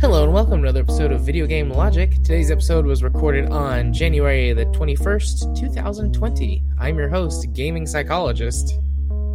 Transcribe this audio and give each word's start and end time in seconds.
Hello 0.00 0.24
and 0.24 0.32
welcome 0.32 0.62
to 0.62 0.68
another 0.68 0.80
episode 0.80 1.10
of 1.12 1.20
Video 1.22 1.46
Game 1.46 1.70
Logic. 1.70 2.12
Today's 2.12 2.50
episode 2.50 2.86
was 2.86 3.02
recorded 3.02 3.48
on 3.50 3.92
January 3.92 4.52
the 4.52 4.66
21st, 4.66 5.58
2020. 5.58 6.62
I'm 6.78 6.98
your 6.98 7.08
host, 7.08 7.52
Gaming 7.52 7.86
Psychologist. 7.86 8.78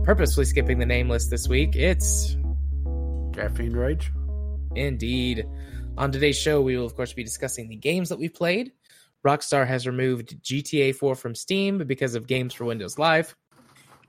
Purposefully 0.03 0.45
skipping 0.45 0.79
the 0.79 0.85
name 0.85 1.09
list 1.09 1.29
this 1.29 1.47
week, 1.47 1.75
it's 1.75 2.37
Caffeine 3.33 3.73
Rage. 3.73 4.11
Indeed. 4.75 5.45
On 5.97 6.11
today's 6.11 6.37
show, 6.37 6.61
we 6.61 6.77
will, 6.77 6.85
of 6.85 6.95
course, 6.95 7.11
be 7.11 7.23
discussing 7.23 7.67
the 7.67 7.75
games 7.75 8.09
that 8.09 8.19
we've 8.19 8.33
played. 8.33 8.71
Rockstar 9.25 9.65
has 9.65 9.87
removed 9.87 10.39
GTA 10.43 10.93
4 10.93 11.15
from 11.15 11.33
Steam 11.33 11.79
because 11.87 12.13
of 12.13 12.27
Games 12.27 12.53
for 12.53 12.65
Windows 12.65 12.99
Live. 12.99 13.35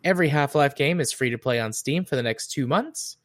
Every 0.05 0.29
Half 0.29 0.55
Life 0.55 0.77
game 0.77 1.01
is 1.01 1.13
free 1.13 1.31
to 1.31 1.39
play 1.39 1.59
on 1.59 1.73
Steam 1.73 2.05
for 2.05 2.15
the 2.15 2.23
next 2.23 2.49
two 2.49 2.67
months. 2.67 3.17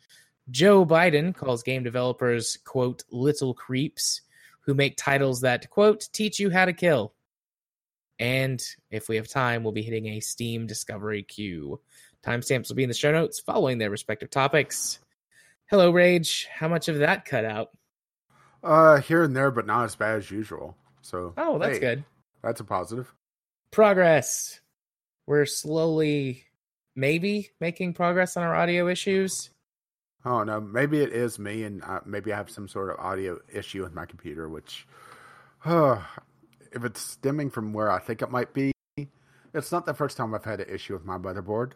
Joe 0.49 0.85
Biden 0.85 1.35
calls 1.35 1.61
game 1.61 1.83
developers, 1.83 2.57
quote, 2.63 3.03
little 3.11 3.53
creeps 3.53 4.21
who 4.61 4.73
make 4.73 4.95
titles 4.95 5.41
that, 5.41 5.69
quote, 5.69 6.07
teach 6.13 6.39
you 6.39 6.49
how 6.49 6.63
to 6.63 6.71
kill. 6.71 7.13
And 8.17 8.63
if 8.89 9.09
we 9.09 9.17
have 9.17 9.27
time, 9.27 9.63
we'll 9.63 9.73
be 9.73 9.83
hitting 9.83 10.07
a 10.07 10.21
Steam 10.21 10.67
Discovery 10.67 11.23
queue. 11.23 11.81
Timestamps 12.25 12.69
will 12.69 12.77
be 12.77 12.83
in 12.83 12.89
the 12.89 12.95
show 12.95 13.11
notes 13.11 13.41
following 13.41 13.77
their 13.77 13.89
respective 13.89 14.29
topics. 14.29 14.99
Hello, 15.69 15.91
Rage. 15.91 16.47
How 16.49 16.69
much 16.69 16.87
of 16.87 16.99
that 16.99 17.25
cut 17.25 17.43
out? 17.43 17.71
Uh, 18.63 19.01
here 19.01 19.23
and 19.23 19.35
there, 19.35 19.51
but 19.51 19.65
not 19.65 19.83
as 19.83 19.95
bad 19.95 20.17
as 20.17 20.31
usual. 20.31 20.77
So, 21.01 21.33
Oh, 21.37 21.59
that's 21.59 21.75
hey, 21.75 21.79
good. 21.79 22.05
That's 22.41 22.61
a 22.61 22.63
positive. 22.63 23.13
Progress. 23.71 24.61
We're 25.27 25.45
slowly, 25.45 26.43
maybe, 26.95 27.51
making 27.59 27.93
progress 27.93 28.37
on 28.37 28.43
our 28.43 28.55
audio 28.55 28.87
issues. 28.87 29.49
Oh 30.25 30.43
no, 30.43 30.61
maybe 30.61 31.01
it 31.01 31.11
is 31.11 31.37
me, 31.37 31.63
and 31.63 31.83
uh, 31.83 31.99
maybe 32.05 32.31
I 32.31 32.37
have 32.37 32.49
some 32.49 32.67
sort 32.69 32.89
of 32.89 32.99
audio 32.99 33.39
issue 33.53 33.83
with 33.83 33.93
my 33.93 34.05
computer. 34.05 34.47
Which, 34.47 34.87
uh, 35.65 36.01
if 36.71 36.85
it's 36.85 37.01
stemming 37.01 37.49
from 37.49 37.73
where 37.73 37.91
I 37.91 37.99
think 37.99 38.21
it 38.21 38.31
might 38.31 38.53
be, 38.53 38.71
it's 39.53 39.71
not 39.71 39.85
the 39.85 39.93
first 39.93 40.15
time 40.15 40.33
I've 40.33 40.45
had 40.45 40.61
an 40.61 40.73
issue 40.73 40.93
with 40.93 41.03
my 41.03 41.17
motherboard. 41.17 41.73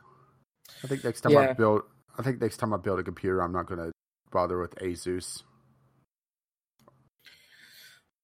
I 0.84 0.88
think 0.88 1.04
next 1.04 1.22
time 1.22 1.36
I 1.36 1.54
build, 1.54 1.84
I 2.18 2.22
think 2.22 2.40
next 2.40 2.58
time 2.58 2.74
I 2.74 2.78
build 2.78 3.00
a 3.00 3.04
computer, 3.04 3.42
I'm 3.42 3.52
not 3.52 3.66
going 3.66 3.80
to 3.80 3.92
bother 4.32 4.60
with 4.60 4.76
Asus. 4.76 5.44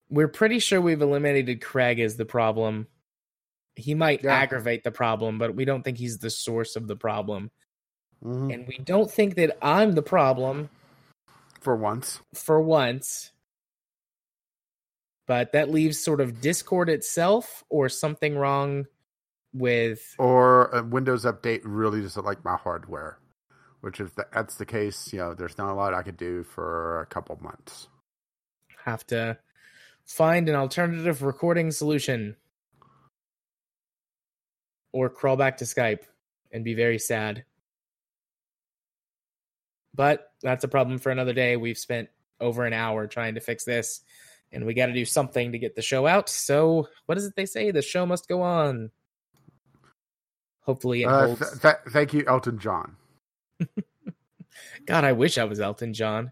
We're 0.09 0.27
pretty 0.27 0.59
sure 0.59 0.79
we've 0.81 1.01
eliminated 1.01 1.61
Craig 1.61 1.99
as 1.99 2.17
the 2.17 2.25
problem. 2.25 2.87
He 3.75 3.95
might 3.95 4.23
Yeah. 4.23 4.33
aggravate 4.35 4.83
the 4.83 4.91
problem, 4.91 5.39
but 5.39 5.55
we 5.55 5.65
don't 5.65 5.83
think 5.83 5.97
he's 5.97 6.19
the 6.19 6.29
source 6.29 6.75
of 6.75 6.87
the 6.87 6.95
problem. 6.95 7.51
Mhm. 8.23 8.53
And 8.53 8.67
we 8.67 8.77
don't 8.77 9.09
think 9.11 9.35
that 9.35 9.57
I'm 9.61 9.93
the 9.93 10.03
problem 10.03 10.69
For 11.59 11.75
once, 11.75 12.21
for 12.33 12.61
once. 12.61 13.31
But 15.25 15.53
that 15.53 15.69
leaves 15.69 16.03
sort 16.03 16.19
of 16.21 16.41
Discord 16.41 16.89
itself 16.89 17.63
or 17.69 17.87
something 17.89 18.37
wrong 18.37 18.87
with 19.53 20.15
or 20.17 20.67
a 20.69 20.83
Windows 20.83 21.23
update 21.25 21.61
really 21.63 22.01
doesn't 22.01 22.25
like 22.25 22.43
my 22.43 22.57
hardware. 22.57 23.19
Which, 23.81 23.99
if 23.99 24.15
that's 24.15 24.55
the 24.55 24.65
case, 24.65 25.11
you 25.11 25.19
know, 25.19 25.33
there's 25.33 25.57
not 25.57 25.69
a 25.71 25.73
lot 25.73 25.93
I 25.93 26.03
could 26.03 26.15
do 26.17 26.43
for 26.43 27.01
a 27.01 27.05
couple 27.05 27.35
months. 27.41 27.87
have 28.85 29.05
to 29.07 29.37
find 30.05 30.49
an 30.49 30.55
alternative 30.55 31.21
recording 31.23 31.71
solution 31.71 32.35
or 34.91 35.09
crawl 35.09 35.35
back 35.35 35.57
to 35.57 35.65
Skype 35.65 36.01
and 36.51 36.63
be 36.63 36.73
very 36.73 36.99
sad. 36.99 37.45
But 39.95 40.31
that's 40.41 40.63
a 40.63 40.67
problem 40.67 40.97
for 40.99 41.11
another 41.11 41.33
day. 41.33 41.55
We've 41.57 41.77
spent 41.77 42.09
over 42.39 42.65
an 42.65 42.73
hour 42.73 43.07
trying 43.07 43.35
to 43.35 43.39
fix 43.41 43.63
this 43.63 44.01
and 44.51 44.65
we 44.65 44.73
got 44.73 44.87
to 44.87 44.93
do 44.93 45.05
something 45.05 45.51
to 45.51 45.59
get 45.59 45.75
the 45.75 45.81
show 45.81 46.05
out. 46.05 46.29
So, 46.29 46.87
what 47.05 47.17
is 47.17 47.25
it 47.25 47.35
they 47.35 47.45
say? 47.45 47.71
The 47.71 47.81
show 47.81 48.05
must 48.05 48.27
go 48.27 48.41
on. 48.41 48.91
Hopefully 50.61 51.03
it 51.03 51.07
Uh, 51.07 51.25
holds. 51.27 51.39
th- 51.39 51.61
th- 51.61 51.75
thank 51.93 52.13
you, 52.13 52.23
Elton 52.27 52.59
John. 52.59 52.95
God, 54.85 55.03
I 55.03 55.11
wish 55.13 55.37
I 55.37 55.43
was 55.45 55.59
Elton 55.59 55.93
John. 55.93 56.31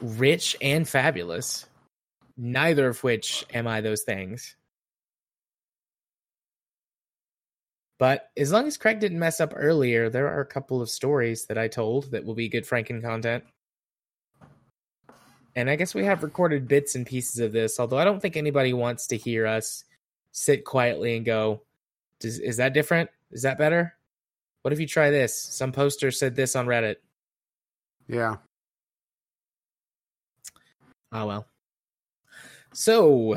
Rich 0.00 0.56
and 0.62 0.88
fabulous. 0.88 1.66
Neither 2.36 2.88
of 2.88 3.02
which 3.02 3.44
am 3.52 3.66
I 3.66 3.80
those 3.80 4.02
things. 4.02 4.56
But 7.98 8.30
as 8.34 8.50
long 8.50 8.66
as 8.66 8.78
Craig 8.78 8.98
didn't 8.98 9.18
mess 9.18 9.40
up 9.40 9.52
earlier, 9.54 10.08
there 10.08 10.28
are 10.28 10.40
a 10.40 10.46
couple 10.46 10.80
of 10.80 10.88
stories 10.88 11.44
that 11.46 11.58
I 11.58 11.68
told 11.68 12.12
that 12.12 12.24
will 12.24 12.34
be 12.34 12.48
good 12.48 12.64
Franken 12.64 13.02
content. 13.02 13.44
And 15.54 15.68
I 15.68 15.76
guess 15.76 15.94
we 15.94 16.06
have 16.06 16.22
recorded 16.22 16.66
bits 16.66 16.94
and 16.94 17.06
pieces 17.06 17.40
of 17.40 17.52
this, 17.52 17.78
although 17.78 17.98
I 17.98 18.04
don't 18.04 18.20
think 18.20 18.36
anybody 18.36 18.72
wants 18.72 19.08
to 19.08 19.18
hear 19.18 19.46
us 19.46 19.84
sit 20.32 20.64
quietly 20.64 21.16
and 21.16 21.26
go, 21.26 21.62
Is 22.22 22.56
that 22.56 22.72
different? 22.72 23.10
Is 23.30 23.42
that 23.42 23.58
better? 23.58 23.94
What 24.62 24.72
if 24.72 24.80
you 24.80 24.86
try 24.86 25.10
this? 25.10 25.38
Some 25.38 25.72
poster 25.72 26.10
said 26.10 26.34
this 26.34 26.56
on 26.56 26.66
Reddit. 26.66 26.96
Yeah. 28.08 28.36
Oh, 31.12 31.26
well. 31.26 31.46
So, 32.72 33.36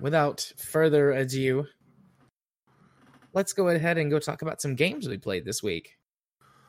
without 0.00 0.52
further 0.58 1.12
ado, 1.12 1.66
let's 3.32 3.52
go 3.52 3.68
ahead 3.68 3.98
and 3.98 4.10
go 4.10 4.18
talk 4.18 4.42
about 4.42 4.60
some 4.60 4.74
games 4.74 5.08
we 5.08 5.16
played 5.16 5.44
this 5.44 5.62
week. 5.62 5.96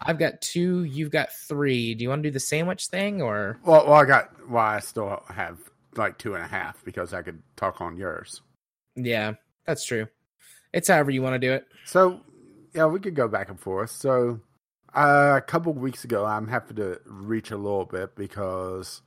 I've 0.01 0.17
got 0.17 0.39
two, 0.41 0.85
you've 0.85 1.11
got 1.11 1.29
three. 1.47 1.93
Do 1.93 2.03
you 2.03 2.09
want 2.09 2.23
to 2.23 2.29
do 2.29 2.33
the 2.33 2.39
sandwich 2.39 2.87
thing 2.87 3.21
or? 3.21 3.59
Well, 3.65 3.85
well, 3.85 3.95
I 3.95 4.05
got. 4.05 4.49
Well, 4.49 4.63
I 4.63 4.79
still 4.79 5.23
have 5.29 5.59
like 5.95 6.17
two 6.17 6.35
and 6.35 6.43
a 6.43 6.47
half 6.47 6.83
because 6.85 7.13
I 7.13 7.21
could 7.21 7.41
talk 7.57 7.81
on 7.81 7.97
yours. 7.97 8.41
Yeah, 8.95 9.33
that's 9.65 9.83
true. 9.83 10.07
It's 10.71 10.87
however 10.87 11.11
you 11.11 11.21
want 11.21 11.33
to 11.33 11.39
do 11.39 11.51
it. 11.51 11.65
So, 11.85 12.21
yeah, 12.73 12.85
we 12.85 12.99
could 12.99 13.15
go 13.15 13.27
back 13.27 13.49
and 13.49 13.59
forth. 13.59 13.91
So, 13.91 14.39
uh, 14.95 15.33
a 15.37 15.41
couple 15.41 15.73
weeks 15.73 16.03
ago, 16.05 16.25
I'm 16.25 16.47
happy 16.47 16.75
to 16.75 16.99
reach 17.05 17.51
a 17.51 17.57
little 17.57 17.85
bit 17.85 18.15
because 18.15 19.01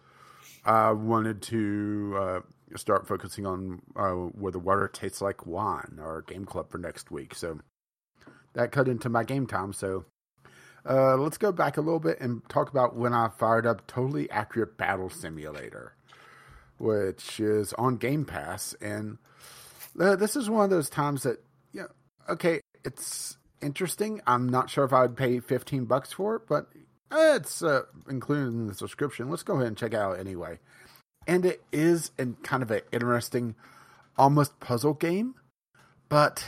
I 0.64 0.90
wanted 0.90 1.40
to 1.42 2.16
uh, 2.18 2.40
start 2.78 3.06
focusing 3.06 3.46
on 3.46 3.82
uh, 3.96 4.10
where 4.10 4.52
the 4.52 4.58
water 4.58 4.88
tastes 4.88 5.20
like 5.20 5.46
wine, 5.46 5.98
our 6.00 6.22
game 6.22 6.44
club 6.44 6.70
for 6.70 6.78
next 6.78 7.10
week. 7.10 7.34
So 7.34 7.60
that 8.54 8.72
cut 8.72 8.88
into 8.88 9.08
my 9.08 9.24
game 9.24 9.46
time. 9.46 9.72
So 9.72 10.04
uh, 10.88 11.16
let's 11.16 11.38
go 11.38 11.52
back 11.52 11.76
a 11.76 11.80
little 11.80 12.00
bit 12.00 12.20
and 12.20 12.46
talk 12.48 12.70
about 12.70 12.96
when 12.96 13.12
I 13.12 13.28
fired 13.28 13.66
up 13.66 13.86
Totally 13.86 14.30
Accurate 14.30 14.76
Battle 14.76 15.10
Simulator, 15.10 15.94
which 16.78 17.38
is 17.38 17.72
on 17.74 17.96
Game 17.96 18.24
Pass. 18.24 18.74
And 18.80 19.18
uh, 19.98 20.16
this 20.16 20.36
is 20.36 20.50
one 20.50 20.64
of 20.64 20.70
those 20.70 20.90
times 20.90 21.22
that, 21.22 21.38
yeah, 21.72 21.86
okay, 22.28 22.60
it's 22.84 23.36
interesting. 23.60 24.20
I'm 24.26 24.48
not 24.48 24.70
sure 24.70 24.84
if 24.84 24.92
I 24.92 25.02
would 25.02 25.16
pay 25.16 25.38
15 25.38 25.84
bucks 25.84 26.12
for 26.12 26.36
it, 26.36 26.42
but 26.48 26.66
it's 27.14 27.62
uh, 27.62 27.82
included 28.08 28.48
in 28.48 28.66
the 28.66 28.74
subscription. 28.74 29.30
Let's 29.30 29.42
go 29.42 29.54
ahead 29.54 29.68
and 29.68 29.76
check 29.76 29.92
it 29.92 29.98
out 29.98 30.18
anyway. 30.18 30.58
And 31.26 31.44
it 31.44 31.62
is 31.72 32.10
in 32.18 32.34
kind 32.42 32.62
of 32.62 32.70
an 32.70 32.80
interesting, 32.92 33.54
almost 34.16 34.58
puzzle 34.60 34.94
game, 34.94 35.34
but 36.08 36.44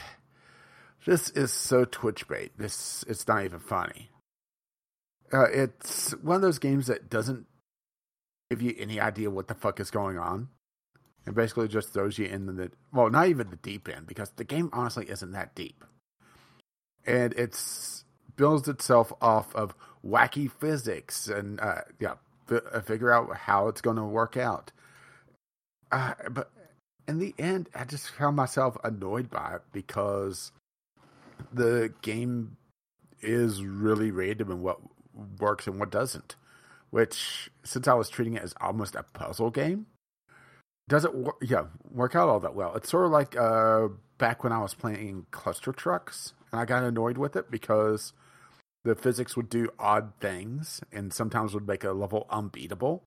this 1.06 1.30
is 1.30 1.52
so 1.52 1.84
Twitch 1.84 2.26
bait. 2.26 2.52
This 2.58 3.04
it's 3.08 3.26
not 3.28 3.44
even 3.44 3.60
funny. 3.60 4.10
Uh, 5.32 5.44
it's 5.52 6.12
one 6.22 6.36
of 6.36 6.42
those 6.42 6.58
games 6.58 6.86
that 6.86 7.10
doesn't 7.10 7.46
give 8.50 8.62
you 8.62 8.74
any 8.78 9.00
idea 9.00 9.30
what 9.30 9.48
the 9.48 9.54
fuck 9.54 9.80
is 9.80 9.90
going 9.90 10.18
on. 10.18 10.48
It 11.26 11.34
basically 11.34 11.68
just 11.68 11.92
throws 11.92 12.18
you 12.18 12.26
in 12.26 12.46
the 12.46 12.70
well, 12.92 13.10
not 13.10 13.28
even 13.28 13.50
the 13.50 13.56
deep 13.56 13.88
end 13.88 14.06
because 14.06 14.30
the 14.30 14.44
game 14.44 14.70
honestly 14.72 15.08
isn't 15.08 15.32
that 15.32 15.54
deep, 15.54 15.84
and 17.06 17.32
it's 17.34 18.04
builds 18.36 18.68
itself 18.68 19.12
off 19.20 19.54
of 19.54 19.74
wacky 20.04 20.50
physics 20.50 21.28
and 21.28 21.60
uh, 21.60 21.80
yeah, 22.00 22.14
fi- 22.46 22.60
uh, 22.72 22.80
figure 22.80 23.12
out 23.12 23.34
how 23.36 23.68
it's 23.68 23.80
going 23.80 23.96
to 23.96 24.04
work 24.04 24.36
out. 24.36 24.72
Uh, 25.90 26.14
but 26.30 26.50
in 27.06 27.18
the 27.18 27.34
end, 27.38 27.68
I 27.74 27.84
just 27.84 28.10
found 28.10 28.36
myself 28.36 28.76
annoyed 28.82 29.30
by 29.30 29.56
it 29.56 29.62
because 29.72 30.52
the 31.52 31.92
game 32.02 32.56
is 33.20 33.64
really 33.64 34.10
random 34.10 34.50
in 34.50 34.62
what 34.62 34.78
works 35.38 35.66
and 35.66 35.78
what 35.78 35.90
doesn't. 35.90 36.36
Which, 36.90 37.50
since 37.64 37.88
I 37.88 37.94
was 37.94 38.08
treating 38.08 38.34
it 38.34 38.42
as 38.42 38.54
almost 38.60 38.94
a 38.94 39.02
puzzle 39.02 39.50
game, 39.50 39.86
doesn't 40.88 41.14
work. 41.14 41.36
Yeah, 41.42 41.64
work 41.90 42.14
out 42.14 42.28
all 42.28 42.40
that 42.40 42.54
well. 42.54 42.74
It's 42.76 42.88
sort 42.88 43.06
of 43.06 43.10
like 43.10 43.36
uh, 43.36 43.88
back 44.18 44.44
when 44.44 44.52
I 44.52 44.60
was 44.60 44.74
playing 44.74 45.26
Cluster 45.30 45.72
Trucks, 45.72 46.34
and 46.52 46.60
I 46.60 46.64
got 46.64 46.84
annoyed 46.84 47.18
with 47.18 47.34
it 47.36 47.50
because 47.50 48.12
the 48.84 48.94
physics 48.94 49.36
would 49.36 49.48
do 49.48 49.68
odd 49.78 50.12
things 50.20 50.80
and 50.92 51.12
sometimes 51.12 51.54
would 51.54 51.66
make 51.66 51.84
a 51.84 51.92
level 51.92 52.26
unbeatable. 52.30 53.02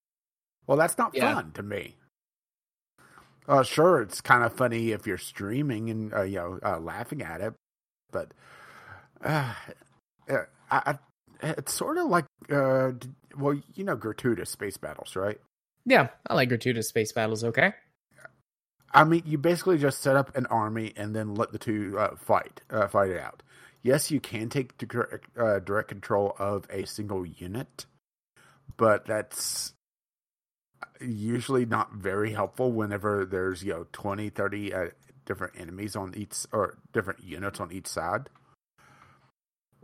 Well, 0.65 0.77
that's 0.77 0.97
not 0.97 1.15
Yeah. 1.15 1.33
fun 1.33 1.51
to 1.53 1.63
me. 1.63 1.95
Uh, 3.47 3.63
sure, 3.63 4.01
it's 4.01 4.19
kind 4.19 4.43
of 4.43 4.53
funny 4.53 4.91
if 4.91 5.07
you're 5.07 5.17
streaming 5.17 5.89
and 5.89 6.13
uh, 6.13 6.23
you 6.23 6.35
know 6.35 6.59
uh, 6.63 6.79
laughing 6.79 7.21
at 7.21 7.39
it, 7.39 7.53
but 8.11 8.33
uh, 9.23 9.53
I, 10.29 10.41
I, 10.69 10.97
it's 11.41 11.73
sort 11.73 11.97
of 11.97 12.07
like 12.07 12.25
uh, 12.51 12.91
well, 13.37 13.57
you 13.75 13.83
know, 13.85 13.95
gratuitous 13.95 14.49
space 14.49 14.75
battles, 14.75 15.15
right? 15.15 15.39
Yeah, 15.85 16.09
I 16.27 16.33
like 16.33 16.49
gratuitous 16.49 16.89
space 16.89 17.13
battles. 17.13 17.45
Okay. 17.45 17.73
I 18.93 19.03
mean, 19.03 19.23
you 19.25 19.37
basically 19.37 19.77
just 19.77 20.01
set 20.01 20.15
up 20.15 20.35
an 20.35 20.45
army 20.47 20.93
and 20.95 21.15
then 21.15 21.35
let 21.35 21.51
the 21.51 21.59
two 21.59 21.97
uh, 21.97 22.15
fight 22.15 22.61
uh, 22.69 22.87
fight 22.87 23.11
it 23.11 23.19
out. 23.19 23.43
Yes, 23.87 24.11
you 24.11 24.19
can 24.19 24.49
take 24.49 24.77
direct, 24.77 25.27
uh, 25.39 25.59
direct 25.59 25.87
control 25.87 26.35
of 26.37 26.67
a 26.69 26.85
single 26.85 27.25
unit, 27.25 27.85
but 28.75 29.05
that's 29.05 29.75
usually 30.99 31.65
not 31.65 31.93
very 31.93 32.33
helpful 32.33 32.69
whenever 32.69 33.23
there's 33.23 33.63
you 33.63 33.71
know 33.71 33.87
20 33.93 34.29
30 34.29 34.73
uh, 34.73 34.87
different 35.25 35.53
enemies 35.57 35.95
on 35.95 36.13
each 36.17 36.35
or 36.51 36.79
different 36.91 37.23
units 37.23 37.61
on 37.61 37.71
each 37.71 37.87
side. 37.87 38.29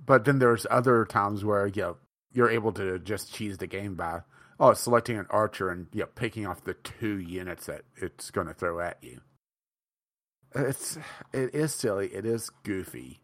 But 0.05 0.25
then 0.25 0.39
there's 0.39 0.67
other 0.69 1.05
times 1.05 1.45
where 1.45 1.67
you 1.67 1.81
know 1.81 1.97
you're 2.33 2.50
able 2.50 2.73
to 2.73 3.00
just 3.00 3.33
cheese 3.33 3.57
the 3.57 3.67
game 3.67 3.95
by 3.95 4.23
oh 4.59 4.73
selecting 4.73 5.17
an 5.17 5.27
archer 5.29 5.69
and 5.69 5.88
you 5.94 6.01
know, 6.01 6.09
picking 6.13 6.45
off 6.45 6.65
the 6.65 6.73
two 6.73 7.19
units 7.19 7.67
that 7.67 7.83
it's 7.95 8.31
going 8.31 8.47
to 8.47 8.53
throw 8.53 8.81
at 8.81 8.97
you. 9.01 9.21
It's 10.53 10.97
it 11.31 11.55
is 11.55 11.73
silly. 11.73 12.07
It 12.07 12.25
is 12.25 12.50
goofy 12.65 13.21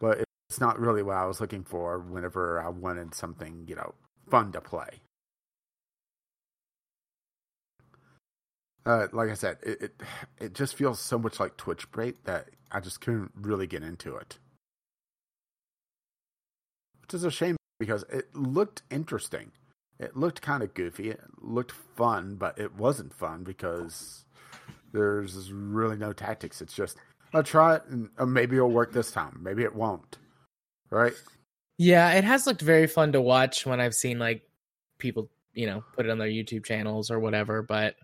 but 0.00 0.24
it's 0.48 0.60
not 0.60 0.78
really 0.78 1.02
what 1.02 1.16
i 1.16 1.26
was 1.26 1.40
looking 1.40 1.64
for 1.64 1.98
whenever 1.98 2.60
i 2.60 2.68
wanted 2.68 3.14
something 3.14 3.64
you 3.68 3.74
know 3.74 3.94
fun 4.28 4.52
to 4.52 4.60
play 4.60 5.00
uh, 8.88 9.06
like 9.12 9.28
I 9.28 9.34
said, 9.34 9.58
it, 9.62 9.82
it, 9.82 10.02
it 10.38 10.54
just 10.54 10.74
feels 10.74 10.98
so 10.98 11.18
much 11.18 11.38
like 11.38 11.58
Twitch 11.58 11.90
bait 11.92 12.24
that 12.24 12.48
I 12.72 12.80
just 12.80 13.02
couldn't 13.02 13.32
really 13.34 13.66
get 13.66 13.82
into 13.82 14.16
it, 14.16 14.38
which 17.02 17.12
is 17.12 17.22
a 17.22 17.30
shame 17.30 17.56
because 17.78 18.04
it 18.10 18.34
looked 18.34 18.82
interesting. 18.90 19.52
It 19.98 20.16
looked 20.16 20.40
kind 20.40 20.62
of 20.62 20.72
goofy. 20.72 21.10
It 21.10 21.20
looked 21.38 21.72
fun, 21.72 22.36
but 22.36 22.58
it 22.58 22.76
wasn't 22.76 23.12
fun 23.12 23.44
because 23.44 24.24
there's 24.92 25.52
really 25.52 25.98
no 25.98 26.14
tactics. 26.14 26.62
It's 26.62 26.72
just 26.72 26.96
I'll 27.34 27.42
try 27.42 27.76
it 27.76 27.82
and 27.90 28.08
uh, 28.18 28.26
maybe 28.26 28.56
it'll 28.56 28.70
work 28.70 28.92
this 28.92 29.10
time. 29.10 29.38
Maybe 29.42 29.62
it 29.62 29.74
won't. 29.74 30.18
Right? 30.90 31.12
Yeah, 31.76 32.12
it 32.12 32.24
has 32.24 32.46
looked 32.46 32.62
very 32.62 32.86
fun 32.86 33.12
to 33.12 33.20
watch 33.20 33.66
when 33.66 33.80
I've 33.80 33.94
seen 33.94 34.18
like 34.18 34.42
people, 34.98 35.30
you 35.54 35.66
know, 35.66 35.84
put 35.94 36.06
it 36.06 36.10
on 36.10 36.18
their 36.18 36.28
YouTube 36.28 36.64
channels 36.64 37.10
or 37.10 37.20
whatever, 37.20 37.62
but 37.62 37.96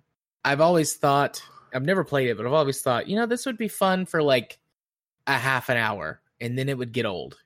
I've 0.45 0.61
always 0.61 0.95
thought 0.95 1.43
I've 1.75 1.85
never 1.85 2.05
played 2.05 2.29
it, 2.29 2.37
but 2.37 2.47
I've 2.47 2.53
always 2.53 2.83
thought, 2.83 3.09
you 3.09 3.17
know, 3.17 3.27
this 3.27 3.47
would 3.47 3.59
be 3.59 3.69
fun 3.69 4.07
for 4.07 4.23
like 4.23 4.59
a 5.27 5.39
half 5.39 5.69
an 5.69 5.77
hour, 5.77 6.21
and 6.41 6.57
then 6.57 6.69
it 6.69 6.79
would 6.79 6.93
get 6.93 7.07
old. 7.07 7.37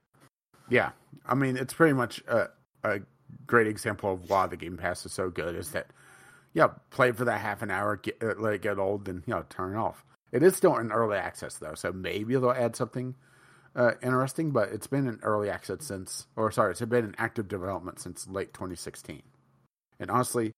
Yeah, 0.69 0.91
I 1.27 1.35
mean, 1.35 1.57
it's 1.57 1.73
pretty 1.73 1.95
much 1.95 2.23
a, 2.29 2.49
a 2.85 3.01
great 3.47 3.67
example 3.67 4.13
of 4.13 4.29
why 4.29 4.47
the 4.47 4.57
Game 4.57 4.77
Pass 4.77 5.07
is 5.07 5.13
so 5.13 5.31
good. 5.31 5.55
Is 5.55 5.71
that 5.71 5.87
yeah, 6.53 6.69
play 6.91 7.13
for 7.13 7.25
that 7.25 7.41
half 7.41 7.63
an 7.63 7.71
hour, 7.71 7.97
get, 7.97 8.23
uh, 8.23 8.35
let 8.39 8.55
it 8.55 8.63
get 8.63 8.79
old, 8.79 9.07
then 9.07 9.23
you 9.27 9.35
know, 9.35 9.45
turn 9.49 9.75
it 9.75 9.79
off. 9.79 10.05
It 10.33 10.43
is 10.43 10.57
still 10.57 10.77
in 10.77 10.93
early 10.93 11.17
access 11.17 11.57
though, 11.57 11.75
so 11.75 11.93
maybe 11.93 12.35
they'll 12.35 12.51
add 12.51 12.77
something 12.77 13.15
uh, 13.75 13.93
interesting. 14.03 14.51
But 14.51 14.71
it's 14.71 14.87
been 14.87 15.07
in 15.07 15.19
early 15.23 15.51
access 15.51 15.85
since, 15.85 16.27
or 16.37 16.51
sorry, 16.51 16.73
it's 16.73 16.81
been 16.81 17.05
in 17.05 17.15
active 17.19 17.49
development 17.49 18.01
since 18.01 18.29
late 18.29 18.53
2016. 18.53 19.23
And 20.01 20.11
honestly, 20.11 20.53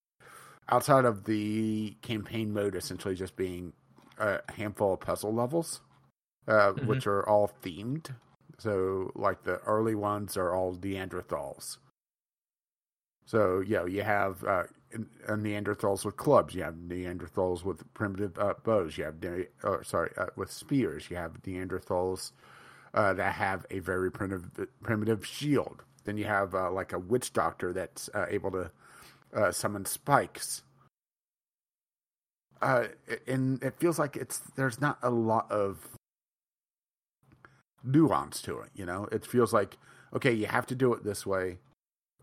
outside 0.69 1.05
of 1.05 1.25
the 1.25 1.97
campaign 2.03 2.53
mode 2.53 2.75
essentially 2.75 3.15
just 3.15 3.37
being 3.37 3.73
a 4.19 4.41
handful 4.53 4.95
of 4.95 5.01
puzzle 5.01 5.35
levels, 5.35 5.81
uh, 6.47 6.73
mm-hmm. 6.73 6.87
which 6.87 7.07
are 7.07 7.27
all 7.29 7.51
themed. 7.63 8.15
So, 8.59 9.11
like 9.15 9.45
the 9.45 9.57
early 9.61 9.95
ones 9.95 10.37
are 10.37 10.55
all 10.55 10.75
Neanderthals. 10.75 11.79
So, 13.25 13.61
you 13.61 13.77
know, 13.77 13.87
you 13.87 14.03
have 14.03 14.45
uh, 14.45 14.65
Neanderthals 14.93 16.05
with 16.05 16.17
clubs. 16.17 16.55
You 16.55 16.63
have 16.63 16.75
Neanderthals 16.75 17.65
with 17.65 17.93
primitive 17.95 18.39
uh, 18.39 18.55
bows. 18.65 18.99
You 18.99 19.05
have, 19.05 19.17
oh, 19.65 19.83
sorry, 19.83 20.11
uh, 20.17 20.27
with 20.37 20.51
spears. 20.51 21.11
You 21.11 21.17
have 21.17 21.43
Neanderthals 21.43 22.33
uh, 22.95 23.13
that 23.15 23.35
have 23.35 23.67
a 23.71 23.79
very 23.79 24.11
primitive, 24.11 24.69
primitive 24.83 25.25
shield. 25.27 25.85
Then 26.05 26.17
you 26.17 26.25
have 26.25 26.55
uh, 26.55 26.71
like 26.71 26.93
a 26.93 26.99
witch 26.99 27.33
doctor 27.33 27.73
that's 27.73 28.11
able 28.29 28.51
to 28.53 28.71
uh, 29.35 29.53
summon 29.53 29.85
spikes. 29.85 30.63
Uh, 32.61 32.89
and 33.27 33.63
it 33.63 33.75
feels 33.79 33.99
like 33.99 34.17
it's 34.17 34.41
there's 34.57 34.81
not 34.81 34.99
a 35.03 35.11
lot 35.11 35.51
of 35.51 35.89
nuance 37.83 38.43
to 38.43 38.59
it. 38.61 38.71
You 38.75 38.85
know, 38.85 39.09
it 39.13 39.25
feels 39.25 39.53
like 39.53 39.79
okay, 40.15 40.33
you 40.33 40.47
have 40.47 40.67
to 40.67 40.75
do 40.75 40.93
it 40.93 41.05
this 41.05 41.25
way 41.25 41.59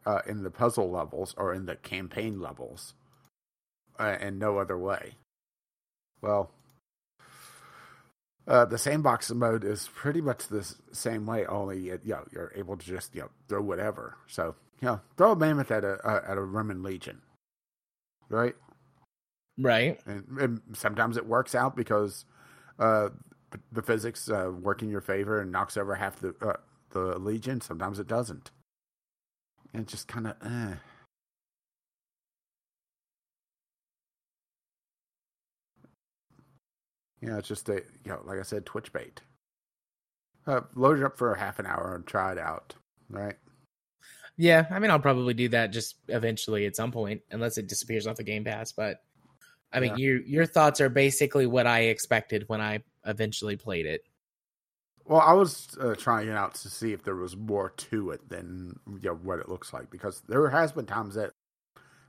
uh, 0.08 0.22
in 0.26 0.44
the 0.44 0.50
puzzle 0.50 0.90
levels 0.90 1.36
or 1.38 1.54
in 1.54 1.66
the 1.66 1.76
campaign 1.76 2.40
levels, 2.40 2.94
uh, 4.00 4.16
and 4.20 4.40
no 4.40 4.58
other 4.58 4.78
way. 4.78 5.16
Well, 6.22 6.50
uh, 8.48 8.64
the 8.64 8.78
sandbox 8.78 9.30
mode 9.32 9.66
is 9.66 9.90
pretty 9.94 10.22
much 10.22 10.48
the 10.48 10.74
same 10.94 11.26
way, 11.26 11.46
only 11.46 11.80
you 11.80 12.00
know, 12.06 12.24
you're 12.32 12.54
able 12.56 12.78
to 12.78 12.86
just 12.86 13.14
you 13.14 13.22
know 13.22 13.30
throw 13.50 13.62
whatever. 13.62 14.16
So 14.28 14.56
you 14.82 14.88
know, 14.88 15.02
throw 15.18 15.34
a 15.34 15.36
mammoth 15.36 15.72
at 15.72 15.84
a 15.84 16.00
uh, 16.08 16.22
at 16.26 16.38
a 16.38 16.42
Roman 16.42 16.82
legion, 16.84 17.22
right? 18.30 18.56
Right. 19.60 20.00
And, 20.06 20.38
and 20.40 20.62
sometimes 20.74 21.18
it 21.18 21.26
works 21.26 21.54
out 21.54 21.76
because 21.76 22.24
uh, 22.80 23.10
the 23.72 23.82
physics 23.82 24.30
uh, 24.30 24.52
work 24.52 24.82
in 24.82 24.90
your 24.90 25.02
favor 25.02 25.42
and 25.42 25.52
knocks 25.52 25.76
over 25.76 25.96
half 25.96 26.22
the 26.22 26.34
uh, 26.42 26.54
the 26.92 27.20
legion. 27.20 27.60
Sometimes 27.60 28.00
it 28.00 28.08
doesn't. 28.08 28.52
And 29.78 29.88
just 29.88 30.08
kind 30.08 30.26
of 30.26 30.34
eh. 30.44 30.74
Yeah, 37.22 37.38
it's 37.38 37.48
just 37.48 37.70
a 37.70 37.76
you 37.76 38.12
know, 38.12 38.22
like 38.26 38.40
I 38.40 38.42
said, 38.42 38.66
Twitch 38.66 38.92
bait. 38.92 39.22
Uh, 40.48 40.62
load 40.74 40.98
it 40.98 41.04
up 41.04 41.16
for 41.16 41.32
a 41.32 41.38
half 41.38 41.60
an 41.60 41.68
hour 41.68 41.94
and 41.94 42.08
try 42.08 42.32
it 42.32 42.40
out, 42.40 42.74
right? 43.08 43.36
Yeah, 44.36 44.66
I 44.72 44.80
mean, 44.80 44.90
I'll 44.90 45.00
probably 45.00 45.36
do 45.36 45.50
that 45.50 45.72
just 45.72 45.98
eventually 46.08 46.66
at 46.66 46.76
some 46.76 46.92
point, 46.92 47.22
unless 47.30 47.60
it 47.60 47.68
disappears 47.68 48.08
off 48.08 48.16
the 48.18 48.24
Game 48.24 48.46
Pass. 48.46 48.72
But 48.72 49.04
I 49.72 49.80
mean, 49.80 49.92
yeah. 49.92 50.08
your 50.08 50.22
your 50.22 50.46
thoughts 50.48 50.82
are 50.82 50.90
basically 50.90 51.46
what 51.46 51.68
I 51.68 51.82
expected 51.82 52.46
when 52.48 52.62
I 52.62 52.82
eventually 53.06 53.58
played 53.58 53.86
it. 53.86 54.02
Well, 55.08 55.22
I 55.22 55.32
was 55.32 55.78
uh, 55.80 55.96
trying 55.96 56.30
out 56.30 56.56
to 56.56 56.70
see 56.70 56.92
if 56.92 57.04
there 57.04 57.16
was 57.16 57.36
more 57.38 57.70
to 57.70 58.12
it 58.12 58.28
than 58.28 58.78
you 59.02 59.10
know, 59.10 59.16
what 59.16 59.40
it 59.40 59.48
looks 59.48 59.72
like, 59.72 59.90
because 59.90 60.22
there 60.28 60.50
has 60.50 60.74
been 60.74 60.86
times 60.86 61.16
that 61.16 61.32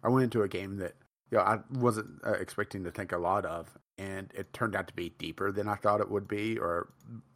I 0.02 0.08
went 0.08 0.24
into 0.24 0.42
a 0.42 0.48
game 0.48 0.78
that 0.78 0.94
you 1.30 1.38
know, 1.38 1.44
I 1.44 1.60
wasn't 1.72 2.20
uh, 2.26 2.32
expecting 2.32 2.82
to 2.84 2.90
think 2.90 3.12
a 3.12 3.18
lot 3.18 3.44
of, 3.44 3.68
and 3.98 4.32
it 4.34 4.52
turned 4.52 4.74
out 4.74 4.88
to 4.88 4.94
be 4.94 5.10
deeper 5.10 5.52
than 5.52 5.68
I 5.68 5.76
thought 5.76 6.00
it 6.00 6.10
would 6.10 6.26
be, 6.26 6.58
or 6.58 6.88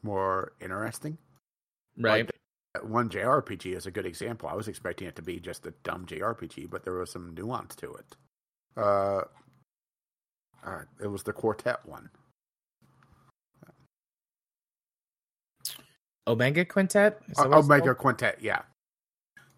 more 0.02 0.52
interesting. 0.60 1.16
Right. 1.96 2.26
Like, 2.26 2.84
one 2.84 3.08
JRPG 3.08 3.76
is 3.76 3.86
a 3.86 3.90
good 3.90 4.06
example. 4.06 4.48
I 4.48 4.54
was 4.54 4.66
expecting 4.66 5.06
it 5.06 5.14
to 5.16 5.22
be 5.22 5.38
just 5.38 5.66
a 5.66 5.74
dumb 5.84 6.06
JRPG, 6.06 6.70
but 6.70 6.84
there 6.84 6.94
was 6.94 7.10
some 7.12 7.34
nuance 7.34 7.76
to 7.76 7.92
it. 7.94 8.16
Uh, 8.76 9.22
uh 10.64 10.80
it 11.00 11.08
was 11.08 11.22
the 11.22 11.32
quartet 11.32 11.84
one. 11.84 12.08
Omega 16.26 16.64
Quintet? 16.64 17.20
Omega 17.38 17.94
Quintet, 17.94 18.38
yeah. 18.40 18.62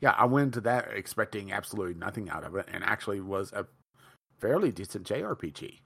Yeah, 0.00 0.14
I 0.16 0.24
went 0.26 0.46
into 0.46 0.60
that 0.62 0.88
expecting 0.92 1.52
absolutely 1.52 1.94
nothing 1.94 2.28
out 2.28 2.44
of 2.44 2.54
it, 2.56 2.68
and 2.72 2.84
actually 2.84 3.20
was 3.20 3.52
a 3.52 3.66
fairly 4.38 4.70
decent 4.72 5.06
JRPG. 5.06 5.80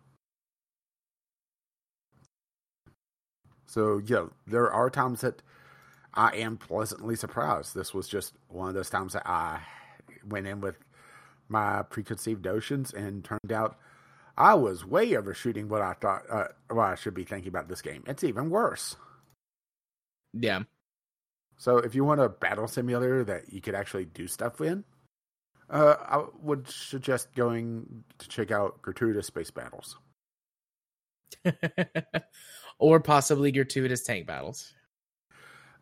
So, 3.67 4.01
yeah, 4.05 4.27
there 4.47 4.71
are 4.73 4.89
times 4.89 5.21
that 5.21 5.43
I 6.15 6.35
am 6.37 6.57
pleasantly 6.57 7.17
surprised. 7.17 7.75
This 7.75 7.93
was 7.93 8.09
just 8.09 8.33
one 8.49 8.69
of 8.69 8.75
those 8.75 8.91
times 8.91 9.13
that 9.13 9.29
I 9.29 9.61
went 10.27 10.47
in 10.47 10.61
with 10.61 10.79
my 11.49 11.83
preconceived 11.83 12.45
notions 12.45 12.93
and 12.93 13.25
turned 13.25 13.53
out 13.53 13.79
I 14.37 14.55
was 14.55 14.85
way 14.85 15.17
overshooting 15.17 15.69
what 15.69 15.83
I 15.83 15.95
thought 15.95 16.23
uh, 16.31 16.49
what 16.71 16.85
I 16.85 16.95
should 16.95 17.15
be 17.15 17.25
thinking 17.25 17.49
about 17.49 17.69
this 17.69 17.83
game. 17.83 18.05
It's 18.07 18.23
even 18.23 18.51
worse. 18.51 18.97
Yeah. 20.33 20.63
So 21.57 21.79
if 21.79 21.95
you 21.95 22.05
want 22.05 22.21
a 22.21 22.29
battle 22.29 22.69
simulator 22.69 23.25
that 23.25 23.53
you 23.53 23.61
could 23.61 23.75
actually 23.75 24.05
do 24.05 24.29
stuff 24.29 24.61
in, 24.61 24.85
uh, 25.71 25.97
I 26.01 26.25
would 26.41 26.69
suggest 26.69 27.35
going 27.35 28.05
to 28.19 28.29
check 28.29 28.51
out 28.51 28.81
gratuitous 28.81 29.27
space 29.27 29.51
battles, 29.51 29.97
or 32.79 33.01
possibly 33.01 33.53
gratuitous 33.53 34.03
tank 34.03 34.27
battles. 34.27 34.73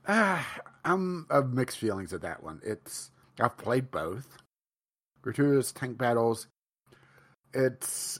Uh, 0.06 0.42
I'm 0.84 1.26
of 1.30 1.52
mixed 1.52 1.78
feelings 1.78 2.12
of 2.12 2.22
that 2.22 2.42
one. 2.42 2.60
It's 2.64 3.10
I've 3.38 3.56
played 3.58 3.90
both. 3.90 4.38
Gratuitous 5.22 5.72
tank 5.72 5.98
battles. 5.98 6.48
It's 7.52 8.18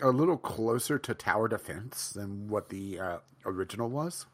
a 0.00 0.08
little 0.08 0.36
closer 0.36 0.98
to 0.98 1.14
tower 1.14 1.48
defense 1.48 2.10
than 2.10 2.48
what 2.48 2.68
the 2.68 3.00
uh, 3.00 3.18
original 3.46 3.88
was. 3.88 4.26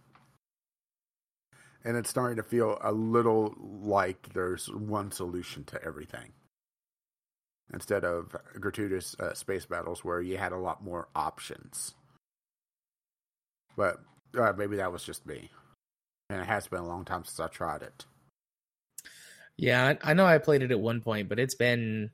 And 1.85 1.97
it's 1.97 2.11
starting 2.11 2.37
to 2.37 2.43
feel 2.43 2.79
a 2.83 2.93
little 2.93 3.55
like 3.59 4.33
there's 4.35 4.67
one 4.67 5.13
solution 5.13 5.65
to 5.65 5.83
everything 5.83 6.33
instead 7.73 8.05
of 8.05 8.35
gratuitous 8.59 9.17
uh, 9.19 9.33
space 9.35 9.65
battles 9.65 10.05
where 10.05 10.21
you 10.21 10.37
had 10.37 10.53
a 10.53 10.59
lot 10.59 10.85
more 10.85 11.09
options. 11.15 11.95
But 13.77 14.01
uh, 14.39 14.53
maybe 14.57 14.77
that 14.77 14.93
was 14.93 15.05
just 15.05 15.27
me. 15.27 15.51
And 16.29 16.41
it 16.41 16.47
has 16.47 16.67
been 16.67 16.81
a 16.81 16.87
long 16.87 17.05
time 17.05 17.25
since 17.25 17.41
I 17.41 17.49
tried 17.49 17.83
it. 17.83 18.05
Yeah, 19.57 19.95
I, 20.03 20.15
know 20.15 20.25
I 20.25 20.39
played 20.39 20.63
it 20.63 20.71
at 20.71 20.81
one 20.81 21.01
point, 21.01 21.29
but 21.29 21.39
it's 21.39 21.55
been 21.55 22.11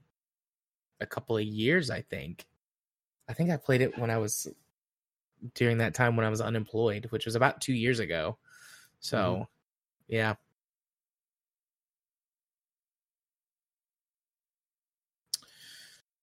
a 1.00 1.06
couple 1.06 1.36
of 1.36 1.44
years, 1.44 1.90
I 1.90 2.02
think. 2.02 2.44
I 3.28 3.34
think 3.34 3.50
I 3.50 3.56
played 3.56 3.82
it 3.82 3.98
when 3.98 4.10
I 4.10 4.18
was 4.18 4.48
during 5.54 5.78
that 5.78 5.94
time 5.94 6.16
when 6.16 6.26
I 6.26 6.30
was 6.30 6.40
unemployed, 6.40 7.06
which 7.10 7.24
was 7.24 7.34
about 7.34 7.60
two 7.60 7.72
years 7.72 7.98
ago. 8.00 8.38
So, 9.00 9.16
mm-hmm. 9.18 9.42
Yeah. 10.08 10.34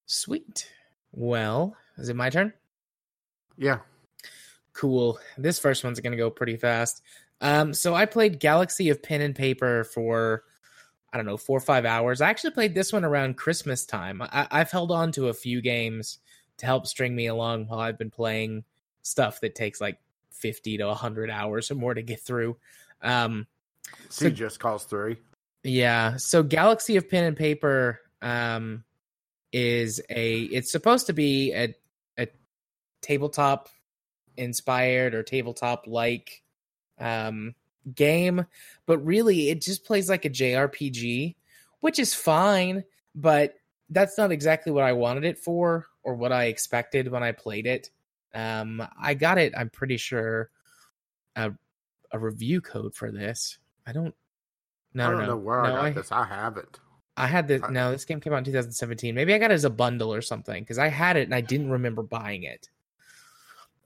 Sweet. 0.06 0.70
Well, 1.12 1.76
is 1.98 2.10
it 2.10 2.16
my 2.16 2.30
turn? 2.30 2.54
Yeah. 3.58 3.80
Cool. 4.74 5.20
This 5.38 5.60
first 5.60 5.84
one's 5.84 6.00
going 6.00 6.12
to 6.12 6.18
go 6.18 6.30
pretty 6.30 6.58
fast. 6.58 7.02
Um, 7.42 7.74
so 7.74 7.94
I 7.94 8.06
played 8.06 8.40
Galaxy 8.40 8.90
of 8.90 9.04
Pen 9.04 9.22
and 9.22 9.36
Paper 9.36 9.84
for 9.84 10.44
I 11.12 11.18
don't 11.18 11.26
know 11.26 11.38
four 11.38 11.58
or 11.58 11.62
five 11.62 11.86
hours. 11.86 12.22
I 12.22 12.30
actually 12.30 12.52
played 12.52 12.74
this 12.74 12.92
one 12.92 13.04
around 13.06 13.38
Christmas 13.38 13.86
time. 13.86 14.22
I, 14.22 14.48
I've 14.50 14.72
held 14.72 14.92
on 14.92 15.12
to 15.14 15.28
a 15.28 15.34
few 15.34 15.62
games 15.62 16.20
to 16.58 16.66
help 16.66 16.88
string 16.88 17.16
me 17.16 17.28
along 17.28 17.68
while 17.68 17.80
I've 17.80 18.00
been 18.00 18.10
playing 18.10 18.64
stuff 19.04 19.42
that 19.42 19.54
takes 19.56 19.80
like 19.80 20.00
fifty 20.32 20.78
to 20.78 20.94
hundred 20.94 21.30
hours 21.30 21.70
or 21.70 21.76
more 21.76 21.94
to 21.94 22.02
get 22.02 22.22
through. 22.22 22.58
Um, 23.02 23.46
so, 24.10 24.30
just 24.30 24.60
calls 24.60 24.86
three. 24.86 25.18
Yeah. 25.64 26.18
So 26.18 26.44
Galaxy 26.44 26.98
of 26.98 27.10
Pen 27.10 27.24
and 27.24 27.38
Paper 27.38 28.00
um, 28.22 28.84
is 29.52 30.02
a. 30.10 30.42
It's 30.44 30.72
supposed 30.72 31.08
to 31.08 31.14
be 31.14 31.54
a 31.54 31.74
a 32.18 32.28
tabletop 33.02 33.70
inspired 34.38 35.14
or 35.14 35.24
tabletop 35.24 35.86
like 35.88 36.44
um, 37.00 37.56
game, 37.96 38.46
but 38.86 38.98
really 39.00 39.50
it 39.50 39.62
just 39.62 39.86
plays 39.86 40.10
like 40.10 40.26
a 40.26 40.30
JRPG, 40.30 41.36
which 41.80 42.00
is 42.00 42.14
fine, 42.14 42.84
but 43.16 43.56
that's 43.90 44.18
not 44.18 44.32
exactly 44.32 44.72
what 44.72 44.84
I 44.84 44.94
wanted 44.94 45.26
it 45.26 45.38
for 45.38 45.88
or 46.04 46.16
what 46.16 46.32
I 46.32 46.46
expected 46.46 47.10
when 47.10 47.24
I 47.24 47.32
played 47.32 47.68
it. 47.68 47.90
Um, 48.34 48.86
I 49.00 49.14
got 49.14 49.38
it, 49.38 49.54
I'm 49.56 49.70
pretty 49.70 49.98
sure, 49.98 50.50
a, 51.36 51.52
a 52.12 52.20
review 52.20 52.62
code 52.62 52.96
for 52.96 53.12
this. 53.12 53.60
I 53.86 53.92
don't. 53.92 54.16
No, 54.94 55.08
I 55.08 55.12
don't 55.12 55.22
no, 55.22 55.26
know 55.28 55.38
where 55.38 55.64
no, 55.64 55.70
I 55.70 55.72
got 55.72 55.84
I, 55.84 55.90
this. 55.92 56.12
I 56.12 56.24
have 56.26 56.58
it. 56.58 56.80
I 57.16 57.28
had 57.28 57.48
this. 57.48 57.62
No, 57.70 57.92
this 57.92 58.06
game 58.06 58.20
came 58.20 58.34
out 58.34 58.40
in 58.40 58.44
2017. 58.46 59.14
Maybe 59.14 59.34
I 59.34 59.38
got 59.38 59.52
it 59.52 59.56
as 59.56 59.66
a 59.66 59.70
bundle 59.70 60.14
or 60.14 60.22
something 60.22 60.64
because 60.64 60.80
I 60.80 60.88
had 60.88 61.18
it 61.18 61.24
and 61.24 61.36
I 61.36 61.42
didn't 61.42 61.70
remember 61.70 62.02
buying 62.02 62.44
it. 62.44 62.70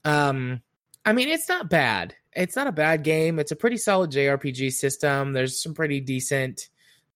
Um, 0.04 0.62
I 1.04 1.12
mean, 1.12 1.28
it's 1.28 1.48
not 1.48 1.70
bad. 1.70 2.14
It's 2.32 2.56
not 2.56 2.66
a 2.66 2.72
bad 2.72 3.02
game. 3.02 3.38
It's 3.38 3.52
a 3.52 3.56
pretty 3.56 3.76
solid 3.76 4.10
JRPG 4.10 4.72
system. 4.72 5.32
There's 5.32 5.62
some 5.62 5.74
pretty 5.74 6.00
decent 6.00 6.68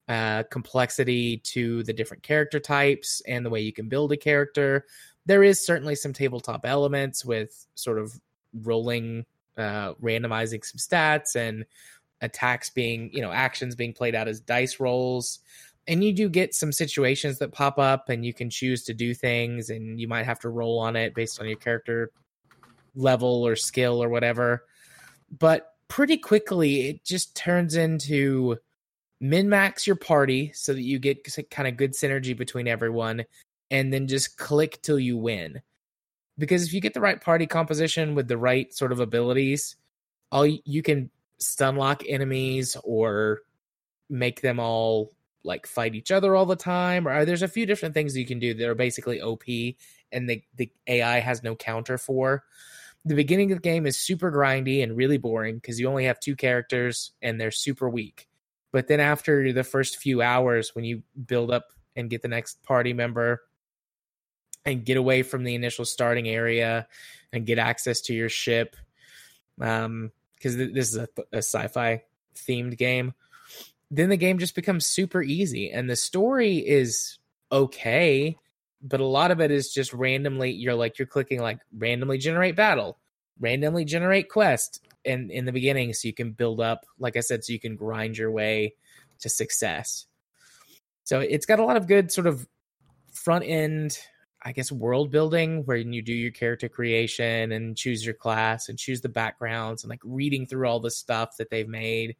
uh, 0.09 0.43
complexity 0.45 1.39
to 1.39 1.83
the 1.85 1.93
different 1.93 2.23
character 2.23 2.61
types 2.61 3.23
and 3.27 3.47
the 3.47 3.51
way 3.51 3.61
you 3.61 3.73
can 3.73 3.89
build 3.89 4.12
a 4.12 4.17
character. 4.17 4.87
There 5.27 5.43
is 5.43 5.65
certainly 5.65 5.95
some 5.95 6.12
tabletop 6.12 6.67
elements 6.67 7.25
with 7.25 7.67
sort 7.75 7.99
of 7.99 8.12
rolling, 8.53 9.25
uh, 9.57 9.95
randomizing 9.95 10.65
some 10.65 10.79
stats 10.79 11.37
and 11.37 11.65
attacks 12.23 12.71
being, 12.71 13.11
you 13.12 13.21
know, 13.21 13.31
actions 13.31 13.75
being 13.75 13.93
played 13.93 14.14
out 14.14 14.29
as 14.29 14.41
dice 14.41 14.81
rolls. 14.81 15.41
And 15.88 16.02
you 16.02 16.12
do 16.12 16.29
get 16.29 16.55
some 16.55 16.73
situations 16.73 17.38
that 17.38 17.52
pop 17.52 17.79
up 17.79 18.09
and 18.09 18.25
you 18.25 18.33
can 18.33 18.49
choose 18.49 18.85
to 18.85 18.95
do 18.95 19.12
things 19.12 19.69
and 19.69 20.00
you 20.00 20.09
might 20.09 20.25
have 20.25 20.38
to 20.41 20.49
roll 20.49 20.79
on 20.79 20.97
it 20.97 21.14
based 21.14 21.41
on 21.41 21.49
your 21.49 21.59
character 21.59 22.12
level 22.95 23.47
or 23.47 23.57
skill 23.57 24.02
or 24.02 24.09
whatever. 24.09 24.64
But 25.38 25.75
pretty 25.88 26.17
quickly, 26.17 26.88
it 26.88 27.05
just 27.05 27.35
turns 27.37 27.75
into 27.75 28.59
min 29.21 29.49
max 29.49 29.87
your 29.87 29.97
party 29.97 30.52
so 30.55 30.73
that 30.73 30.83
you 30.83 30.99
get 30.99 31.26
kind 31.50 31.69
of 31.69 31.76
good 31.76 31.93
synergy 31.93 32.37
between 32.37 32.69
everyone 32.69 33.25
and 33.71 33.93
then 33.93 34.07
just 34.07 34.37
click 34.37 34.81
till 34.83 34.99
you 34.99 35.17
win. 35.17 35.61
Because 36.38 36.67
if 36.67 36.73
you 36.73 36.81
get 36.81 36.95
the 36.95 37.00
right 37.00 37.21
party 37.21 37.47
composition 37.47 38.14
with 38.14 38.29
the 38.29 38.38
right 38.38 38.73
sort 38.73 38.93
of 38.93 39.00
abilities, 39.00 39.76
all 40.31 40.47
you 40.47 40.83
can 40.83 41.11
stun 41.43 41.77
lock 41.77 42.03
enemies 42.09 42.77
or 42.85 43.41
make 44.09 44.41
them 44.41 44.59
all 44.59 45.13
like 45.45 45.67
fight 45.67 45.95
each 45.95 46.11
other 46.11 46.37
all 46.37 46.47
the 46.47 46.57
time 46.57 47.09
or 47.09 47.25
there's 47.25 47.43
a 47.43 47.49
few 47.49 47.67
different 47.67 47.95
things 47.95 48.17
you 48.17 48.27
can 48.27 48.39
do 48.39 48.55
that 48.55 48.69
are 48.69 48.75
basically 48.75 49.21
op 49.21 49.43
and 50.13 50.29
the, 50.29 50.43
the 50.57 50.71
ai 50.87 51.19
has 51.19 51.43
no 51.43 51.57
counter 51.57 51.99
for 51.99 52.45
the 53.05 53.15
beginning 53.15 53.51
of 53.51 53.59
the 53.59 53.69
game 53.69 53.87
is 53.87 53.99
super 53.99 54.31
grindy 54.31 54.83
and 54.83 54.97
really 54.97 55.19
boring 55.19 55.57
because 55.57 55.81
you 55.81 55.89
only 55.89 56.05
have 56.05 56.21
two 56.21 56.37
characters 56.37 57.13
and 57.21 57.41
they're 57.41 57.51
super 57.51 57.89
weak. 57.89 58.29
But 58.73 58.87
then 58.87 59.01
after 59.01 59.53
the 59.53 59.65
first 59.65 59.97
few 59.97 60.23
hours, 60.23 60.75
when 60.75 60.85
you 60.85 61.03
build 61.27 61.51
up 61.51 61.67
and 61.97 62.09
get 62.09 62.23
the 62.23 62.29
next 62.29 62.63
party 62.63 62.93
member 62.93 63.43
and 64.65 64.85
get 64.85 64.97
away 64.97 65.23
from 65.23 65.43
the 65.43 65.55
initial 65.55 65.85
starting 65.85 66.29
area 66.29 66.87
and 67.33 67.45
get 67.45 67.59
access 67.59 68.01
to 68.03 68.15
your 68.15 68.29
ship, 68.29 68.77
um, 69.61 70.13
because 70.43 70.57
th- 70.57 70.75
this 70.75 70.89
is 70.89 70.97
a, 70.97 71.09
a 71.33 71.39
sci-fi 71.39 72.03
themed 72.35 72.77
game, 72.77 73.15
then 73.91 74.09
the 74.09 74.17
game 74.17 74.39
just 74.39 74.55
becomes 74.55 74.87
super 74.87 75.23
easy 75.23 75.71
and 75.71 75.89
the 75.89 75.97
story 75.97 76.57
is 76.59 77.19
okay 77.51 78.37
but 78.85 78.99
a 78.99 79.07
lot 79.07 79.31
of 79.31 79.41
it 79.41 79.53
is 79.53 79.73
just 79.73 79.93
randomly 79.93 80.51
you're 80.51 80.75
like 80.75 80.99
you're 80.99 81.07
clicking 81.07 81.41
like 81.41 81.61
randomly 81.77 82.19
generate 82.19 82.57
battle 82.57 82.99
randomly 83.39 83.85
generate 83.85 84.29
quest 84.29 84.81
in 85.05 85.31
in 85.31 85.45
the 85.45 85.53
beginning 85.53 85.93
so 85.93 86.09
you 86.09 86.15
can 86.15 86.33
build 86.33 86.59
up 86.59 86.87
like 86.99 87.17
i 87.17 87.21
said 87.21 87.45
so 87.45 87.53
you 87.53 87.61
can 87.61 87.77
grind 87.77 88.17
your 88.17 88.31
way 88.31 88.75
to 89.23 89.29
success. 89.29 90.07
So 91.05 91.21
it's 91.21 91.47
got 91.47 91.59
a 91.59 91.65
lot 91.65 91.77
of 91.77 91.89
good 91.89 92.13
sort 92.13 92.27
of 92.27 92.47
front 93.13 93.45
end 93.45 93.99
i 94.45 94.53
guess 94.53 94.73
world 94.73 95.11
building 95.11 95.65
where 95.65 95.77
you 95.77 96.03
do 96.03 96.13
your 96.13 96.31
character 96.31 96.69
creation 96.69 97.53
and 97.53 97.77
choose 97.77 98.05
your 98.05 98.15
class 98.15 98.69
and 98.69 98.79
choose 98.79 99.01
the 99.01 99.09
backgrounds 99.09 99.83
and 99.83 99.91
like 99.91 100.01
reading 100.05 100.47
through 100.47 100.67
all 100.67 100.81
the 100.81 100.91
stuff 100.91 101.37
that 101.39 101.51
they've 101.51 101.69
made 101.69 102.17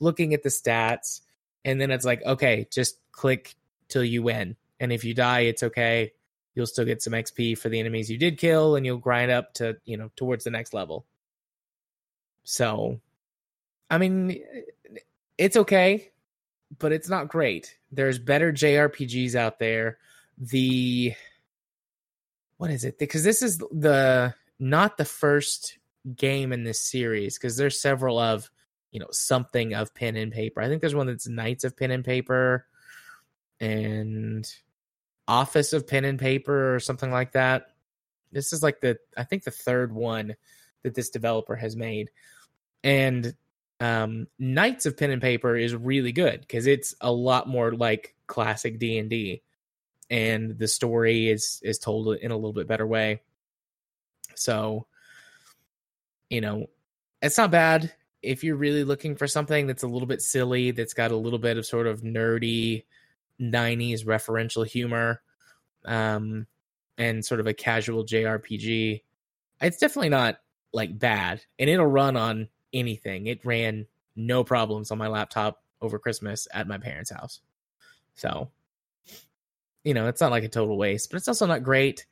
looking 0.00 0.34
at 0.34 0.42
the 0.42 0.48
stats 0.48 1.20
and 1.64 1.80
then 1.80 1.90
it's 1.90 2.04
like 2.04 2.22
okay 2.24 2.66
just 2.70 2.98
click 3.12 3.54
till 3.88 4.04
you 4.04 4.22
win 4.22 4.56
and 4.80 4.92
if 4.92 5.04
you 5.04 5.14
die, 5.14 5.40
it's 5.40 5.62
okay. 5.62 6.12
You'll 6.54 6.66
still 6.66 6.84
get 6.84 7.02
some 7.02 7.12
XP 7.12 7.58
for 7.58 7.68
the 7.68 7.80
enemies 7.80 8.10
you 8.10 8.18
did 8.18 8.38
kill, 8.38 8.76
and 8.76 8.86
you'll 8.86 8.98
grind 8.98 9.30
up 9.30 9.54
to 9.54 9.76
you 9.84 9.96
know 9.96 10.10
towards 10.16 10.44
the 10.44 10.50
next 10.50 10.74
level. 10.74 11.06
So, 12.44 13.00
I 13.90 13.98
mean, 13.98 14.42
it's 15.36 15.56
okay, 15.56 16.12
but 16.78 16.92
it's 16.92 17.08
not 17.08 17.28
great. 17.28 17.76
There's 17.92 18.18
better 18.18 18.52
JRPGs 18.52 19.34
out 19.34 19.58
there. 19.58 19.98
The 20.38 21.14
what 22.58 22.70
is 22.70 22.84
it? 22.84 22.98
Because 22.98 23.24
this 23.24 23.42
is 23.42 23.58
the 23.58 24.34
not 24.58 24.96
the 24.96 25.04
first 25.04 25.78
game 26.14 26.52
in 26.52 26.64
this 26.64 26.80
series 26.80 27.36
because 27.36 27.56
there's 27.56 27.80
several 27.80 28.18
of 28.18 28.50
you 28.92 29.00
know 29.00 29.08
something 29.10 29.74
of 29.74 29.94
pen 29.94 30.16
and 30.16 30.32
paper. 30.32 30.60
I 30.60 30.68
think 30.68 30.80
there's 30.80 30.94
one 30.94 31.06
that's 31.06 31.28
Knights 31.28 31.64
of 31.64 31.76
Pen 31.76 31.90
and 31.90 32.04
Paper, 32.04 32.66
and 33.60 34.46
Office 35.28 35.72
of 35.72 35.86
Pen 35.86 36.04
and 36.04 36.18
Paper 36.18 36.74
or 36.74 36.80
something 36.80 37.10
like 37.10 37.32
that. 37.32 37.72
This 38.32 38.52
is 38.52 38.62
like 38.62 38.80
the 38.80 38.98
I 39.16 39.24
think 39.24 39.44
the 39.44 39.50
third 39.50 39.92
one 39.92 40.36
that 40.82 40.94
this 40.94 41.10
developer 41.10 41.56
has 41.56 41.76
made. 41.76 42.10
And 42.84 43.34
um 43.80 44.28
Knights 44.38 44.86
of 44.86 44.96
Pen 44.96 45.10
and 45.10 45.22
Paper 45.22 45.56
is 45.56 45.74
really 45.74 46.12
good 46.12 46.40
because 46.40 46.66
it's 46.66 46.94
a 47.00 47.12
lot 47.12 47.48
more 47.48 47.72
like 47.72 48.14
classic 48.26 48.78
D&D 48.78 49.42
and 50.10 50.58
the 50.58 50.68
story 50.68 51.28
is 51.28 51.60
is 51.62 51.78
told 51.78 52.16
in 52.16 52.30
a 52.30 52.36
little 52.36 52.52
bit 52.52 52.68
better 52.68 52.86
way. 52.86 53.22
So 54.34 54.86
you 56.30 56.40
know, 56.40 56.66
it's 57.22 57.38
not 57.38 57.50
bad 57.50 57.92
if 58.26 58.42
you're 58.42 58.56
really 58.56 58.84
looking 58.84 59.14
for 59.14 59.26
something 59.26 59.66
that's 59.66 59.84
a 59.84 59.88
little 59.88 60.08
bit 60.08 60.20
silly, 60.20 60.72
that's 60.72 60.94
got 60.94 61.12
a 61.12 61.16
little 61.16 61.38
bit 61.38 61.58
of 61.58 61.64
sort 61.64 61.86
of 61.86 62.02
nerdy 62.02 62.84
90s 63.40 64.04
referential 64.04 64.66
humor 64.66 65.22
um, 65.84 66.46
and 66.98 67.24
sort 67.24 67.40
of 67.40 67.46
a 67.46 67.54
casual 67.54 68.04
JRPG. 68.04 69.02
It's 69.60 69.78
definitely 69.78 70.08
not 70.08 70.38
like 70.72 70.98
bad, 70.98 71.42
and 71.58 71.70
it'll 71.70 71.86
run 71.86 72.16
on 72.16 72.48
anything. 72.72 73.26
It 73.26 73.44
ran 73.44 73.86
no 74.16 74.42
problems 74.42 74.90
on 74.90 74.98
my 74.98 75.08
laptop 75.08 75.62
over 75.80 75.98
Christmas 75.98 76.48
at 76.52 76.66
my 76.66 76.78
parents' 76.78 77.10
house. 77.10 77.40
So, 78.14 78.50
you 79.86 79.94
know, 79.94 80.08
it's 80.08 80.20
not 80.20 80.32
like 80.32 80.42
a 80.42 80.48
total 80.48 80.76
waste, 80.76 81.10
but 81.10 81.16
it's 81.16 81.28
also 81.28 81.46
not 81.46 81.62
great. 81.62 82.06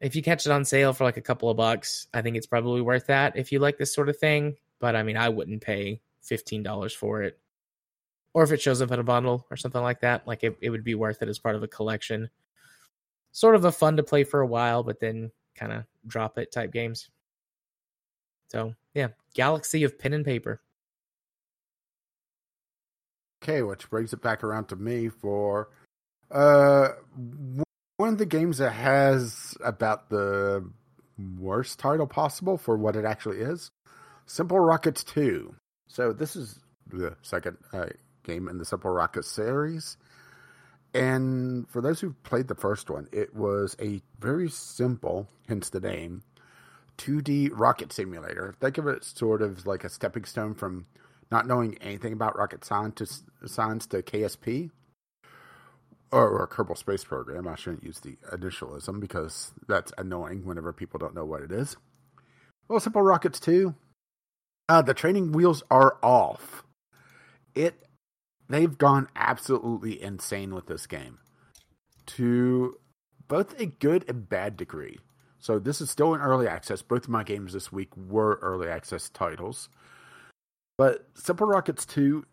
if 0.00 0.16
you 0.16 0.22
catch 0.22 0.46
it 0.46 0.52
on 0.52 0.64
sale 0.64 0.94
for 0.94 1.04
like 1.04 1.18
a 1.18 1.22
couple 1.22 1.50
of 1.50 1.56
bucks, 1.58 2.06
I 2.14 2.22
think 2.22 2.36
it's 2.36 2.46
probably 2.46 2.80
worth 2.80 3.08
that 3.08 3.36
if 3.36 3.52
you 3.52 3.58
like 3.58 3.76
this 3.76 3.94
sort 3.94 4.08
of 4.08 4.18
thing. 4.18 4.56
But 4.78 4.96
I 4.96 5.02
mean, 5.02 5.18
I 5.18 5.28
wouldn't 5.28 5.60
pay 5.60 6.00
fifteen 6.22 6.62
dollars 6.62 6.94
for 6.94 7.22
it, 7.22 7.38
or 8.32 8.42
if 8.42 8.52
it 8.52 8.62
shows 8.62 8.80
up 8.80 8.90
in 8.90 8.98
a 8.98 9.04
bundle 9.04 9.46
or 9.50 9.58
something 9.58 9.82
like 9.82 10.00
that. 10.00 10.26
Like 10.26 10.42
it, 10.42 10.56
it 10.62 10.70
would 10.70 10.84
be 10.84 10.94
worth 10.94 11.20
it 11.22 11.28
as 11.28 11.38
part 11.38 11.56
of 11.56 11.62
a 11.62 11.68
collection. 11.68 12.30
Sort 13.32 13.54
of 13.54 13.66
a 13.66 13.72
fun 13.72 13.98
to 13.98 14.02
play 14.02 14.24
for 14.24 14.40
a 14.40 14.46
while, 14.46 14.82
but 14.82 14.98
then 14.98 15.30
kind 15.54 15.72
of 15.72 15.84
drop 16.06 16.38
it 16.38 16.50
type 16.50 16.72
games. 16.72 17.10
So 18.48 18.74
yeah, 18.94 19.08
Galaxy 19.34 19.84
of 19.84 19.98
Pen 19.98 20.14
and 20.14 20.24
Paper. 20.24 20.62
Okay, 23.42 23.62
which 23.62 23.88
brings 23.90 24.12
it 24.14 24.22
back 24.22 24.42
around 24.42 24.66
to 24.68 24.76
me 24.76 25.08
for 25.10 25.68
uh 26.30 26.88
one 27.96 28.08
of 28.08 28.18
the 28.18 28.26
games 28.26 28.58
that 28.58 28.70
has 28.72 29.54
about 29.62 30.08
the 30.08 30.64
worst 31.38 31.78
title 31.78 32.06
possible 32.06 32.56
for 32.56 32.76
what 32.76 32.96
it 32.96 33.04
actually 33.04 33.38
is. 33.38 33.70
Simple 34.26 34.58
Rockets 34.58 35.04
2. 35.04 35.54
So 35.88 36.12
this 36.12 36.34
is 36.34 36.58
the 36.86 37.16
second 37.22 37.58
uh, 37.72 37.86
game 38.24 38.48
in 38.48 38.58
the 38.58 38.64
Simple 38.64 38.90
Rockets 38.90 39.30
series. 39.30 39.96
And 40.94 41.68
for 41.68 41.80
those 41.80 42.00
who've 42.00 42.20
played 42.22 42.48
the 42.48 42.54
first 42.54 42.90
one, 42.90 43.06
it 43.12 43.34
was 43.34 43.76
a 43.80 44.00
very 44.18 44.48
simple, 44.48 45.28
hence 45.46 45.70
the 45.70 45.80
name, 45.80 46.22
2D 46.98 47.50
rocket 47.52 47.92
simulator. 47.92 48.54
Think 48.60 48.78
of 48.78 48.86
it 48.86 49.04
sort 49.04 49.42
of 49.42 49.66
like 49.66 49.84
a 49.84 49.88
stepping 49.88 50.24
stone 50.24 50.54
from 50.54 50.86
not 51.30 51.46
knowing 51.46 51.76
anything 51.82 52.12
about 52.12 52.36
rocket 52.36 52.64
science 52.64 53.22
to, 53.40 53.48
science 53.48 53.86
to 53.88 54.02
KSP 54.02 54.70
or, 56.12 56.48
Kerbal 56.48 56.76
Space 56.76 57.04
Program. 57.04 57.46
I 57.46 57.56
shouldn't 57.56 57.84
use 57.84 58.00
the 58.00 58.16
initialism 58.32 59.00
because 59.00 59.52
that's 59.68 59.92
annoying 59.96 60.44
whenever 60.44 60.72
people 60.72 60.98
don't 60.98 61.14
know 61.14 61.24
what 61.24 61.42
it 61.42 61.52
is. 61.52 61.76
Well, 62.68 62.80
Simple 62.80 63.02
Rockets 63.02 63.40
2, 63.40 63.74
uh, 64.68 64.82
the 64.82 64.94
training 64.94 65.32
wheels 65.32 65.62
are 65.70 65.98
off. 66.02 66.64
It 67.54 67.86
they've 68.48 68.76
gone 68.76 69.08
absolutely 69.14 70.00
insane 70.00 70.54
with 70.54 70.66
this 70.66 70.86
game 70.86 71.18
to 72.06 72.76
both 73.28 73.58
a 73.60 73.66
good 73.66 74.04
and 74.08 74.28
bad 74.28 74.56
degree. 74.56 74.98
So 75.38 75.58
this 75.58 75.80
is 75.80 75.90
still 75.90 76.14
in 76.14 76.20
early 76.20 76.46
access. 76.46 76.82
Both 76.82 77.04
of 77.04 77.10
my 77.10 77.24
games 77.24 77.52
this 77.52 77.72
week 77.72 77.96
were 77.96 78.38
early 78.42 78.68
access 78.68 79.08
titles. 79.08 79.68
But 80.76 81.08
Simple 81.14 81.46
Rockets 81.46 81.86
2, 81.86 82.24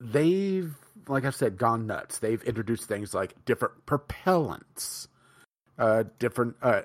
they've 0.00 0.74
like 1.08 1.24
I 1.24 1.30
said, 1.30 1.58
gone 1.58 1.86
nuts. 1.86 2.18
They've 2.18 2.42
introduced 2.42 2.86
things 2.88 3.14
like 3.14 3.44
different 3.44 3.86
propellants, 3.86 5.08
uh, 5.78 6.04
different. 6.18 6.56
Uh, 6.62 6.82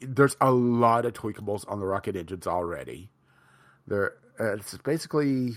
there's 0.00 0.36
a 0.40 0.50
lot 0.50 1.04
of 1.04 1.12
tweakables 1.12 1.64
on 1.70 1.80
the 1.80 1.86
rocket 1.86 2.16
engines 2.16 2.46
already. 2.46 3.10
There, 3.86 4.14
uh, 4.38 4.54
it's 4.54 4.76
basically 4.78 5.56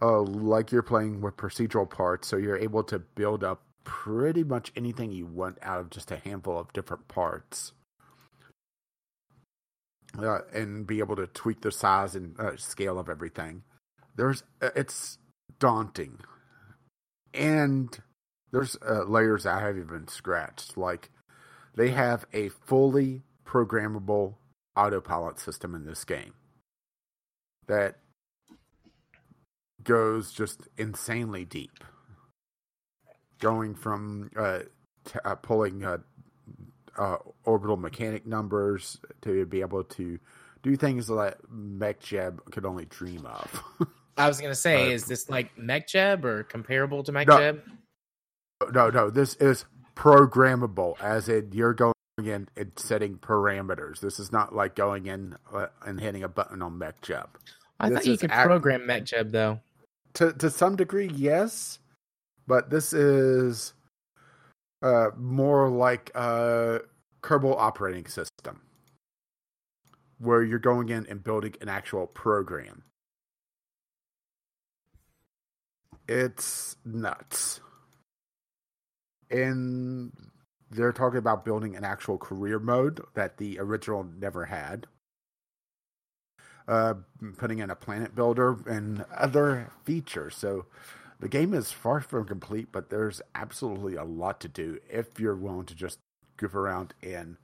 uh, 0.00 0.22
like 0.22 0.72
you're 0.72 0.82
playing 0.82 1.20
with 1.20 1.36
procedural 1.36 1.88
parts, 1.88 2.28
so 2.28 2.36
you're 2.36 2.56
able 2.56 2.84
to 2.84 2.98
build 2.98 3.44
up 3.44 3.62
pretty 3.84 4.44
much 4.44 4.72
anything 4.76 5.10
you 5.10 5.26
want 5.26 5.58
out 5.62 5.80
of 5.80 5.90
just 5.90 6.10
a 6.10 6.16
handful 6.16 6.58
of 6.58 6.72
different 6.72 7.08
parts. 7.08 7.72
Uh, 10.18 10.40
and 10.52 10.86
be 10.86 10.98
able 10.98 11.16
to 11.16 11.26
tweak 11.28 11.62
the 11.62 11.72
size 11.72 12.14
and 12.14 12.38
uh, 12.38 12.54
scale 12.56 12.98
of 12.98 13.08
everything. 13.08 13.62
There's 14.14 14.42
uh, 14.60 14.68
it's 14.76 15.18
daunting, 15.58 16.18
and 17.34 17.98
there's 18.52 18.76
uh, 18.86 19.04
layers 19.04 19.46
I 19.46 19.60
haven't 19.60 19.82
even 19.82 20.08
scratched. 20.08 20.76
Like 20.76 21.10
they 21.74 21.90
have 21.90 22.26
a 22.32 22.48
fully 22.50 23.22
programmable 23.46 24.34
autopilot 24.76 25.38
system 25.38 25.74
in 25.74 25.84
this 25.84 26.04
game 26.04 26.34
that 27.66 27.96
goes 29.82 30.32
just 30.32 30.68
insanely 30.76 31.44
deep, 31.44 31.84
going 33.40 33.74
from 33.74 34.30
uh, 34.36 34.60
t- 35.04 35.18
uh, 35.24 35.34
pulling 35.36 35.84
uh, 35.84 35.98
uh, 36.98 37.16
orbital 37.44 37.76
mechanic 37.76 38.26
numbers 38.26 38.98
to 39.22 39.46
be 39.46 39.60
able 39.60 39.84
to 39.84 40.18
do 40.62 40.76
things 40.76 41.08
that 41.08 41.38
MechJeb 41.50 42.38
could 42.52 42.64
only 42.64 42.84
dream 42.84 43.26
of. 43.26 43.62
I 44.16 44.28
was 44.28 44.40
gonna 44.40 44.54
say, 44.54 44.88
uh, 44.88 44.94
is 44.94 45.06
this 45.06 45.28
like 45.30 45.54
MechJeb 45.56 46.24
or 46.24 46.44
comparable 46.44 47.02
to 47.04 47.12
MechJeb? 47.12 47.62
No, 48.60 48.68
no, 48.68 48.90
no. 48.90 49.10
This 49.10 49.34
is 49.34 49.64
programmable, 49.96 51.00
as 51.00 51.28
in 51.28 51.50
you're 51.52 51.74
going 51.74 51.94
in 52.18 52.48
and 52.56 52.72
setting 52.76 53.16
parameters. 53.18 54.00
This 54.00 54.18
is 54.18 54.30
not 54.30 54.54
like 54.54 54.74
going 54.74 55.06
in 55.06 55.36
uh, 55.52 55.66
and 55.86 56.00
hitting 56.00 56.22
a 56.22 56.28
button 56.28 56.62
on 56.62 56.78
MechJeb. 56.78 57.26
I 57.80 57.88
this 57.88 57.98
thought 57.98 58.06
you 58.06 58.18
could 58.18 58.30
act- 58.30 58.46
program 58.46 58.82
MechJeb 58.82 59.32
though 59.32 59.60
to 60.14 60.32
to 60.34 60.50
some 60.50 60.76
degree, 60.76 61.10
yes, 61.14 61.78
but 62.46 62.70
this 62.70 62.92
is 62.92 63.72
uh, 64.82 65.10
more 65.16 65.68
like 65.68 66.10
a 66.14 66.80
Kerbal 67.22 67.56
operating 67.56 68.06
system, 68.06 68.60
where 70.18 70.42
you're 70.42 70.58
going 70.58 70.88
in 70.88 71.06
and 71.06 71.22
building 71.22 71.54
an 71.60 71.68
actual 71.68 72.06
program. 72.06 72.84
It's 76.08 76.76
nuts, 76.84 77.60
and 79.30 80.12
they're 80.70 80.92
talking 80.92 81.18
about 81.18 81.44
building 81.44 81.76
an 81.76 81.84
actual 81.84 82.18
career 82.18 82.58
mode 82.58 83.00
that 83.14 83.36
the 83.38 83.58
original 83.58 84.04
never 84.04 84.46
had 84.46 84.86
uh, 86.68 86.94
putting 87.36 87.58
in 87.58 87.70
a 87.70 87.76
planet 87.76 88.14
builder 88.14 88.56
and 88.66 89.04
other 89.16 89.70
features. 89.84 90.36
So 90.36 90.66
the 91.20 91.28
game 91.28 91.54
is 91.54 91.72
far 91.72 92.00
from 92.00 92.26
complete, 92.26 92.68
but 92.72 92.90
there's 92.90 93.20
absolutely 93.34 93.96
a 93.96 94.04
lot 94.04 94.40
to 94.40 94.48
do 94.48 94.78
if 94.90 95.18
you're 95.18 95.36
willing 95.36 95.66
to 95.66 95.74
just 95.74 95.98
goof 96.36 96.54
around 96.54 96.94
in 97.02 97.36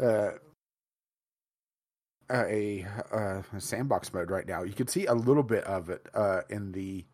uh, 0.00 0.32
a, 2.30 2.86
a, 3.12 3.44
sandbox 3.58 4.12
mode 4.12 4.30
right 4.30 4.46
now. 4.46 4.62
You 4.62 4.74
can 4.74 4.88
see 4.88 5.06
a 5.06 5.14
little 5.14 5.42
bit 5.42 5.64
of 5.64 5.88
it 5.88 6.06
uh, 6.14 6.42
in 6.50 6.72
the 6.72 7.04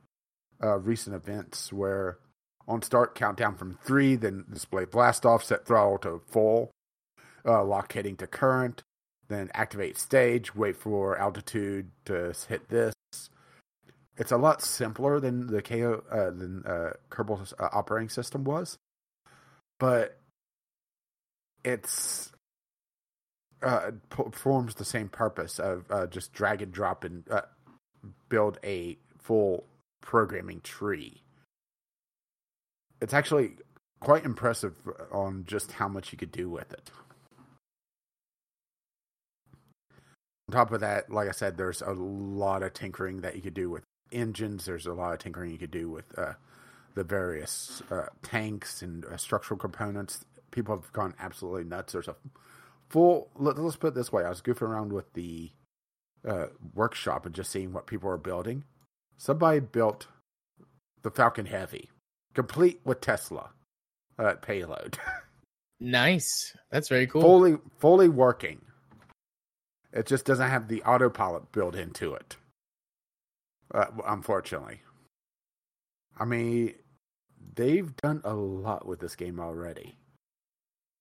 uh, 0.63 0.79
recent 0.79 1.15
events 1.15 1.73
where 1.73 2.19
on 2.67 2.83
start 2.83 3.15
countdown 3.15 3.57
from 3.57 3.79
three, 3.85 4.17
then 4.17 4.45
display 4.51 4.85
blast 4.85 5.27
off, 5.27 5.45
set 5.45 5.67
throttle 5.67 5.99
to 5.99 6.23
full, 6.27 6.71
uh, 7.47 7.63
lock 7.65 7.93
heading 7.93 8.17
to 8.17 8.27
current, 8.27 8.83
then 9.29 9.51
activate 9.55 9.99
stage, 9.99 10.55
wait 10.55 10.77
for 10.77 11.19
altitude 11.19 11.91
to 12.07 12.33
hit 12.49 12.69
this. 12.69 12.95
It's 14.17 14.33
a 14.33 14.37
lot 14.37 14.63
simpler 14.63 15.19
than 15.19 15.49
the 15.49 15.61
KO 15.61 16.03
uh, 16.11 16.31
than 16.31 16.63
uh, 16.67 16.93
uh, 17.19 17.69
operating 17.73 18.09
system 18.09 18.45
was, 18.45 18.79
but 19.81 20.19
it's 21.65 22.33
uh, 23.63 23.91
performs 24.11 24.75
the 24.75 24.85
same 24.85 25.09
purpose 25.09 25.59
of 25.59 25.87
uh, 25.91 26.07
just 26.07 26.33
drag 26.33 26.63
and 26.63 26.71
drop 26.71 27.03
and 27.03 27.25
uh, 27.31 27.43
build 28.29 28.59
a 28.63 28.99
full 29.19 29.65
programming 30.05 30.61
tree. 30.61 31.23
It's 33.01 33.15
actually 33.15 33.57
quite 34.01 34.25
impressive 34.25 34.75
on 35.11 35.45
just 35.47 35.73
how 35.73 35.89
much 35.89 36.13
you 36.13 36.19
could 36.19 36.31
do 36.31 36.49
with 36.49 36.73
it. 36.73 36.91
On 40.49 40.53
top 40.53 40.73
of 40.73 40.81
that, 40.81 41.11
like 41.11 41.29
I 41.29 41.33
said, 41.33 41.57
there's 41.57 41.81
a 41.81 41.93
lot 41.93 42.63
of 42.63 42.75
tinkering 42.75 43.23
that 43.23 43.35
you 43.35 43.41
could 43.41 43.55
do 43.55 43.71
with 43.71 43.83
engines. 44.13 44.67
There's 44.67 44.87
a 44.87 44.93
lot 44.93 45.15
of 45.15 45.19
tinkering 45.21 45.51
you 45.51 45.59
could 45.59 45.71
do 45.71 45.91
with 45.91 46.17
uh, 46.19 46.35
the 46.95 47.03
various 47.03 47.83
uh, 47.91 48.07
tanks 48.23 48.83
and 48.83 49.07
uh, 49.07 49.17
structural 49.17 49.59
components. 49.59 50.27
People 50.51 50.77
have 50.77 50.93
gone 50.93 51.15
absolutely 51.19 51.65
nuts. 51.65 51.95
There's 51.95 52.09
a 52.09 52.17
full. 52.91 53.31
Let, 53.37 53.59
us 53.59 53.77
put 53.77 53.89
it 53.89 53.95
this 53.95 54.13
way: 54.13 54.23
I 54.23 54.29
was 54.29 54.43
goofing 54.43 54.63
around 54.63 54.93
with 54.93 55.15
the 55.15 55.51
uh, 56.29 56.47
workshop 56.75 57.25
and 57.25 57.35
just 57.35 57.51
seeing 57.51 57.73
what 57.73 57.87
people 57.87 58.11
are 58.11 58.19
building. 58.19 58.65
Somebody 59.17 59.61
built 59.61 60.07
the 61.03 61.11
Falcon 61.11 61.47
Heavy, 61.47 61.91
complete 62.35 62.81
with 62.85 63.01
Tesla 63.01 63.51
uh, 64.19 64.35
payload. 64.35 64.99
nice. 65.81 66.57
That's 66.71 66.89
very 66.89 67.07
cool. 67.07 67.23
Fully, 67.23 67.59
fully 67.79 68.09
working. 68.09 68.61
It 69.93 70.07
just 70.07 70.25
doesn't 70.25 70.51
have 70.51 70.69
the 70.69 70.83
autopilot 70.83 71.53
built 71.53 71.77
into 71.77 72.15
it. 72.15 72.37
Uh, 73.73 73.87
unfortunately. 74.07 74.81
I 76.19 76.25
mean, 76.25 76.75
they've 77.55 77.95
done 77.97 78.21
a 78.25 78.35
lot 78.35 78.87
with 78.87 79.01
this 79.01 79.17
game 79.17 79.41
already. 79.41 79.97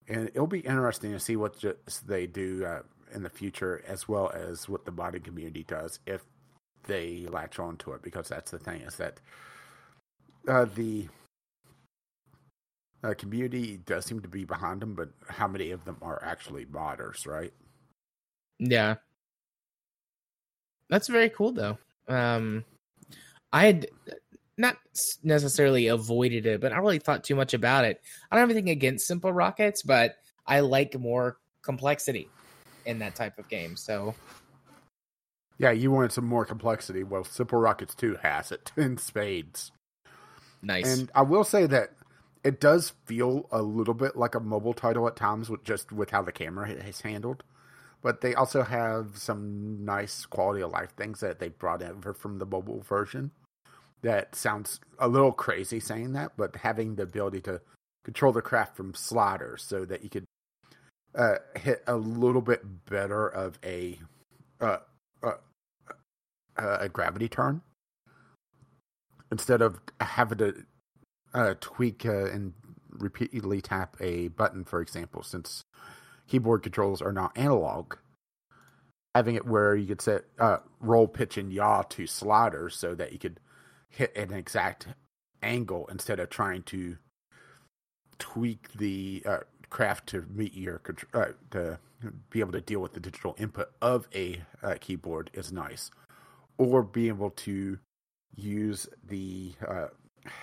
And 0.08 0.28
it'll 0.28 0.46
be 0.46 0.60
interesting 0.60 1.12
to 1.12 1.20
see 1.20 1.36
what 1.36 1.64
they 2.06 2.26
do 2.26 2.64
uh, 2.64 2.82
in 3.14 3.22
the 3.22 3.30
future, 3.30 3.82
as 3.86 4.08
well 4.08 4.30
as 4.30 4.68
what 4.68 4.84
the 4.84 4.92
modding 4.92 5.24
community 5.24 5.64
does 5.64 5.98
if 6.06 6.22
they 6.86 7.26
latch 7.30 7.58
on 7.58 7.76
to 7.78 7.92
it. 7.92 8.02
Because 8.02 8.28
that's 8.28 8.50
the 8.50 8.58
thing 8.58 8.82
is 8.82 8.96
that 8.96 9.20
uh, 10.48 10.66
the 10.74 11.08
uh, 13.02 13.14
community 13.14 13.78
does 13.84 14.06
seem 14.06 14.20
to 14.20 14.28
be 14.28 14.44
behind 14.44 14.80
them, 14.80 14.94
but 14.94 15.10
how 15.28 15.46
many 15.46 15.70
of 15.70 15.84
them 15.84 15.96
are 16.00 16.22
actually 16.24 16.64
modders, 16.66 17.26
right? 17.26 17.52
Yeah. 18.58 18.96
That's 20.88 21.08
very 21.08 21.30
cool 21.30 21.52
though. 21.52 21.78
Um 22.08 22.64
I 23.52 23.66
had 23.66 23.86
not 24.56 24.76
necessarily 25.22 25.88
avoided 25.88 26.46
it, 26.46 26.60
but 26.60 26.72
I 26.72 26.78
really 26.78 26.98
thought 26.98 27.24
too 27.24 27.34
much 27.34 27.54
about 27.54 27.84
it. 27.84 28.00
I 28.30 28.36
don't 28.36 28.42
have 28.42 28.50
anything 28.50 28.70
against 28.70 29.06
simple 29.06 29.32
rockets, 29.32 29.82
but 29.82 30.16
I 30.46 30.60
like 30.60 30.98
more 30.98 31.38
complexity 31.62 32.28
in 32.86 32.98
that 33.00 33.14
type 33.14 33.38
of 33.38 33.48
game. 33.48 33.76
So 33.76 34.14
yeah, 35.58 35.70
you 35.70 35.90
wanted 35.90 36.12
some 36.12 36.26
more 36.26 36.44
complexity. 36.44 37.02
Well, 37.02 37.24
Simple 37.24 37.58
Rockets 37.58 37.94
2 37.94 38.18
has 38.22 38.50
it 38.50 38.72
in 38.76 38.96
spades. 38.98 39.72
Nice. 40.62 40.98
And 40.98 41.10
I 41.14 41.22
will 41.22 41.44
say 41.44 41.66
that 41.66 41.90
it 42.42 42.60
does 42.60 42.92
feel 43.06 43.48
a 43.50 43.62
little 43.62 43.94
bit 43.94 44.16
like 44.16 44.34
a 44.34 44.40
mobile 44.40 44.74
title 44.74 45.06
at 45.06 45.16
times 45.16 45.48
with 45.48 45.64
just 45.64 45.92
with 45.92 46.10
how 46.10 46.22
the 46.22 46.32
camera 46.32 46.70
is 46.70 47.02
handled. 47.02 47.42
But 48.02 48.20
they 48.20 48.34
also 48.34 48.62
have 48.62 49.16
some 49.16 49.84
nice 49.84 50.26
quality 50.26 50.62
of 50.62 50.70
life 50.70 50.90
things 50.94 51.20
that 51.20 51.38
they 51.38 51.48
brought 51.48 51.82
over 51.82 52.12
from 52.12 52.38
the 52.38 52.44
mobile 52.44 52.80
version. 52.80 53.30
That 54.02 54.34
sounds 54.34 54.80
a 54.98 55.08
little 55.08 55.32
crazy 55.32 55.80
saying 55.80 56.12
that, 56.12 56.32
but 56.36 56.56
having 56.56 56.96
the 56.96 57.04
ability 57.04 57.40
to 57.42 57.62
control 58.04 58.32
the 58.32 58.42
craft 58.42 58.76
from 58.76 58.92
sliders 58.92 59.62
so 59.62 59.86
that 59.86 60.02
you 60.02 60.10
could 60.10 60.26
uh, 61.14 61.36
hit 61.56 61.82
a 61.86 61.96
little 61.96 62.42
bit 62.42 62.84
better 62.84 63.26
of 63.26 63.58
a 63.64 63.98
uh, 64.60 64.78
uh, 65.24 65.32
uh, 66.56 66.78
a 66.80 66.88
gravity 66.88 67.28
turn 67.28 67.62
instead 69.30 69.62
of 69.62 69.80
having 70.00 70.38
to 70.38 70.54
uh, 71.32 71.54
tweak 71.60 72.06
uh, 72.06 72.26
and 72.26 72.52
repeatedly 72.90 73.60
tap 73.60 73.96
a 74.00 74.28
button, 74.28 74.64
for 74.64 74.80
example, 74.80 75.22
since 75.22 75.64
keyboard 76.28 76.62
controls 76.62 77.02
are 77.02 77.12
not 77.12 77.36
analog. 77.36 77.94
Having 79.14 79.36
it 79.36 79.46
where 79.46 79.76
you 79.76 79.86
could 79.86 80.00
set 80.00 80.24
uh, 80.38 80.58
roll, 80.80 81.06
pitch, 81.06 81.36
and 81.36 81.52
yaw 81.52 81.82
to 81.82 82.06
sliders 82.06 82.76
so 82.76 82.94
that 82.94 83.12
you 83.12 83.18
could 83.18 83.38
hit 83.88 84.16
an 84.16 84.32
exact 84.32 84.88
angle 85.42 85.86
instead 85.90 86.18
of 86.18 86.30
trying 86.30 86.62
to 86.62 86.96
tweak 88.18 88.72
the 88.76 89.22
uh, 89.24 89.38
craft 89.70 90.08
to 90.08 90.26
meet 90.30 90.54
your 90.54 90.80
uh, 91.12 91.26
to 91.50 91.78
be 92.30 92.40
able 92.40 92.52
to 92.52 92.60
deal 92.60 92.80
with 92.80 92.92
the 92.92 93.00
digital 93.00 93.34
input 93.38 93.70
of 93.80 94.08
a 94.14 94.42
uh, 94.62 94.74
keyboard 94.80 95.30
is 95.34 95.52
nice, 95.52 95.90
or 96.58 96.82
be 96.82 97.08
able 97.08 97.30
to 97.30 97.78
use 98.34 98.88
the 99.06 99.52
uh, 99.66 99.88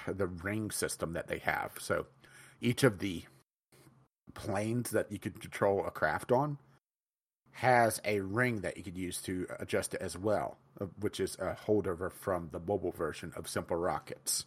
the 0.07 0.27
ring 0.27 0.71
system 0.71 1.13
that 1.13 1.27
they 1.27 1.39
have. 1.39 1.71
So 1.79 2.07
each 2.59 2.83
of 2.83 2.99
the 2.99 3.23
planes 4.33 4.91
that 4.91 5.11
you 5.11 5.19
could 5.19 5.41
control 5.41 5.85
a 5.85 5.91
craft 5.91 6.31
on 6.31 6.57
has 7.53 7.99
a 8.05 8.21
ring 8.21 8.61
that 8.61 8.77
you 8.77 8.83
could 8.83 8.97
use 8.97 9.21
to 9.21 9.45
adjust 9.59 9.93
it 9.93 10.01
as 10.01 10.17
well, 10.17 10.57
uh, 10.79 10.85
which 10.99 11.19
is 11.19 11.35
a 11.35 11.57
holdover 11.67 12.11
from 12.11 12.49
the 12.51 12.59
mobile 12.59 12.91
version 12.91 13.33
of 13.35 13.49
Simple 13.49 13.75
Rockets. 13.75 14.45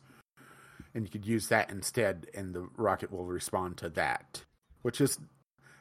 And 0.95 1.05
you 1.05 1.11
could 1.11 1.27
use 1.27 1.49
that 1.49 1.71
instead, 1.71 2.29
and 2.35 2.55
the 2.55 2.69
rocket 2.77 3.13
will 3.13 3.27
respond 3.27 3.77
to 3.79 3.89
that, 3.91 4.45
which 4.85 5.01
is 5.01 5.19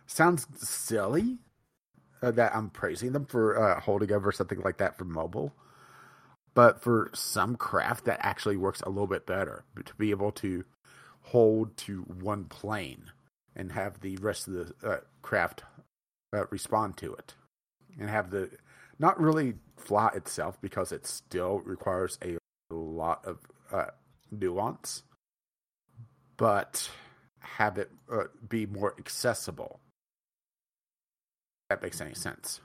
sounds 0.08 0.48
silly 0.58 1.39
uh, 2.22 2.32
that 2.32 2.56
I'm 2.56 2.70
praising 2.70 3.12
them 3.12 3.26
for 3.26 3.62
uh, 3.62 3.82
holding 3.82 4.13
over 4.13 4.32
something 4.32 4.62
like 4.62 4.78
that 4.78 4.98
for 4.98 5.04
mobile. 5.04 5.54
But 6.54 6.82
for 6.82 7.10
some 7.13 7.58
craft, 7.58 8.06
that 8.06 8.20
actually 8.22 8.56
works 8.56 8.80
a 8.82 8.89
little 8.89 9.08
bit 9.08 9.26
better 9.26 9.66
to 9.84 9.94
be 9.96 10.12
able 10.12 10.32
to 10.34 10.63
hold 11.24 11.76
to 11.78 12.02
one 12.02 12.46
plane 12.46 13.12
and 13.56 13.74
have 13.74 14.00
the 14.00 14.16
rest 14.18 14.48
of 14.48 14.54
the 14.54 14.74
uh, 14.88 14.98
craft 15.22 15.63
uh, 16.34 16.46
respond 16.50 16.96
to 16.98 17.13
it 17.13 17.34
and 18.00 18.10
have 18.10 18.30
the 18.30 18.50
not 19.00 19.20
really 19.20 19.56
fly 19.76 20.12
itself 20.16 20.62
because 20.62 20.92
it 20.94 21.06
still 21.06 21.60
requires 21.66 22.18
a 22.24 22.38
lot 22.74 23.26
of 23.26 23.39
uh, 23.72 23.88
nuance, 24.32 25.04
but 26.38 26.89
have 27.43 27.77
it 27.77 27.91
uh, 28.12 28.23
be 28.47 28.65
more 28.65 28.95
accessible. 28.97 29.79
That 31.69 31.82
makes 31.82 32.01
any 32.01 32.13
sense. 32.13 32.62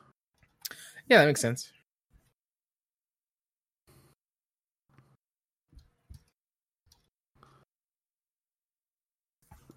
Yeah, 1.08 1.18
that 1.18 1.26
makes 1.26 1.40
sense. 1.40 1.72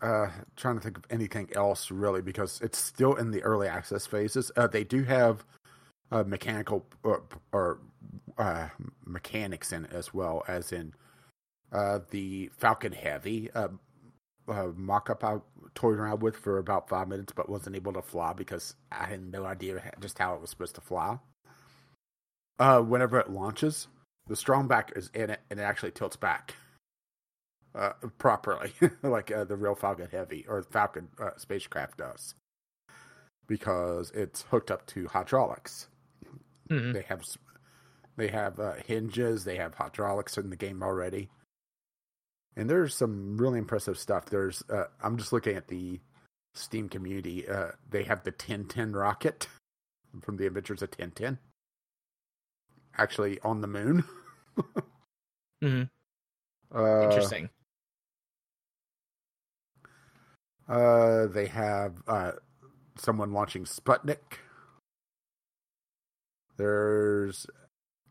uh, 0.02 0.28
trying 0.56 0.76
to 0.76 0.82
think 0.82 0.98
of 0.98 1.06
anything 1.10 1.50
else 1.56 1.92
really 1.92 2.22
because 2.22 2.60
it's 2.62 2.78
still 2.78 3.16
in 3.16 3.32
the 3.32 3.42
early 3.44 3.68
access 3.68 4.06
phases. 4.06 4.52
Uh, 4.56 4.68
they 4.68 4.84
do 4.84 5.04
have 5.04 5.46
uh, 6.12 6.24
mechanical 6.24 6.86
or, 7.04 7.24
or 7.52 7.80
uh, 8.38 8.68
mechanics 9.06 9.72
in 9.72 9.86
it 9.86 9.94
as 9.94 10.14
well 10.14 10.44
as 10.48 10.72
in 10.72 10.94
uh, 11.72 12.00
the 12.10 12.50
Falcon 12.58 12.92
Heavy 12.92 13.50
uh, 14.48 14.68
mock-up 14.76 15.24
I 15.24 15.38
toyed 15.76 15.98
around 15.98 16.22
with 16.22 16.36
for 16.38 16.58
about 16.58 16.90
five 16.90 17.08
minutes, 17.08 17.34
but 17.36 17.50
wasn't 17.50 17.76
able 17.76 17.94
to 17.94 18.02
fly 18.02 18.34
because 18.34 18.76
I 18.92 19.06
had 19.06 19.32
no 19.32 19.46
idea 19.46 19.92
just 20.00 20.18
how 20.18 20.36
it 20.36 20.42
was 20.42 20.50
supposed 20.50 20.76
to 20.76 20.82
fly. 20.82 21.20
whenever 22.60 23.20
it 23.20 23.30
launches, 23.30 23.88
the 24.28 24.36
strongback 24.36 24.98
is 24.98 25.10
in 25.14 25.30
it 25.30 25.42
and 25.50 25.60
it 25.60 25.64
actually 25.64 25.92
tilts 25.92 26.16
back 26.16 26.56
uh, 27.74 27.94
properly, 28.18 28.74
like 29.04 29.32
uh, 29.32 29.44
the 29.44 29.56
real 29.56 29.76
Falcon 29.76 30.08
Heavy 30.12 30.46
or 30.48 30.62
Falcon 30.64 31.10
uh, 31.20 31.32
spacecraft 31.38 31.98
does, 31.98 32.36
because 33.48 34.12
it's 34.12 34.44
hooked 34.44 34.72
up 34.72 34.86
to 34.88 35.08
hydraulics. 35.08 35.88
Mm-hmm. 36.70 36.94
They 36.94 37.04
have 37.04 37.24
they 38.18 38.28
have 38.28 38.60
uh, 38.60 38.74
hinges, 38.86 39.46
they 39.46 39.58
have 39.58 39.76
hydraulics 39.76 40.38
in 40.38 40.50
the 40.50 40.56
game 40.56 40.84
already, 40.84 41.30
and 42.56 42.70
there's 42.70 42.96
some 42.96 43.38
really 43.38 43.60
impressive 43.60 43.98
stuff. 43.98 44.26
There's 44.26 44.64
uh, 44.70 44.86
I'm 45.02 45.18
just 45.18 45.34
looking 45.34 45.56
at 45.56 45.68
the 45.68 46.00
Steam 46.54 46.90
community. 46.90 47.48
Uh, 47.48 47.72
they 47.90 48.04
have 48.04 48.24
the 48.24 48.32
Tintin 48.32 48.94
rocket 48.94 49.48
from 50.22 50.38
the 50.38 50.48
Adventures 50.48 50.82
of 50.82 50.92
Tintin, 50.92 51.38
actually 52.98 53.40
on 53.42 53.62
the 53.62 53.68
moon. 53.68 54.04
mm-hmm. 55.64 55.84
Uh, 56.74 57.04
Interesting. 57.04 57.50
Uh, 60.68 61.28
they 61.28 61.48
have 61.48 62.02
uh, 62.08 62.32
someone 62.98 63.34
launching 63.34 63.66
Sputnik. 63.66 64.40
There's, 66.56 67.46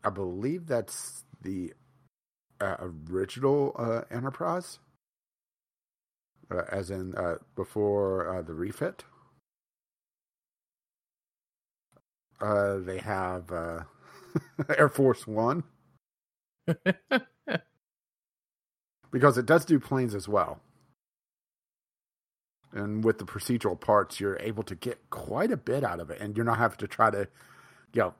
I 0.03 0.09
believe 0.09 0.67
that's 0.67 1.23
the 1.41 1.73
uh, 2.61 2.77
original 3.09 3.75
uh, 3.77 4.01
Enterprise, 4.09 4.79
uh, 6.49 6.63
as 6.71 6.89
in 6.91 7.15
uh, 7.15 7.35
before 7.55 8.37
uh, 8.37 8.41
the 8.41 8.53
refit. 8.53 9.03
Uh, 12.39 12.77
they 12.77 12.97
have 12.97 13.51
uh, 13.51 13.81
Air 14.77 14.89
Force 14.89 15.27
One. 15.27 15.63
because 19.11 19.37
it 19.37 19.45
does 19.45 19.65
do 19.65 19.79
planes 19.79 20.15
as 20.15 20.27
well 20.27 20.61
and 22.73 23.03
with 23.03 23.17
the 23.17 23.25
procedural 23.25 23.79
parts, 23.79 24.19
you're 24.19 24.37
able 24.39 24.63
to 24.63 24.75
get 24.75 25.09
quite 25.09 25.51
a 25.51 25.57
bit 25.57 25.83
out 25.83 25.99
of 25.99 26.09
it, 26.09 26.19
and 26.21 26.35
you're 26.35 26.45
not 26.45 26.57
having 26.57 26.77
to 26.77 26.87
try 26.87 27.09
to, 27.11 27.27
you 27.93 28.01
know, 28.01 28.13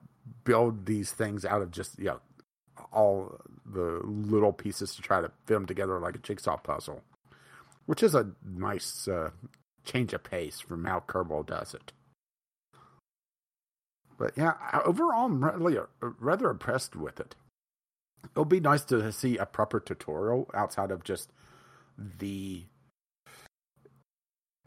build 0.43 0.85
these 0.85 1.11
things 1.11 1.45
out 1.45 1.61
of 1.61 1.71
just 1.71 1.97
you 1.97 2.05
know 2.05 2.19
all 2.91 3.39
the 3.65 4.01
little 4.03 4.53
pieces 4.53 4.95
to 4.95 5.01
try 5.01 5.21
to 5.21 5.31
fit 5.45 5.53
them 5.53 5.65
together 5.65 5.99
like 5.99 6.15
a 6.15 6.19
jigsaw 6.19 6.57
puzzle, 6.57 7.01
which 7.85 8.03
is 8.03 8.15
a 8.15 8.31
nice 8.45 9.07
uh, 9.07 9.31
change 9.83 10.13
of 10.13 10.23
pace 10.23 10.59
from 10.59 10.85
how 10.85 11.03
Kerbal 11.07 11.45
does 11.45 11.73
it. 11.73 11.91
But 14.17 14.33
yeah, 14.37 14.53
overall, 14.85 15.25
I'm 15.25 15.43
really 15.43 15.77
uh, 15.77 15.85
rather 16.19 16.49
impressed 16.49 16.95
with 16.95 17.19
it. 17.19 17.35
It'll 18.31 18.45
be 18.45 18.59
nice 18.59 18.83
to 18.85 19.11
see 19.11 19.37
a 19.37 19.47
proper 19.47 19.79
tutorial 19.79 20.47
outside 20.53 20.91
of 20.91 21.03
just 21.03 21.31
the 21.97 22.65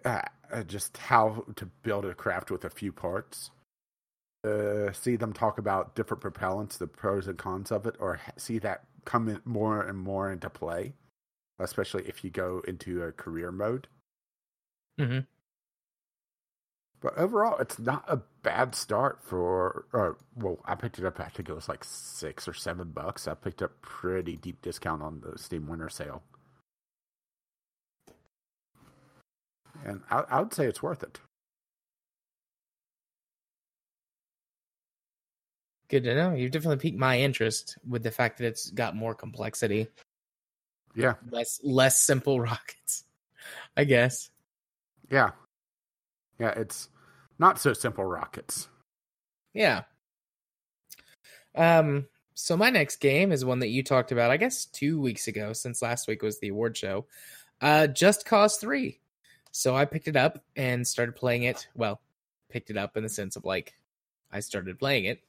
uh, 0.05 0.23
just 0.67 0.97
how 0.97 1.45
to 1.57 1.67
build 1.83 2.05
a 2.05 2.15
craft 2.15 2.51
with 2.51 2.65
a 2.65 2.71
few 2.71 2.93
parts. 2.93 3.51
Uh, 4.45 4.93
see 4.93 5.17
them 5.17 5.33
talk 5.33 5.59
about 5.59 5.95
different 5.95 6.23
propellants, 6.23 6.77
the 6.77 6.87
pros 6.87 7.27
and 7.27 7.39
cons 7.39 7.73
of 7.73 7.87
it, 7.87 7.97
or 7.99 8.21
see 8.37 8.59
that 8.59 8.85
come 9.05 9.29
in 9.29 9.41
more 9.45 9.83
and 9.83 9.99
more 9.99 10.31
into 10.31 10.51
play, 10.51 10.95
especially 11.59 12.05
if 12.07 12.23
you 12.25 12.31
go 12.31 12.63
into 12.67 13.03
a 13.03 13.13
career 13.13 13.51
mode. 13.51 13.89
Mm-hmm. 15.01 15.21
But 17.01 17.19
overall, 17.19 17.59
it's 17.59 17.79
not 17.79 18.05
a 18.09 18.23
bad 18.43 18.75
start 18.75 19.21
for. 19.23 19.87
Uh, 19.93 20.13
well, 20.37 20.59
I 20.65 20.75
picked 20.75 20.99
it 20.99 21.05
up. 21.05 21.21
I 21.21 21.29
think 21.29 21.49
it 21.49 21.55
was 21.55 21.69
like 21.69 21.85
six 21.85 22.49
or 22.49 22.55
seven 22.55 22.91
bucks. 22.91 23.29
I 23.29 23.35
picked 23.35 23.63
up 23.63 23.81
pretty 23.83 24.37
deep 24.37 24.63
discount 24.63 25.03
on 25.03 25.21
the 25.21 25.39
Steam 25.39 25.67
Winter 25.67 25.89
Sale. 25.89 26.23
and 29.85 30.01
I, 30.11 30.25
I 30.31 30.41
would 30.41 30.53
say 30.53 30.67
it's 30.67 30.83
worth 30.83 31.03
it. 31.03 31.21
Good 35.95 36.03
to 36.03 36.15
know. 36.17 36.35
You've 36.35 36.51
definitely 36.51 36.79
piqued 36.79 36.99
my 36.99 37.21
interest 37.21 37.79
with 37.89 38.03
the 38.03 38.11
fact 38.11 38.39
that 38.39 38.47
it's 38.47 38.69
got 38.69 38.97
more 38.97 39.15
complexity, 39.15 39.87
Yeah, 40.97 41.15
less 41.31 41.61
less 41.63 42.01
simple 42.01 42.41
rockets. 42.51 43.05
I 43.77 43.85
guess. 43.85 44.29
yeah, 45.09 45.31
yeah. 46.41 46.49
It's 46.57 46.89
not 47.39 47.61
so 47.61 47.75
simple 47.75 48.05
rockets. 48.05 48.67
Yeah. 49.53 49.83
Um. 51.55 52.09
So 52.35 52.57
my 52.57 52.71
next 52.71 52.97
game 52.97 53.31
is 53.31 53.45
one 53.45 53.61
that 53.61 53.69
you 53.69 53.85
talked 53.85 54.11
about, 54.11 54.33
I 54.33 54.37
guess, 54.37 54.65
two 54.65 55.01
weeks 55.01 55.29
ago, 55.29 55.53
since 55.53 55.81
last 55.81 56.09
week 56.09 56.23
was 56.25 56.41
the 56.41 56.49
award 56.49 56.77
show. 56.77 57.07
Uh, 57.61 57.87
Just 57.87 58.27
Cause 58.27 58.57
Three. 58.57 58.99
So 59.53 59.77
I 59.77 59.85
picked 59.85 60.09
it 60.09 60.17
up 60.17 60.43
and 60.57 60.85
started 60.85 61.15
playing 61.15 61.45
it. 61.45 61.69
Well, 61.77 62.01
picked 62.51 62.71
it 62.71 62.77
up 62.77 62.97
in 62.97 63.05
the 63.05 63.09
sense 63.09 63.37
of 63.37 63.45
like, 63.45 63.75
I 64.33 64.41
started 64.41 64.77
playing 64.81 65.05
it. 65.05 65.21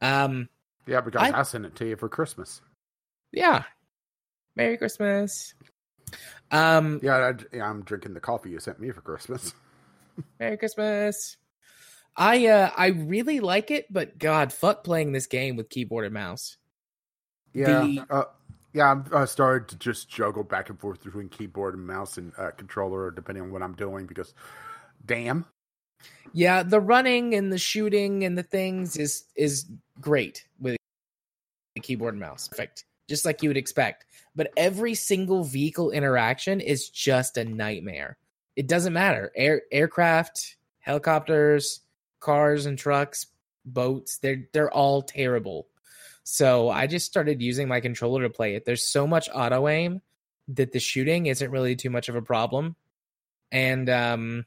Um. 0.00 0.48
Yeah, 0.86 1.00
because 1.00 1.22
I- 1.32 1.40
I, 1.40 1.42
sent 1.42 1.66
it 1.66 1.74
to 1.76 1.86
you 1.86 1.96
for 1.96 2.08
Christmas. 2.08 2.60
Yeah. 3.32 3.64
Merry 4.54 4.76
Christmas. 4.76 5.54
Um. 6.50 7.00
Yeah, 7.02 7.32
I, 7.52 7.58
I'm 7.60 7.82
drinking 7.82 8.14
the 8.14 8.20
coffee 8.20 8.50
you 8.50 8.60
sent 8.60 8.78
me 8.80 8.90
for 8.92 9.00
Christmas. 9.00 9.52
Merry 10.40 10.56
Christmas. 10.56 11.36
I 12.16 12.46
uh 12.46 12.70
I 12.76 12.86
really 12.88 13.40
like 13.40 13.70
it, 13.70 13.92
but 13.92 14.18
God, 14.18 14.52
fuck 14.52 14.84
playing 14.84 15.12
this 15.12 15.26
game 15.26 15.56
with 15.56 15.68
keyboard 15.68 16.04
and 16.06 16.14
mouse. 16.14 16.56
Yeah, 17.52 17.80
The- 17.80 18.06
uh, 18.08 18.24
yeah. 18.72 18.90
I'm, 18.92 19.04
I 19.12 19.24
started 19.24 19.68
to 19.68 19.76
just 19.76 20.08
juggle 20.08 20.44
back 20.44 20.70
and 20.70 20.78
forth 20.78 21.02
between 21.02 21.28
keyboard 21.28 21.74
and 21.74 21.86
mouse 21.86 22.16
and 22.16 22.32
uh, 22.38 22.52
controller, 22.52 23.10
depending 23.10 23.42
on 23.44 23.50
what 23.50 23.62
I'm 23.62 23.74
doing. 23.74 24.06
Because, 24.06 24.32
damn, 25.04 25.44
Yeah, 26.32 26.62
the 26.62 26.80
running 26.80 27.34
and 27.34 27.52
the 27.52 27.58
shooting 27.58 28.24
and 28.24 28.36
the 28.36 28.42
things 28.42 28.96
is 28.96 29.24
is 29.36 29.66
great 30.00 30.46
with 30.60 30.76
the 31.74 31.80
keyboard 31.80 32.14
and 32.14 32.20
mouse. 32.20 32.48
Perfect. 32.48 32.84
Just 33.08 33.24
like 33.24 33.42
you 33.42 33.48
would 33.48 33.56
expect. 33.56 34.04
But 34.34 34.52
every 34.56 34.94
single 34.94 35.44
vehicle 35.44 35.90
interaction 35.92 36.60
is 36.60 36.90
just 36.90 37.36
a 37.36 37.44
nightmare. 37.44 38.18
It 38.56 38.66
doesn't 38.66 38.92
matter. 38.92 39.32
Air 39.34 39.62
aircraft, 39.70 40.56
helicopters, 40.80 41.80
cars 42.20 42.66
and 42.66 42.78
trucks, 42.78 43.26
boats, 43.64 44.18
they're 44.18 44.48
they're 44.52 44.70
all 44.70 45.02
terrible. 45.02 45.68
So 46.24 46.70
I 46.70 46.86
just 46.86 47.06
started 47.06 47.40
using 47.40 47.68
my 47.68 47.80
controller 47.80 48.22
to 48.22 48.30
play 48.30 48.56
it. 48.56 48.64
There's 48.64 48.88
so 48.88 49.06
much 49.06 49.28
auto 49.32 49.68
aim 49.68 50.00
that 50.48 50.72
the 50.72 50.80
shooting 50.80 51.26
isn't 51.26 51.50
really 51.50 51.76
too 51.76 51.90
much 51.90 52.08
of 52.08 52.16
a 52.16 52.22
problem. 52.22 52.76
And 53.52 53.88
um 53.88 54.46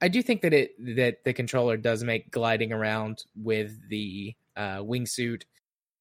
I 0.00 0.08
do 0.08 0.22
think 0.22 0.42
that 0.42 0.52
it 0.52 0.96
that 0.96 1.24
the 1.24 1.32
controller 1.32 1.76
does 1.76 2.04
make 2.04 2.30
gliding 2.30 2.72
around 2.72 3.24
with 3.34 3.88
the 3.88 4.34
uh, 4.56 4.78
wingsuit 4.78 5.42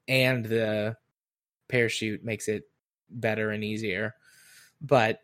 and 0.08 0.46
the 0.46 0.98
parachute 1.70 2.24
makes 2.24 2.48
it 2.48 2.64
better 3.10 3.52
and 3.52 3.64
easier. 3.64 4.16
But 4.82 5.22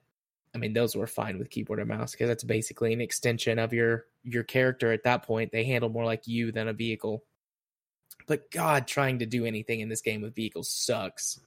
I 0.54 0.58
mean, 0.58 0.74
those 0.74 0.96
were 0.96 1.08
fine 1.08 1.38
with 1.38 1.50
keyboard 1.50 1.80
and 1.80 1.88
mouse 1.88 2.12
because 2.12 2.28
that's 2.28 2.44
basically 2.44 2.94
an 2.94 3.02
extension 3.02 3.60
of 3.60 3.74
your 3.74 4.06
your 4.24 4.44
character 4.44 4.92
at 4.92 5.04
that 5.04 5.24
point. 5.24 5.52
They 5.52 5.64
handle 5.64 5.90
more 5.90 6.06
like 6.06 6.28
you 6.28 6.52
than 6.52 6.68
a 6.68 6.74
vehicle. 6.74 7.24
But 8.28 8.52
God, 8.52 8.88
trying 8.88 9.20
to 9.20 9.26
do 9.26 9.46
anything 9.46 9.80
in 9.80 9.90
this 9.90 10.02
game 10.02 10.22
with 10.22 10.36
vehicles 10.36 10.70
sucks. 10.70 11.40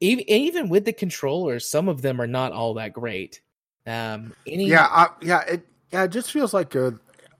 Even 0.00 0.28
even 0.30 0.68
with 0.68 0.84
the 0.84 0.92
controllers, 0.92 1.68
some 1.68 1.88
of 1.88 2.02
them 2.02 2.20
are 2.20 2.26
not 2.26 2.52
all 2.52 2.74
that 2.74 2.92
great. 2.92 3.42
Um, 3.86 4.34
any 4.46 4.66
yeah, 4.66 4.86
I, 4.90 5.08
yeah. 5.22 5.40
It 5.42 5.66
yeah, 5.90 6.04
it 6.04 6.08
just 6.08 6.30
feels 6.30 6.54
like 6.54 6.76
uh, 6.76 6.92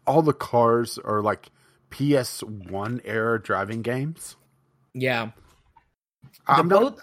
all 0.06 0.22
the 0.22 0.32
cars 0.32 0.98
are 0.98 1.22
like 1.22 1.50
PS1 1.90 3.00
era 3.04 3.40
driving 3.40 3.82
games. 3.82 4.36
yeah. 4.94 5.30
I'm 6.46 6.68
not. 6.68 6.98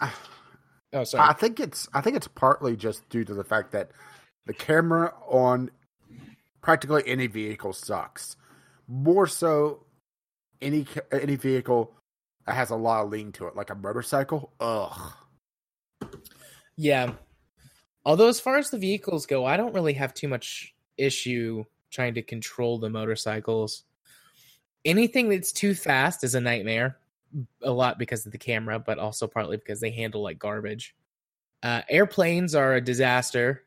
Oh, 0.94 1.04
sorry. 1.04 1.30
I 1.30 1.34
think 1.34 1.60
it's 1.60 1.88
I 1.94 2.02
think 2.02 2.16
it's 2.16 2.28
partly 2.28 2.76
just 2.76 3.08
due 3.10 3.24
to 3.26 3.34
the 3.34 3.44
fact 3.44 3.72
that 3.74 3.92
the 4.46 4.54
camera 4.54 5.14
on 5.28 5.70
practically 6.62 7.04
any 7.06 7.28
vehicle 7.28 7.74
sucks. 7.74 8.36
More 8.88 9.28
so, 9.28 9.86
any 10.62 10.88
any 11.12 11.36
vehicle 11.36 11.94
that 12.46 12.56
has 12.56 12.70
a 12.70 12.76
lot 12.76 13.04
of 13.04 13.10
lean 13.10 13.32
to 13.34 13.48
it, 13.48 13.56
like 13.56 13.70
a 13.70 13.76
motorcycle. 13.76 14.54
Ugh. 14.60 15.14
Yeah. 16.78 17.14
Although 18.08 18.30
as 18.30 18.40
far 18.40 18.56
as 18.56 18.70
the 18.70 18.78
vehicles 18.78 19.26
go, 19.26 19.46
I 19.46 19.58
don't 19.58 19.74
really 19.74 19.92
have 19.92 20.14
too 20.14 20.30
much 20.30 20.74
issue 20.98 21.66
trying 21.92 22.14
to 22.14 22.22
control 22.22 22.80
the 22.80 22.90
motorcycles. 22.90 23.84
Anything 24.86 25.28
that's 25.28 25.52
too 25.52 25.76
fast 25.76 26.24
is 26.24 26.34
a 26.34 26.40
nightmare. 26.40 27.00
A 27.64 27.70
lot 27.70 28.00
because 28.00 28.26
of 28.26 28.32
the 28.32 28.38
camera, 28.38 28.80
but 28.80 28.98
also 28.98 29.28
partly 29.28 29.58
because 29.58 29.82
they 29.82 29.92
handle 29.92 30.22
like 30.22 30.40
garbage. 30.40 30.96
Uh, 31.62 31.82
airplanes 31.90 32.56
are 32.56 32.76
a 32.76 32.82
disaster. 32.82 33.64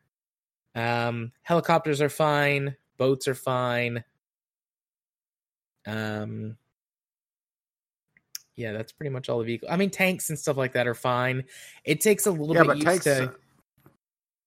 Um, 0.75 1.33
helicopters 1.43 2.01
are 2.01 2.09
fine. 2.09 2.75
Boats 2.97 3.29
are 3.29 3.35
fine. 3.35 4.03
Um, 5.87 6.57
yeah, 8.57 8.73
that's 8.73 8.93
pretty 8.93 9.11
much 9.11 9.29
all 9.29 9.41
the 9.41 9.45
vehicles. 9.45 9.71
I 9.71 9.77
mean, 9.77 9.91
tanks 9.91 10.31
and 10.31 10.39
stuff 10.39 10.57
like 10.57 10.73
that 10.73 10.87
are 10.87 10.95
fine. 10.95 11.45
It 11.85 12.01
takes 12.01 12.25
a 12.25 12.31
little 12.31 12.55
yeah, 12.55 12.63
bit 12.63 12.69
but 12.69 12.77
used 12.79 12.87
tanks. 12.87 13.05
to. 13.05 13.35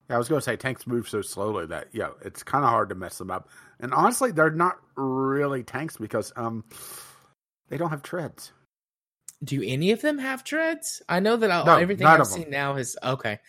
Yeah, 0.10 0.16
I 0.16 0.18
was 0.18 0.28
going 0.28 0.40
to 0.40 0.44
say 0.44 0.56
tanks 0.56 0.86
move 0.86 1.08
so 1.08 1.22
slowly 1.22 1.66
that 1.68 1.88
yeah, 1.94 2.10
it's 2.22 2.44
kind 2.44 2.64
of 2.64 2.70
hard 2.70 2.90
to 2.90 2.96
mess 2.96 3.18
them 3.18 3.32
up. 3.32 3.50
And 3.80 3.94
honestly, 3.94 4.32
they're 4.32 4.52
not 4.52 4.78
really 4.96 5.64
tanks 5.64 5.98
because 5.98 6.34
um, 6.36 6.64
they 7.70 7.78
don't 7.78 7.90
have 7.90 8.04
treads. 8.04 8.52
Do 9.44 9.62
any 9.64 9.92
of 9.92 10.02
them 10.02 10.18
have 10.20 10.44
treads? 10.44 11.02
I 11.10 11.20
know 11.20 11.36
that 11.38 11.52
I'll, 11.52 11.66
no, 11.66 11.78
everything 11.78 12.08
I've 12.08 12.22
of 12.22 12.30
them. 12.30 12.44
seen 12.44 12.50
now 12.50 12.76
is 12.76 12.98
okay. 13.04 13.32
I 13.32 13.40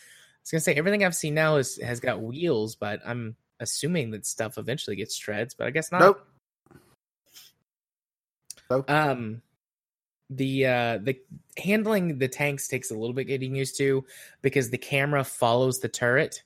was 0.43 0.51
gonna 0.51 0.61
say 0.61 0.75
everything 0.75 1.05
I've 1.05 1.15
seen 1.15 1.35
now 1.35 1.57
is 1.57 1.79
has 1.81 2.01
got 2.01 2.21
wheels, 2.21 2.75
but 2.77 3.01
I'm 3.07 3.37
assuming 3.61 4.11
that 4.11 4.27
stuff 4.27 4.59
eventually 4.59 4.97
gets 4.97 5.17
treads, 5.17 5.55
but 5.55 5.67
I 5.67 5.71
guess 5.71 5.93
not. 5.93 6.01
Nope. 6.01 6.27
Nope. 8.71 8.91
Um, 8.91 9.43
the 10.37 10.67
uh 10.67 10.99
the 10.99 11.19
handling 11.59 12.19
the 12.19 12.29
tanks 12.29 12.69
takes 12.69 12.91
a 12.91 12.95
little 12.95 13.15
bit 13.15 13.25
getting 13.25 13.55
used 13.55 13.77
to 13.79 14.05
because 14.43 14.71
the 14.71 14.79
camera 14.79 15.25
follows 15.25 15.81
the 15.81 15.89
turret. 15.89 16.43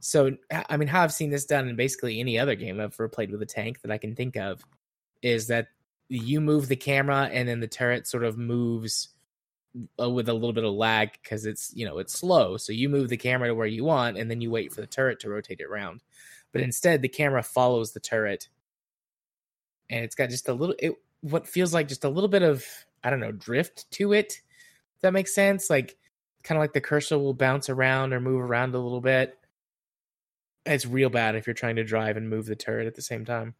So 0.00 0.36
I 0.68 0.76
mean, 0.76 0.88
how 0.88 1.02
I've 1.02 1.12
seen 1.12 1.30
this 1.30 1.44
done 1.44 1.68
in 1.68 1.76
basically 1.76 2.20
any 2.20 2.38
other 2.38 2.54
game 2.54 2.80
I've 2.80 2.94
ever 2.94 3.08
played 3.08 3.30
with 3.30 3.42
a 3.42 3.46
tank 3.46 3.82
that 3.82 3.90
I 3.90 3.98
can 3.98 4.14
think 4.14 4.36
of 4.36 4.64
is 5.22 5.48
that 5.48 5.68
you 6.08 6.40
move 6.40 6.68
the 6.68 6.76
camera 6.76 7.28
and 7.32 7.48
then 7.48 7.60
the 7.60 7.68
turret 7.68 8.06
sort 8.06 8.24
of 8.24 8.38
moves 8.38 9.10
uh, 10.00 10.10
with 10.10 10.28
a 10.28 10.34
little 10.34 10.52
bit 10.52 10.64
of 10.64 10.72
lag 10.72 11.12
because 11.22 11.46
it's 11.46 11.72
you 11.74 11.86
know 11.86 11.98
it's 11.98 12.14
slow. 12.14 12.56
So 12.56 12.72
you 12.72 12.88
move 12.88 13.08
the 13.08 13.16
camera 13.16 13.48
to 13.48 13.54
where 13.54 13.66
you 13.66 13.84
want 13.84 14.16
and 14.16 14.30
then 14.30 14.40
you 14.40 14.50
wait 14.50 14.72
for 14.72 14.80
the 14.80 14.86
turret 14.86 15.20
to 15.20 15.28
rotate 15.28 15.60
it 15.60 15.66
around. 15.66 16.02
But 16.52 16.62
instead, 16.62 17.02
the 17.02 17.08
camera 17.08 17.42
follows 17.42 17.92
the 17.92 18.00
turret, 18.00 18.48
and 19.88 20.04
it's 20.04 20.16
got 20.16 20.30
just 20.30 20.48
a 20.48 20.52
little 20.52 20.74
it 20.78 20.94
what 21.20 21.46
feels 21.46 21.74
like 21.74 21.88
just 21.88 22.04
a 22.04 22.08
little 22.08 22.28
bit 22.28 22.42
of 22.42 22.64
I 23.02 23.10
don't 23.10 23.20
know 23.20 23.32
drift 23.32 23.90
to 23.92 24.12
it. 24.12 24.40
That 25.02 25.12
makes 25.12 25.34
sense. 25.34 25.70
Like 25.70 25.96
kind 26.42 26.58
of 26.58 26.62
like 26.62 26.72
the 26.72 26.80
cursor 26.80 27.18
will 27.18 27.34
bounce 27.34 27.68
around 27.68 28.12
or 28.12 28.20
move 28.20 28.40
around 28.40 28.74
a 28.74 28.78
little 28.78 29.00
bit. 29.00 29.36
It's 30.66 30.86
real 30.86 31.10
bad 31.10 31.36
if 31.36 31.46
you're 31.46 31.54
trying 31.54 31.76
to 31.76 31.84
drive 31.84 32.16
and 32.16 32.28
move 32.28 32.46
the 32.46 32.56
turret 32.56 32.86
at 32.86 32.94
the 32.94 33.02
same 33.02 33.24
time. 33.24 33.54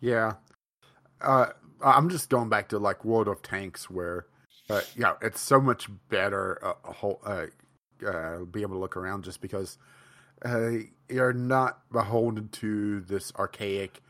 Yeah. 0.00 0.34
Uh, 1.20 1.46
I'm 1.82 2.08
just 2.08 2.28
going 2.28 2.48
back 2.48 2.68
to 2.68 2.78
like 2.78 3.04
World 3.04 3.28
of 3.28 3.42
Tanks, 3.42 3.90
where 3.90 4.26
uh, 4.70 4.82
yeah, 4.96 5.14
it's 5.20 5.40
so 5.40 5.60
much 5.60 5.88
better. 6.08 6.64
Uh, 6.64 6.74
a 6.84 6.92
whole 6.92 7.20
uh, 7.24 7.46
uh, 8.06 8.38
be 8.44 8.62
able 8.62 8.74
to 8.74 8.80
look 8.80 8.96
around 8.96 9.24
just 9.24 9.40
because 9.40 9.78
uh, 10.44 10.70
you're 11.08 11.32
not 11.32 11.80
beholden 11.92 12.48
to 12.48 13.00
this 13.00 13.32
archaic. 13.36 14.00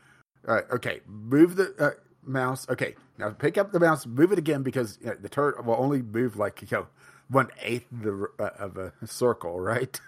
Uh, 0.47 0.61
okay, 0.71 1.01
move 1.07 1.55
the 1.55 1.95
mouse. 2.25 2.67
Okay, 2.69 2.95
now 3.17 3.29
pick 3.31 3.57
up 3.57 3.71
the 3.71 3.79
mouse, 3.79 4.05
move 4.05 4.31
it 4.31 4.39
again 4.39 4.63
because 4.63 4.97
you 5.01 5.07
know, 5.07 5.15
the 5.19 5.29
turret 5.29 5.63
will 5.65 5.75
only 5.77 6.01
move 6.01 6.37
like 6.37 6.61
you 6.61 6.67
know 6.71 6.87
one 7.29 7.49
eighth 7.61 7.87
uh, 8.39 8.43
of 8.59 8.77
a 8.77 8.93
circle, 9.05 9.59
right? 9.59 9.99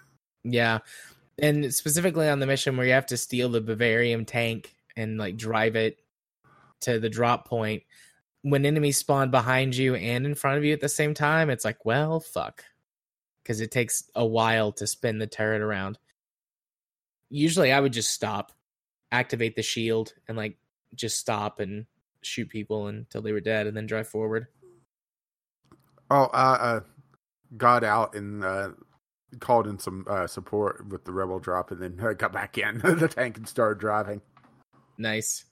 Yeah. 0.44 0.80
And 1.38 1.74
specifically 1.74 2.30
on 2.30 2.40
the 2.40 2.46
mission 2.46 2.78
where 2.78 2.86
you 2.86 2.94
have 2.94 3.08
to 3.08 3.18
steal 3.18 3.50
the 3.50 3.62
Bavarium 3.62 4.26
tank 4.26 4.74
and 4.96 5.18
like 5.18 5.36
drive 5.36 5.76
it 5.76 5.98
to 6.82 7.00
the 7.00 7.10
drop 7.10 7.48
point, 7.48 7.84
when 8.42 8.66
enemies 8.66 8.98
spawn 8.98 9.32
behind 9.32 9.76
you 9.76 9.96
and 9.96 10.26
in 10.26 10.36
front 10.36 10.58
of 10.58 10.64
you 10.64 10.72
at 10.72 10.80
the 10.80 10.88
same 10.88 11.14
time, 11.14 11.50
it's 11.50 11.66
like, 11.66 11.84
well, 11.84 12.20
fuck. 12.20 12.64
Because 13.44 13.60
it 13.60 13.72
takes 13.72 14.10
a 14.16 14.26
while 14.26 14.72
to 14.74 14.88
spin 14.88 15.18
the 15.18 15.28
turret 15.28 15.62
around. 15.62 15.98
Usually 17.30 17.74
I 17.74 17.80
would 17.80 17.94
just 17.94 18.12
stop, 18.12 18.52
activate 19.12 19.56
the 19.56 19.64
shield, 19.64 20.14
and 20.28 20.38
like 20.38 20.58
just 20.94 21.18
stop 21.18 21.60
and 21.60 21.86
shoot 22.26 22.50
people 22.50 22.88
until 22.88 23.22
they 23.22 23.32
were 23.32 23.40
dead 23.40 23.68
and 23.68 23.76
then 23.76 23.86
drive 23.86 24.08
forward. 24.08 24.48
Oh, 26.10 26.24
uh, 26.34 26.58
uh 26.60 26.80
got 27.58 27.84
out 27.84 28.16
and 28.16 28.44
uh, 28.44 28.70
called 29.40 29.68
in 29.68 29.80
some 29.80 30.06
uh, 30.10 30.28
support 30.28 30.88
with 30.90 31.06
the 31.06 31.12
rebel 31.12 31.40
drop, 31.40 31.72
and 31.72 31.82
then 31.82 32.00
I 32.06 32.14
got 32.14 32.34
back 32.34 32.58
in 32.58 32.78
the 32.84 33.08
tank 33.08 33.38
and 33.38 33.48
started 33.48 33.80
driving. 33.80 34.22
Nice. 34.98 35.46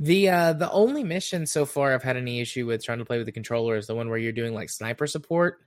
The 0.00 0.28
uh 0.28 0.52
the 0.54 0.70
only 0.72 1.04
mission 1.04 1.46
so 1.46 1.64
far 1.64 1.94
I've 1.94 2.02
had 2.02 2.16
any 2.16 2.40
issue 2.40 2.66
with 2.66 2.84
trying 2.84 2.98
to 2.98 3.04
play 3.04 3.18
with 3.18 3.26
the 3.26 3.32
controller 3.32 3.76
is 3.76 3.86
the 3.86 3.94
one 3.94 4.08
where 4.08 4.18
you're 4.18 4.32
doing 4.32 4.52
like 4.52 4.68
sniper 4.68 5.06
support. 5.06 5.58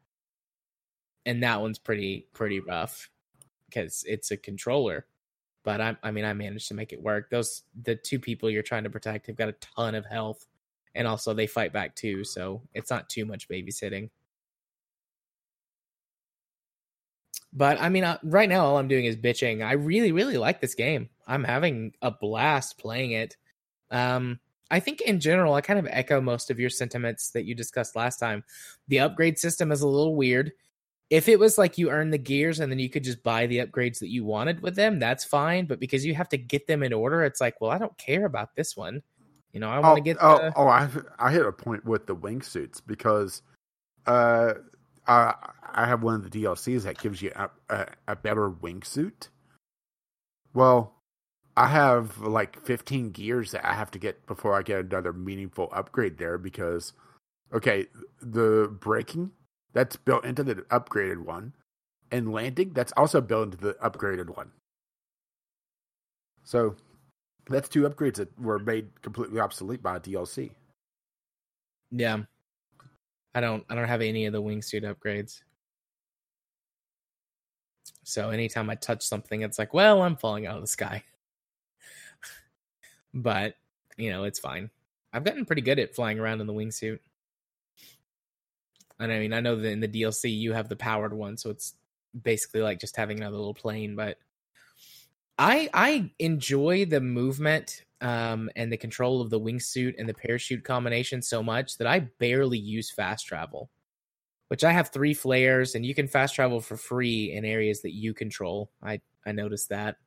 And 1.26 1.44
that 1.44 1.62
one's 1.62 1.80
pretty 1.80 2.28
pretty 2.34 2.60
rough 2.60 3.10
because 3.70 4.04
it's 4.06 4.32
a 4.32 4.38
controller. 4.38 5.06
But 5.68 5.82
I 5.82 5.98
I 6.02 6.12
mean 6.12 6.24
I 6.24 6.32
managed 6.32 6.70
to 6.70 6.76
make 6.76 6.94
it 6.94 7.04
work. 7.04 7.30
Those 7.30 7.64
the 7.84 7.94
two 7.94 8.20
people 8.20 8.50
you're 8.50 8.64
trying 8.64 8.86
to 8.86 8.90
protect 8.90 9.28
have 9.28 9.36
got 9.36 9.50
a 9.50 9.56
ton 9.76 9.96
of 9.96 10.06
health 10.06 10.46
and 10.96 11.06
also 11.06 11.34
they 11.34 11.46
fight 11.46 11.74
back 11.74 11.94
too, 11.94 12.24
so 12.24 12.62
it's 12.74 12.90
not 12.90 13.10
too 13.10 13.26
much 13.26 13.50
babysitting. 13.50 14.10
But 17.52 17.82
I 17.82 17.90
mean, 17.90 18.06
uh, 18.06 18.18
right 18.24 18.48
now 18.48 18.64
all 18.64 18.78
I'm 18.78 18.88
doing 18.88 19.04
is 19.04 19.18
bitching. 19.18 19.62
I 19.62 19.74
really, 19.74 20.14
really 20.14 20.38
like 20.38 20.62
this 20.62 20.74
game. 20.74 21.10
I'm 21.28 21.44
having 21.44 21.92
a 22.02 22.12
blast 22.12 22.78
playing 22.78 23.12
it. 23.12 23.36
Um, 23.92 24.40
I 24.72 24.80
think 24.80 25.02
in 25.02 25.20
general, 25.20 25.54
I 25.54 25.60
kind 25.60 25.80
of 25.80 25.88
echo 25.90 26.22
most 26.22 26.50
of 26.50 26.62
your 26.62 26.70
sentiments 26.70 27.32
that 27.32 27.44
you 27.44 27.56
discussed 27.56 27.94
last 27.94 28.20
time. 28.20 28.46
The 28.88 29.02
upgrade 29.02 29.38
system 29.38 29.74
is 29.74 29.82
a 29.82 29.88
little 29.88 30.16
weird. 30.16 30.54
If 31.10 31.30
it 31.30 31.40
was 31.40 31.58
like 31.58 31.78
you 31.78 31.90
earn 31.90 32.10
the 32.10 32.18
gears 32.18 32.60
and 32.60 32.72
then 32.72 32.80
you 32.80 32.90
could 32.90 33.04
just 33.04 33.24
buy 33.24 33.48
the 33.48 33.60
upgrades 33.60 34.00
that 34.00 34.10
you 34.10 34.26
wanted 34.26 34.62
with 34.62 34.76
them, 34.76 35.00
that's 35.00 35.24
fine. 35.24 35.66
But 35.66 35.80
because 35.80 36.06
you 36.06 36.14
have 36.16 36.30
to 36.30 36.38
get 36.38 36.68
them 36.68 36.84
in 36.84 36.92
order, 36.92 37.24
it's 37.24 37.40
like, 37.40 37.62
well, 37.62 37.72
I 37.72 37.78
don't 37.78 37.98
care 37.98 38.26
about 38.26 38.56
this 38.56 38.76
one. 38.76 39.02
You 39.54 39.62
know, 39.62 39.70
I 39.70 39.80
want 39.80 39.96
to 39.96 40.02
oh, 40.02 40.04
get. 40.04 40.18
Oh, 40.20 40.38
the... 40.38 40.54
oh, 40.58 40.68
I 40.68 40.90
I 41.18 41.32
hit 41.32 41.46
a 41.46 41.52
point 41.52 41.86
with 41.86 42.08
the 42.08 42.16
wingsuits 42.16 42.82
because, 42.86 43.42
uh, 44.06 44.56
I 45.08 45.34
I 45.74 45.86
have 45.86 46.04
one 46.04 46.16
of 46.16 46.30
the 46.30 46.44
DLCs 46.44 46.84
that 46.84 46.98
gives 46.98 47.22
you 47.22 47.32
a, 47.36 47.50
a, 47.70 47.88
a 48.10 48.16
better 48.16 48.50
wingsuit. 48.50 49.30
Well, 50.54 50.94
I 51.56 51.68
have 51.68 52.20
like 52.20 52.64
15 52.66 53.12
gears 53.12 53.52
that 53.52 53.66
I 53.66 53.74
have 53.74 53.90
to 53.92 54.00
get 54.00 54.26
before 54.28 54.54
I 54.54 54.62
get 54.62 54.80
another 54.80 55.12
meaningful 55.12 55.70
upgrade 55.72 56.18
there 56.18 56.38
because, 56.38 56.94
okay, 57.54 57.88
the 58.22 58.76
braking 58.80 59.32
that's 59.74 59.96
built 59.96 60.26
into 60.26 60.44
the 60.44 60.56
upgraded 60.56 61.20
one, 61.20 61.54
and 62.12 62.32
landing 62.32 62.72
that's 62.74 62.94
also 62.94 63.22
built 63.22 63.46
into 63.46 63.58
the 63.58 63.74
upgraded 63.76 64.36
one. 64.36 64.52
So 66.44 66.76
that's 67.50 67.70
two 67.70 67.84
upgrades 67.84 68.16
that 68.16 68.40
were 68.40 68.60
made 68.60 69.02
completely 69.02 69.40
obsolete 69.40 69.84
by 69.84 70.00
DLC. 70.00 70.52
Yeah. 71.92 72.24
I 73.36 73.42
don't 73.42 73.66
I 73.70 73.76
don't 73.76 73.88
have 73.88 74.02
any 74.02 74.26
of 74.26 74.34
the 74.34 74.42
wingsuit 74.42 74.84
upgrades. 74.84 75.42
So 78.04 78.30
anytime 78.30 78.70
I 78.70 78.76
touch 78.76 79.04
something, 79.04 79.42
it's 79.42 79.60
like, 79.60 79.74
well, 79.74 80.02
I'm 80.02 80.16
falling 80.16 80.48
out 80.48 80.56
of 80.56 80.62
the 80.62 80.68
sky. 80.68 81.04
but, 83.14 83.56
you 83.98 84.10
know, 84.10 84.24
it's 84.24 84.40
fine. 84.40 84.70
I've 85.12 85.26
gotten 85.26 85.46
pretty 85.46 85.62
good 85.62 85.80
at 85.80 85.94
flying 85.94 86.18
around 86.20 86.40
in 86.40 86.48
the 86.48 86.54
wingsuit. 86.54 87.00
And 89.00 89.12
I 89.12 89.20
mean, 89.20 89.34
I 89.34 89.40
know 89.40 89.56
that 89.56 89.72
in 89.72 89.80
the 89.80 89.88
DLC 89.88 90.36
you 90.36 90.54
have 90.54 90.70
the 90.70 90.76
powered 90.76 91.14
one, 91.14 91.38
so 91.38 91.50
it's 91.50 91.76
basically 92.24 92.62
like 92.62 92.80
just 92.80 92.98
having 92.98 93.18
another 93.18 93.38
little 93.38 93.54
plane, 93.54 93.96
but 93.96 94.18
I 95.38 95.70
I 95.74 96.12
enjoy 96.20 96.86
the 96.86 97.02
movement 97.02 97.84
um, 98.02 98.50
and 98.56 98.72
the 98.72 98.78
control 98.78 99.22
of 99.22 99.30
the 99.30 99.40
wingsuit 99.40 99.96
and 99.98 100.08
the 100.08 100.14
parachute 100.14 100.64
combination 100.64 101.22
so 101.22 101.44
much 101.44 101.78
that 101.78 101.88
I 101.88 102.00
barely 102.00 102.58
use 102.58 102.92
fast 102.92 103.26
travel. 103.26 103.70
Which 104.50 104.64
I 104.64 104.72
have 104.72 104.90
three 104.90 105.14
flares, 105.14 105.76
and 105.76 105.86
you 105.86 105.94
can 105.94 106.08
fast 106.08 106.34
travel 106.34 106.62
for 106.62 106.78
free 106.78 107.34
in 107.34 107.44
areas 107.44 107.82
that 107.82 107.94
you 107.94 108.14
control. 108.14 108.72
I 108.82 109.02
I 109.26 109.34
noticed 109.34 109.70
that. 109.70 109.98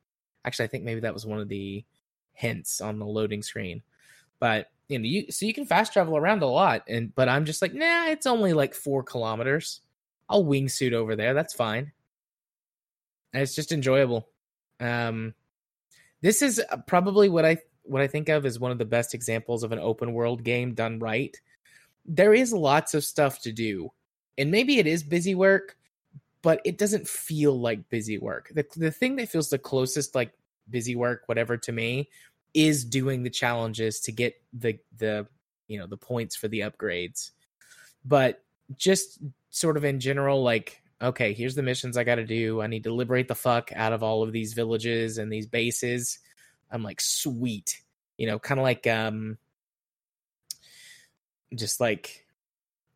Actually, 0.43 0.65
I 0.65 0.69
think 0.69 0.83
maybe 0.83 1.01
that 1.01 1.13
was 1.13 1.27
one 1.27 1.39
of 1.39 1.47
the 1.47 1.85
hints 2.33 2.81
on 2.81 2.97
the 2.97 3.05
loading 3.05 3.43
screen. 3.43 3.83
But 4.39 4.71
you 4.91 4.99
know, 4.99 5.05
you 5.05 5.31
so 5.31 5.45
you 5.45 5.53
can 5.53 5.65
fast 5.65 5.93
travel 5.93 6.17
around 6.17 6.43
a 6.43 6.47
lot, 6.47 6.83
and 6.87 7.15
but 7.15 7.29
I'm 7.29 7.45
just 7.45 7.61
like, 7.61 7.73
nah, 7.73 8.07
it's 8.07 8.25
only 8.25 8.53
like 8.53 8.73
four 8.73 9.03
kilometers. 9.03 9.81
I'll 10.29 10.43
wingsuit 10.43 10.93
over 10.93 11.15
there. 11.15 11.33
That's 11.33 11.53
fine. 11.53 11.91
And 13.33 13.41
it's 13.43 13.55
just 13.55 13.71
enjoyable. 13.71 14.27
Um, 14.79 15.33
this 16.21 16.41
is 16.41 16.61
uh, 16.69 16.77
probably 16.87 17.29
what 17.29 17.45
I 17.45 17.57
what 17.83 18.01
I 18.01 18.07
think 18.07 18.29
of 18.29 18.45
as 18.45 18.59
one 18.59 18.71
of 18.71 18.77
the 18.77 18.85
best 18.85 19.13
examples 19.13 19.63
of 19.63 19.71
an 19.71 19.79
open 19.79 20.13
world 20.13 20.43
game 20.43 20.73
done 20.73 20.99
right. 20.99 21.39
There 22.05 22.33
is 22.33 22.51
lots 22.51 22.93
of 22.93 23.03
stuff 23.03 23.41
to 23.43 23.51
do, 23.51 23.91
and 24.37 24.51
maybe 24.51 24.77
it 24.79 24.87
is 24.87 25.03
busy 25.03 25.35
work, 25.35 25.77
but 26.41 26.61
it 26.65 26.77
doesn't 26.77 27.07
feel 27.07 27.59
like 27.59 27.89
busy 27.89 28.17
work. 28.17 28.51
The 28.53 28.65
the 28.75 28.91
thing 28.91 29.15
that 29.17 29.29
feels 29.29 29.49
the 29.49 29.57
closest 29.57 30.15
like 30.15 30.33
busy 30.69 30.95
work, 30.95 31.23
whatever, 31.27 31.57
to 31.57 31.71
me, 31.71 32.09
is 32.53 32.83
doing 32.85 33.23
the 33.23 33.29
challenges 33.29 33.99
to 34.01 34.11
get 34.11 34.35
the 34.53 34.77
the 34.97 35.27
you 35.67 35.79
know 35.79 35.87
the 35.87 35.97
points 35.97 36.35
for 36.35 36.47
the 36.47 36.61
upgrades. 36.61 37.31
But 38.03 38.43
just 38.77 39.19
sort 39.49 39.77
of 39.77 39.85
in 39.85 39.99
general, 39.99 40.43
like 40.43 40.81
okay, 41.01 41.33
here's 41.33 41.55
the 41.55 41.63
missions 41.63 41.97
I 41.97 42.03
got 42.03 42.15
to 42.15 42.25
do. 42.25 42.61
I 42.61 42.67
need 42.67 42.83
to 42.83 42.93
liberate 42.93 43.27
the 43.27 43.35
fuck 43.35 43.71
out 43.75 43.93
of 43.93 44.03
all 44.03 44.21
of 44.21 44.31
these 44.31 44.53
villages 44.53 45.17
and 45.17 45.31
these 45.31 45.47
bases. 45.47 46.19
I'm 46.69 46.83
like, 46.83 47.01
sweet. 47.01 47.81
You 48.17 48.27
know, 48.27 48.39
kind 48.39 48.59
of 48.59 48.63
like 48.63 48.85
um 48.87 49.37
just 51.55 51.79
like 51.79 52.25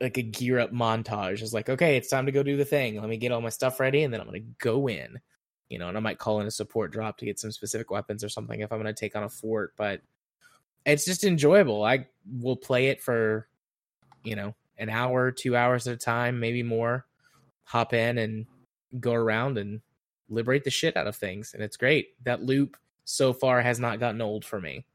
like 0.01 0.17
a 0.17 0.21
gear 0.21 0.59
up 0.59 0.71
montage. 0.71 1.41
is 1.41 1.53
like, 1.53 1.69
okay, 1.69 1.97
it's 1.97 2.09
time 2.09 2.25
to 2.25 2.31
go 2.31 2.43
do 2.43 2.57
the 2.57 2.65
thing. 2.65 2.99
Let 2.99 3.09
me 3.09 3.17
get 3.17 3.31
all 3.31 3.41
my 3.41 3.49
stuff 3.49 3.79
ready 3.79 4.03
and 4.03 4.13
then 4.13 4.21
I'm 4.21 4.27
gonna 4.27 4.39
go 4.59 4.87
in. 4.87 5.19
You 5.69 5.79
know, 5.79 5.87
and 5.89 5.97
I 5.97 5.99
might 5.99 6.19
call 6.19 6.41
in 6.41 6.47
a 6.47 6.51
support 6.51 6.91
drop 6.91 7.17
to 7.17 7.25
get 7.25 7.39
some 7.39 7.51
specific 7.51 7.89
weapons 7.89 8.23
or 8.23 8.29
something 8.29 8.59
if 8.59 8.71
I'm 8.71 8.79
gonna 8.79 8.93
take 8.93 9.15
on 9.15 9.23
a 9.23 9.29
fort, 9.29 9.73
but 9.77 10.01
it's 10.85 11.05
just 11.05 11.23
enjoyable. 11.23 11.83
I 11.83 12.07
will 12.39 12.55
play 12.55 12.87
it 12.87 13.01
for, 13.01 13.47
you 14.23 14.35
know, 14.35 14.53
an 14.77 14.89
hour, 14.89 15.31
two 15.31 15.55
hours 15.55 15.87
at 15.87 15.95
a 15.95 15.97
time, 15.97 16.39
maybe 16.39 16.63
more 16.63 17.05
hop 17.63 17.93
in 17.93 18.17
and 18.17 18.45
go 18.99 19.13
around 19.13 19.57
and 19.57 19.81
liberate 20.29 20.63
the 20.63 20.69
shit 20.69 20.95
out 20.95 21.07
of 21.07 21.15
things. 21.15 21.53
And 21.53 21.63
it's 21.63 21.77
great. 21.77 22.09
That 22.23 22.43
loop 22.43 22.77
so 23.03 23.33
far 23.33 23.61
has 23.61 23.79
not 23.79 23.99
gotten 23.99 24.21
old 24.21 24.45
for 24.45 24.59
me. 24.59 24.85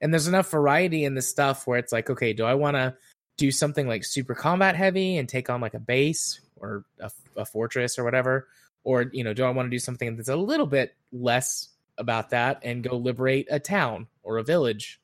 And 0.00 0.12
there's 0.12 0.28
enough 0.28 0.50
variety 0.50 1.04
in 1.04 1.14
the 1.14 1.22
stuff 1.22 1.66
where 1.66 1.78
it's 1.78 1.92
like, 1.92 2.08
okay, 2.08 2.32
do 2.32 2.44
I 2.44 2.54
want 2.54 2.76
to 2.76 2.96
do 3.36 3.50
something 3.50 3.86
like 3.86 4.04
super 4.04 4.34
combat 4.34 4.76
heavy 4.76 5.18
and 5.18 5.28
take 5.28 5.50
on 5.50 5.60
like 5.60 5.74
a 5.74 5.80
base 5.80 6.40
or 6.56 6.84
a, 7.00 7.10
a 7.36 7.44
fortress 7.44 7.98
or 7.98 8.04
whatever? 8.04 8.48
Or, 8.84 9.10
you 9.12 9.24
know, 9.24 9.34
do 9.34 9.44
I 9.44 9.50
want 9.50 9.66
to 9.66 9.70
do 9.70 9.78
something 9.78 10.16
that's 10.16 10.28
a 10.28 10.36
little 10.36 10.66
bit 10.66 10.94
less 11.12 11.68
about 11.98 12.30
that 12.30 12.60
and 12.62 12.82
go 12.82 12.96
liberate 12.96 13.46
a 13.50 13.60
town 13.60 14.06
or 14.22 14.38
a 14.38 14.42
village? 14.42 15.00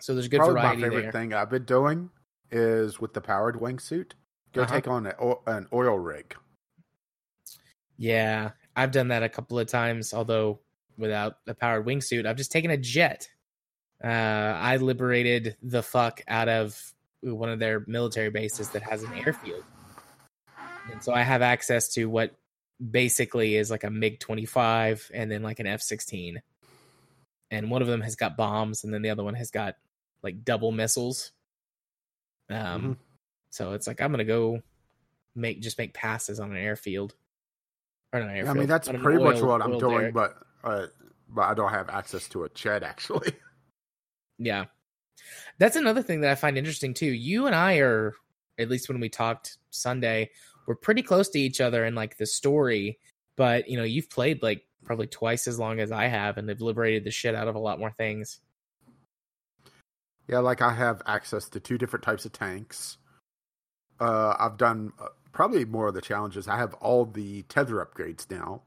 So 0.00 0.14
there's 0.14 0.26
a 0.26 0.28
good 0.30 0.38
Probably 0.38 0.54
variety 0.54 0.76
my 0.76 0.88
favorite 0.88 1.02
there. 1.02 1.12
thing 1.12 1.34
I've 1.34 1.50
been 1.50 1.64
doing 1.64 2.10
is 2.50 3.00
with 3.00 3.12
the 3.12 3.20
powered 3.20 3.56
wingsuit 3.56 4.12
Go 4.52 4.62
uh-huh. 4.62 4.74
take 4.74 4.88
on 4.88 5.12
an 5.46 5.68
oil 5.72 5.96
rig. 5.96 6.34
Yeah, 7.96 8.50
I've 8.74 8.90
done 8.90 9.08
that 9.08 9.22
a 9.22 9.28
couple 9.28 9.58
of 9.58 9.68
times, 9.68 10.12
although 10.12 10.60
without 10.96 11.36
a 11.46 11.54
powered 11.54 11.86
wingsuit. 11.86 12.26
I've 12.26 12.36
just 12.36 12.52
taken 12.52 12.70
a 12.70 12.76
jet. 12.76 13.28
Uh, 14.02 14.08
I 14.08 14.76
liberated 14.76 15.56
the 15.62 15.82
fuck 15.82 16.22
out 16.26 16.48
of 16.48 16.80
one 17.22 17.50
of 17.50 17.58
their 17.58 17.84
military 17.86 18.30
bases 18.30 18.70
that 18.70 18.82
has 18.82 19.02
an 19.02 19.12
airfield. 19.14 19.62
And 20.90 21.02
so 21.02 21.12
I 21.12 21.22
have 21.22 21.42
access 21.42 21.92
to 21.94 22.06
what 22.06 22.34
basically 22.80 23.56
is 23.56 23.70
like 23.70 23.84
a 23.84 23.90
MiG 23.90 24.20
25 24.20 25.10
and 25.12 25.30
then 25.30 25.42
like 25.42 25.60
an 25.60 25.66
F 25.66 25.82
16. 25.82 26.40
And 27.50 27.70
one 27.70 27.82
of 27.82 27.88
them 27.88 28.00
has 28.00 28.14
got 28.14 28.36
bombs, 28.36 28.84
and 28.84 28.94
then 28.94 29.02
the 29.02 29.10
other 29.10 29.24
one 29.24 29.34
has 29.34 29.50
got 29.50 29.74
like 30.22 30.44
double 30.44 30.70
missiles. 30.70 31.32
Um, 32.48 32.56
mm-hmm. 32.58 32.92
So 33.50 33.72
it's 33.72 33.88
like 33.88 34.00
I'm 34.00 34.12
gonna 34.12 34.24
go 34.24 34.62
make 35.34 35.60
just 35.60 35.78
make 35.78 35.92
passes 35.92 36.40
on 36.40 36.50
an 36.52 36.56
airfield. 36.56 37.14
Or 38.12 38.20
an 38.20 38.30
airfield. 38.30 38.56
I 38.56 38.58
mean 38.58 38.68
that's 38.68 38.88
pretty 38.88 39.18
oil, 39.18 39.24
much 39.24 39.40
what 39.40 39.62
I'm 39.62 39.78
doing, 39.78 39.98
derrick. 39.98 40.14
but 40.14 40.36
uh, 40.62 40.86
but 41.28 41.42
I 41.42 41.54
don't 41.54 41.70
have 41.70 41.88
access 41.88 42.28
to 42.28 42.44
a 42.44 42.48
ched 42.50 42.82
actually. 42.82 43.32
yeah, 44.38 44.66
that's 45.58 45.76
another 45.76 46.02
thing 46.02 46.20
that 46.20 46.30
I 46.30 46.34
find 46.34 46.56
interesting 46.56 46.94
too. 46.94 47.06
You 47.06 47.46
and 47.46 47.54
I 47.54 47.78
are, 47.78 48.14
at 48.58 48.68
least 48.68 48.88
when 48.88 49.00
we 49.00 49.08
talked 49.08 49.58
Sunday, 49.70 50.30
we're 50.70 50.76
pretty 50.76 51.02
close 51.02 51.28
to 51.30 51.40
each 51.40 51.60
other 51.60 51.84
in 51.84 51.96
like 51.96 52.16
the 52.16 52.26
story. 52.26 53.00
But 53.36 53.68
you 53.68 53.76
know, 53.76 53.82
you've 53.84 54.08
played 54.08 54.42
like 54.42 54.62
probably 54.84 55.08
twice 55.08 55.48
as 55.48 55.58
long 55.58 55.80
as 55.80 55.90
I 55.90 56.06
have, 56.06 56.38
and 56.38 56.48
they've 56.48 56.60
liberated 56.60 57.02
the 57.02 57.10
shit 57.10 57.34
out 57.34 57.48
of 57.48 57.56
a 57.56 57.58
lot 57.58 57.80
more 57.80 57.90
things. 57.90 58.40
Yeah, 60.28 60.38
like 60.38 60.62
I 60.62 60.72
have 60.72 61.02
access 61.06 61.48
to 61.48 61.60
two 61.60 61.76
different 61.76 62.04
types 62.04 62.24
of 62.24 62.32
tanks 62.32 62.98
uh, 64.00 64.34
I've 64.38 64.56
done 64.56 64.92
uh, 65.00 65.08
probably 65.32 65.64
more 65.64 65.88
of 65.88 65.94
the 65.94 66.00
challenges. 66.00 66.48
I 66.48 66.56
have 66.56 66.74
all 66.74 67.04
the 67.04 67.42
tether 67.42 67.84
upgrades 67.84 68.30
now, 68.30 68.62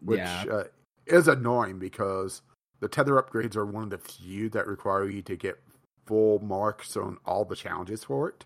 which 0.00 0.18
yeah. 0.18 0.44
uh, 0.50 0.64
is 1.06 1.28
annoying 1.28 1.78
because 1.78 2.42
the 2.80 2.88
tether 2.88 3.12
upgrades 3.12 3.56
are 3.56 3.64
one 3.64 3.84
of 3.84 3.90
the 3.90 3.98
few 3.98 4.48
that 4.50 4.66
require 4.66 5.08
you 5.08 5.22
to 5.22 5.36
get 5.36 5.60
full 6.06 6.40
marks 6.40 6.96
on 6.96 7.18
all 7.24 7.44
the 7.44 7.56
challenges 7.56 8.04
for 8.04 8.28
it. 8.28 8.44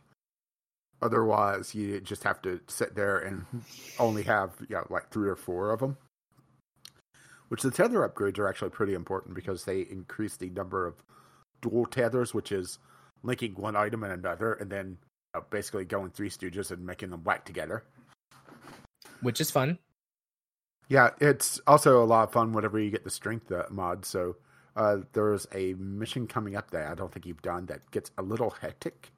Otherwise, 1.02 1.74
you 1.74 2.00
just 2.00 2.24
have 2.24 2.42
to 2.42 2.60
sit 2.66 2.94
there 2.94 3.18
and 3.18 3.44
only 3.98 4.22
have 4.22 4.52
you 4.68 4.76
know, 4.76 4.86
like 4.90 5.08
three 5.10 5.28
or 5.28 5.36
four 5.36 5.70
of 5.70 5.80
them. 5.80 5.96
Which 7.48 7.62
the 7.62 7.70
tether 7.70 8.08
upgrades 8.08 8.38
are 8.38 8.48
actually 8.48 8.70
pretty 8.70 8.94
important 8.94 9.34
because 9.34 9.64
they 9.64 9.80
increase 9.80 10.36
the 10.36 10.50
number 10.50 10.86
of 10.86 11.02
dual 11.62 11.86
tethers, 11.86 12.32
which 12.32 12.52
is 12.52 12.78
linking 13.22 13.54
one 13.54 13.76
item 13.76 14.04
and 14.04 14.12
another, 14.12 14.54
and 14.54 14.70
then 14.70 14.98
uh, 15.34 15.40
basically 15.50 15.84
going 15.84 16.10
three 16.10 16.30
stooges 16.30 16.70
and 16.70 16.84
making 16.84 17.10
them 17.10 17.24
whack 17.24 17.44
together. 17.44 17.82
Which 19.20 19.40
is 19.40 19.50
fun. 19.50 19.78
Yeah, 20.88 21.10
it's 21.20 21.60
also 21.66 22.02
a 22.02 22.06
lot 22.06 22.24
of 22.24 22.32
fun 22.32 22.52
whenever 22.52 22.78
you 22.78 22.90
get 22.90 23.04
the 23.04 23.10
strength 23.10 23.50
uh, 23.50 23.64
mod. 23.70 24.04
So 24.04 24.36
uh, 24.76 24.98
there's 25.12 25.46
a 25.54 25.74
mission 25.74 26.26
coming 26.26 26.56
up 26.56 26.70
that 26.70 26.90
I 26.90 26.94
don't 26.94 27.12
think 27.12 27.26
you've 27.26 27.42
done 27.42 27.66
that 27.66 27.90
gets 27.90 28.10
a 28.18 28.22
little 28.22 28.50
hectic. 28.50 29.10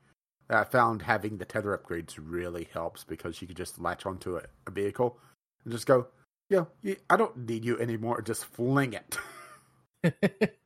I 0.52 0.64
found 0.64 1.02
having 1.02 1.38
the 1.38 1.44
tether 1.44 1.76
upgrades 1.76 2.18
really 2.20 2.68
helps 2.72 3.04
because 3.04 3.40
you 3.40 3.46
can 3.46 3.56
just 3.56 3.80
latch 3.80 4.06
onto 4.06 4.36
a, 4.36 4.42
a 4.66 4.70
vehicle 4.70 5.18
and 5.64 5.72
just 5.72 5.86
go, 5.86 6.08
yeah, 6.48 6.64
I 7.08 7.16
don't 7.16 7.48
need 7.48 7.64
you 7.64 7.78
anymore. 7.78 8.20
Just 8.20 8.44
fling 8.44 8.94
it. 8.94 9.18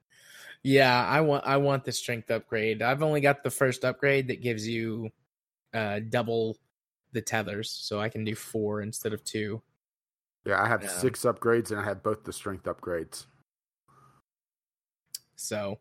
yeah, 0.63 1.07
I 1.07 1.21
want 1.21 1.45
I 1.47 1.59
want 1.59 1.85
the 1.85 1.93
strength 1.93 2.31
upgrade. 2.31 2.83
I've 2.83 3.03
only 3.03 3.21
got 3.21 3.45
the 3.45 3.51
first 3.51 3.85
upgrade 3.85 4.29
that 4.29 4.43
gives 4.43 4.67
you 4.67 5.11
uh, 5.75 6.01
double 6.09 6.57
the 7.13 7.23
tethers, 7.23 7.71
so 7.71 8.01
I 8.01 8.09
can 8.09 8.25
do 8.25 8.35
four 8.35 8.83
instead 8.83 9.13
of 9.13 9.23
two. 9.23 9.63
Yeah, 10.45 10.63
I 10.63 10.69
have 10.69 10.83
um, 10.83 10.89
six 10.89 11.21
upgrades 11.21 11.71
and 11.71 11.81
I 11.81 11.85
have 11.85 12.03
both 12.03 12.25
the 12.25 12.33
strength 12.33 12.65
upgrades. 12.65 13.27
So 15.37 15.79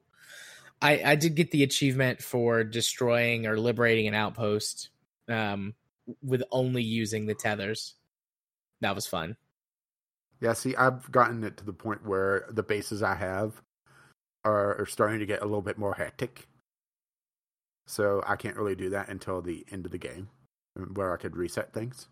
I 0.81 1.01
I 1.03 1.15
did 1.15 1.35
get 1.35 1.51
the 1.51 1.63
achievement 1.63 2.21
for 2.21 2.63
destroying 2.63 3.47
or 3.47 3.59
liberating 3.59 4.07
an 4.07 4.13
outpost 4.13 4.89
um 5.29 5.73
with 6.21 6.43
only 6.51 6.83
using 6.83 7.25
the 7.25 7.35
tethers. 7.35 7.95
That 8.81 8.95
was 8.95 9.07
fun. 9.07 9.37
Yeah, 10.41 10.53
see, 10.53 10.75
I've 10.75 11.11
gotten 11.11 11.43
it 11.43 11.57
to 11.57 11.65
the 11.65 11.73
point 11.73 12.05
where 12.05 12.45
the 12.51 12.61
bases 12.61 13.01
I 13.01 13.15
have 13.15 13.61
are, 14.43 14.79
are 14.81 14.85
starting 14.85 15.19
to 15.19 15.25
get 15.25 15.41
a 15.41 15.45
little 15.45 15.61
bit 15.61 15.77
more 15.77 15.93
hectic. 15.93 16.47
So 17.87 18.23
I 18.27 18.35
can't 18.35 18.57
really 18.57 18.75
do 18.75 18.89
that 18.89 19.09
until 19.09 19.41
the 19.41 19.65
end 19.71 19.85
of 19.85 19.91
the 19.91 19.97
game, 19.97 20.29
where 20.93 21.13
I 21.13 21.17
could 21.17 21.35
reset 21.35 21.73
things. 21.73 22.07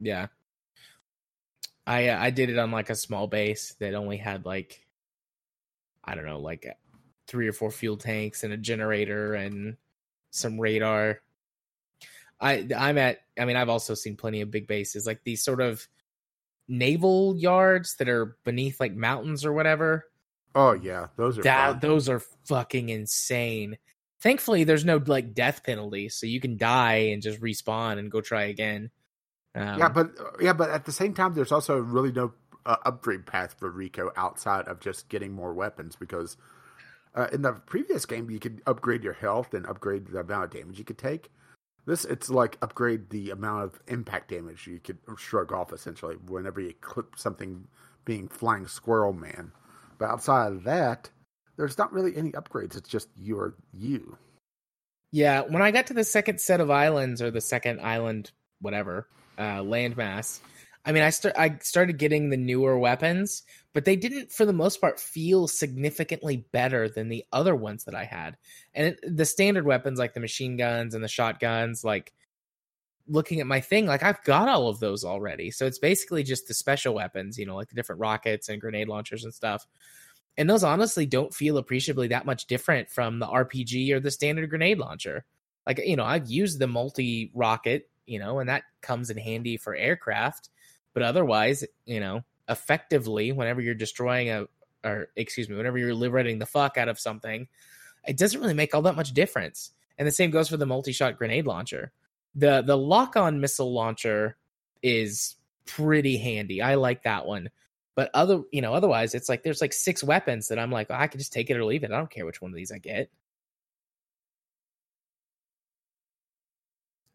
Yeah, 0.00 0.26
I 1.86 2.08
uh, 2.08 2.22
I 2.22 2.30
did 2.30 2.50
it 2.50 2.58
on 2.58 2.70
like 2.70 2.90
a 2.90 2.94
small 2.94 3.26
base 3.26 3.74
that 3.80 3.94
only 3.94 4.16
had 4.16 4.44
like 4.44 4.86
I 6.04 6.14
don't 6.14 6.26
know, 6.26 6.40
like 6.40 6.66
three 7.30 7.46
or 7.46 7.52
four 7.52 7.70
fuel 7.70 7.96
tanks 7.96 8.42
and 8.42 8.52
a 8.52 8.56
generator 8.56 9.34
and 9.34 9.76
some 10.30 10.60
radar. 10.60 11.20
I 12.40 12.66
I'm 12.76 12.98
at 12.98 13.18
I 13.38 13.44
mean 13.44 13.56
I've 13.56 13.68
also 13.68 13.94
seen 13.94 14.16
plenty 14.16 14.40
of 14.40 14.50
big 14.50 14.66
bases 14.66 15.06
like 15.06 15.22
these 15.22 15.42
sort 15.42 15.60
of 15.60 15.86
naval 16.66 17.36
yards 17.36 17.94
that 17.96 18.08
are 18.08 18.36
beneath 18.44 18.80
like 18.80 18.94
mountains 18.94 19.44
or 19.44 19.52
whatever. 19.52 20.06
Oh 20.54 20.72
yeah, 20.72 21.06
those 21.16 21.38
are 21.38 21.42
that, 21.42 21.80
those 21.80 22.08
are 22.08 22.20
fucking 22.46 22.88
insane. 22.88 23.78
Thankfully, 24.20 24.64
there's 24.64 24.84
no 24.84 25.00
like 25.06 25.32
death 25.32 25.62
penalty, 25.62 26.08
so 26.08 26.26
you 26.26 26.40
can 26.40 26.56
die 26.56 27.10
and 27.12 27.22
just 27.22 27.40
respawn 27.40 27.98
and 27.98 28.10
go 28.10 28.20
try 28.20 28.44
again. 28.44 28.90
Um, 29.54 29.78
yeah, 29.78 29.88
but 29.88 30.10
yeah, 30.40 30.52
but 30.52 30.70
at 30.70 30.84
the 30.84 30.92
same 30.92 31.14
time, 31.14 31.34
there's 31.34 31.52
also 31.52 31.78
really 31.78 32.10
no 32.10 32.32
uh, 32.66 32.76
upgrade 32.84 33.26
path 33.26 33.54
for 33.58 33.70
Rico 33.70 34.10
outside 34.16 34.66
of 34.66 34.80
just 34.80 35.08
getting 35.08 35.32
more 35.32 35.54
weapons 35.54 35.96
because 35.96 36.36
uh, 37.14 37.28
in 37.32 37.42
the 37.42 37.52
previous 37.52 38.06
game 38.06 38.30
you 38.30 38.38
could 38.38 38.62
upgrade 38.66 39.02
your 39.02 39.12
health 39.12 39.54
and 39.54 39.66
upgrade 39.66 40.06
the 40.06 40.20
amount 40.20 40.44
of 40.44 40.50
damage 40.50 40.78
you 40.78 40.84
could 40.84 40.98
take. 40.98 41.30
This 41.86 42.04
it's 42.04 42.30
like 42.30 42.58
upgrade 42.62 43.10
the 43.10 43.30
amount 43.30 43.64
of 43.64 43.80
impact 43.88 44.28
damage 44.28 44.66
you 44.66 44.78
could 44.78 44.98
shrug 45.16 45.52
off 45.52 45.72
essentially 45.72 46.16
whenever 46.26 46.60
you 46.60 46.74
clip 46.80 47.14
something 47.16 47.66
being 48.04 48.28
flying 48.28 48.66
squirrel 48.66 49.12
man. 49.12 49.52
But 49.98 50.10
outside 50.10 50.52
of 50.52 50.64
that, 50.64 51.10
there's 51.56 51.78
not 51.78 51.92
really 51.92 52.16
any 52.16 52.32
upgrades. 52.32 52.76
It's 52.76 52.88
just 52.88 53.08
you're 53.16 53.54
you. 53.72 54.16
Yeah, 55.12 55.42
when 55.42 55.62
I 55.62 55.70
got 55.70 55.86
to 55.88 55.94
the 55.94 56.04
second 56.04 56.40
set 56.40 56.60
of 56.60 56.70
islands 56.70 57.20
or 57.20 57.30
the 57.30 57.40
second 57.40 57.80
island, 57.80 58.30
whatever, 58.60 59.08
uh, 59.38 59.58
landmass. 59.58 60.40
I 60.84 60.92
mean, 60.92 61.02
I 61.02 61.10
start 61.10 61.34
I 61.36 61.58
started 61.60 61.98
getting 61.98 62.30
the 62.30 62.36
newer 62.36 62.78
weapons, 62.78 63.42
but 63.72 63.84
they 63.84 63.96
didn't, 63.96 64.32
for 64.32 64.44
the 64.44 64.52
most 64.52 64.80
part, 64.80 64.98
feel 65.00 65.46
significantly 65.46 66.44
better 66.52 66.88
than 66.88 67.08
the 67.08 67.24
other 67.32 67.54
ones 67.54 67.84
that 67.84 67.94
I 67.94 68.04
had. 68.04 68.36
And 68.74 68.88
it, 68.88 69.16
the 69.16 69.24
standard 69.24 69.64
weapons, 69.64 69.98
like 69.98 70.14
the 70.14 70.20
machine 70.20 70.56
guns 70.56 70.94
and 70.94 71.04
the 71.04 71.08
shotguns, 71.08 71.84
like 71.84 72.12
looking 73.06 73.40
at 73.40 73.46
my 73.46 73.60
thing, 73.60 73.86
like 73.86 74.02
I've 74.02 74.22
got 74.24 74.48
all 74.48 74.68
of 74.68 74.80
those 74.80 75.04
already. 75.04 75.50
So 75.50 75.66
it's 75.66 75.78
basically 75.78 76.22
just 76.22 76.48
the 76.48 76.54
special 76.54 76.94
weapons, 76.94 77.38
you 77.38 77.46
know, 77.46 77.56
like 77.56 77.68
the 77.68 77.74
different 77.74 78.00
rockets 78.00 78.48
and 78.48 78.60
grenade 78.60 78.88
launchers 78.88 79.24
and 79.24 79.34
stuff. 79.34 79.66
And 80.36 80.48
those 80.48 80.64
honestly 80.64 81.06
don't 81.06 81.34
feel 81.34 81.58
appreciably 81.58 82.08
that 82.08 82.26
much 82.26 82.46
different 82.46 82.90
from 82.90 83.18
the 83.18 83.26
RPG 83.26 83.90
or 83.92 84.00
the 84.00 84.10
standard 84.10 84.48
grenade 84.50 84.78
launcher. 84.78 85.24
Like, 85.66 85.78
you 85.84 85.96
know, 85.96 86.04
I've 86.04 86.30
used 86.30 86.58
the 86.58 86.66
multi 86.66 87.30
rocket 87.34 87.90
you 88.10 88.18
know, 88.18 88.40
and 88.40 88.48
that 88.48 88.64
comes 88.82 89.08
in 89.08 89.16
handy 89.16 89.56
for 89.56 89.74
aircraft. 89.74 90.50
But 90.92 91.04
otherwise, 91.04 91.64
you 91.86 92.00
know, 92.00 92.22
effectively, 92.50 93.32
whenever 93.32 93.60
you're 93.60 93.74
destroying 93.74 94.30
a, 94.30 94.46
or 94.84 95.08
excuse 95.16 95.48
me, 95.48 95.56
whenever 95.56 95.78
you're 95.78 95.94
liberating 95.94 96.38
the 96.38 96.46
fuck 96.46 96.76
out 96.76 96.88
of 96.88 97.00
something, 97.00 97.48
it 98.06 98.16
doesn't 98.18 98.40
really 98.40 98.54
make 98.54 98.74
all 98.74 98.82
that 98.82 98.96
much 98.96 99.12
difference. 99.12 99.70
And 99.98 100.06
the 100.06 100.12
same 100.12 100.30
goes 100.30 100.48
for 100.48 100.56
the 100.56 100.66
multi-shot 100.66 101.18
grenade 101.18 101.46
launcher. 101.46 101.92
The 102.34 102.62
the 102.62 102.76
lock-on 102.76 103.40
missile 103.40 103.72
launcher 103.72 104.36
is 104.82 105.36
pretty 105.66 106.16
handy. 106.16 106.62
I 106.62 106.76
like 106.76 107.02
that 107.04 107.26
one. 107.26 107.50
But 107.96 108.10
other, 108.14 108.42
you 108.52 108.62
know, 108.62 108.72
otherwise, 108.72 109.14
it's 109.14 109.28
like 109.28 109.42
there's 109.42 109.60
like 109.60 109.72
six 109.72 110.02
weapons 110.02 110.48
that 110.48 110.58
I'm 110.58 110.70
like, 110.70 110.86
oh, 110.90 110.94
I 110.94 111.06
can 111.06 111.18
just 111.18 111.32
take 111.32 111.50
it 111.50 111.56
or 111.56 111.64
leave 111.64 111.84
it. 111.84 111.90
I 111.90 111.98
don't 111.98 112.10
care 112.10 112.24
which 112.24 112.40
one 112.40 112.50
of 112.50 112.56
these 112.56 112.72
I 112.72 112.78
get. 112.78 113.10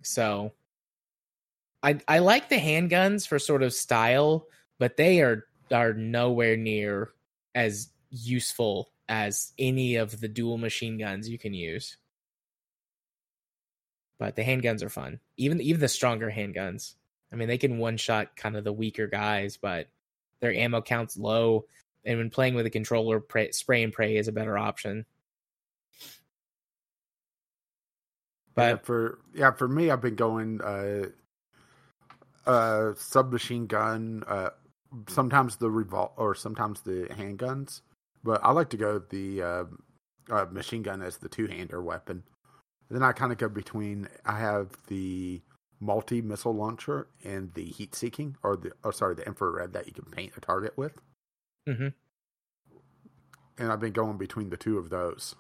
So 0.04 0.54
I 1.82 2.00
I 2.08 2.20
like 2.20 2.50
the 2.50 2.58
handguns 2.58 3.28
for 3.28 3.40
sort 3.40 3.64
of 3.64 3.74
style, 3.74 4.48
but 4.80 4.98
they 4.98 5.22
are 5.22 5.46
are 5.72 5.94
nowhere 5.94 6.58
near 6.58 7.12
as 7.54 7.90
useful 8.10 8.92
as 9.08 9.54
any 9.58 9.96
of 9.96 10.20
the 10.20 10.28
dual 10.28 10.58
machine 10.58 10.98
guns 10.98 11.30
you 11.30 11.38
can 11.38 11.54
use. 11.54 11.98
But 14.18 14.36
the 14.36 14.44
handguns 14.44 14.82
are 14.84 14.90
fun. 14.90 15.20
Even 15.38 15.62
even 15.62 15.82
the 15.82 15.88
stronger 15.88 16.32
handguns. 16.32 16.96
I 17.32 17.36
mean, 17.36 17.48
they 17.48 17.58
can 17.58 17.80
one 17.80 17.98
shot 17.98 18.36
kind 18.36 18.56
of 18.56 18.64
the 18.64 18.72
weaker 18.72 19.08
guys, 19.08 19.58
but 19.58 19.88
their 20.40 20.54
ammo 20.54 20.82
count's 20.82 21.18
low. 21.18 21.66
And 22.06 22.18
when 22.20 22.30
playing 22.30 22.54
with 22.54 22.66
a 22.66 22.70
controller, 22.70 23.20
pray, 23.20 23.52
spray 23.52 23.84
and 23.84 23.92
pray 23.92 24.16
is 24.16 24.28
a 24.28 24.32
better 24.32 24.58
option. 24.58 25.06
But 28.54 28.70
yeah, 28.70 28.78
for 28.84 29.20
yeah, 29.34 29.52
for 29.52 29.68
me, 29.68 29.90
I've 29.90 30.02
been 30.02 30.16
going 30.16 30.62
uh, 30.62 31.08
uh, 32.50 32.94
submachine 32.96 33.68
gun, 33.68 34.24
uh, 34.26 34.52
sometimes 35.08 35.58
the 35.58 35.70
revol 35.70 36.12
or 36.18 36.36
sometimes 36.36 36.82
the 36.82 37.08
handguns. 37.12 37.82
But 38.24 38.42
I 38.44 38.52
like 38.52 38.70
to 38.70 38.78
go 38.78 39.00
the 39.00 39.42
uh, 39.42 39.64
uh, 40.30 40.46
machine 40.52 40.82
gun 40.82 41.02
as 41.02 41.18
the 41.18 41.30
two 41.30 41.48
hander 41.48 41.82
weapon. 41.82 42.24
then 42.90 43.04
I 43.04 43.12
kind 43.12 43.32
of 43.32 43.38
go 43.38 43.50
between. 43.50 44.08
I 44.26 44.40
have 44.40 44.78
the 44.88 45.42
multi 45.80 46.22
missile 46.22 46.56
launcher 46.56 47.08
and 47.24 47.54
the 47.54 47.66
heat 47.66 47.96
seeking, 47.96 48.38
or 48.44 48.58
the 48.58 48.72
oh 48.84 48.92
sorry, 48.92 49.16
the 49.16 49.26
infrared 49.26 49.74
that 49.74 49.88
you 49.88 49.94
can 49.94 50.06
paint 50.06 50.34
a 50.36 50.42
target 50.42 50.78
with. 50.78 51.00
Mm-hmm. 51.68 51.90
And 53.58 53.72
I've 53.72 53.80
been 53.80 53.94
going 53.94 54.18
between 54.18 54.50
the 54.50 54.58
two 54.58 54.78
of 54.78 54.90
those, 54.90 55.36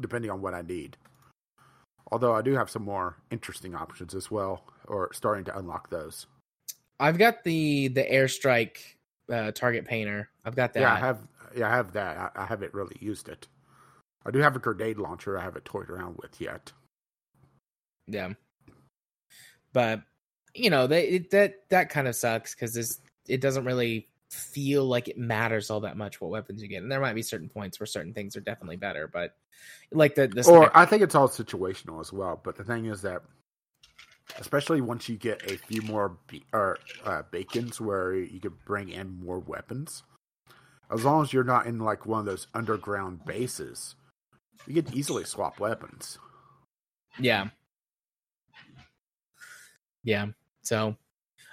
depending 0.00 0.30
on 0.30 0.40
what 0.40 0.54
I 0.54 0.62
need. 0.62 0.96
Although 2.10 2.34
I 2.34 2.42
do 2.42 2.54
have 2.54 2.70
some 2.70 2.84
more 2.84 3.16
interesting 3.30 3.74
options 3.74 4.14
as 4.14 4.30
well, 4.30 4.64
or 4.86 5.12
starting 5.12 5.44
to 5.44 5.56
unlock 5.56 5.90
those. 5.90 6.26
I've 7.04 7.18
got 7.18 7.44
the 7.44 7.88
the 7.88 8.02
airstrike 8.02 8.78
uh, 9.30 9.52
target 9.52 9.84
painter. 9.84 10.30
I've 10.42 10.56
got 10.56 10.72
that. 10.72 10.80
Yeah, 10.80 10.94
I 10.94 10.98
have. 10.98 11.18
Yeah, 11.54 11.68
I 11.68 11.76
have 11.76 11.92
that. 11.92 12.16
I, 12.16 12.42
I 12.42 12.46
haven't 12.46 12.72
really 12.72 12.96
used 12.98 13.28
it. 13.28 13.46
I 14.24 14.30
do 14.30 14.38
have 14.38 14.56
a 14.56 14.58
grenade 14.58 14.96
launcher. 14.96 15.38
I 15.38 15.42
haven't 15.42 15.66
toyed 15.66 15.90
around 15.90 16.16
with 16.16 16.40
yet. 16.40 16.72
Yeah, 18.06 18.30
but 19.74 20.00
you 20.54 20.70
know 20.70 20.86
they, 20.86 21.08
it, 21.08 21.30
that 21.30 21.68
that 21.68 21.90
kind 21.90 22.08
of 22.08 22.16
sucks 22.16 22.54
because 22.54 22.98
it 23.28 23.40
doesn't 23.42 23.66
really 23.66 24.08
feel 24.30 24.86
like 24.86 25.08
it 25.08 25.18
matters 25.18 25.70
all 25.70 25.80
that 25.80 25.98
much 25.98 26.22
what 26.22 26.30
weapons 26.30 26.62
you 26.62 26.68
get. 26.68 26.82
And 26.82 26.90
there 26.90 27.00
might 27.00 27.14
be 27.14 27.22
certain 27.22 27.50
points 27.50 27.78
where 27.78 27.86
certain 27.86 28.14
things 28.14 28.34
are 28.34 28.40
definitely 28.40 28.76
better, 28.76 29.08
but 29.08 29.36
like 29.92 30.14
the, 30.14 30.26
the 30.26 30.48
or 30.48 30.76
I 30.76 30.86
think 30.86 31.02
it's 31.02 31.14
all 31.14 31.28
situational 31.28 32.00
as 32.00 32.14
well. 32.14 32.40
But 32.42 32.56
the 32.56 32.64
thing 32.64 32.86
is 32.86 33.02
that, 33.02 33.22
especially 34.38 34.80
once 34.80 35.08
you 35.08 35.16
get 35.16 35.50
a 35.50 35.56
few 35.56 35.82
more 35.82 36.18
be- 36.26 36.44
or 36.52 36.78
uh, 37.04 37.22
bacons 37.30 37.80
where 37.80 38.14
you 38.14 38.40
could 38.40 38.64
bring 38.64 38.88
in 38.88 39.20
more 39.22 39.38
weapons, 39.38 40.02
as 40.90 41.04
long 41.04 41.22
as 41.22 41.32
you're 41.32 41.44
not 41.44 41.66
in 41.66 41.78
like 41.78 42.06
one 42.06 42.20
of 42.20 42.26
those 42.26 42.46
underground 42.54 43.24
bases, 43.24 43.94
you 44.66 44.82
can 44.82 44.94
easily 44.94 45.24
swap 45.24 45.60
weapons. 45.60 46.18
Yeah. 47.18 47.48
Yeah. 50.02 50.26
So 50.62 50.96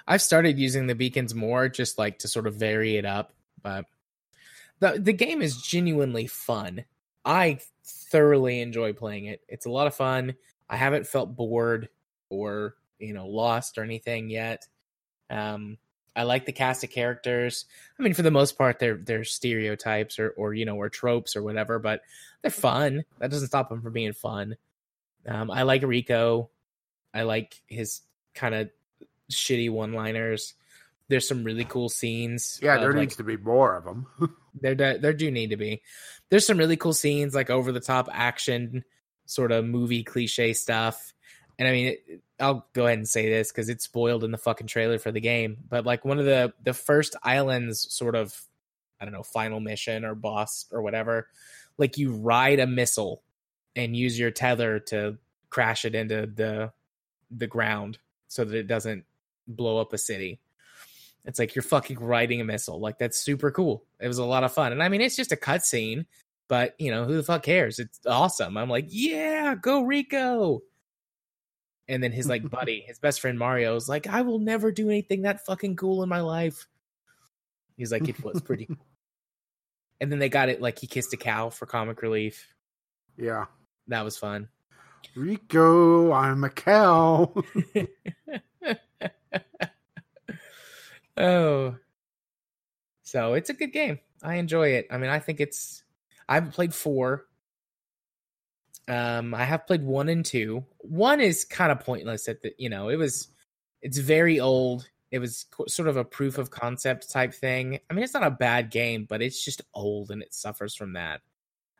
I've 0.08 0.22
started 0.22 0.60
using 0.60 0.88
the 0.88 0.96
beacons 0.96 1.36
more 1.36 1.70
just 1.70 1.98
like 1.98 2.20
to 2.20 2.28
sort 2.28 2.48
of 2.48 2.56
vary 2.56 2.98
it 2.98 3.06
up, 3.06 3.34
but 3.62 3.86
the 4.80 5.00
the 5.00 5.14
game 5.14 5.42
is 5.42 5.62
genuinely 5.62 6.28
fun. 6.28 6.84
I 7.24 7.60
thoroughly 7.86 8.62
enjoy 8.62 8.94
playing 8.94 9.26
it. 9.26 9.42
It's 9.48 9.66
a 9.66 9.72
lot 9.72 9.88
of 9.88 9.96
fun. 9.96 10.36
I 10.70 10.78
haven't 10.78 11.08
felt 11.08 11.36
bored 11.36 11.90
or, 12.32 12.76
you 12.98 13.14
know, 13.14 13.28
lost 13.28 13.78
or 13.78 13.84
anything 13.84 14.30
yet. 14.30 14.68
Um 15.30 15.78
I 16.16 16.24
like 16.24 16.46
the 16.46 16.52
cast 16.52 16.84
of 16.84 16.90
characters. 16.90 17.66
I 17.98 18.04
mean, 18.04 18.14
for 18.14 18.22
the 18.22 18.32
most 18.32 18.58
part, 18.58 18.80
they're 18.80 18.98
they're 18.98 19.24
stereotypes 19.24 20.20
or 20.20 20.32
or 20.32 20.54
you 20.54 20.66
know 20.66 20.76
or 20.76 20.90
tropes 20.90 21.36
or 21.36 21.44
whatever, 21.44 21.80
but 21.80 22.02
they're 22.42 22.52
fun. 22.52 23.06
That 23.20 23.32
doesn't 23.32 23.48
stop 23.48 23.70
them 23.70 23.82
from 23.82 23.94
being 23.94 24.14
fun. 24.14 24.56
Um, 25.28 25.50
I 25.50 25.64
like 25.64 25.84
Rico. 25.84 26.50
I 27.14 27.24
like 27.24 27.62
his 27.68 28.02
kind 28.34 28.56
of 28.56 28.70
shitty 29.32 29.72
one-liners. 29.72 30.54
There's 31.08 31.28
some 31.28 31.44
really 31.44 31.66
cool 31.66 31.90
scenes. 31.90 32.60
Yeah, 32.62 32.78
there 32.78 32.92
of, 32.92 32.96
needs 32.96 33.18
to 33.18 33.24
be 33.24 33.38
more 33.38 33.76
of 33.76 33.86
them. 33.86 34.08
there 34.62 34.76
there 34.76 35.14
do 35.14 35.32
need 35.32 35.52
to 35.52 35.58
be. 35.58 35.82
There's 36.30 36.46
some 36.46 36.58
really 36.58 36.78
cool 36.78 36.94
scenes 36.94 37.36
like 37.36 37.50
over 37.50 37.72
the 37.72 37.80
top 37.80 38.10
action 38.12 38.84
sort 39.26 39.52
of 39.52 39.66
movie 39.66 40.04
cliche 40.04 40.54
stuff. 40.54 41.14
And 41.62 41.68
I 41.68 41.72
mean, 41.74 41.88
it, 42.08 42.22
I'll 42.40 42.66
go 42.74 42.88
ahead 42.88 42.98
and 42.98 43.08
say 43.08 43.30
this 43.30 43.52
because 43.52 43.70
it's 43.70 43.84
spoiled 43.84 44.24
in 44.24 44.32
the 44.32 44.38
fucking 44.40 44.66
trailer 44.66 44.98
for 44.98 45.12
the 45.12 45.22
game. 45.22 45.58
But 45.70 45.86
like 45.86 46.04
one 46.04 46.18
of 46.18 46.26
the 46.26 46.52
the 46.64 46.74
first 46.74 47.16
islands, 47.22 47.86
sort 47.94 48.16
of, 48.16 48.36
I 49.00 49.06
don't 49.06 49.14
know, 49.14 49.22
final 49.22 49.60
mission 49.60 50.04
or 50.04 50.16
boss 50.16 50.66
or 50.72 50.82
whatever, 50.82 51.28
like 51.78 52.00
you 52.00 52.14
ride 52.14 52.60
a 52.60 52.66
missile 52.66 53.22
and 53.76 53.96
use 53.96 54.18
your 54.18 54.32
tether 54.32 54.80
to 54.80 55.20
crash 55.52 55.86
it 55.86 55.94
into 55.94 56.26
the 56.26 56.74
the 57.30 57.46
ground 57.46 58.00
so 58.28 58.44
that 58.44 58.58
it 58.58 58.66
doesn't 58.66 59.06
blow 59.48 59.78
up 59.78 59.94
a 59.94 60.00
city. 60.00 60.40
It's 61.26 61.38
like 61.38 61.54
you're 61.54 61.62
fucking 61.62 62.00
riding 62.00 62.42
a 62.42 62.44
missile. 62.44 62.80
Like 62.80 62.98
that's 62.98 63.20
super 63.20 63.52
cool. 63.52 63.86
It 64.00 64.08
was 64.08 64.18
a 64.18 64.26
lot 64.26 64.44
of 64.44 64.52
fun. 64.52 64.72
And 64.72 64.82
I 64.82 64.90
mean, 64.90 65.02
it's 65.02 65.16
just 65.16 65.32
a 65.32 65.36
cutscene, 65.36 66.08
but 66.48 66.74
you 66.80 66.90
know, 66.90 67.06
who 67.06 67.18
the 67.18 67.24
fuck 67.24 67.44
cares? 67.44 67.78
It's 67.78 68.00
awesome. 68.08 68.58
I'm 68.58 68.68
like, 68.68 68.88
yeah, 68.90 69.54
go 69.54 69.84
Rico. 69.84 70.64
And 71.92 72.02
then 72.02 72.12
his 72.14 72.28
like 72.28 72.50
buddy, 72.50 72.84
his 72.88 73.00
best 73.00 73.22
friend 73.22 73.38
Mario 73.38 73.76
is 73.76 73.90
like, 73.90 74.08
I 74.08 74.22
will 74.22 74.40
never 74.40 74.72
do 74.72 74.90
anything 74.90 75.24
that 75.24 75.46
fucking 75.46 75.76
cool 75.76 76.02
in 76.04 76.10
my 76.10 76.22
life. 76.22 76.68
He's 77.76 77.92
like, 77.92 78.08
it 78.08 78.24
was 78.24 78.42
pretty 78.42 78.66
cool. 78.66 78.78
And 80.00 80.12
then 80.12 80.18
they 80.18 80.30
got 80.30 80.50
it 80.50 80.60
like 80.60 80.80
he 80.80 80.88
kissed 80.88 81.14
a 81.14 81.18
cow 81.18 81.52
for 81.52 81.68
comic 81.68 82.02
relief. 82.02 82.48
yeah. 83.18 83.46
That 83.88 84.04
was 84.04 84.18
fun. 84.18 84.50
Rico, 85.16 86.12
I'm 86.12 86.44
a 86.44 86.50
cow. 86.50 87.32
oh. 91.18 91.76
So 93.04 93.34
it's 93.36 93.52
a 93.52 93.54
good 93.54 93.74
game. 93.74 94.00
I 94.24 94.36
enjoy 94.36 94.70
it. 94.70 94.88
I 94.90 94.98
mean, 94.98 95.12
I 95.12 95.20
think 95.20 95.40
it's 95.40 95.84
I 96.28 96.34
haven't 96.34 96.54
played 96.54 96.74
four. 96.74 97.28
Um, 98.88 99.34
I 99.34 99.44
have 99.44 99.68
played 99.68 99.84
one 99.84 100.10
and 100.10 100.26
two. 100.26 100.66
One 100.80 101.22
is 101.22 101.46
kind 101.46 101.72
of 101.72 101.80
pointless 101.82 102.28
at 102.28 102.42
the 102.42 102.54
you 102.58 102.70
know, 102.70 102.90
it 102.90 102.98
was 102.98 103.28
it's 103.82 103.98
very 103.98 104.40
old. 104.40 104.90
It 105.12 105.20
was 105.20 105.46
co- 105.52 105.68
sort 105.68 105.90
of 105.90 105.98
a 105.98 106.06
proof 106.06 106.38
of 106.38 106.52
concept 106.52 107.12
type 107.12 107.34
thing. 107.34 107.80
I 107.90 107.94
mean, 107.94 108.04
it's 108.04 108.14
not 108.14 108.24
a 108.24 108.32
bad 108.32 108.72
game, 108.72 109.06
but 109.10 109.22
it's 109.22 109.44
just 109.44 109.62
old 109.74 110.10
and 110.12 110.22
it 110.22 110.34
suffers 110.34 110.76
from 110.76 110.94
that. 110.94 111.22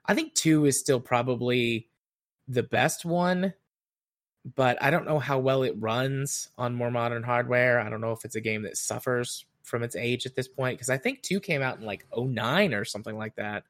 I 0.06 0.14
think 0.14 0.34
two 0.34 0.66
is 0.66 0.80
still 0.80 1.00
probably 1.00 1.90
the 2.48 2.64
best 2.64 3.06
one, 3.06 3.54
but 4.56 4.82
I 4.82 4.90
don't 4.90 5.06
know 5.06 5.20
how 5.20 5.40
well 5.40 5.64
it 5.64 5.76
runs 5.78 6.50
on 6.58 6.76
more 6.76 6.92
modern 6.92 7.24
hardware. 7.24 7.80
I 7.80 7.90
don't 7.90 8.02
know 8.02 8.12
if 8.12 8.26
it's 8.26 8.36
a 8.36 8.42
game 8.42 8.64
that 8.64 8.78
suffers 8.78 9.46
from 9.64 9.84
its 9.84 9.96
age 9.96 10.26
at 10.26 10.36
this 10.36 10.48
point 10.48 10.78
because 10.78 10.90
I 10.90 10.98
think 10.98 11.22
2 11.22 11.40
came 11.40 11.62
out 11.62 11.80
in 11.80 11.86
like 11.86 12.06
09 12.16 12.74
or 12.74 12.84
something 12.84 13.18
like 13.18 13.36
that. 13.36 13.64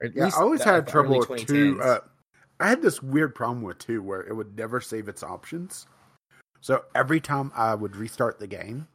Or 0.00 0.08
yeah, 0.14 0.30
I 0.34 0.40
always 0.40 0.62
had 0.62 0.86
trouble 0.86 1.18
with 1.18 1.46
two. 1.46 1.80
Uh, 1.82 1.98
I 2.60 2.68
had 2.68 2.82
this 2.82 3.02
weird 3.02 3.34
problem 3.34 3.62
with 3.62 3.78
two 3.78 4.02
where 4.02 4.22
it 4.22 4.34
would 4.34 4.56
never 4.56 4.80
save 4.80 5.08
its 5.08 5.22
options. 5.22 5.86
So 6.60 6.84
every 6.94 7.20
time 7.20 7.52
I 7.54 7.74
would 7.74 7.96
restart 7.96 8.38
the 8.38 8.46
game, 8.46 8.88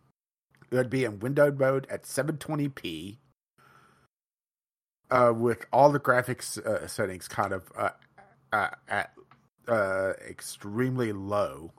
it 0.71 0.75
would 0.75 0.89
be 0.89 1.05
in 1.05 1.19
windowed 1.19 1.59
mode 1.59 1.87
at 1.89 2.03
720p, 2.03 3.17
uh, 5.11 5.33
with 5.35 5.65
all 5.71 5.91
the 5.91 5.99
graphics 5.99 6.57
uh, 6.65 6.87
settings 6.87 7.27
kind 7.27 7.53
of 7.53 7.71
uh, 7.75 7.89
uh, 8.53 8.69
at 8.87 9.13
uh, 9.67 10.13
extremely 10.27 11.11
low. 11.11 11.71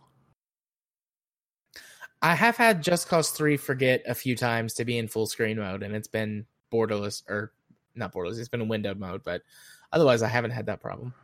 I 2.22 2.34
have 2.34 2.56
had 2.56 2.82
Just 2.82 3.08
Cause 3.08 3.30
3 3.30 3.56
forget 3.56 4.02
a 4.06 4.14
few 4.14 4.36
times 4.36 4.74
to 4.74 4.84
be 4.84 4.98
in 4.98 5.08
full 5.08 5.26
screen 5.26 5.58
mode 5.58 5.82
and 5.82 5.94
it's 5.94 6.08
been 6.08 6.44
borderless 6.72 7.22
or 7.28 7.52
not 7.94 8.12
borderless, 8.12 8.38
it's 8.38 8.48
been 8.48 8.60
in 8.60 8.68
windowed 8.68 8.98
mode, 8.98 9.22
but 9.24 9.42
otherwise 9.92 10.22
I 10.22 10.28
haven't 10.28 10.50
had 10.50 10.66
that 10.66 10.80
problem. 10.80 11.14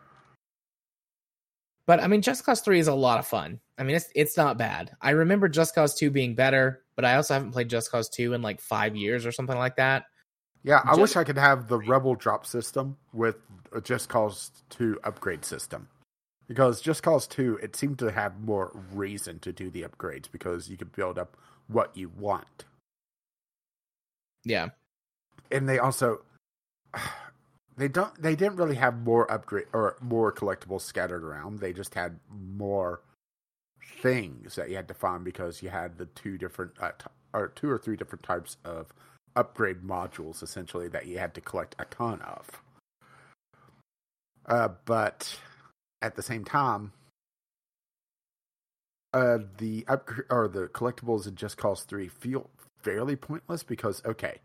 But 1.87 2.01
I 2.01 2.07
mean 2.09 2.23
Just 2.23 2.45
Cause 2.45 2.61
3 2.61 2.79
is 2.79 2.89
a 2.89 2.95
lot 2.95 3.19
of 3.19 3.27
fun. 3.27 3.61
I 3.79 3.85
mean 3.85 3.97
it's 3.97 4.09
it's 4.15 4.37
not 4.37 4.59
bad. 4.59 4.97
I 5.01 5.11
remember 5.11 5.49
Just 5.49 5.75
Cause 5.75 5.95
2 5.95 6.11
being 6.11 6.35
better, 6.35 6.83
but 6.97 7.05
I 7.05 7.17
also 7.17 7.35
haven't 7.35 7.53
played 7.53 7.69
Just 7.71 7.91
Cause 7.91 8.09
2 8.09 8.33
in 8.33 8.43
like 8.43 8.61
5 8.61 8.97
years 8.97 9.25
or 9.25 9.33
something 9.33 9.57
like 9.57 9.77
that. 9.77 10.05
Yeah, 10.63 10.81
I 10.85 10.91
Just- 10.91 11.01
wish 11.01 11.17
I 11.17 11.25
could 11.25 11.39
have 11.39 11.69
the 11.69 11.79
Rebel 11.79 12.17
drop 12.17 12.45
system 12.45 12.97
with 13.13 13.37
a 13.73 13.81
Just 13.81 14.09
Cause 14.09 14.51
2 14.71 14.99
upgrade 15.05 15.45
system. 15.45 15.89
Because 16.49 16.81
Just 16.81 17.03
Cause 17.03 17.27
2, 17.27 17.59
it 17.63 17.77
seemed 17.77 17.99
to 18.01 18.11
have 18.11 18.41
more 18.41 18.73
reason 18.93 19.39
to 19.41 19.53
do 19.53 19.71
the 19.71 19.83
upgrades 19.83 20.31
because 20.31 20.69
you 20.69 20.77
could 20.77 20.93
build 20.93 21.19
up 21.19 21.37
what 21.69 21.97
you 21.97 22.09
want. 22.09 22.65
Yeah. 24.45 24.69
And 25.51 25.69
they 25.69 25.79
also 25.79 26.23
they 27.77 27.89
don't 27.89 28.15
they 28.21 28.35
didn't 28.35 28.57
really 28.57 28.77
have 28.77 28.99
more 29.03 29.31
upgrade 29.31 29.67
or 29.73 29.97
more 30.01 30.33
collectibles 30.33 30.83
scattered 30.83 31.23
around. 31.23 31.59
They 31.61 31.73
just 31.73 31.95
had 31.95 32.19
more 32.31 33.03
things 34.01 34.55
that 34.57 34.71
you 34.71 34.77
had 34.77 34.89
to 34.89 34.95
find 34.95 35.25
because 35.25 35.63
you 35.63 35.69
had 35.69 35.99
the 35.99 36.07
two 36.07 36.39
different 36.39 36.73
uh, 36.81 36.93
t- 36.99 37.07
or 37.33 37.49
two 37.49 37.71
or 37.71 37.79
three 37.79 37.97
different 37.97 38.23
types 38.23 38.57
of 38.65 38.93
upgrade 39.35 39.83
modules 39.83 40.43
essentially 40.43 40.89
that 40.89 41.07
you 41.07 41.19
had 41.19 41.35
to 41.35 41.41
collect 41.41 41.77
a 41.79 41.85
ton 41.85 42.21
of. 42.23 42.63
Uh, 44.47 44.69
but 44.85 45.39
at 46.01 46.15
the 46.17 46.23
same 46.23 46.45
time, 46.45 46.93
uh, 49.13 49.39
the 49.59 49.85
up 49.89 50.11
or 50.31 50.49
the 50.49 50.69
collectibles 50.69 51.27
in 51.27 51.35
Just 51.35 51.57
Cause 51.57 51.83
Three 51.83 52.09
feel 52.09 52.51
fairly 52.83 53.17
pointless 53.17 53.63
because 53.63 54.03
okay, 54.05 54.39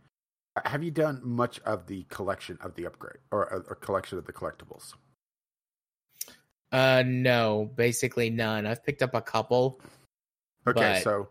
have 0.66 0.84
you 0.84 0.92
done 0.92 1.22
much 1.24 1.60
of 1.62 1.88
the 1.88 2.04
collection 2.10 2.58
of 2.62 2.76
the 2.76 2.86
upgrade 2.86 3.18
or 3.32 3.66
a, 3.70 3.76
collection 3.76 4.18
of 4.18 4.26
the 4.26 4.34
collectibles? 4.34 4.94
Uh 6.72 7.04
no, 7.06 7.70
basically 7.76 8.30
none. 8.30 8.66
I've 8.66 8.84
picked 8.84 9.02
up 9.02 9.14
a 9.14 9.22
couple. 9.22 9.82
Okay, 10.68 10.80
But- 10.80 11.04
so 11.04 11.30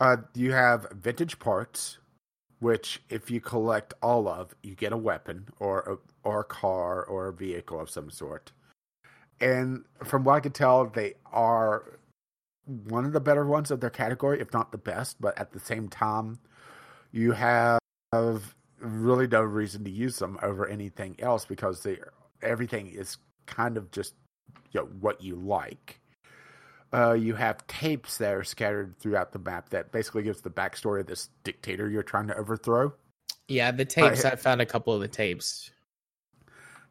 uh, 0.00 0.16
you 0.34 0.52
have 0.52 0.86
vintage 0.92 1.38
parts, 1.38 1.98
which 2.60 3.02
if 3.10 3.30
you 3.30 3.40
collect 3.40 3.92
all 4.02 4.26
of, 4.28 4.54
you 4.62 4.74
get 4.74 4.92
a 4.92 4.96
weapon 4.96 5.48
or 5.58 5.80
a, 5.80 6.28
or 6.28 6.40
a 6.40 6.44
car 6.44 7.04
or 7.04 7.28
a 7.28 7.32
vehicle 7.32 7.78
of 7.78 7.90
some 7.90 8.10
sort. 8.10 8.52
And 9.40 9.84
from 10.04 10.24
what 10.24 10.34
I 10.34 10.40
can 10.40 10.52
tell, 10.52 10.86
they 10.86 11.14
are 11.32 11.98
one 12.66 13.04
of 13.04 13.12
the 13.12 13.20
better 13.20 13.44
ones 13.46 13.70
of 13.70 13.80
their 13.80 13.90
category, 13.90 14.40
if 14.40 14.52
not 14.52 14.72
the 14.72 14.78
best. 14.78 15.20
But 15.20 15.38
at 15.38 15.52
the 15.52 15.60
same 15.60 15.88
time, 15.88 16.38
you 17.12 17.32
have 17.32 17.80
really 18.80 19.26
no 19.26 19.42
reason 19.42 19.84
to 19.84 19.90
use 19.90 20.18
them 20.18 20.38
over 20.42 20.66
anything 20.66 21.16
else 21.18 21.44
because 21.44 21.82
they 21.82 21.98
everything 22.42 22.88
is 22.88 23.18
kind 23.46 23.76
of 23.76 23.90
just 23.90 24.14
you 24.72 24.80
know, 24.80 24.86
what 25.00 25.22
you 25.22 25.34
like 25.36 26.00
uh, 26.92 27.12
you 27.12 27.34
have 27.34 27.66
tapes 27.66 28.18
that 28.18 28.34
are 28.34 28.44
scattered 28.44 28.98
throughout 28.98 29.32
the 29.32 29.38
map 29.38 29.70
that 29.70 29.92
basically 29.92 30.22
gives 30.22 30.40
the 30.40 30.50
backstory 30.50 31.00
of 31.00 31.06
this 31.06 31.28
dictator 31.44 31.88
you're 31.88 32.02
trying 32.02 32.26
to 32.26 32.36
overthrow. 32.36 32.92
Yeah, 33.48 33.70
the 33.70 33.84
tapes. 33.84 34.24
Right. 34.24 34.32
I 34.32 34.36
found 34.36 34.60
a 34.60 34.66
couple 34.66 34.92
of 34.94 35.00
the 35.00 35.08
tapes. 35.08 35.70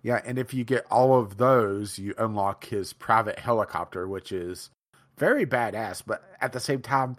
Yeah, 0.01 0.21
and 0.25 0.37
if 0.37 0.53
you 0.53 0.63
get 0.63 0.85
all 0.89 1.19
of 1.19 1.37
those, 1.37 1.99
you 1.99 2.13
unlock 2.17 2.65
his 2.65 2.93
private 2.93 3.39
helicopter, 3.39 4.07
which 4.07 4.31
is 4.31 4.69
very 5.17 5.45
badass. 5.45 6.01
But 6.05 6.23
at 6.39 6.53
the 6.53 6.61
same 6.61 6.81
time, 6.81 7.17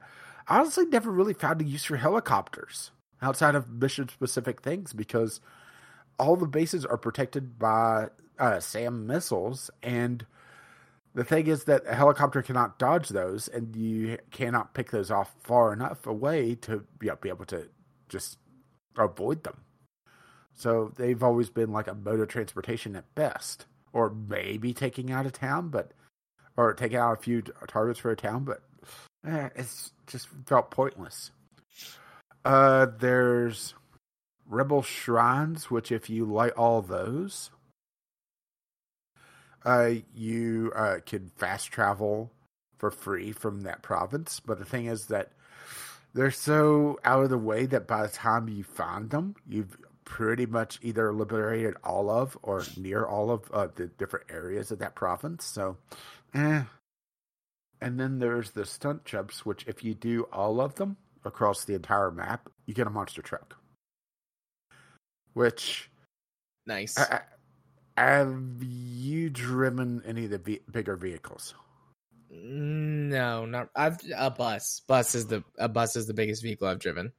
I 0.49 0.61
honestly 0.61 0.87
never 0.87 1.11
really 1.11 1.35
found 1.35 1.61
a 1.61 1.64
use 1.64 1.85
for 1.85 1.99
helicopters 1.99 2.91
outside 3.23 3.55
of 3.55 3.68
mission 3.68 4.09
specific 4.09 4.62
things 4.62 4.93
because 4.93 5.41
all 6.18 6.37
the 6.37 6.47
bases 6.47 6.85
are 6.85 6.97
protected 6.97 7.59
by 7.59 8.09
uh, 8.39 8.61
SAM 8.61 9.07
missiles. 9.07 9.71
And 9.83 10.27
the 11.14 11.25
thing 11.25 11.47
is 11.47 11.64
that 11.64 11.83
a 11.87 11.95
helicopter 11.95 12.43
cannot 12.43 12.79
dodge 12.79 13.09
those, 13.09 13.49
and 13.49 13.75
you 13.75 14.18
cannot 14.31 14.75
pick 14.75 14.91
those 14.91 15.11
off 15.11 15.35
far 15.41 15.73
enough 15.73 16.07
away 16.07 16.55
to 16.57 16.85
be, 16.99 17.11
be 17.21 17.29
able 17.29 17.47
to 17.47 17.68
just 18.09 18.39
avoid 18.97 19.45
them. 19.45 19.62
So 20.55 20.93
they've 20.97 21.23
always 21.23 21.49
been 21.49 21.73
like 21.73 21.89
a 21.89 21.95
mode 21.95 22.21
of 22.21 22.29
transportation 22.29 22.95
at 22.97 23.14
best, 23.14 23.66
or 23.93 24.11
maybe 24.11 24.73
taking 24.73 25.11
out 25.11 25.27
a 25.27 25.31
town, 25.31 25.68
but 25.68 25.93
or 26.57 26.75
taking 26.75 26.99
out 26.99 27.18
a 27.18 27.23
few 27.23 27.43
targets 27.68 27.99
for 27.99 28.11
a 28.11 28.16
town. 28.16 28.45
But 28.45 28.62
eh, 29.27 29.49
it's 29.57 29.93
just 30.07 30.29
felt 30.47 30.71
pointless. 30.71 31.31
Uh, 32.45 32.86
there's 32.99 33.74
Rebel 34.47 34.82
Shrines, 34.82 35.70
which 35.70 35.93
if 35.93 36.09
you 36.09 36.24
light 36.24 36.53
all 36.53 36.82
those, 36.82 37.51
uh, 39.64 39.91
you 40.14 40.72
uh, 40.74 40.97
could 41.05 41.30
fast 41.36 41.70
travel 41.70 42.32
for 42.78 42.91
free 42.91 43.32
from 43.32 43.62
that 43.62 43.82
province. 43.82 44.41
But 44.41 44.59
the 44.59 44.64
thing 44.64 44.86
is 44.86 45.07
that 45.07 45.32
they're 46.14 46.30
so 46.30 46.99
out 47.05 47.24
of 47.24 47.30
the 47.30 47.38
way 47.38 47.66
that 47.66 47.86
by 47.86 48.03
the 48.03 48.12
time 48.12 48.49
you 48.49 48.64
find 48.64 49.11
them, 49.11 49.36
you've 49.47 49.76
pretty 50.05 50.47
much 50.47 50.80
either 50.82 51.12
liberated 51.12 51.74
all 51.84 52.11
of 52.11 52.36
or 52.43 52.64
near 52.76 53.05
all 53.05 53.30
of 53.30 53.51
uh, 53.53 53.68
the 53.74 53.86
different 53.86 54.26
areas 54.30 54.70
of 54.70 54.78
that 54.80 54.95
province. 54.95 55.45
So, 55.45 55.76
eh. 56.34 56.64
And 57.82 58.01
then 58.01 58.18
there's 58.18 58.51
the 58.51 58.66
stunt 58.66 59.05
jumps, 59.05 59.47
which 59.47 59.66
if 59.66 59.84
you 59.84 59.95
do 59.95 60.24
all 60.32 60.61
of 60.61 60.74
them 60.74 60.97
across 61.25 61.64
the 61.64 61.75
entire 61.75 62.11
map, 62.11 62.49
you 62.66 62.75
get 62.75 62.87
a 62.87 62.91
monster 62.91 63.23
truck. 63.23 63.57
Which, 65.35 65.91
Nice. 66.66 66.99
I, 66.99 67.21
I, 67.97 68.03
have 68.03 68.62
you 68.62 69.31
driven 69.31 70.03
any 70.07 70.25
of 70.25 70.31
the 70.31 70.39
ve- 70.39 70.62
bigger 70.71 70.97
vehicles? 70.97 71.55
no, 72.31 73.45
not 73.45 73.68
I've 73.75 73.99
a 74.16 74.31
bus. 74.31 74.83
Bus 74.87 75.14
is 75.14 75.27
the 75.27 75.43
a 75.59 75.68
bus 75.68 75.97
is 75.97 76.07
the 76.07 76.14
biggest 76.14 76.43
vehicle 76.43 76.68
I've 76.68 76.79
driven. 76.79 77.12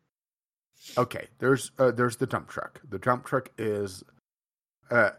Okay, 0.97 1.27
there's 1.39 1.71
uh, 1.77 1.91
there's 1.91 2.15
the 2.15 2.25
dump 2.25 2.49
truck. 2.49 2.79
The 2.89 2.97
dump 2.97 3.25
truck 3.25 3.49
is 3.57 4.03
uh, 4.89 5.11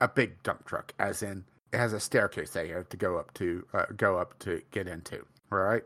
a 0.00 0.08
big 0.08 0.42
dump 0.42 0.66
truck, 0.66 0.92
as 0.98 1.22
in 1.22 1.44
it 1.72 1.78
has 1.78 1.92
a 1.92 2.00
staircase 2.00 2.50
that 2.50 2.66
you 2.66 2.74
have 2.74 2.88
to 2.90 2.96
go 2.96 3.16
up 3.16 3.32
to 3.34 3.64
uh, 3.72 3.86
go 3.96 4.18
up 4.18 4.38
to 4.40 4.60
get 4.70 4.88
into. 4.88 5.24
Right? 5.50 5.82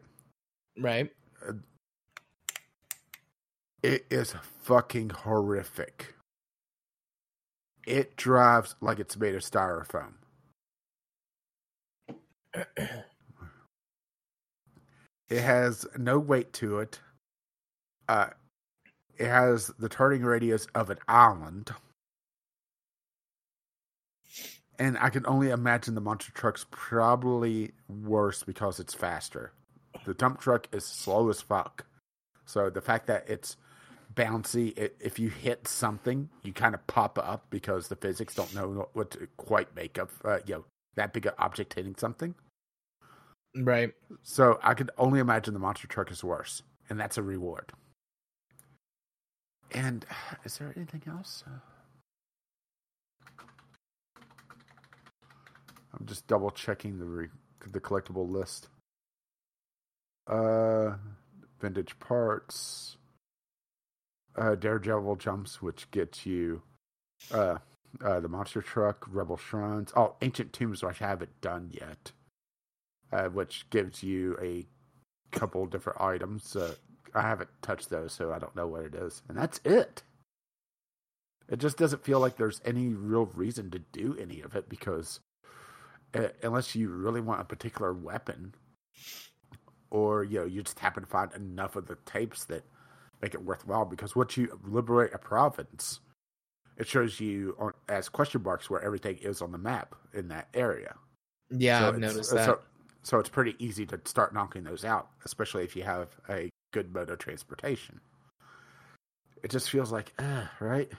Right. 0.78 1.10
It 3.82 4.06
is 4.10 4.34
fucking 4.62 5.10
horrific. 5.10 6.14
It 7.86 8.16
drives 8.16 8.74
like 8.80 8.98
it's 8.98 9.16
made 9.16 9.34
of 9.34 9.42
styrofoam. 9.42 10.14
It 15.28 15.40
has 15.40 15.86
no 15.96 16.18
weight 16.18 16.52
to 16.54 16.78
it. 16.78 17.00
Uh, 18.08 18.28
it 19.18 19.26
has 19.26 19.70
the 19.78 19.88
turning 19.88 20.22
radius 20.22 20.66
of 20.74 20.90
an 20.90 20.98
island. 21.08 21.70
And 24.78 24.96
I 24.98 25.08
can 25.08 25.26
only 25.26 25.50
imagine 25.50 25.94
the 25.94 26.00
monster 26.00 26.32
truck's 26.32 26.66
probably 26.70 27.72
worse 27.88 28.42
because 28.42 28.78
it's 28.78 28.94
faster. 28.94 29.52
The 30.04 30.14
dump 30.14 30.40
truck 30.40 30.68
is 30.72 30.84
slow 30.84 31.28
as 31.30 31.40
fuck. 31.40 31.86
So 32.44 32.70
the 32.70 32.82
fact 32.82 33.06
that 33.06 33.28
it's 33.28 33.56
bouncy, 34.16 34.90
if 34.98 35.18
you 35.18 35.28
hit 35.28 35.68
something, 35.68 36.28
you 36.42 36.52
kind 36.52 36.74
of 36.74 36.86
pop 36.86 37.18
up 37.18 37.46
because 37.50 37.88
the 37.88 37.96
physics 37.96 38.34
don't 38.34 38.54
know 38.54 38.88
what 38.94 39.10
to 39.12 39.28
quite 39.36 39.74
make 39.76 39.98
of 39.98 40.10
uh, 40.24 40.38
you 40.46 40.54
know 40.54 40.64
that 40.96 41.12
big 41.12 41.26
an 41.26 41.32
object 41.38 41.74
hitting 41.74 41.94
something. 41.96 42.34
Right. 43.54 43.92
So 44.22 44.58
I 44.62 44.74
could 44.74 44.90
only 44.98 45.20
imagine 45.20 45.54
the 45.54 45.60
monster 45.60 45.86
truck 45.86 46.10
is 46.10 46.24
worse, 46.24 46.62
and 46.90 46.98
that's 46.98 47.16
a 47.18 47.22
reward. 47.22 47.72
And 49.72 50.04
is 50.44 50.58
there 50.58 50.72
anything 50.76 51.02
else? 51.08 51.44
I'm 55.98 56.06
just 56.06 56.26
double 56.26 56.50
checking 56.50 56.98
the 56.98 57.04
re- 57.04 57.28
the 57.70 57.80
collectible 57.80 58.30
list. 58.30 58.68
Uh, 60.26 60.96
vintage 61.60 61.98
parts. 61.98 62.95
Uh, 64.36 64.54
Daredevil 64.54 65.16
jumps, 65.16 65.62
which 65.62 65.90
gets 65.90 66.26
you 66.26 66.62
uh, 67.32 67.58
uh, 68.04 68.20
the 68.20 68.28
monster 68.28 68.60
truck, 68.60 69.06
Rebel 69.10 69.38
shrines. 69.38 69.92
Oh, 69.96 70.16
ancient 70.20 70.52
tombs, 70.52 70.82
which 70.82 71.00
I 71.00 71.06
haven't 71.06 71.40
done 71.40 71.70
yet 71.72 72.12
uh, 73.12 73.24
which 73.28 73.68
gives 73.70 74.02
you 74.02 74.36
a 74.40 74.66
couple 75.30 75.66
different 75.66 76.00
items. 76.00 76.56
Uh, 76.56 76.74
I 77.14 77.22
haven't 77.22 77.50
touched 77.62 77.90
those, 77.90 78.12
so 78.12 78.32
I 78.32 78.38
don't 78.38 78.56
know 78.56 78.66
what 78.66 78.84
it 78.84 78.94
is, 78.94 79.22
and 79.28 79.36
that's 79.36 79.60
it. 79.64 80.02
It 81.48 81.58
just 81.58 81.76
doesn't 81.76 82.04
feel 82.04 82.18
like 82.18 82.36
there's 82.36 82.60
any 82.64 82.88
real 82.88 83.26
reason 83.26 83.70
to 83.70 83.78
do 83.78 84.16
any 84.20 84.40
of 84.40 84.56
it 84.56 84.68
because 84.68 85.20
uh, 86.14 86.28
unless 86.42 86.74
you 86.74 86.88
really 86.88 87.20
want 87.20 87.40
a 87.40 87.44
particular 87.44 87.92
weapon, 87.92 88.54
or 89.90 90.24
you 90.24 90.40
know 90.40 90.44
you 90.44 90.62
just 90.62 90.80
happen 90.80 91.04
to 91.04 91.08
find 91.08 91.32
enough 91.34 91.76
of 91.76 91.86
the 91.86 91.96
tapes 92.04 92.44
that 92.46 92.64
make 93.22 93.34
it 93.34 93.42
worthwhile. 93.42 93.84
Because 93.84 94.14
once 94.14 94.36
you 94.36 94.58
liberate 94.64 95.14
a 95.14 95.18
province, 95.18 96.00
it 96.76 96.86
shows 96.86 97.20
you 97.20 97.56
on, 97.58 97.72
as 97.88 98.08
question 98.08 98.42
marks 98.42 98.68
where 98.68 98.82
everything 98.82 99.16
is 99.18 99.42
on 99.42 99.52
the 99.52 99.58
map 99.58 99.94
in 100.14 100.28
that 100.28 100.48
area. 100.54 100.94
Yeah, 101.50 101.80
So 101.80 101.88
I've 101.88 101.98
noticed 101.98 102.32
uh, 102.32 102.36
that. 102.36 102.44
So, 102.44 102.58
so 103.02 103.18
it's 103.18 103.28
pretty 103.28 103.54
easy 103.58 103.86
to 103.86 104.00
start 104.04 104.34
knocking 104.34 104.64
those 104.64 104.84
out, 104.84 105.08
especially 105.24 105.64
if 105.64 105.76
you 105.76 105.84
have 105.84 106.08
a 106.28 106.50
good 106.72 106.92
mode 106.92 107.10
of 107.10 107.18
transportation. 107.18 108.00
It 109.42 109.50
just 109.50 109.70
feels 109.70 109.92
like, 109.92 110.12
uh, 110.18 110.46
right? 110.60 110.90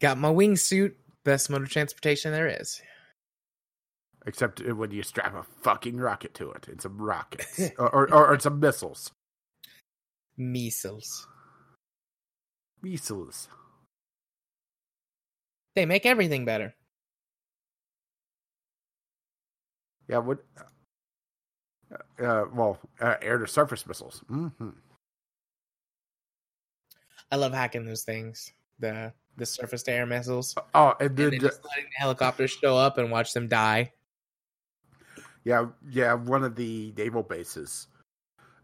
Got 0.00 0.18
my 0.18 0.28
wingsuit. 0.28 0.92
Best 1.24 1.50
mode 1.50 1.62
of 1.62 1.70
transportation 1.70 2.30
there 2.30 2.46
is. 2.46 2.80
Except 4.26 4.60
when 4.60 4.90
you 4.90 5.02
strap 5.02 5.34
a 5.34 5.44
fucking 5.62 5.96
rocket 5.96 6.34
to 6.34 6.50
it 6.52 6.68
and 6.68 6.80
some 6.80 6.98
rockets 6.98 7.60
or, 7.78 7.88
or, 7.94 8.12
or, 8.12 8.28
or 8.28 8.38
some 8.38 8.60
missiles. 8.60 9.10
Measles. 10.36 11.26
Missiles. 12.82 13.48
They 15.74 15.86
make 15.86 16.06
everything 16.06 16.44
better. 16.44 16.74
Yeah, 20.08 20.18
what? 20.18 20.38
Uh, 21.90 22.22
uh, 22.22 22.44
well, 22.52 22.78
uh, 23.00 23.16
air 23.20 23.38
to 23.38 23.46
surface 23.46 23.86
missiles. 23.86 24.22
hmm 24.28 24.48
I 27.30 27.36
love 27.36 27.52
hacking 27.52 27.84
those 27.84 28.04
things. 28.04 28.52
The 28.78 29.12
the 29.36 29.46
surface 29.46 29.82
to 29.84 29.92
air 29.92 30.06
missiles. 30.06 30.54
Oh, 30.74 30.94
and 31.00 31.10
And 31.10 31.18
then 31.18 31.30
then 31.32 31.40
just 31.40 31.64
letting 31.64 31.84
the 31.84 31.98
helicopters 31.98 32.52
show 32.52 32.76
up 32.76 32.98
and 32.98 33.10
watch 33.10 33.32
them 33.32 33.48
die. 33.48 33.92
Yeah, 35.44 35.66
yeah, 35.88 36.14
one 36.14 36.44
of 36.44 36.56
the 36.56 36.92
naval 36.96 37.22
bases. 37.22 37.88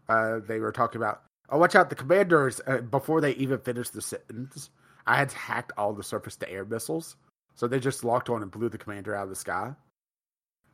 Uh, 0.09 0.39
they 0.39 0.59
were 0.59 0.71
talking 0.71 0.99
about, 0.99 1.23
oh, 1.49 1.57
watch 1.57 1.75
out, 1.75 1.89
the 1.89 1.95
commanders, 1.95 2.61
uh, 2.67 2.77
before 2.77 3.21
they 3.21 3.31
even 3.35 3.59
finished 3.59 3.93
the 3.93 4.01
sentence, 4.01 4.69
I 5.05 5.17
had 5.17 5.31
hacked 5.31 5.71
all 5.77 5.93
the 5.93 6.03
surface 6.03 6.35
to 6.37 6.49
air 6.49 6.65
missiles. 6.65 7.15
So 7.55 7.67
they 7.67 7.79
just 7.79 8.03
locked 8.03 8.29
on 8.29 8.41
and 8.41 8.51
blew 8.51 8.69
the 8.69 8.77
commander 8.77 9.15
out 9.15 9.23
of 9.23 9.29
the 9.29 9.35
sky. 9.35 9.73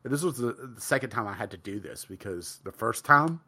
And 0.03 0.13
this 0.13 0.23
was 0.23 0.37
the, 0.37 0.53
the 0.53 0.81
second 0.81 1.09
time 1.09 1.27
I 1.27 1.33
had 1.33 1.51
to 1.51 1.57
do 1.57 1.79
this 1.79 2.05
because 2.05 2.59
the 2.63 2.71
first 2.71 3.03
time, 3.03 3.41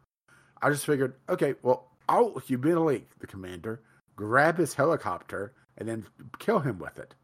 I 0.62 0.70
just 0.70 0.86
figured, 0.86 1.16
okay, 1.30 1.56
well, 1.64 1.88
I'll 2.10 2.40
humiliate 2.40 3.08
the 3.20 3.28
commander, 3.28 3.82
grab 4.16 4.58
his 4.58 4.74
helicopter, 4.74 5.54
and 5.78 5.88
then 5.88 6.06
kill 6.40 6.60
him 6.60 6.78
with 6.78 7.00
it. 7.00 7.16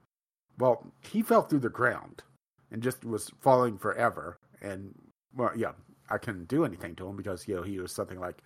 Well, 0.58 0.92
he 1.02 1.22
fell 1.22 1.42
through 1.42 1.60
the 1.60 1.70
ground 1.70 2.24
and 2.72 2.82
just 2.82 3.04
was 3.04 3.30
falling 3.42 3.78
forever. 3.78 4.40
And 4.62 4.96
well, 5.36 5.52
yeah, 5.56 5.74
I 6.10 6.18
couldn't 6.18 6.48
do 6.48 6.66
anything 6.66 6.96
to 6.96 7.08
him 7.08 7.16
because 7.16 7.48
you 7.48 7.56
know 7.56 7.62
he 7.62 7.80
was 7.80 7.92
something 7.92 8.20
like 8.20 8.42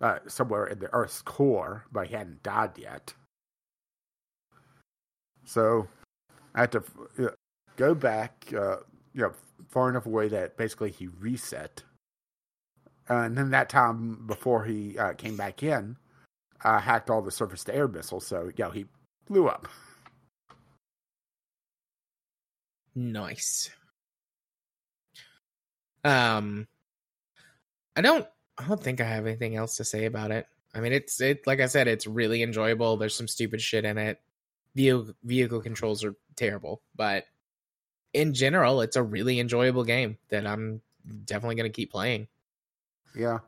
uh, 0.00 0.18
somewhere 0.26 0.66
in 0.66 0.78
the 0.78 0.92
Earth's 0.92 1.22
core, 1.22 1.84
but 1.92 2.06
he 2.08 2.14
hadn't 2.14 2.42
died 2.42 2.72
yet. 2.76 3.14
So 5.44 5.88
I 6.54 6.60
had 6.62 6.72
to 6.72 6.82
uh, 7.18 7.28
go 7.76 7.94
back, 7.94 8.46
uh, 8.56 8.78
you 9.12 9.22
know, 9.22 9.32
far 9.68 9.88
enough 9.88 10.06
away 10.06 10.28
that 10.28 10.56
basically 10.56 10.90
he 10.90 11.08
reset. 11.08 11.82
and 13.08 13.36
then 13.36 13.50
that 13.50 13.68
time 13.68 14.26
before 14.26 14.64
he 14.64 14.98
uh, 14.98 15.12
came 15.14 15.36
back 15.36 15.62
in, 15.62 15.96
I 16.62 16.80
hacked 16.80 17.10
all 17.10 17.22
the 17.22 17.30
surface 17.30 17.64
to 17.64 17.74
air 17.74 17.88
missiles, 17.88 18.26
so 18.26 18.50
yeah, 18.56 18.70
he 18.72 18.86
blew 19.28 19.48
up. 19.48 19.68
Nice. 22.94 23.70
Um, 26.04 26.66
I 27.96 28.00
don't. 28.02 28.26
I 28.58 28.66
don't 28.68 28.82
think 28.82 29.00
I 29.00 29.04
have 29.04 29.26
anything 29.26 29.56
else 29.56 29.76
to 29.76 29.84
say 29.84 30.04
about 30.04 30.30
it. 30.30 30.46
I 30.74 30.80
mean, 30.80 30.92
it's 30.92 31.20
it 31.20 31.46
like 31.46 31.60
I 31.60 31.66
said, 31.66 31.88
it's 31.88 32.06
really 32.06 32.42
enjoyable. 32.42 32.96
There's 32.96 33.14
some 33.14 33.28
stupid 33.28 33.60
shit 33.60 33.84
in 33.84 33.98
it. 33.98 34.20
Vehicle 34.74 35.14
vehicle 35.22 35.60
controls 35.60 36.04
are 36.04 36.16
terrible, 36.36 36.82
but 36.96 37.26
in 38.12 38.34
general, 38.34 38.80
it's 38.80 38.96
a 38.96 39.02
really 39.02 39.38
enjoyable 39.40 39.84
game 39.84 40.18
that 40.30 40.46
I'm 40.46 40.80
definitely 41.24 41.56
going 41.56 41.70
to 41.70 41.74
keep 41.76 41.92
playing. 41.92 42.28
Yeah, 43.16 43.38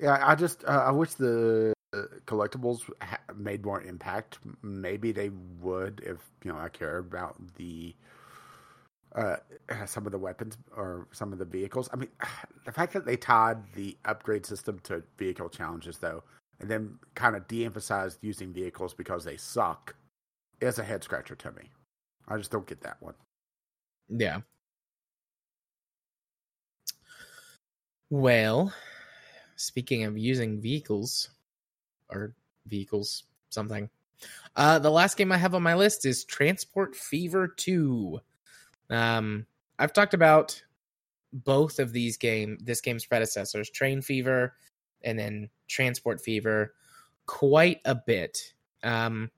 yeah. 0.00 0.18
I 0.26 0.34
just 0.34 0.64
uh, 0.64 0.84
I 0.86 0.90
wish 0.90 1.14
the 1.14 1.74
collectibles 2.24 2.90
ha- 3.02 3.20
made 3.36 3.64
more 3.64 3.82
impact. 3.82 4.38
Maybe 4.62 5.12
they 5.12 5.30
would 5.60 6.02
if 6.06 6.18
you 6.44 6.52
know 6.52 6.58
I 6.58 6.68
care 6.68 6.98
about 6.98 7.36
the 7.56 7.94
uh, 9.14 9.36
some 9.86 10.06
of 10.06 10.12
the 10.12 10.18
weapons 10.18 10.56
or 10.76 11.08
some 11.12 11.32
of 11.32 11.38
the 11.38 11.44
vehicles. 11.44 11.88
I 11.92 11.96
mean, 11.96 12.08
the 12.64 12.72
fact 12.72 12.92
that 12.94 13.06
they 13.06 13.16
tied 13.16 13.58
the 13.74 13.96
upgrade 14.04 14.46
system 14.46 14.80
to 14.84 15.02
vehicle 15.18 15.48
challenges, 15.48 15.98
though, 15.98 16.22
and 16.60 16.70
then 16.70 16.98
kind 17.14 17.36
of 17.36 17.46
de-emphasized 17.48 18.18
using 18.22 18.52
vehicles 18.52 18.94
because 18.94 19.24
they 19.24 19.36
suck, 19.36 19.94
is 20.60 20.78
a 20.78 20.84
head 20.84 21.02
scratcher 21.02 21.34
to 21.34 21.50
me. 21.52 21.70
I 22.28 22.36
just 22.36 22.52
don't 22.52 22.66
get 22.66 22.80
that 22.82 22.96
one. 23.00 23.14
Yeah. 24.08 24.40
Well, 28.10 28.72
speaking 29.56 30.04
of 30.04 30.16
using 30.16 30.60
vehicles 30.60 31.30
or 32.10 32.34
vehicles, 32.66 33.24
something. 33.50 33.88
Uh, 34.54 34.78
the 34.78 34.90
last 34.90 35.16
game 35.16 35.32
I 35.32 35.36
have 35.36 35.54
on 35.54 35.62
my 35.62 35.74
list 35.74 36.06
is 36.06 36.24
Transport 36.24 36.94
Fever 36.94 37.48
2. 37.48 38.20
Um, 38.92 39.46
I've 39.78 39.92
talked 39.92 40.14
about 40.14 40.62
both 41.32 41.78
of 41.78 41.92
these 41.92 42.16
game 42.16 42.58
this 42.62 42.80
game's 42.80 43.06
predecessors, 43.06 43.70
Train 43.70 44.02
Fever 44.02 44.54
and 45.02 45.18
then 45.18 45.48
Transport 45.66 46.20
Fever, 46.20 46.74
quite 47.26 47.80
a 47.84 47.94
bit. 47.94 48.52
Um, 48.82 49.30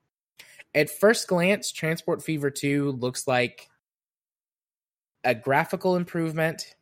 at 0.73 0.89
first 0.89 1.27
glance, 1.27 1.71
Transport 1.71 2.21
Fever 2.21 2.51
2 2.51 2.91
looks 2.91 3.27
like 3.27 3.69
a 5.23 5.33
graphical 5.33 5.95
improvement 5.95 6.75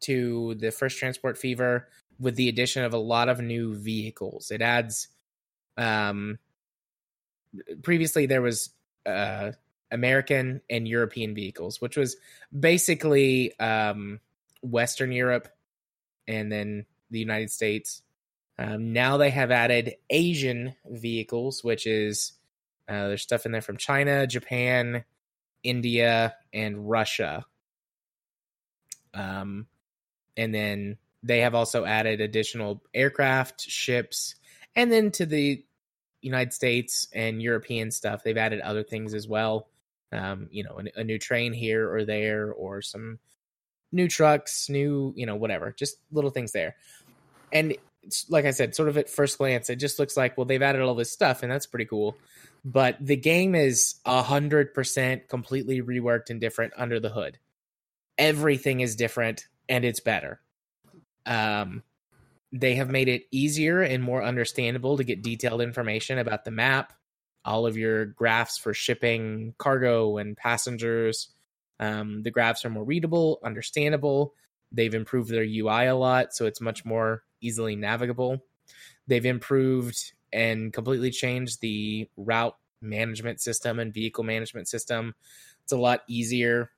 to 0.00 0.54
the 0.54 0.70
first 0.70 0.98
Transport 0.98 1.36
Fever 1.36 1.88
with 2.18 2.36
the 2.36 2.48
addition 2.48 2.84
of 2.84 2.94
a 2.94 2.98
lot 2.98 3.28
of 3.28 3.40
new 3.40 3.74
vehicles. 3.74 4.50
It 4.50 4.62
adds 4.62 5.08
um 5.76 6.38
previously 7.82 8.26
there 8.26 8.42
was 8.42 8.70
uh 9.06 9.50
American 9.94 10.60
and 10.68 10.86
European 10.86 11.34
vehicles, 11.34 11.80
which 11.80 11.96
was 11.96 12.16
basically 12.58 13.58
um 13.58 14.20
Western 14.62 15.12
Europe 15.12 15.48
and 16.26 16.50
then 16.50 16.86
the 17.10 17.18
United 17.18 17.50
States. 17.50 18.02
Um, 18.58 18.92
now 18.92 19.16
they 19.16 19.30
have 19.30 19.50
added 19.50 19.96
Asian 20.10 20.74
vehicles, 20.88 21.64
which 21.64 21.86
is 21.86 22.32
uh, 22.88 23.08
there's 23.08 23.22
stuff 23.22 23.46
in 23.46 23.52
there 23.52 23.62
from 23.62 23.76
China, 23.76 24.26
Japan, 24.26 25.04
India, 25.62 26.34
and 26.52 26.88
Russia. 26.88 27.46
Um, 29.12 29.66
and 30.36 30.54
then 30.54 30.98
they 31.22 31.40
have 31.40 31.54
also 31.54 31.84
added 31.84 32.20
additional 32.20 32.82
aircraft, 32.92 33.62
ships, 33.62 34.34
and 34.76 34.90
then 34.92 35.10
to 35.12 35.26
the 35.26 35.64
United 36.20 36.52
States 36.52 37.08
and 37.12 37.42
European 37.42 37.90
stuff, 37.90 38.22
they've 38.22 38.36
added 38.36 38.60
other 38.60 38.82
things 38.82 39.14
as 39.14 39.28
well. 39.28 39.68
Um, 40.14 40.48
you 40.50 40.62
know, 40.62 40.78
a, 40.78 41.00
a 41.00 41.04
new 41.04 41.18
train 41.18 41.52
here 41.52 41.92
or 41.92 42.04
there, 42.04 42.52
or 42.52 42.80
some 42.82 43.18
new 43.90 44.08
trucks, 44.08 44.68
new, 44.68 45.12
you 45.16 45.26
know, 45.26 45.36
whatever, 45.36 45.74
just 45.76 45.96
little 46.12 46.30
things 46.30 46.52
there. 46.52 46.76
And 47.52 47.76
like 48.28 48.44
I 48.44 48.50
said, 48.50 48.74
sort 48.74 48.88
of 48.88 48.98
at 48.98 49.08
first 49.08 49.38
glance, 49.38 49.70
it 49.70 49.76
just 49.76 49.98
looks 49.98 50.16
like, 50.16 50.36
well, 50.36 50.44
they've 50.44 50.62
added 50.62 50.82
all 50.82 50.94
this 50.94 51.10
stuff, 51.12 51.42
and 51.42 51.50
that's 51.50 51.66
pretty 51.66 51.86
cool. 51.86 52.16
But 52.64 52.96
the 53.00 53.16
game 53.16 53.54
is 53.54 53.96
a 54.04 54.22
hundred 54.22 54.74
percent 54.74 55.28
completely 55.28 55.82
reworked 55.82 56.30
and 56.30 56.40
different 56.40 56.74
under 56.76 57.00
the 57.00 57.10
hood. 57.10 57.38
Everything 58.16 58.80
is 58.80 58.96
different, 58.96 59.48
and 59.68 59.84
it's 59.84 60.00
better. 60.00 60.40
Um, 61.26 61.82
they 62.52 62.76
have 62.76 62.90
made 62.90 63.08
it 63.08 63.24
easier 63.30 63.82
and 63.82 64.02
more 64.02 64.22
understandable 64.22 64.96
to 64.96 65.04
get 65.04 65.22
detailed 65.22 65.60
information 65.60 66.18
about 66.18 66.44
the 66.44 66.50
map, 66.50 66.92
all 67.44 67.66
of 67.66 67.76
your 67.76 68.06
graphs 68.06 68.56
for 68.56 68.72
shipping 68.72 69.54
cargo 69.58 70.16
and 70.16 70.36
passengers. 70.36 71.28
Um, 71.80 72.22
the 72.22 72.30
graphs 72.30 72.64
are 72.64 72.70
more 72.70 72.84
readable, 72.84 73.40
understandable. 73.44 74.34
They've 74.72 74.94
improved 74.94 75.30
their 75.30 75.44
UI 75.44 75.86
a 75.86 75.94
lot, 75.94 76.34
so 76.34 76.46
it's 76.46 76.60
much 76.60 76.84
more 76.84 77.22
easily 77.40 77.76
navigable. 77.76 78.42
They've 79.06 79.26
improved 79.26 80.12
and 80.32 80.72
completely 80.72 81.10
changed 81.10 81.60
the 81.60 82.08
route 82.16 82.56
management 82.80 83.40
system 83.40 83.78
and 83.78 83.92
vehicle 83.92 84.24
management 84.24 84.68
system. 84.68 85.14
It's 85.62 85.72
a 85.72 85.78
lot 85.78 86.02
easier 86.08 86.70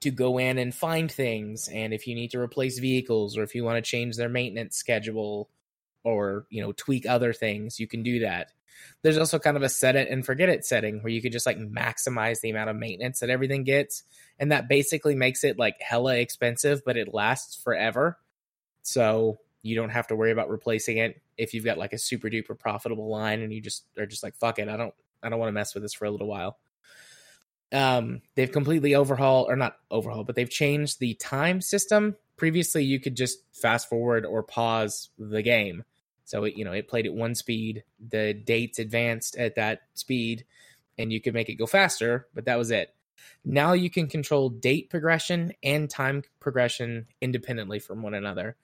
to 0.00 0.10
go 0.10 0.38
in 0.38 0.58
and 0.58 0.74
find 0.74 1.12
things 1.12 1.68
and 1.68 1.92
if 1.92 2.06
you 2.06 2.14
need 2.14 2.30
to 2.30 2.40
replace 2.40 2.78
vehicles 2.78 3.36
or 3.36 3.42
if 3.42 3.54
you 3.54 3.64
want 3.64 3.76
to 3.76 3.88
change 3.88 4.16
their 4.16 4.30
maintenance 4.30 4.76
schedule 4.76 5.50
or 6.04 6.46
you 6.50 6.62
know 6.62 6.72
tweak 6.72 7.06
other 7.06 7.32
things 7.32 7.78
you 7.78 7.86
can 7.86 8.02
do 8.02 8.20
that 8.20 8.52
there's 9.02 9.18
also 9.18 9.38
kind 9.38 9.56
of 9.56 9.62
a 9.62 9.68
set 9.68 9.96
it 9.96 10.08
and 10.08 10.24
forget 10.24 10.48
it 10.48 10.64
setting 10.64 11.02
where 11.02 11.12
you 11.12 11.20
could 11.20 11.32
just 11.32 11.46
like 11.46 11.58
maximize 11.58 12.40
the 12.40 12.50
amount 12.50 12.70
of 12.70 12.76
maintenance 12.76 13.20
that 13.20 13.30
everything 13.30 13.64
gets 13.64 14.02
and 14.38 14.52
that 14.52 14.68
basically 14.68 15.14
makes 15.14 15.44
it 15.44 15.58
like 15.58 15.76
hella 15.80 16.16
expensive 16.16 16.82
but 16.84 16.96
it 16.96 17.12
lasts 17.12 17.60
forever 17.62 18.18
so 18.82 19.38
you 19.62 19.76
don't 19.76 19.90
have 19.90 20.06
to 20.06 20.16
worry 20.16 20.32
about 20.32 20.48
replacing 20.48 20.96
it 20.96 21.20
if 21.36 21.52
you've 21.52 21.64
got 21.64 21.78
like 21.78 21.92
a 21.92 21.98
super 21.98 22.28
duper 22.28 22.58
profitable 22.58 23.10
line 23.10 23.42
and 23.42 23.52
you 23.52 23.60
just 23.60 23.84
are 23.98 24.06
just 24.06 24.22
like 24.22 24.36
fuck 24.36 24.58
it 24.58 24.68
i 24.68 24.76
don't 24.76 24.94
i 25.22 25.28
don't 25.28 25.38
want 25.38 25.48
to 25.48 25.52
mess 25.52 25.74
with 25.74 25.82
this 25.82 25.94
for 25.94 26.06
a 26.06 26.10
little 26.10 26.28
while 26.28 26.58
um, 27.72 28.22
they've 28.34 28.50
completely 28.50 28.94
overhauled 28.94 29.48
or 29.48 29.56
not 29.56 29.76
overhauled, 29.90 30.26
but 30.26 30.36
they've 30.36 30.50
changed 30.50 30.98
the 30.98 31.14
time 31.14 31.60
system. 31.60 32.16
Previously, 32.36 32.84
you 32.84 33.00
could 33.00 33.16
just 33.16 33.38
fast 33.52 33.88
forward 33.88 34.26
or 34.26 34.42
pause 34.42 35.10
the 35.18 35.42
game. 35.42 35.84
So 36.30 36.44
it, 36.44 36.54
you 36.54 36.64
know, 36.64 36.70
it 36.70 36.86
played 36.86 37.06
at 37.06 37.12
one 37.12 37.34
speed. 37.34 37.82
The 38.08 38.32
dates 38.34 38.78
advanced 38.78 39.36
at 39.36 39.56
that 39.56 39.80
speed, 39.94 40.44
and 40.96 41.12
you 41.12 41.20
could 41.20 41.34
make 41.34 41.48
it 41.48 41.56
go 41.56 41.66
faster. 41.66 42.28
But 42.32 42.44
that 42.44 42.56
was 42.56 42.70
it. 42.70 42.94
Now 43.44 43.72
you 43.72 43.90
can 43.90 44.06
control 44.06 44.48
date 44.48 44.90
progression 44.90 45.52
and 45.64 45.90
time 45.90 46.22
progression 46.38 47.08
independently 47.20 47.80
from 47.80 48.02
one 48.02 48.14
another. 48.14 48.56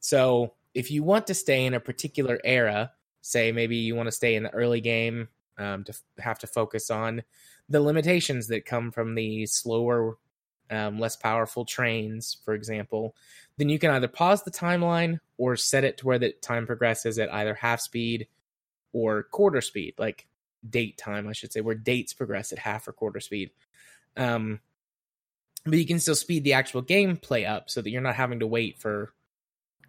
So 0.00 0.52
if 0.74 0.90
you 0.90 1.02
want 1.02 1.26
to 1.28 1.34
stay 1.34 1.64
in 1.64 1.72
a 1.72 1.80
particular 1.80 2.38
era, 2.44 2.92
say 3.22 3.52
maybe 3.52 3.76
you 3.76 3.94
want 3.94 4.08
to 4.08 4.12
stay 4.12 4.34
in 4.34 4.42
the 4.42 4.52
early 4.52 4.82
game 4.82 5.28
um, 5.56 5.82
to 5.84 5.94
have 6.18 6.38
to 6.40 6.46
focus 6.46 6.90
on 6.90 7.22
the 7.70 7.80
limitations 7.80 8.48
that 8.48 8.66
come 8.66 8.92
from 8.92 9.14
the 9.14 9.46
slower, 9.46 10.18
um, 10.70 10.98
less 10.98 11.16
powerful 11.16 11.64
trains, 11.64 12.38
for 12.44 12.54
example, 12.54 13.14
then 13.56 13.68
you 13.68 13.78
can 13.78 13.90
either 13.90 14.08
pause 14.08 14.42
the 14.42 14.50
timeline 14.50 15.20
or 15.36 15.56
set 15.56 15.84
it 15.84 15.98
to 15.98 16.06
where 16.06 16.18
the 16.18 16.32
time 16.32 16.66
progresses 16.66 17.18
at 17.18 17.32
either 17.32 17.54
half 17.54 17.80
speed 17.80 18.26
or 18.92 19.24
quarter 19.24 19.60
speed, 19.60 19.94
like 19.98 20.26
date 20.68 20.96
time, 20.96 21.28
I 21.28 21.32
should 21.32 21.52
say, 21.52 21.60
where 21.60 21.74
dates 21.74 22.12
progress 22.12 22.52
at 22.52 22.58
half 22.58 22.88
or 22.88 22.92
quarter 22.92 23.20
speed. 23.20 23.50
Um, 24.16 24.60
but 25.64 25.78
you 25.78 25.86
can 25.86 25.98
still 25.98 26.14
speed 26.14 26.44
the 26.44 26.52
actual 26.52 26.82
gameplay 26.82 27.48
up 27.48 27.70
so 27.70 27.80
that 27.80 27.90
you're 27.90 28.02
not 28.02 28.14
having 28.14 28.40
to 28.40 28.46
wait 28.46 28.78
for, 28.78 29.12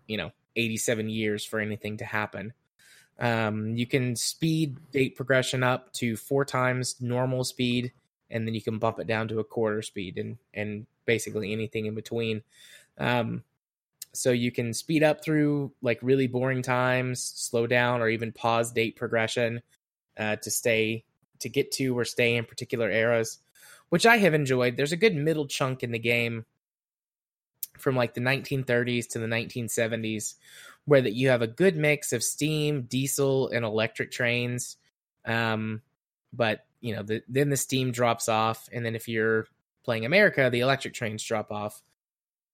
you 0.07 0.17
know, 0.17 0.31
87 0.55 1.09
years 1.09 1.43
for 1.43 1.59
anything 1.59 1.97
to 1.97 2.05
happen. 2.05 2.53
Um, 3.19 3.75
you 3.75 3.85
can 3.85 4.15
speed 4.15 4.77
date 4.91 5.15
progression 5.15 5.63
up 5.63 5.93
to 5.93 6.15
four 6.15 6.45
times 6.45 6.95
normal 6.99 7.43
speed, 7.43 7.93
and 8.29 8.47
then 8.47 8.53
you 8.53 8.61
can 8.61 8.79
bump 8.79 8.99
it 8.99 9.07
down 9.07 9.27
to 9.29 9.39
a 9.39 9.43
quarter 9.43 9.81
speed, 9.81 10.17
and 10.17 10.37
and 10.53 10.85
basically 11.05 11.51
anything 11.51 11.85
in 11.85 11.95
between. 11.95 12.41
Um, 12.97 13.43
so 14.13 14.31
you 14.31 14.51
can 14.51 14.73
speed 14.73 15.03
up 15.03 15.23
through 15.23 15.71
like 15.81 15.99
really 16.01 16.27
boring 16.27 16.61
times, 16.61 17.21
slow 17.21 17.67
down, 17.67 18.01
or 18.01 18.09
even 18.09 18.31
pause 18.31 18.71
date 18.71 18.95
progression 18.95 19.61
uh, 20.17 20.37
to 20.37 20.51
stay 20.51 21.03
to 21.39 21.49
get 21.49 21.71
to 21.73 21.97
or 21.97 22.05
stay 22.05 22.35
in 22.35 22.45
particular 22.45 22.89
eras, 22.89 23.39
which 23.89 24.05
I 24.05 24.17
have 24.17 24.33
enjoyed. 24.33 24.77
There's 24.77 24.93
a 24.93 24.97
good 24.97 25.15
middle 25.15 25.47
chunk 25.47 25.83
in 25.83 25.91
the 25.91 25.99
game 25.99 26.45
from 27.77 27.95
like 27.95 28.13
the 28.13 28.21
1930s 28.21 29.09
to 29.09 29.19
the 29.19 29.27
1970s 29.27 30.35
where 30.85 31.01
that 31.01 31.13
you 31.13 31.29
have 31.29 31.41
a 31.41 31.47
good 31.47 31.75
mix 31.75 32.13
of 32.13 32.23
steam, 32.23 32.83
diesel, 32.83 33.49
and 33.49 33.65
electric 33.65 34.11
trains. 34.11 34.77
Um, 35.25 35.81
but 36.31 36.65
you 36.85 36.95
know, 36.95 37.01
the, 37.01 37.23
then 37.27 37.49
the 37.49 37.57
steam 37.57 37.91
drops 37.91 38.29
off, 38.29 38.69
and 38.71 38.85
then 38.85 38.95
if 38.95 39.07
you're 39.07 39.47
playing 39.83 40.05
America, 40.05 40.51
the 40.51 40.59
electric 40.59 40.93
trains 40.93 41.23
drop 41.23 41.51
off, 41.51 41.81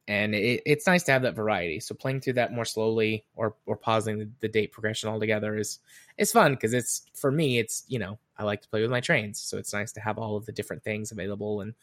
and 0.08 0.34
it, 0.34 0.62
it's 0.66 0.88
nice 0.88 1.04
to 1.04 1.12
have 1.12 1.24
that 1.24 1.36
variety. 1.36 1.82
So 1.82 1.96
playing 1.96 2.22
through 2.22 2.34
that 2.34 2.54
more 2.54 2.64
slowly, 2.64 3.26
or 3.36 3.58
or 3.66 3.76
pausing 3.76 4.20
the, 4.20 4.30
the 4.40 4.48
date 4.48 4.72
progression 4.72 5.10
altogether 5.10 5.58
is 5.58 5.80
is 6.18 6.32
fun 6.32 6.54
because 6.54 6.74
it's 6.74 7.02
for 7.14 7.30
me, 7.30 7.60
it's 7.60 7.84
you 7.90 8.00
know, 8.00 8.20
I 8.38 8.46
like 8.46 8.62
to 8.62 8.70
play 8.70 8.82
with 8.82 8.90
my 8.90 9.02
trains, 9.02 9.38
so 9.42 9.58
it's 9.58 9.74
nice 9.74 9.92
to 9.94 10.00
have 10.00 10.18
all 10.18 10.38
of 10.38 10.46
the 10.46 10.54
different 10.54 10.86
things 10.86 11.12
available 11.12 11.60
and 11.60 11.74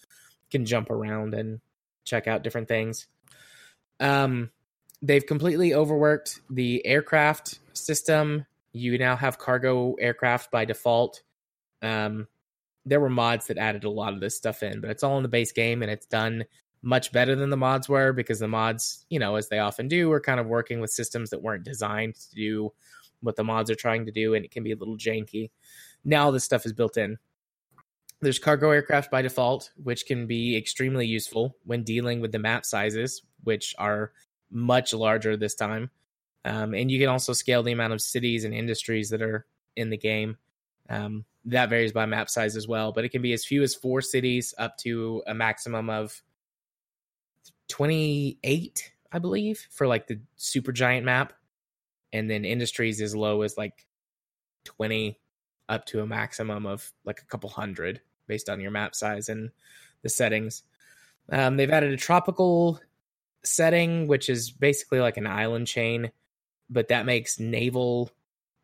can 0.51 0.65
jump 0.65 0.89
around 0.89 1.35
and 1.35 1.61
check 2.07 2.27
out 2.27 2.43
different 2.43 2.69
things. 2.69 3.09
Um, 4.01 4.53
they've 5.03 5.27
completely 5.27 5.75
overworked 5.75 6.41
the 6.49 6.87
aircraft 6.87 7.59
system. 7.75 8.47
You 8.73 8.97
now 8.97 9.17
have 9.17 9.37
cargo 9.37 9.97
aircraft 10.01 10.51
by 10.51 10.65
default. 10.65 11.23
Um, 11.83 12.27
there 12.89 13.01
were 13.01 13.11
mods 13.11 13.47
that 13.47 13.59
added 13.59 13.85
a 13.85 13.91
lot 13.91 14.13
of 14.13 14.21
this 14.21 14.37
stuff 14.37 14.63
in, 14.63 14.81
but 14.81 14.91
it's 14.91 15.03
all 15.03 15.17
in 15.17 15.23
the 15.23 15.29
base 15.29 15.53
game 15.53 15.83
and 15.83 15.91
it's 15.91 16.07
done 16.07 16.45
much 16.83 17.13
better 17.13 17.35
than 17.35 17.51
the 17.51 17.57
mods 17.57 17.89
were 17.89 18.13
because 18.13 18.39
the 18.39 18.49
mods, 18.49 19.05
you 19.11 19.19
know, 19.19 19.37
as 19.37 19.49
they 19.49 19.59
often 19.59 19.89
do, 19.89 20.11
are 20.13 20.21
kind 20.21 20.41
of 20.41 20.47
working 20.47 20.81
with 20.81 20.91
systems 20.91 21.31
that 21.31 21.43
weren't 21.43 21.65
designed 21.65 22.15
to 22.15 22.35
do 22.35 22.73
what 23.21 23.37
the 23.37 23.45
mods 23.45 23.71
are 23.71 23.75
trying 23.75 24.07
to 24.07 24.13
do, 24.13 24.35
and 24.35 24.45
it 24.45 24.51
can 24.51 24.63
be 24.63 24.73
a 24.73 24.77
little 24.77 24.97
janky. 24.97 25.51
Now 26.05 26.31
this 26.31 26.45
stuff 26.45 26.65
is 26.65 26.73
built 26.73 26.97
in. 26.97 27.19
There's 28.21 28.39
cargo 28.39 28.71
aircraft 28.71 29.11
by 29.11 29.23
default, 29.23 29.71
which 29.83 30.07
can 30.07 30.27
be 30.27 30.57
extremely 30.57 31.07
useful 31.07 31.57
when 31.65 31.85
dealing 31.85 32.21
with 32.21 32.33
the 32.33 32.39
map 32.39 32.65
sizes, 32.65 33.23
which 33.45 33.75
are 33.79 34.13
much 34.51 34.93
larger 34.95 35.37
this 35.37 35.55
time. 35.55 35.91
Um, 36.45 36.75
and 36.75 36.91
you 36.91 36.99
can 36.99 37.09
also 37.09 37.33
scale 37.33 37.63
the 37.63 37.73
amount 37.73 37.93
of 37.93 38.01
cities 38.01 38.45
and 38.45 38.55
industries 38.55 39.11
that 39.11 39.23
are 39.23 39.47
in 39.77 39.91
the 39.91 39.99
game. 39.99 40.37
Um, 40.89 41.25
that 41.49 41.71
varies 41.71 41.93
by 41.93 42.07
map 42.07 42.29
size 42.29 42.57
as 42.57 42.69
well, 42.69 42.93
but 42.93 43.05
it 43.05 43.09
can 43.09 43.23
be 43.23 43.33
as 43.33 43.45
few 43.45 43.63
as 43.63 43.75
four 43.75 44.01
cities 44.03 44.55
up 44.59 44.77
to 44.79 45.23
a 45.27 45.35
maximum 45.35 45.89
of 45.89 46.23
28, 47.69 48.93
I 49.11 49.19
believe, 49.19 49.67
for 49.71 49.87
like 49.87 50.07
the 50.07 50.21
super 50.37 50.73
giant 50.73 51.07
map. 51.07 51.33
And 52.13 52.31
then 52.31 52.45
industries 52.45 53.01
as 53.01 53.15
low 53.15 53.43
as 53.43 53.57
like 53.57 53.87
20 54.65 55.19
up 55.69 55.85
to 55.87 56.01
a 56.01 56.07
maximum 56.07 56.67
of 56.67 56.91
like 57.05 57.21
a 57.21 57.27
couple 57.27 57.51
hundred 57.51 58.01
based 58.27 58.49
on 58.49 58.61
your 58.61 58.71
map 58.71 58.95
size 58.95 59.29
and 59.29 59.51
the 60.03 60.09
settings. 60.09 60.63
Um, 61.31 61.57
they've 61.57 61.71
added 61.71 61.93
a 61.93 61.99
tropical 61.99 62.81
setting, 63.45 64.07
which 64.07 64.29
is 64.29 64.51
basically 64.51 65.01
like 65.01 65.17
an 65.17 65.27
island 65.27 65.67
chain, 65.67 66.11
but 66.71 66.89
that 66.89 67.07
makes 67.07 67.39
naval 67.39 68.11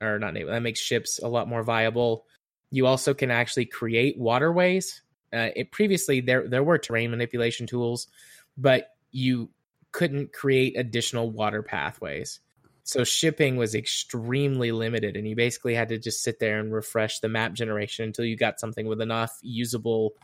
or 0.00 0.18
not 0.18 0.34
naval, 0.34 0.52
that 0.52 0.62
makes 0.62 0.80
ships 0.80 1.18
a 1.22 1.28
lot 1.28 1.48
more 1.48 1.62
viable. 1.62 2.26
You 2.74 2.88
also 2.88 3.14
can 3.14 3.30
actually 3.30 3.66
create 3.66 4.18
waterways. 4.18 5.00
Uh, 5.32 5.50
it 5.54 5.70
previously 5.70 6.20
there 6.20 6.48
there 6.48 6.64
were 6.64 6.76
terrain 6.76 7.12
manipulation 7.12 7.68
tools, 7.68 8.08
but 8.56 8.88
you 9.12 9.48
couldn't 9.92 10.32
create 10.32 10.76
additional 10.76 11.30
water 11.30 11.62
pathways. 11.62 12.40
So 12.82 13.04
shipping 13.04 13.56
was 13.56 13.76
extremely 13.76 14.72
limited, 14.72 15.16
and 15.16 15.24
you 15.28 15.36
basically 15.36 15.76
had 15.76 15.88
to 15.90 15.98
just 15.98 16.24
sit 16.24 16.40
there 16.40 16.58
and 16.58 16.74
refresh 16.74 17.20
the 17.20 17.28
map 17.28 17.52
generation 17.52 18.06
until 18.06 18.24
you 18.24 18.36
got 18.36 18.58
something 18.58 18.88
with 18.88 19.00
enough 19.00 19.38
usable 19.40 20.14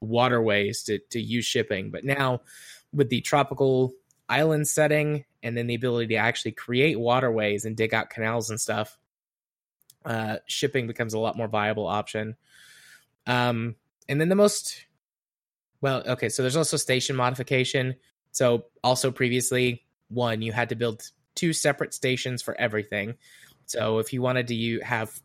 waterways 0.00 0.82
to, 0.82 0.98
to 1.10 1.20
use 1.20 1.44
shipping. 1.44 1.92
But 1.92 2.02
now, 2.02 2.40
with 2.92 3.08
the 3.08 3.20
tropical 3.20 3.92
island 4.28 4.66
setting 4.66 5.26
and 5.44 5.56
then 5.56 5.68
the 5.68 5.76
ability 5.76 6.08
to 6.08 6.16
actually 6.16 6.52
create 6.52 6.98
waterways 6.98 7.64
and 7.64 7.76
dig 7.76 7.94
out 7.94 8.10
canals 8.10 8.50
and 8.50 8.60
stuff, 8.60 8.98
uh, 10.04 10.36
shipping 10.46 10.86
becomes 10.86 11.14
a 11.14 11.18
lot 11.18 11.36
more 11.36 11.48
viable 11.48 11.86
option. 11.86 12.36
Um, 13.26 13.76
and 14.08 14.20
then 14.20 14.28
the 14.28 14.34
most 14.34 14.84
well, 15.80 16.02
okay, 16.06 16.28
so 16.28 16.42
there's 16.42 16.56
also 16.56 16.76
station 16.76 17.16
modification. 17.16 17.96
So 18.32 18.66
also 18.84 19.10
previously, 19.10 19.84
one 20.08 20.42
you 20.42 20.52
had 20.52 20.68
to 20.70 20.74
build 20.74 21.02
two 21.34 21.52
separate 21.52 21.94
stations 21.94 22.42
for 22.42 22.58
everything. 22.60 23.14
So 23.66 23.98
if 23.98 24.12
you 24.12 24.20
wanted 24.20 24.48
to 24.48 24.80
have, 24.80 25.18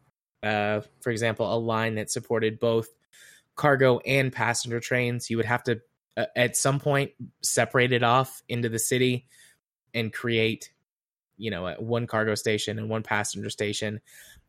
uh, 0.43 0.81
for 1.01 1.09
example, 1.09 1.53
a 1.53 1.57
line 1.57 1.95
that 1.95 2.11
supported 2.11 2.59
both 2.59 2.87
cargo 3.55 3.99
and 3.99 4.31
passenger 4.31 4.79
trains, 4.79 5.29
you 5.29 5.37
would 5.37 5.45
have 5.45 5.63
to 5.63 5.81
uh, 6.15 6.25
at 6.35 6.55
some 6.55 6.79
point 6.79 7.11
separate 7.41 7.91
it 7.91 8.03
off 8.03 8.43
into 8.47 8.69
the 8.69 8.79
city 8.79 9.27
and 9.93 10.13
create, 10.13 10.71
you 11.37 11.51
know, 11.51 11.73
one 11.79 12.07
cargo 12.07 12.35
station 12.35 12.77
and 12.77 12.89
one 12.89 13.03
passenger 13.03 13.49
station. 13.49 13.99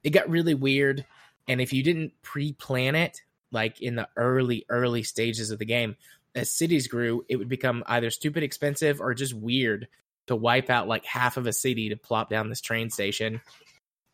It 0.03 0.11
got 0.11 0.31
really 0.31 0.55
weird, 0.55 1.05
and 1.49 1.61
if 1.61 1.73
you 1.73 1.83
didn't 1.83 2.13
pre-plan 2.23 2.95
it, 2.95 3.23
like 3.53 3.81
in 3.81 3.97
the 3.97 4.09
early 4.17 4.65
early 4.69 5.03
stages 5.03 5.51
of 5.51 5.59
the 5.59 5.65
game, 5.65 5.97
as 6.35 6.51
cities 6.51 6.89
grew, 6.89 7.25
it 7.29 7.37
would 7.37 7.49
become 7.49 7.83
either 7.87 8.11
stupid 8.11 8.43
expensive 8.43 9.01
or 9.01 9.15
just 9.15 9.35
weird 9.35 9.89
to 10.27 10.37
wipe 10.37 10.71
out 10.71 10.89
like 10.89 11.05
half 11.05 11.37
of 11.37 11.47
a 11.47 11.53
city 11.53 11.89
to 11.89 11.97
plop 11.97 12.29
down 12.29 12.49
this 12.49 12.61
train 12.61 12.91
station 12.91 13.41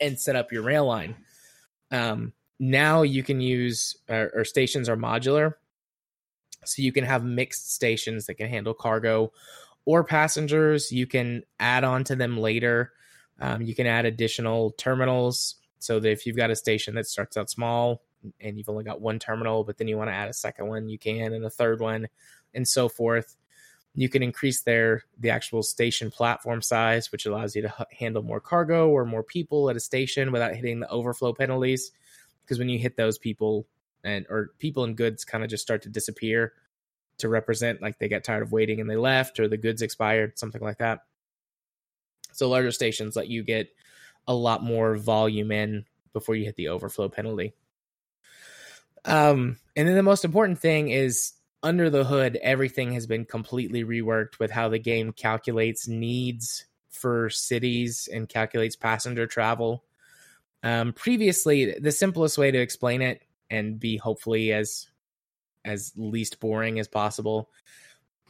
and 0.00 0.18
set 0.18 0.36
up 0.36 0.52
your 0.52 0.62
rail 0.62 0.86
line. 0.86 1.16
Um, 1.90 2.32
now 2.58 3.02
you 3.02 3.22
can 3.22 3.40
use 3.40 3.96
or, 4.08 4.30
or 4.34 4.44
stations 4.44 4.88
are 4.88 4.96
modular, 4.96 5.54
so 6.64 6.82
you 6.82 6.92
can 6.92 7.04
have 7.04 7.24
mixed 7.24 7.72
stations 7.74 8.26
that 8.26 8.34
can 8.34 8.48
handle 8.48 8.74
cargo 8.74 9.32
or 9.84 10.04
passengers. 10.04 10.92
You 10.92 11.06
can 11.06 11.42
add 11.58 11.82
on 11.82 12.04
to 12.04 12.16
them 12.16 12.38
later. 12.38 12.92
Um, 13.40 13.62
you 13.62 13.74
can 13.74 13.86
add 13.86 14.04
additional 14.04 14.70
terminals 14.72 15.56
so 15.82 16.00
that 16.00 16.10
if 16.10 16.26
you've 16.26 16.36
got 16.36 16.50
a 16.50 16.56
station 16.56 16.94
that 16.94 17.06
starts 17.06 17.36
out 17.36 17.50
small 17.50 18.02
and 18.40 18.56
you've 18.56 18.68
only 18.68 18.84
got 18.84 19.00
one 19.00 19.18
terminal, 19.18 19.64
but 19.64 19.78
then 19.78 19.88
you 19.88 19.96
want 19.96 20.10
to 20.10 20.14
add 20.14 20.28
a 20.28 20.34
second 20.34 20.68
one, 20.68 20.88
you 20.88 20.98
can, 20.98 21.32
and 21.32 21.44
a 21.44 21.50
third 21.50 21.80
one, 21.80 22.08
and 22.54 22.66
so 22.66 22.88
forth. 22.88 23.36
You 23.94 24.08
can 24.08 24.22
increase 24.22 24.62
their 24.62 25.02
the 25.18 25.30
actual 25.30 25.62
station 25.62 26.10
platform 26.10 26.62
size, 26.62 27.12
which 27.12 27.26
allows 27.26 27.54
you 27.54 27.62
to 27.62 27.74
h- 27.80 27.98
handle 27.98 28.22
more 28.22 28.40
cargo 28.40 28.88
or 28.88 29.04
more 29.04 29.22
people 29.22 29.68
at 29.68 29.76
a 29.76 29.80
station 29.80 30.32
without 30.32 30.54
hitting 30.54 30.80
the 30.80 30.88
overflow 30.88 31.34
penalties. 31.34 31.92
Because 32.42 32.58
when 32.58 32.70
you 32.70 32.78
hit 32.78 32.96
those 32.96 33.18
people 33.18 33.66
and 34.02 34.26
or 34.30 34.50
people 34.58 34.84
and 34.84 34.96
goods 34.96 35.24
kind 35.24 35.44
of 35.44 35.50
just 35.50 35.62
start 35.62 35.82
to 35.82 35.90
disappear 35.90 36.54
to 37.18 37.28
represent 37.28 37.82
like 37.82 37.98
they 37.98 38.08
got 38.08 38.24
tired 38.24 38.42
of 38.42 38.52
waiting 38.52 38.80
and 38.80 38.88
they 38.88 38.96
left 38.96 39.38
or 39.38 39.46
the 39.46 39.58
goods 39.58 39.82
expired, 39.82 40.38
something 40.38 40.62
like 40.62 40.78
that. 40.78 41.00
So 42.32 42.48
larger 42.48 42.70
stations 42.70 43.14
let 43.14 43.28
you 43.28 43.42
get 43.42 43.68
a 44.26 44.34
lot 44.34 44.62
more 44.62 44.96
volume 44.96 45.50
in 45.50 45.84
before 46.12 46.34
you 46.34 46.44
hit 46.44 46.56
the 46.56 46.68
overflow 46.68 47.08
penalty. 47.08 47.54
Um, 49.04 49.58
and 49.74 49.88
then 49.88 49.96
the 49.96 50.02
most 50.02 50.24
important 50.24 50.58
thing 50.58 50.90
is 50.90 51.32
under 51.62 51.90
the 51.90 52.04
hood, 52.04 52.38
everything 52.42 52.92
has 52.92 53.06
been 53.06 53.24
completely 53.24 53.84
reworked 53.84 54.38
with 54.38 54.50
how 54.50 54.68
the 54.68 54.78
game 54.78 55.12
calculates 55.12 55.88
needs 55.88 56.66
for 56.90 57.30
cities 57.30 58.08
and 58.12 58.28
calculates 58.28 58.76
passenger 58.76 59.26
travel. 59.26 59.84
Um, 60.62 60.92
previously, 60.92 61.78
the 61.78 61.92
simplest 61.92 62.38
way 62.38 62.50
to 62.50 62.58
explain 62.58 63.02
it 63.02 63.22
and 63.50 63.78
be 63.78 63.96
hopefully 63.96 64.52
as 64.52 64.88
as 65.64 65.92
least 65.96 66.40
boring 66.40 66.80
as 66.80 66.88
possible, 66.88 67.48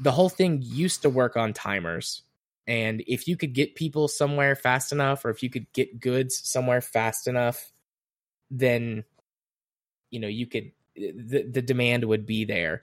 the 0.01 0.13
whole 0.13 0.29
thing 0.29 0.61
used 0.63 1.03
to 1.03 1.11
work 1.11 1.37
on 1.37 1.53
timers. 1.55 2.23
And 2.67 3.03
if 3.07 3.27
you 3.27 3.37
could 3.37 3.55
get 3.55 3.75
people 3.75 4.09
somewhere 4.09 4.55
fast 4.55 4.93
enough, 4.93 5.25
or 5.25 5.31
if 5.31 5.43
you 5.43 5.51
could 5.51 5.73
get 5.73 6.01
goods 6.01 6.41
somewhere 6.45 6.81
fast 6.81 7.27
enough, 7.27 7.73
then 8.51 9.05
you 10.11 10.21
know 10.21 10.29
you 10.29 10.47
could 10.47 10.73
the, 10.95 11.47
the 11.51 11.63
demand 11.63 12.05
would 12.05 12.27
be 12.27 12.45
there. 12.45 12.83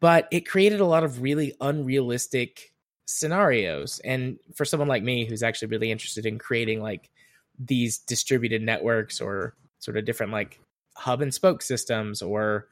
But 0.00 0.28
it 0.30 0.48
created 0.48 0.80
a 0.80 0.86
lot 0.86 1.04
of 1.04 1.22
really 1.22 1.54
unrealistic 1.60 2.72
scenarios. 3.06 4.00
And 4.04 4.38
for 4.54 4.64
someone 4.64 4.88
like 4.88 5.02
me 5.02 5.24
who's 5.24 5.42
actually 5.42 5.68
really 5.68 5.90
interested 5.90 6.26
in 6.26 6.38
creating 6.38 6.82
like 6.82 7.10
these 7.58 7.98
distributed 7.98 8.62
networks 8.62 9.20
or 9.20 9.54
sort 9.78 9.96
of 9.96 10.04
different 10.04 10.32
like 10.32 10.60
hub 10.94 11.22
and 11.22 11.32
spoke 11.32 11.62
systems 11.62 12.20
or 12.20 12.66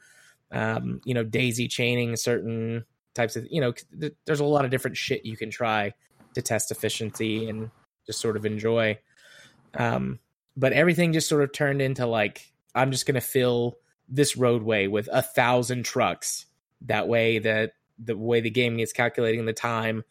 um, 0.51 1.01
you 1.05 1.13
know 1.13 1.23
daisy 1.23 1.67
chaining 1.67 2.15
certain 2.15 2.85
types 3.13 3.35
of 3.35 3.47
you 3.49 3.61
know 3.61 3.73
th- 3.99 4.13
there's 4.25 4.39
a 4.39 4.45
lot 4.45 4.65
of 4.65 4.71
different 4.71 4.97
shit 4.97 5.25
you 5.25 5.37
can 5.37 5.49
try 5.49 5.93
to 6.35 6.41
test 6.41 6.71
efficiency 6.71 7.49
and 7.49 7.71
just 8.05 8.19
sort 8.19 8.37
of 8.37 8.45
enjoy 8.45 8.97
um, 9.77 10.19
but 10.55 10.71
everything 10.71 11.11
just 11.11 11.27
sort 11.27 11.43
of 11.43 11.51
turned 11.51 11.81
into 11.81 12.05
like 12.05 12.51
i'm 12.75 12.91
just 12.91 13.05
going 13.05 13.15
to 13.15 13.21
fill 13.21 13.75
this 14.07 14.37
roadway 14.37 14.87
with 14.87 15.09
a 15.11 15.21
thousand 15.21 15.83
trucks 15.83 16.45
that 16.81 17.07
way 17.07 17.39
that 17.39 17.71
the 17.97 18.17
way 18.17 18.41
the 18.41 18.49
game 18.49 18.79
is 18.79 18.93
calculating 18.93 19.45
the 19.45 19.53
time 19.53 20.03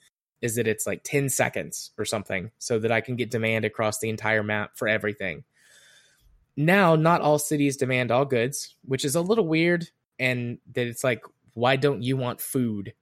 is 0.44 0.56
that 0.56 0.68
it's 0.68 0.86
like 0.86 1.02
10 1.04 1.30
seconds 1.30 1.90
or 1.96 2.04
something 2.04 2.50
so 2.58 2.78
that 2.78 2.92
I 2.92 3.00
can 3.00 3.16
get 3.16 3.30
demand 3.30 3.64
across 3.64 3.98
the 3.98 4.10
entire 4.10 4.42
map 4.42 4.72
for 4.74 4.86
everything. 4.86 5.44
Now, 6.54 6.96
not 6.96 7.22
all 7.22 7.38
cities 7.38 7.78
demand 7.78 8.10
all 8.10 8.26
goods, 8.26 8.74
which 8.84 9.06
is 9.06 9.14
a 9.14 9.22
little 9.22 9.46
weird. 9.46 9.88
And 10.18 10.58
that 10.74 10.86
it's 10.86 11.02
like, 11.02 11.22
why 11.54 11.76
don't 11.76 12.02
you 12.02 12.18
want 12.18 12.42
food, 12.42 12.92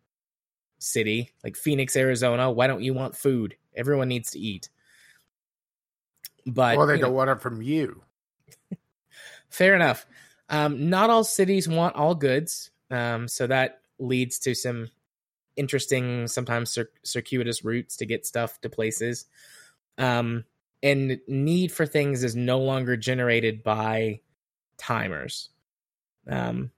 city? 0.82 1.32
Like 1.42 1.56
Phoenix, 1.56 1.96
Arizona, 1.96 2.50
why 2.50 2.66
don't 2.66 2.82
you 2.82 2.94
want 2.94 3.16
food? 3.16 3.56
Everyone 3.74 4.08
needs 4.08 4.32
to 4.32 4.38
eat. 4.38 4.68
But 6.46 6.76
well, 6.76 6.86
they 6.86 6.98
don't 6.98 7.10
know, 7.10 7.16
want 7.16 7.30
it 7.30 7.40
from 7.40 7.62
you. 7.62 8.02
fair 9.48 9.74
enough. 9.74 10.06
Um, 10.48 10.90
not 10.90 11.10
all 11.10 11.24
cities 11.24 11.68
want 11.68 11.96
all 11.96 12.14
goods. 12.14 12.70
Um, 12.90 13.28
so 13.28 13.46
that 13.46 13.80
leads 13.98 14.38
to 14.40 14.54
some 14.54 14.88
interesting, 15.56 16.26
sometimes 16.26 16.70
cir- 16.70 16.90
circuitous 17.04 17.64
routes 17.64 17.96
to 17.98 18.06
get 18.06 18.26
stuff 18.26 18.60
to 18.62 18.68
places. 18.68 19.26
Um, 19.98 20.44
and 20.82 21.20
need 21.28 21.70
for 21.70 21.86
things 21.86 22.24
is 22.24 22.34
no 22.34 22.58
longer 22.58 22.96
generated 22.96 23.62
by 23.62 24.20
timers. 24.76 25.50
Um, 26.28 26.70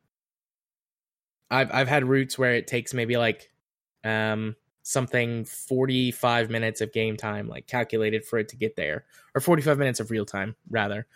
I've 1.50 1.72
I've 1.72 1.88
had 1.88 2.04
routes 2.04 2.38
where 2.38 2.54
it 2.54 2.66
takes 2.66 2.92
maybe 2.92 3.16
like 3.16 3.50
um 4.04 4.54
something 4.82 5.44
45 5.46 6.50
minutes 6.50 6.82
of 6.82 6.92
game 6.92 7.16
time 7.16 7.48
like 7.48 7.66
calculated 7.66 8.24
for 8.24 8.38
it 8.38 8.48
to 8.50 8.56
get 8.56 8.76
there 8.76 9.04
or 9.34 9.40
45 9.40 9.78
minutes 9.78 9.98
of 9.98 10.10
real 10.10 10.26
time 10.26 10.54
rather 10.68 11.06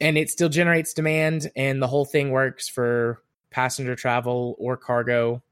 and 0.00 0.16
it 0.16 0.30
still 0.30 0.48
generates 0.48 0.94
demand 0.94 1.50
and 1.56 1.82
the 1.82 1.86
whole 1.86 2.06
thing 2.06 2.30
works 2.30 2.68
for 2.68 3.22
passenger 3.50 3.94
travel 3.94 4.56
or 4.58 4.76
cargo. 4.76 5.42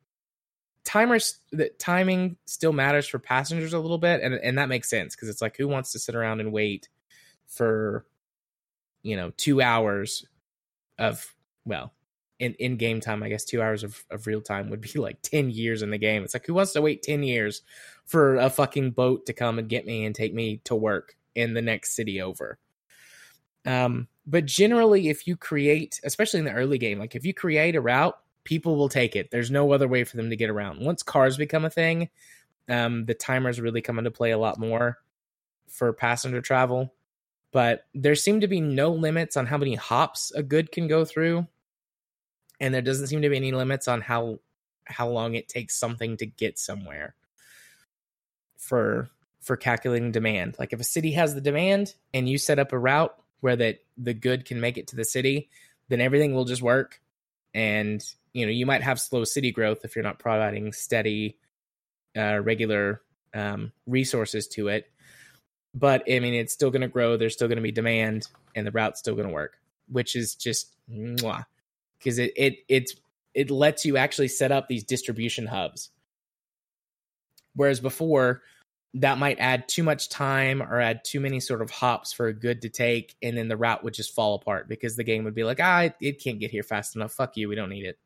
Timers 0.85 1.39
the 1.53 1.69
timing 1.79 2.37
still 2.47 2.73
matters 2.73 3.07
for 3.07 3.19
passengers 3.19 3.75
a 3.75 3.79
little 3.79 3.99
bit, 3.99 4.23
and 4.23 4.35
and 4.35 4.57
that 4.57 4.71
makes 4.71 4.89
sense 4.89 5.15
because 5.15 5.29
it's 5.29 5.43
like 5.43 5.57
who 5.57 5.69
wants 5.69 5.93
to 5.93 5.99
sit 5.99 6.15
around 6.15 6.41
and 6.41 6.51
wait 6.51 6.89
for 7.47 8.07
you 9.03 9.17
know 9.17 9.31
two 9.37 9.61
hours 9.61 10.25
of 10.99 11.35
well 11.67 11.93
in, 12.39 12.55
in 12.55 12.77
game 12.77 13.01
time, 13.01 13.23
I 13.23 13.29
guess 13.29 13.45
two 13.45 13.61
hours 13.61 13.83
of, 13.83 14.05
of 14.11 14.27
real 14.27 14.41
time 14.41 14.71
would 14.71 14.81
be 14.81 14.93
like 14.97 15.23
10 15.23 15.51
years 15.51 15.83
in 15.83 15.91
the 15.91 15.99
game. 15.99 16.23
It's 16.23 16.35
like, 16.35 16.47
who 16.47 16.55
wants 16.55 16.73
to 16.73 16.83
wait 16.83 17.03
10 17.03 17.23
years 17.23 17.63
for 18.05 18.37
a 18.37 18.51
fucking 18.51 18.93
boat 18.93 19.27
to 19.27 19.33
come 19.33 19.59
and 19.59 19.69
get 19.69 19.87
me 19.87 20.05
and 20.05 20.15
take 20.15 20.35
me 20.35 20.61
to 20.65 20.75
work 20.75 21.17
in 21.35 21.55
the 21.55 21.63
next 21.63 21.95
city 21.95 22.21
over? 22.23 22.59
Um, 23.67 24.09
but 24.27 24.47
generally, 24.47 25.09
if 25.09 25.27
you 25.27 25.37
create, 25.37 26.01
especially 26.05 26.41
in 26.41 26.47
the 26.47 26.53
early 26.53 26.79
game, 26.79 26.99
like 26.99 27.15
if 27.15 27.25
you 27.25 27.35
create 27.35 27.77
a 27.77 27.81
route, 27.81 28.19
people 28.45 28.77
will 28.77 28.89
take 28.89 29.17
it. 29.17 29.31
There's 29.31 29.51
no 29.51 29.73
other 29.73 29.89
way 29.89 30.05
for 30.05 30.17
them 30.17 30.31
to 30.31 30.37
get 30.37 30.51
around. 30.51 30.81
Once 30.81 31.03
cars 31.03 31.37
become 31.37 31.65
a 31.65 31.71
thing, 31.71 32.09
um, 32.69 33.05
the 33.07 33.15
timers 33.15 33.61
really 33.61 33.83
come 33.83 33.99
into 33.99 34.11
play 34.11 34.31
a 34.31 34.39
lot 34.39 34.59
more 34.59 34.99
for 35.69 35.93
passenger 35.93 36.41
travel. 36.41 36.95
But 37.53 37.87
there 37.95 38.15
seem 38.15 38.41
to 38.41 38.49
be 38.49 38.61
no 38.61 38.91
limits 38.91 39.37
on 39.37 39.47
how 39.47 39.57
many 39.57 39.75
hops 39.75 40.31
a 40.33 40.43
good 40.43 40.71
can 40.71 40.87
go 40.87 41.05
through 41.05 41.47
and 42.61 42.75
there 42.75 42.83
doesn't 42.83 43.07
seem 43.07 43.23
to 43.23 43.29
be 43.29 43.37
any 43.37 43.53
limits 43.53 43.89
on 43.89 44.01
how 44.01 44.39
how 44.85 45.09
long 45.09 45.35
it 45.35 45.49
takes 45.49 45.79
something 45.79 46.17
to 46.17 46.27
get 46.27 46.59
somewhere 46.59 47.15
for 48.57 49.11
for 49.41 49.57
calculating 49.57 50.13
demand. 50.13 50.57
Like 50.59 50.73
if 50.73 50.81
a 50.81 50.85
city 50.85 51.13
has 51.13 51.35
the 51.35 51.41
demand 51.41 51.95
and 52.13 52.29
you 52.29 52.39
set 52.39 52.59
up 52.59 52.73
a 52.73 52.79
route 52.79 53.15
where 53.41 53.57
that 53.57 53.79
the 53.97 54.15
good 54.15 54.45
can 54.45 54.61
make 54.61 54.77
it 54.79 54.89
to 54.89 54.97
the 54.97 55.05
city 55.05 55.49
then 55.89 56.01
everything 56.01 56.35
will 56.35 56.45
just 56.45 56.63
work. 56.63 57.01
And 57.55 58.05
you 58.33 58.47
know 58.47 58.53
you 58.53 58.67
might 58.67 58.83
have 58.83 59.01
slow 59.01 59.25
city 59.25 59.53
growth 59.53 59.85
if 59.85 59.97
you're 59.97 60.03
not 60.03 60.19
providing 60.19 60.73
steady 60.73 61.39
uh, 62.17 62.41
regular 62.41 63.03
um, 63.35 63.73
resources 63.87 64.49
to 64.49 64.69
it. 64.69 64.91
But 65.75 66.03
i 66.11 66.19
mean 66.19 66.35
it's 66.35 66.53
still 66.53 66.71
going 66.71 66.83
to 66.83 66.89
grow 66.89 67.17
there's 67.17 67.35
still 67.35 67.47
going 67.47 67.57
to 67.57 67.63
be 67.63 67.71
demand 67.71 68.27
and 68.55 68.67
the 68.67 68.73
route's 68.73 68.99
still 68.99 69.15
going 69.15 69.29
to 69.29 69.33
work 69.33 69.59
which 69.87 70.17
is 70.17 70.35
just 70.35 70.75
mwah 70.91 71.45
because 71.99 72.19
it 72.19 72.33
it 72.37 72.59
it's 72.69 72.95
it 73.35 73.51
lets 73.51 73.85
you 73.85 73.97
actually 73.97 74.29
set 74.29 74.53
up 74.53 74.69
these 74.69 74.85
distribution 74.85 75.47
hubs. 75.47 75.91
Whereas 77.55 77.81
before, 77.81 78.43
that 78.95 79.19
might 79.19 79.39
add 79.39 79.69
too 79.69 79.83
much 79.83 80.09
time 80.09 80.63
or 80.63 80.81
add 80.81 81.05
too 81.05 81.21
many 81.21 81.41
sort 81.41 81.63
of 81.63 81.71
hops 81.71 82.13
for 82.13 82.29
a 82.29 82.33
good 82.33 82.63
to 82.63 82.69
take, 82.69 83.17
and 83.23 83.37
then 83.37 83.49
the 83.49 83.57
route 83.57 83.85
would 83.85 83.95
just 83.95 84.15
fall 84.15 84.35
apart 84.35 84.69
because 84.69 84.97
the 84.97 85.05
game 85.05 85.25
would 85.25 85.35
be 85.35 85.45
like, 85.45 85.61
ah, 85.61 85.89
it 86.01 86.23
can't 86.23 86.41
get 86.41 86.51
here 86.51 86.63
fast 86.63 86.97
enough. 86.97 87.13
Fuck 87.13 87.37
you, 87.37 87.49
we 87.49 87.55
don't 87.55 87.71
need 87.71 87.85
it. 87.85 87.99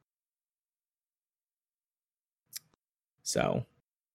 So, 3.23 3.65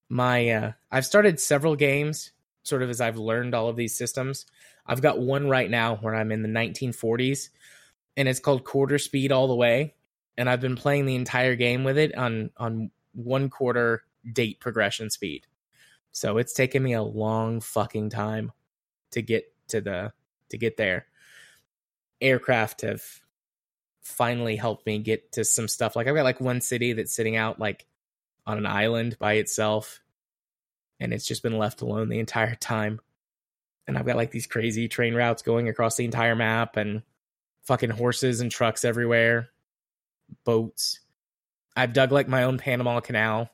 my 0.10 0.50
uh, 0.50 0.72
I've 0.92 1.06
started 1.06 1.40
several 1.40 1.76
games 1.76 2.32
sort 2.64 2.84
of 2.84 2.90
as 2.90 3.02
I've 3.02 3.18
learned 3.18 3.56
all 3.56 3.70
of 3.70 3.78
these 3.78 3.98
systems. 3.98 4.46
I've 4.86 5.02
got 5.02 5.20
one 5.20 5.50
right 5.50 5.70
now 5.70 5.96
where 5.96 6.14
I'm 6.14 6.32
in 6.32 6.42
the 6.42 6.50
1940s 6.50 7.50
and 8.18 8.28
it's 8.28 8.40
called 8.40 8.66
Quarter 8.66 8.98
Speed 8.98 9.32
All 9.32 9.48
the 9.48 9.56
Way. 9.56 9.94
And 10.38 10.50
I've 10.50 10.62
been 10.62 10.76
playing 10.76 11.06
the 11.06 11.16
entire 11.16 11.56
game 11.56 11.84
with 11.84 11.98
it 11.98 12.16
on 12.18 12.50
on 12.58 12.92
one 13.14 13.50
quarter 13.50 14.04
date 14.30 14.60
progression 14.60 15.10
speed. 15.10 15.48
So 16.12 16.38
it's 16.38 16.54
taken 16.54 16.84
me 16.84 16.94
a 16.94 17.02
long 17.02 17.62
fucking 17.62 18.10
time 18.10 18.52
to 19.12 19.22
get 19.22 19.54
to 19.70 19.82
the 19.82 20.12
to 20.50 20.58
get 20.58 20.78
there. 20.78 21.06
Aircraft 22.20 22.82
have 22.82 23.04
finally 24.02 24.56
helped 24.56 24.86
me 24.86 25.00
get 25.00 25.32
to 25.34 25.46
some 25.46 25.68
stuff. 25.68 25.96
Like 25.96 26.08
I've 26.08 26.16
got 26.16 26.24
like 26.24 26.42
one 26.42 26.62
city 26.62 26.94
that's 26.94 27.16
sitting 27.16 27.36
out 27.36 27.60
like 27.60 27.86
on 28.46 28.58
an 28.58 28.66
island 28.66 29.18
by 29.20 29.34
itself 29.34 30.02
and 31.00 31.14
it's 31.14 31.28
just 31.28 31.44
been 31.44 31.58
left 31.58 31.82
alone 31.82 32.10
the 32.10 32.20
entire 32.20 32.56
time. 32.56 33.00
And 33.88 33.98
I've 33.98 34.06
got 34.06 34.16
like 34.16 34.32
these 34.32 34.48
crazy 34.48 34.88
train 34.88 35.14
routes 35.14 35.44
going 35.44 35.70
across 35.70 35.98
the 35.98 36.06
entire 36.06 36.36
map 36.36 36.78
and 36.78 37.04
fucking 37.68 37.90
horses 37.90 38.40
and 38.40 38.50
trucks 38.50 38.86
everywhere, 38.86 39.50
boats. 40.46 41.02
I've 41.76 41.94
dug 41.94 42.12
like 42.12 42.28
my 42.28 42.44
own 42.44 42.58
Panama 42.58 43.02
Canal. 43.02 43.50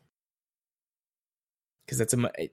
Because 1.86 2.00
it's 2.00 2.14
a 2.14 2.50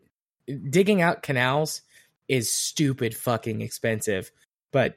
digging 0.70 1.02
out 1.02 1.22
canals 1.22 1.82
is 2.26 2.52
stupid 2.52 3.14
fucking 3.14 3.60
expensive, 3.60 4.32
but 4.72 4.96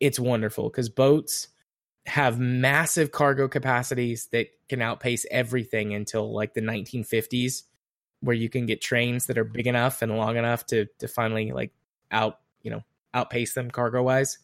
it's 0.00 0.18
wonderful 0.18 0.70
because 0.70 0.88
boats 0.88 1.48
have 2.06 2.38
massive 2.38 3.12
cargo 3.12 3.48
capacities 3.48 4.28
that 4.32 4.46
can 4.68 4.80
outpace 4.80 5.26
everything 5.30 5.94
until 5.94 6.32
like 6.32 6.54
the 6.54 6.60
1950s 6.60 7.62
where 8.20 8.36
you 8.36 8.48
can 8.48 8.66
get 8.66 8.80
trains 8.80 9.26
that 9.26 9.38
are 9.38 9.44
big 9.44 9.66
enough 9.66 10.02
and 10.02 10.16
long 10.16 10.36
enough 10.36 10.66
to 10.66 10.86
to 10.98 11.08
finally 11.08 11.52
like 11.52 11.72
out 12.10 12.40
you 12.62 12.70
know 12.70 12.82
outpace 13.14 13.54
them 13.54 13.70
cargo 13.70 14.02
wise 14.02 14.38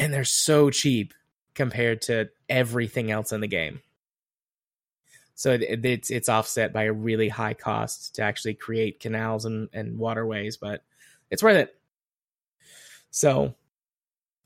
and 0.00 0.12
they're 0.12 0.24
so 0.24 0.70
cheap 0.70 1.12
compared 1.54 2.00
to 2.02 2.30
everything 2.48 3.10
else 3.10 3.32
in 3.32 3.42
the 3.42 3.46
game. 3.46 3.82
So 5.34 5.52
it, 5.52 5.84
it's 5.84 6.10
it's 6.10 6.28
offset 6.28 6.72
by 6.72 6.84
a 6.84 6.92
really 6.92 7.28
high 7.28 7.54
cost 7.54 8.16
to 8.16 8.22
actually 8.22 8.54
create 8.54 8.98
canals 8.98 9.44
and, 9.44 9.68
and 9.72 9.98
waterways, 9.98 10.56
but 10.56 10.82
it's 11.30 11.42
worth 11.42 11.56
it. 11.56 11.76
So, 13.10 13.54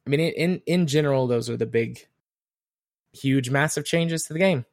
I 0.07 0.11
mean, 0.11 0.21
in 0.21 0.61
in 0.67 0.87
general, 0.87 1.27
those 1.27 1.49
are 1.49 1.57
the 1.57 1.67
big, 1.67 2.05
huge, 3.13 3.49
massive 3.49 3.85
changes 3.85 4.25
to 4.25 4.33
the 4.33 4.39
game. 4.39 4.65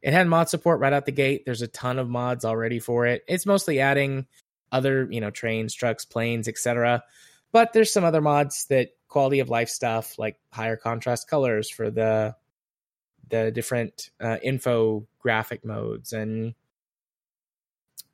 It 0.00 0.12
had 0.12 0.28
mod 0.28 0.48
support 0.48 0.80
right 0.80 0.92
out 0.92 1.06
the 1.06 1.12
gate. 1.12 1.44
There's 1.44 1.62
a 1.62 1.68
ton 1.68 1.98
of 1.98 2.08
mods 2.08 2.44
already 2.44 2.78
for 2.78 3.06
it. 3.06 3.22
It's 3.28 3.46
mostly 3.46 3.80
adding 3.80 4.26
other, 4.72 5.08
you 5.10 5.20
know, 5.20 5.30
trains, 5.30 5.74
trucks, 5.74 6.04
planes, 6.04 6.46
etc. 6.48 7.02
But 7.52 7.72
there's 7.72 7.92
some 7.92 8.04
other 8.04 8.20
mods 8.20 8.66
that 8.66 8.90
quality 9.10 9.40
of 9.40 9.50
life 9.50 9.68
stuff 9.68 10.18
like 10.18 10.38
higher 10.52 10.76
contrast 10.76 11.28
colors 11.28 11.68
for 11.68 11.90
the 11.90 12.34
the 13.28 13.50
different 13.50 14.10
uh, 14.20 14.38
infographic 14.44 15.64
modes 15.64 16.12
and 16.12 16.54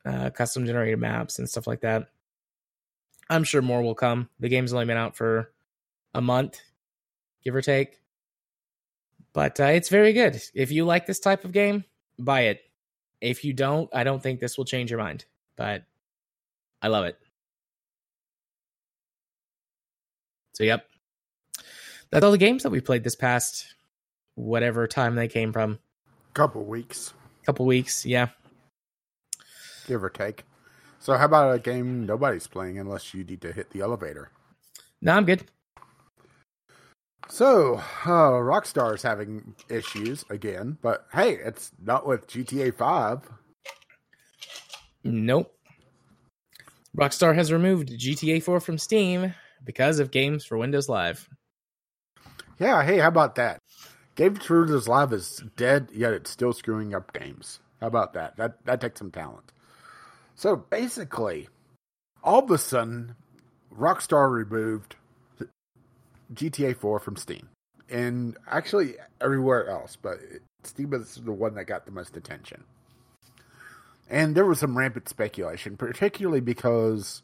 uh, 0.05 0.30
custom 0.30 0.66
generated 0.66 0.99
maps 0.99 1.38
and 1.38 1.49
stuff 1.49 1.66
like 1.66 1.80
that. 1.80 2.09
I'm 3.30 3.44
sure 3.44 3.62
more 3.62 3.82
will 3.82 3.94
come. 3.94 4.28
The 4.40 4.49
game's 4.49 4.72
only 4.72 4.84
been 4.86 4.97
out 4.97 5.16
for 5.16 5.53
a 6.14 6.20
month, 6.20 6.61
give 7.42 7.55
or 7.55 7.62
take. 7.62 8.01
But 9.32 9.59
uh, 9.61 9.64
it's 9.64 9.88
very 9.88 10.12
good. 10.12 10.40
If 10.55 10.70
you 10.70 10.84
like 10.84 11.07
this 11.07 11.20
type 11.20 11.44
of 11.44 11.53
game, 11.53 11.84
buy 12.18 12.42
it. 12.42 12.61
If 13.20 13.44
you 13.44 13.53
don't, 13.53 13.90
I 13.94 14.05
don't 14.05 14.22
think 14.22 14.40
this 14.40 14.57
will 14.57 14.64
change 14.64 14.90
your 14.90 15.01
mind. 15.01 15.24
But 15.57 15.84
I 16.80 16.88
love 16.88 17.07
it. 17.07 17.18
So, 20.57 20.64
yep. 20.64 20.86
That's 22.11 22.24
all 22.24 22.30
the 22.30 22.38
games 22.38 22.62
that 22.62 22.70
we 22.70 22.80
played 22.80 23.04
this 23.04 23.14
past 23.14 23.74
whatever 24.36 24.86
time 24.86 25.14
they 25.14 25.28
came 25.28 25.52
from. 25.52 25.80
Couple 26.32 26.64
weeks. 26.64 27.12
Couple 27.44 27.66
weeks, 27.66 28.07
yeah. 28.07 28.28
Give 29.86 30.02
or 30.02 30.09
take. 30.09 30.44
So, 30.98 31.14
how 31.18 31.26
about 31.26 31.54
a 31.54 31.59
game 31.59 32.07
nobody's 32.07 32.46
playing 32.46 32.78
unless 32.78 33.12
you 33.12 33.22
need 33.22 33.42
to 33.42 33.52
hit 33.52 33.68
the 33.68 33.82
elevator? 33.82 34.30
No, 35.02 35.12
I'm 35.12 35.26
good. 35.26 35.44
So, 37.28 37.74
uh, 38.07 38.40
Rockstar 38.40 38.94
is 38.94 39.02
having 39.02 39.54
issues 39.68 40.24
again, 40.30 40.78
but 40.80 41.07
hey, 41.12 41.32
it's 41.32 41.70
not 41.84 42.07
with 42.07 42.26
GTA 42.28 42.74
5. 42.74 43.28
Nope. 45.04 45.54
Rockstar 46.96 47.34
has 47.34 47.52
removed 47.52 47.90
GTA 47.90 48.42
4 48.42 48.59
from 48.59 48.78
Steam 48.78 49.34
because 49.66 49.98
of 49.98 50.10
games 50.10 50.44
for 50.44 50.56
Windows 50.56 50.88
Live. 50.88 51.28
Yeah, 52.58 52.82
hey, 52.82 52.98
how 52.98 53.08
about 53.08 53.34
that? 53.34 53.58
Games 54.14 54.46
for 54.46 54.60
Windows 54.60 54.88
Live 54.88 55.12
is 55.12 55.42
dead, 55.56 55.90
yet 55.92 56.14
it's 56.14 56.30
still 56.30 56.54
screwing 56.54 56.94
up 56.94 57.12
games. 57.12 57.60
How 57.80 57.88
about 57.88 58.14
that? 58.14 58.38
That 58.38 58.64
that 58.64 58.80
takes 58.80 58.98
some 58.98 59.10
talent. 59.10 59.52
So 60.34 60.56
basically, 60.56 61.48
all 62.22 62.42
of 62.44 62.50
a 62.50 62.56
sudden, 62.56 63.14
Rockstar 63.76 64.30
removed 64.30 64.96
GTA 66.32 66.76
4 66.76 66.98
from 67.00 67.16
Steam, 67.16 67.50
and 67.90 68.38
actually 68.50 68.94
everywhere 69.20 69.68
else, 69.68 69.96
but 70.00 70.18
Steam 70.62 70.94
is 70.94 71.16
the 71.16 71.32
one 71.32 71.54
that 71.56 71.66
got 71.66 71.84
the 71.84 71.92
most 71.92 72.16
attention. 72.16 72.64
And 74.08 74.34
there 74.34 74.46
was 74.46 74.60
some 74.60 74.78
rampant 74.78 75.08
speculation, 75.08 75.76
particularly 75.76 76.40
because 76.40 77.22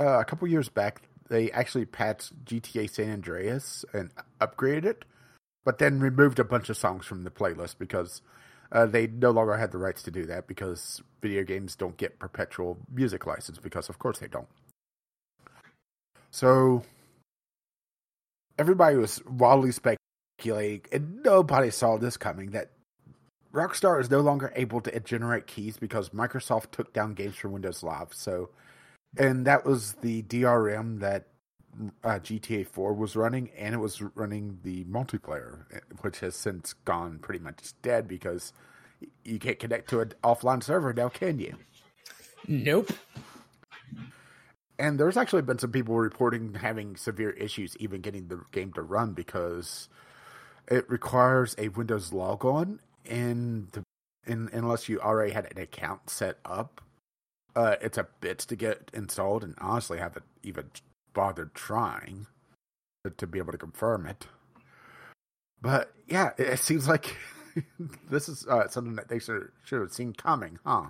uh, 0.00 0.18
a 0.18 0.24
couple 0.24 0.48
years 0.48 0.68
back 0.68 1.02
they 1.32 1.50
actually 1.52 1.86
patched 1.86 2.44
GTA 2.44 2.90
San 2.90 3.10
Andreas 3.10 3.86
and 3.94 4.10
upgraded 4.38 4.84
it, 4.84 5.04
but 5.64 5.78
then 5.78 5.98
removed 5.98 6.38
a 6.38 6.44
bunch 6.44 6.68
of 6.68 6.76
songs 6.76 7.06
from 7.06 7.24
the 7.24 7.30
playlist 7.30 7.78
because 7.78 8.20
uh, 8.70 8.84
they 8.84 9.06
no 9.06 9.30
longer 9.30 9.56
had 9.56 9.72
the 9.72 9.78
rights 9.78 10.02
to 10.02 10.10
do 10.10 10.26
that 10.26 10.46
because 10.46 11.00
video 11.22 11.42
games 11.42 11.74
don't 11.74 11.96
get 11.96 12.18
perpetual 12.18 12.76
music 12.92 13.26
license 13.26 13.56
because 13.56 13.88
of 13.88 13.98
course 13.98 14.18
they 14.18 14.28
don't. 14.28 14.46
So 16.30 16.82
everybody 18.58 18.96
was 18.96 19.24
wildly 19.24 19.72
speculating, 19.72 20.82
and 20.92 21.22
nobody 21.22 21.70
saw 21.70 21.96
this 21.96 22.18
coming 22.18 22.50
that 22.50 22.72
Rockstar 23.54 23.98
is 23.98 24.10
no 24.10 24.20
longer 24.20 24.52
able 24.54 24.82
to 24.82 25.00
generate 25.00 25.46
keys 25.46 25.78
because 25.78 26.10
Microsoft 26.10 26.72
took 26.72 26.92
down 26.92 27.14
games 27.14 27.36
from 27.36 27.52
Windows 27.52 27.82
Live. 27.82 28.12
So 28.12 28.50
and 29.16 29.46
that 29.46 29.64
was 29.64 29.94
the 29.94 30.22
DRM 30.22 31.00
that 31.00 31.26
uh, 32.04 32.18
GTA 32.18 32.66
4 32.66 32.92
was 32.94 33.16
running, 33.16 33.50
and 33.56 33.74
it 33.74 33.78
was 33.78 34.00
running 34.14 34.58
the 34.62 34.84
multiplayer, 34.84 35.64
which 36.00 36.20
has 36.20 36.36
since 36.36 36.72
gone 36.72 37.18
pretty 37.18 37.42
much 37.42 37.72
dead 37.82 38.06
because 38.06 38.52
you 39.24 39.38
can't 39.38 39.58
connect 39.58 39.88
to 39.90 40.00
an 40.00 40.12
offline 40.22 40.62
server 40.62 40.92
now, 40.92 41.08
can 41.08 41.38
you? 41.38 41.56
Nope. 42.46 42.90
And 44.78 44.98
there's 44.98 45.16
actually 45.16 45.42
been 45.42 45.58
some 45.58 45.70
people 45.70 45.96
reporting 45.96 46.54
having 46.54 46.96
severe 46.96 47.30
issues 47.30 47.76
even 47.78 48.00
getting 48.00 48.28
the 48.28 48.42
game 48.50 48.72
to 48.72 48.82
run 48.82 49.12
because 49.12 49.88
it 50.68 50.88
requires 50.90 51.54
a 51.58 51.68
Windows 51.68 52.12
logon, 52.12 52.80
and, 53.08 53.84
and 54.26 54.50
unless 54.52 54.88
you 54.88 55.00
already 55.00 55.32
had 55.32 55.50
an 55.50 55.58
account 55.62 56.10
set 56.10 56.38
up, 56.44 56.80
uh, 57.54 57.76
it's 57.80 57.98
a 57.98 58.06
bit 58.20 58.38
to 58.38 58.56
get 58.56 58.90
installed. 58.92 59.44
And 59.44 59.54
honestly, 59.60 59.98
haven't 59.98 60.24
even 60.42 60.70
bothered 61.12 61.54
trying 61.54 62.26
to, 63.04 63.10
to 63.10 63.26
be 63.26 63.38
able 63.38 63.52
to 63.52 63.58
confirm 63.58 64.06
it. 64.06 64.26
But 65.60 65.92
yeah, 66.06 66.30
it, 66.38 66.48
it 66.48 66.58
seems 66.58 66.88
like 66.88 67.16
this 68.10 68.28
is 68.28 68.46
uh, 68.46 68.68
something 68.68 68.96
that 68.96 69.08
they 69.08 69.18
should 69.18 69.48
should 69.64 69.80
have 69.80 69.92
seen 69.92 70.12
coming, 70.12 70.58
huh? 70.64 70.88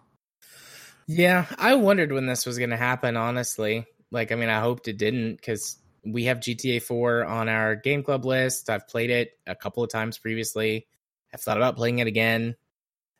Yeah, 1.06 1.46
I 1.58 1.74
wondered 1.74 2.12
when 2.12 2.26
this 2.26 2.46
was 2.46 2.58
going 2.58 2.70
to 2.70 2.76
happen. 2.76 3.16
Honestly, 3.16 3.86
like, 4.10 4.32
I 4.32 4.36
mean, 4.36 4.48
I 4.48 4.60
hoped 4.60 4.88
it 4.88 4.98
didn't 4.98 5.36
because 5.36 5.76
we 6.04 6.24
have 6.24 6.38
GTA 6.38 6.82
4 6.82 7.24
on 7.24 7.48
our 7.48 7.74
game 7.76 8.02
club 8.02 8.24
list. 8.24 8.70
I've 8.70 8.88
played 8.88 9.10
it 9.10 9.32
a 9.46 9.54
couple 9.54 9.82
of 9.82 9.90
times 9.90 10.18
previously. 10.18 10.86
I've 11.34 11.40
thought 11.40 11.56
about 11.56 11.76
playing 11.76 11.98
it 11.98 12.06
again, 12.06 12.56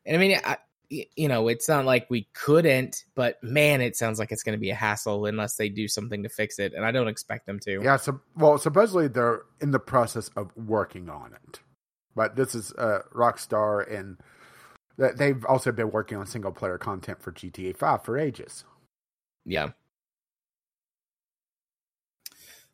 and 0.05 0.17
I 0.17 0.21
mean, 0.21 0.39
I, 0.45 0.59
you 0.93 1.29
know, 1.29 1.49
it's 1.49 1.69
not 1.69 1.85
like 1.87 2.11
we 2.11 2.29
couldn't, 2.35 3.05
but 3.15 3.43
man, 3.43 3.81
it 3.81 3.97
sounds 3.97 4.19
like 4.19 4.31
it's 4.31 4.43
going 4.43 4.57
to 4.57 4.61
be 4.61 4.71
a 4.71 4.75
hassle 4.75 5.27
unless 5.27 5.57
they 5.57 5.69
do 5.69 5.89
something 5.89 6.23
to 6.23 6.29
fix 6.29 6.59
it, 6.59 6.75
and 6.75 6.85
I 6.85 6.93
don't 6.93 7.09
expect 7.09 7.47
them 7.47 7.59
to. 7.61 7.81
Yeah, 7.83 7.97
so 7.97 8.21
well, 8.37 8.59
supposedly 8.59 9.09
they're 9.09 9.43
in 9.61 9.71
the 9.71 9.79
process 9.79 10.29
of 10.37 10.55
working 10.57 11.09
on 11.09 11.33
it, 11.33 11.61
but 12.15 12.37
this 12.37 12.55
is 12.55 12.73
uh, 12.75 13.01
Rockstar, 13.15 13.91
and 13.93 14.19
they've 15.17 15.45
also 15.47 15.73
been 15.73 15.91
working 15.91 16.19
on 16.19 16.27
single 16.27 16.53
player 16.53 16.79
content 16.79 17.23
for 17.23 17.33
GTA 17.33 17.77
Five 17.77 18.05
for 18.05 18.19
ages. 18.19 18.65
Yeah. 19.47 19.71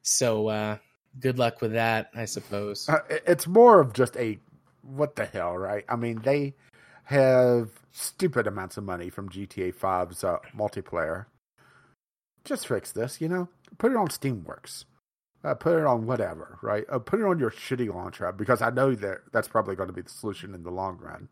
So, 0.03 0.49
uh, 0.49 0.79
good 1.21 1.39
luck 1.39 1.61
with 1.61 1.73
that, 1.73 2.11
I 2.15 2.25
suppose. 2.25 2.89
Uh, 2.89 3.01
it's 3.27 3.47
more 3.47 3.81
of 3.81 3.93
just 3.93 4.17
a 4.17 4.39
what 4.83 5.17
the 5.17 5.27
hell, 5.27 5.57
right? 5.57 5.85
I 5.89 5.97
mean, 5.97 6.21
they 6.23 6.55
have 7.09 7.71
stupid 7.91 8.47
amounts 8.47 8.77
of 8.77 8.85
money 8.85 9.09
from 9.09 9.31
GTA 9.31 9.75
5's 9.75 10.23
uh, 10.23 10.39
multiplayer. 10.55 11.25
Just 12.45 12.69
fix 12.69 12.93
this, 12.93 13.19
you 13.19 13.29
know? 13.29 13.49
Put 13.79 13.93
it 13.93 13.97
on 13.97 14.09
Steamworks. 14.09 14.85
Uh, 15.43 15.55
put 15.55 15.79
it 15.79 15.87
on 15.87 16.05
whatever, 16.05 16.59
right? 16.61 16.85
Uh, 16.93 16.99
put 16.99 17.19
it 17.19 17.25
on 17.25 17.39
your 17.39 17.51
shitty 17.51 17.93
launcher 17.93 18.31
because 18.33 18.61
I 18.61 18.69
know 18.69 18.95
that 18.95 19.21
that's 19.33 19.49
probably 19.49 19.75
going 19.75 19.87
to 19.87 19.95
be 19.95 20.03
the 20.03 20.11
solution 20.11 20.55
in 20.55 20.65
the 20.65 20.71
long 20.71 20.99
run. 20.99 21.31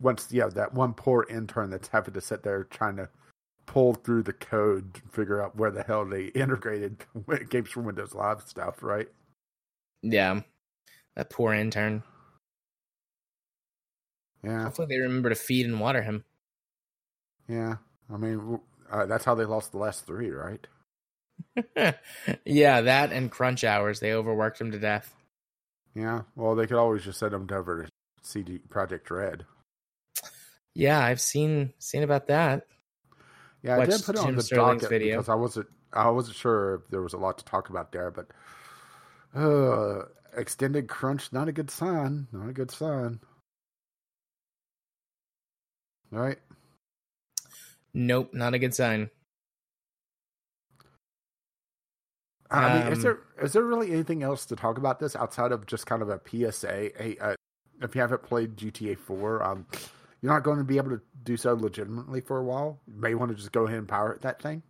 Once, 0.00 0.26
you 0.32 0.40
yeah, 0.40 0.48
that 0.48 0.74
one 0.74 0.92
poor 0.92 1.24
intern 1.30 1.70
that's 1.70 1.88
having 1.88 2.14
to 2.14 2.20
sit 2.20 2.42
there 2.42 2.64
trying 2.64 2.96
to 2.96 3.08
pull 3.66 3.94
through 3.94 4.24
the 4.24 4.32
code, 4.32 4.94
to 4.94 5.02
figure 5.12 5.40
out 5.40 5.54
where 5.54 5.70
the 5.70 5.84
hell 5.84 6.04
they 6.04 6.24
integrated 6.34 7.04
games 7.48 7.70
from 7.70 7.84
Windows 7.84 8.12
Live 8.12 8.42
stuff, 8.42 8.82
right? 8.82 9.08
Yeah, 10.02 10.40
that 11.14 11.30
poor 11.30 11.52
intern. 11.54 12.02
Yeah. 14.44 14.64
Hopefully 14.64 14.88
they 14.88 14.98
remember 14.98 15.30
to 15.30 15.34
feed 15.34 15.66
and 15.66 15.80
water 15.80 16.02
him. 16.02 16.24
Yeah. 17.48 17.76
I 18.12 18.16
mean, 18.16 18.60
uh, 18.90 19.06
that's 19.06 19.24
how 19.24 19.34
they 19.34 19.44
lost 19.44 19.72
the 19.72 19.78
last 19.78 20.06
three, 20.06 20.30
right? 20.30 20.66
yeah, 22.44 22.80
that 22.82 23.12
and 23.12 23.30
crunch 23.30 23.64
hours. 23.64 24.00
They 24.00 24.12
overworked 24.12 24.60
him 24.60 24.72
to 24.72 24.78
death. 24.78 25.14
Yeah. 25.94 26.22
Well, 26.36 26.54
they 26.54 26.66
could 26.66 26.76
always 26.76 27.04
just 27.04 27.18
send 27.18 27.32
him 27.32 27.48
over 27.50 27.84
to 27.84 27.90
CD 28.22 28.60
Projekt 28.68 29.10
Red. 29.10 29.46
Yeah, 30.74 31.00
I've 31.00 31.20
seen 31.20 31.72
seen 31.78 32.02
about 32.02 32.26
that. 32.26 32.66
Yeah, 33.62 33.78
Watched 33.78 33.92
I 33.92 33.96
did 33.96 34.04
put 34.04 34.14
it 34.16 34.18
Jim 34.18 34.26
on 34.28 34.36
the 34.36 34.42
Sterling's 34.42 34.82
docket 34.82 34.90
video. 34.90 35.16
because 35.16 35.28
I 35.28 35.34
wasn't 35.36 35.68
I 35.92 36.10
wasn't 36.10 36.36
sure 36.36 36.74
if 36.74 36.90
there 36.90 37.00
was 37.00 37.12
a 37.12 37.18
lot 37.18 37.38
to 37.38 37.44
talk 37.44 37.70
about 37.70 37.92
there, 37.92 38.10
but 38.10 38.26
uh, 39.34 40.06
extended 40.36 40.88
crunch 40.88 41.32
not 41.32 41.48
a 41.48 41.52
good 41.52 41.70
sign. 41.70 42.26
Not 42.32 42.48
a 42.48 42.52
good 42.52 42.70
sign. 42.72 43.20
All 46.12 46.20
right. 46.20 46.38
Nope, 47.92 48.34
not 48.34 48.54
a 48.54 48.58
good 48.58 48.74
sign. 48.74 49.10
I 52.50 52.78
mean, 52.78 52.92
is 52.92 52.98
um, 52.98 53.02
there 53.02 53.18
is 53.42 53.52
there 53.52 53.62
really 53.62 53.90
anything 53.92 54.22
else 54.22 54.46
to 54.46 54.56
talk 54.56 54.78
about 54.78 55.00
this 55.00 55.16
outside 55.16 55.50
of 55.52 55.66
just 55.66 55.86
kind 55.86 56.02
of 56.02 56.08
a 56.08 56.20
PSA? 56.24 56.90
Hey, 56.96 57.16
uh, 57.20 57.34
if 57.82 57.94
you 57.94 58.00
haven't 58.00 58.22
played 58.22 58.56
GTA 58.56 58.98
Four, 58.98 59.42
um, 59.42 59.66
you're 60.20 60.32
not 60.32 60.44
going 60.44 60.58
to 60.58 60.64
be 60.64 60.76
able 60.76 60.90
to 60.90 61.00
do 61.24 61.36
so 61.36 61.54
legitimately 61.54 62.20
for 62.20 62.38
a 62.38 62.44
while. 62.44 62.80
You 62.86 63.00
may 63.00 63.14
want 63.14 63.30
to 63.30 63.36
just 63.36 63.52
go 63.52 63.66
ahead 63.66 63.78
and 63.78 63.88
power 63.88 64.16
that 64.22 64.40
thing. 64.40 64.62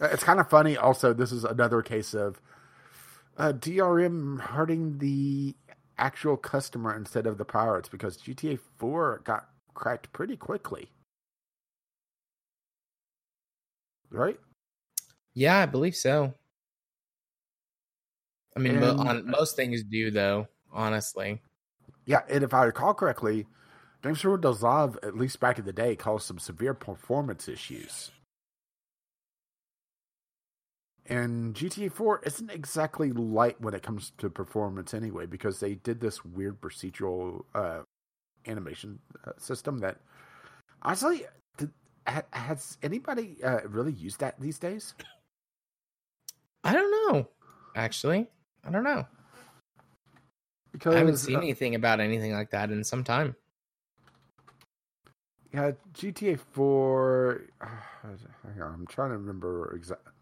Uh, 0.00 0.08
it's 0.12 0.24
kind 0.24 0.40
of 0.40 0.48
funny. 0.48 0.76
Also, 0.76 1.12
this 1.12 1.32
is 1.32 1.44
another 1.44 1.82
case 1.82 2.14
of 2.14 2.40
uh, 3.36 3.52
DRM 3.52 4.40
hurting 4.40 4.98
the 4.98 5.54
actual 5.98 6.36
customer 6.36 6.94
instead 6.94 7.26
of 7.26 7.38
the 7.38 7.44
pirates 7.44 7.88
because 7.88 8.16
GTA 8.18 8.58
4 8.78 9.22
got 9.24 9.48
cracked 9.74 10.12
pretty 10.12 10.36
quickly. 10.36 10.90
Right? 14.10 14.38
Yeah, 15.34 15.58
I 15.58 15.66
believe 15.66 15.96
so. 15.96 16.34
I 18.56 18.58
mean, 18.58 18.76
and, 18.76 18.84
on 18.84 19.30
most 19.30 19.54
things 19.56 19.82
do 19.82 20.10
though, 20.10 20.48
honestly. 20.72 21.42
Yeah, 22.06 22.22
and 22.30 22.42
if 22.42 22.54
I 22.54 22.64
recall 22.64 22.94
correctly, 22.94 23.46
Games 24.02 24.20
for 24.20 24.30
Windows 24.30 24.62
Live, 24.62 24.98
at 25.02 25.16
least 25.16 25.40
back 25.40 25.58
in 25.58 25.64
the 25.64 25.72
day, 25.72 25.96
caused 25.96 26.26
some 26.26 26.38
severe 26.38 26.74
performance 26.74 27.48
issues. 27.48 28.12
And 31.08 31.54
GTA 31.54 31.92
4 31.92 32.22
isn't 32.24 32.50
exactly 32.50 33.12
light 33.12 33.60
when 33.60 33.74
it 33.74 33.82
comes 33.82 34.12
to 34.18 34.28
performance 34.28 34.92
anyway, 34.92 35.26
because 35.26 35.60
they 35.60 35.74
did 35.74 36.00
this 36.00 36.24
weird 36.24 36.60
procedural 36.60 37.44
uh, 37.54 37.82
animation 38.46 38.98
uh, 39.24 39.32
system 39.38 39.78
that 39.78 39.98
honestly, 40.82 41.24
did, 41.56 41.70
ha, 42.08 42.22
has 42.32 42.78
anybody 42.82 43.38
uh, 43.44 43.60
really 43.68 43.92
used 43.92 44.20
that 44.20 44.40
these 44.40 44.58
days? 44.58 44.94
I 46.64 46.72
don't 46.72 46.90
know. 47.14 47.28
Actually, 47.76 48.26
I 48.64 48.70
don't 48.70 48.84
know. 48.84 49.06
Because 50.72 50.94
I 50.94 50.98
haven't 50.98 51.18
seen 51.18 51.36
uh, 51.36 51.40
anything 51.40 51.74
about 51.76 52.00
anything 52.00 52.32
like 52.32 52.50
that 52.50 52.70
in 52.70 52.82
some 52.82 53.04
time. 53.04 53.36
Yeah, 55.54 55.72
GTA 55.94 56.38
4. 56.52 57.42
I'm 57.62 58.86
trying 58.88 59.10
to 59.10 59.16
remember 59.16 59.74
exactly. 59.74 60.12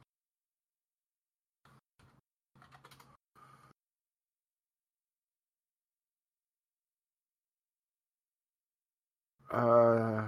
Uh, 9.54 10.24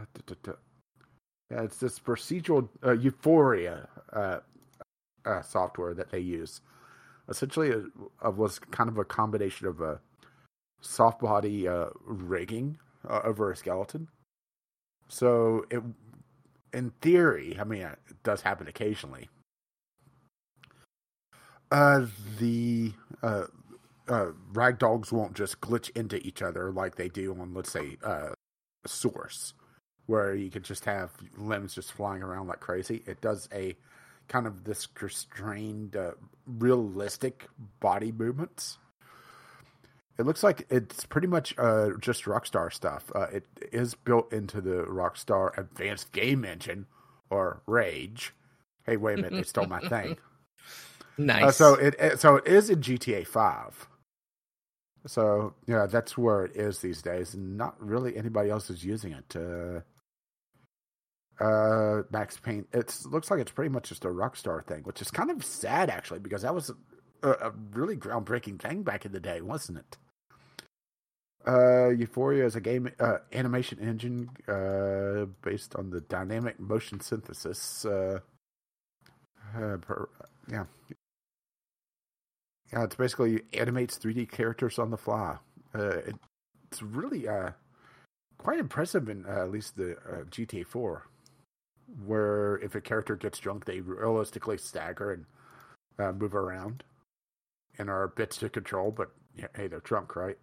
yeah, 1.50 1.62
it's 1.62 1.78
this 1.78 1.98
procedural 1.98 2.68
uh, 2.84 2.92
Euphoria 2.92 3.88
uh, 4.12 4.38
uh, 5.24 5.42
software 5.42 5.94
that 5.94 6.10
they 6.10 6.20
use. 6.20 6.60
Essentially, 7.28 7.70
it, 7.70 7.84
uh, 8.24 8.30
was 8.30 8.60
kind 8.60 8.88
of 8.88 8.98
a 8.98 9.04
combination 9.04 9.66
of 9.66 9.80
a 9.80 10.00
soft 10.80 11.20
body 11.20 11.66
uh, 11.66 11.86
rigging 12.04 12.78
uh, 13.08 13.20
over 13.24 13.50
a 13.50 13.56
skeleton. 13.56 14.06
So 15.08 15.66
it, 15.70 15.82
in 16.72 16.90
theory, 17.00 17.56
I 17.60 17.64
mean, 17.64 17.82
it 17.82 18.22
does 18.22 18.42
happen 18.42 18.68
occasionally. 18.68 19.28
The 21.70 22.92
ragdolls 24.08 25.10
won't 25.10 25.34
just 25.34 25.60
glitch 25.60 25.90
into 25.96 26.24
each 26.24 26.42
other 26.42 26.70
like 26.70 26.94
they 26.94 27.08
do 27.08 27.32
on, 27.32 27.54
let's 27.54 27.72
say, 27.72 27.96
source 28.88 29.54
where 30.06 30.34
you 30.34 30.50
could 30.50 30.62
just 30.64 30.84
have 30.84 31.10
limbs 31.36 31.74
just 31.74 31.92
flying 31.92 32.22
around 32.22 32.46
like 32.46 32.60
crazy. 32.60 33.02
It 33.06 33.20
does 33.20 33.48
a 33.52 33.76
kind 34.28 34.46
of 34.46 34.64
this 34.64 34.86
constrained, 34.86 35.96
uh, 35.96 36.12
realistic 36.46 37.48
body 37.80 38.12
movements. 38.12 38.78
It 40.18 40.24
looks 40.24 40.42
like 40.42 40.66
it's 40.70 41.04
pretty 41.04 41.26
much 41.26 41.54
uh, 41.58 41.90
just 42.00 42.24
Rockstar 42.24 42.72
stuff. 42.72 43.12
Uh, 43.14 43.26
it 43.32 43.44
is 43.72 43.94
built 43.94 44.32
into 44.32 44.60
the 44.60 44.84
Rockstar 44.84 45.56
Advanced 45.58 46.12
Game 46.12 46.44
Engine 46.44 46.86
or 47.28 47.60
Rage. 47.66 48.32
Hey, 48.84 48.96
wait 48.96 49.18
a 49.18 49.22
minute! 49.22 49.32
they 49.32 49.42
stole 49.42 49.66
my 49.66 49.80
thing. 49.80 50.16
Nice. 51.18 51.42
Uh, 51.44 51.50
so 51.50 51.74
it 51.74 52.20
so 52.20 52.36
it 52.36 52.46
is 52.46 52.68
in 52.68 52.80
GTA 52.80 53.26
Five. 53.26 53.88
So 55.06 55.54
yeah, 55.66 55.86
that's 55.86 56.18
where 56.18 56.44
it 56.44 56.56
is 56.56 56.80
these 56.80 57.02
days, 57.02 57.34
and 57.34 57.56
not 57.56 57.80
really 57.80 58.16
anybody 58.16 58.50
else 58.50 58.70
is 58.70 58.84
using 58.84 59.12
it. 59.12 59.36
Uh, 59.36 59.80
uh, 61.42 62.02
Max 62.10 62.38
Payne. 62.38 62.66
It 62.72 62.94
looks 63.06 63.30
like 63.30 63.40
it's 63.40 63.52
pretty 63.52 63.68
much 63.68 63.88
just 63.88 64.04
a 64.04 64.08
Rockstar 64.08 64.64
thing, 64.66 64.82
which 64.82 65.00
is 65.02 65.10
kind 65.10 65.30
of 65.30 65.44
sad 65.44 65.90
actually, 65.90 66.20
because 66.20 66.42
that 66.42 66.54
was 66.54 66.70
a, 67.22 67.30
a 67.30 67.52
really 67.72 67.96
groundbreaking 67.96 68.60
thing 68.60 68.82
back 68.82 69.04
in 69.04 69.12
the 69.12 69.20
day, 69.20 69.40
wasn't 69.40 69.78
it? 69.78 69.96
Uh, 71.46 71.90
Euphoria 71.90 72.44
is 72.44 72.56
a 72.56 72.60
game 72.60 72.90
uh, 72.98 73.18
animation 73.32 73.78
engine 73.78 74.28
uh, 74.48 75.26
based 75.42 75.76
on 75.76 75.90
the 75.90 76.00
dynamic 76.00 76.58
motion 76.58 77.00
synthesis. 77.00 77.84
Uh, 77.84 78.18
uh, 79.56 79.76
per, 79.76 80.08
yeah, 80.50 80.64
yeah. 82.72 82.84
It's 82.84 82.96
basically 82.96 83.42
animates 83.52 83.98
3D 83.98 84.30
characters 84.30 84.78
on 84.78 84.90
the 84.90 84.96
fly. 84.96 85.36
Uh, 85.74 85.88
it, 85.88 86.14
it's 86.70 86.82
really 86.82 87.28
uh, 87.28 87.50
quite 88.38 88.58
impressive 88.58 89.08
in 89.08 89.24
uh, 89.26 89.42
at 89.42 89.50
least 89.50 89.76
the 89.76 89.92
uh, 89.98 90.24
GTA 90.30 90.66
4, 90.66 91.06
where 92.04 92.56
if 92.58 92.74
a 92.74 92.80
character 92.80 93.16
gets 93.16 93.38
drunk, 93.38 93.64
they 93.64 93.80
realistically 93.80 94.58
stagger 94.58 95.12
and 95.12 95.24
uh, 95.98 96.12
move 96.12 96.34
around 96.34 96.84
and 97.78 97.90
are 97.90 98.08
bits 98.08 98.38
to 98.38 98.48
control. 98.48 98.90
But 98.90 99.10
yeah, 99.34 99.48
hey, 99.54 99.68
they're 99.68 99.80
drunk, 99.80 100.16
right? 100.16 100.38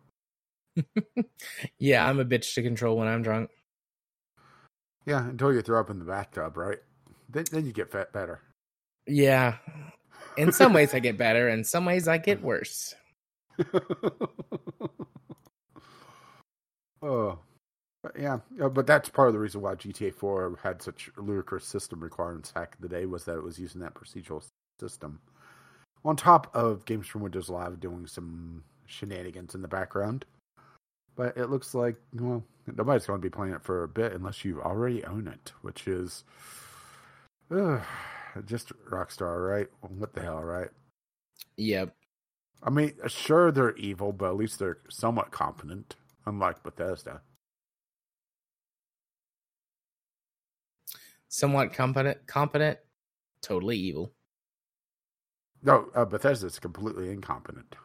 yeah, 1.80 2.08
I'm 2.08 2.20
a 2.20 2.26
bitch 2.26 2.54
to 2.56 2.64
control 2.64 2.98
when 2.98 3.08
I'm 3.08 3.22
drunk. 3.22 3.50
Yeah, 5.06 5.28
until 5.28 5.54
you 5.54 5.62
throw 5.62 5.80
up 5.80 5.90
in 5.90 6.00
the 6.00 6.06
bathtub, 6.06 6.58
right? 6.58 6.80
Then, 7.30 7.46
then 7.52 7.66
you 7.66 7.74
get 7.74 7.92
fat 7.92 8.14
better. 8.14 8.42
Yeah. 9.06 9.58
In 10.38 10.52
some 10.52 10.74
ways, 10.74 10.94
I 10.94 11.00
get 11.00 11.18
better. 11.18 11.50
In 11.50 11.64
some 11.64 11.86
ways, 11.86 12.08
I 12.08 12.18
get 12.18 12.42
worse. 12.42 12.94
oh, 17.02 17.40
yeah, 18.18 18.40
but 18.58 18.88
that's 18.88 19.10
part 19.10 19.28
of 19.28 19.34
the 19.34 19.40
reason 19.40 19.62
why 19.62 19.76
GTA 19.76 20.14
4 20.14 20.60
had 20.62 20.82
such 20.82 21.10
ludicrous 21.18 21.66
system 21.66 22.00
requirements 22.02 22.52
back 22.52 22.76
in 22.76 22.82
the 22.88 22.94
day 22.94 23.06
was 23.06 23.26
that 23.26 23.38
it 23.38 23.44
was 23.44 23.60
using 23.60 23.82
that 23.82 23.94
procedural 23.94 24.44
system 24.80 25.20
on 26.06 26.16
top 26.16 26.54
of 26.54 26.86
Games 26.86 27.08
from 27.08 27.22
Windows 27.22 27.50
Live 27.50 27.80
doing 27.80 28.08
some 28.08 28.64
shenanigans 28.86 29.56
in 29.56 29.62
the 29.62 29.68
background. 29.68 30.26
But 31.16 31.38
it 31.38 31.50
looks 31.50 31.74
like 31.76 31.96
well, 32.14 32.44
nobody's 32.66 33.06
going 33.06 33.22
to 33.22 33.26
be 33.26 33.30
playing 33.30 33.54
it 33.54 33.64
for 33.64 33.84
a 33.84 33.88
bit 33.88 34.14
unless 34.14 34.44
you 34.44 34.62
already 34.62 35.04
own 35.06 35.28
it, 35.28 35.54
which 35.62 35.88
is 35.88 36.24
uh, 37.56 37.80
just 38.46 38.72
Rockstar, 38.90 39.48
right? 39.50 39.68
What 39.82 40.14
the 40.14 40.22
hell, 40.22 40.42
right? 40.42 40.70
Yep. 41.58 41.96
I 42.64 42.70
mean, 42.70 42.94
sure 43.08 43.52
they're 43.52 43.76
evil, 43.76 44.14
but 44.14 44.30
at 44.30 44.36
least 44.36 44.60
they're 44.60 44.80
somewhat 44.90 45.32
competent, 45.32 45.96
unlike 46.26 46.64
Bethesda. 46.64 47.22
Somewhat 51.28 51.74
competent, 51.74 52.26
competent, 52.28 52.78
totally 53.42 53.78
evil. 53.78 54.14
No, 55.62 55.88
uh, 55.96 56.06
Bethesda's 56.06 56.60
completely 56.60 57.10
incompetent. 57.10 57.76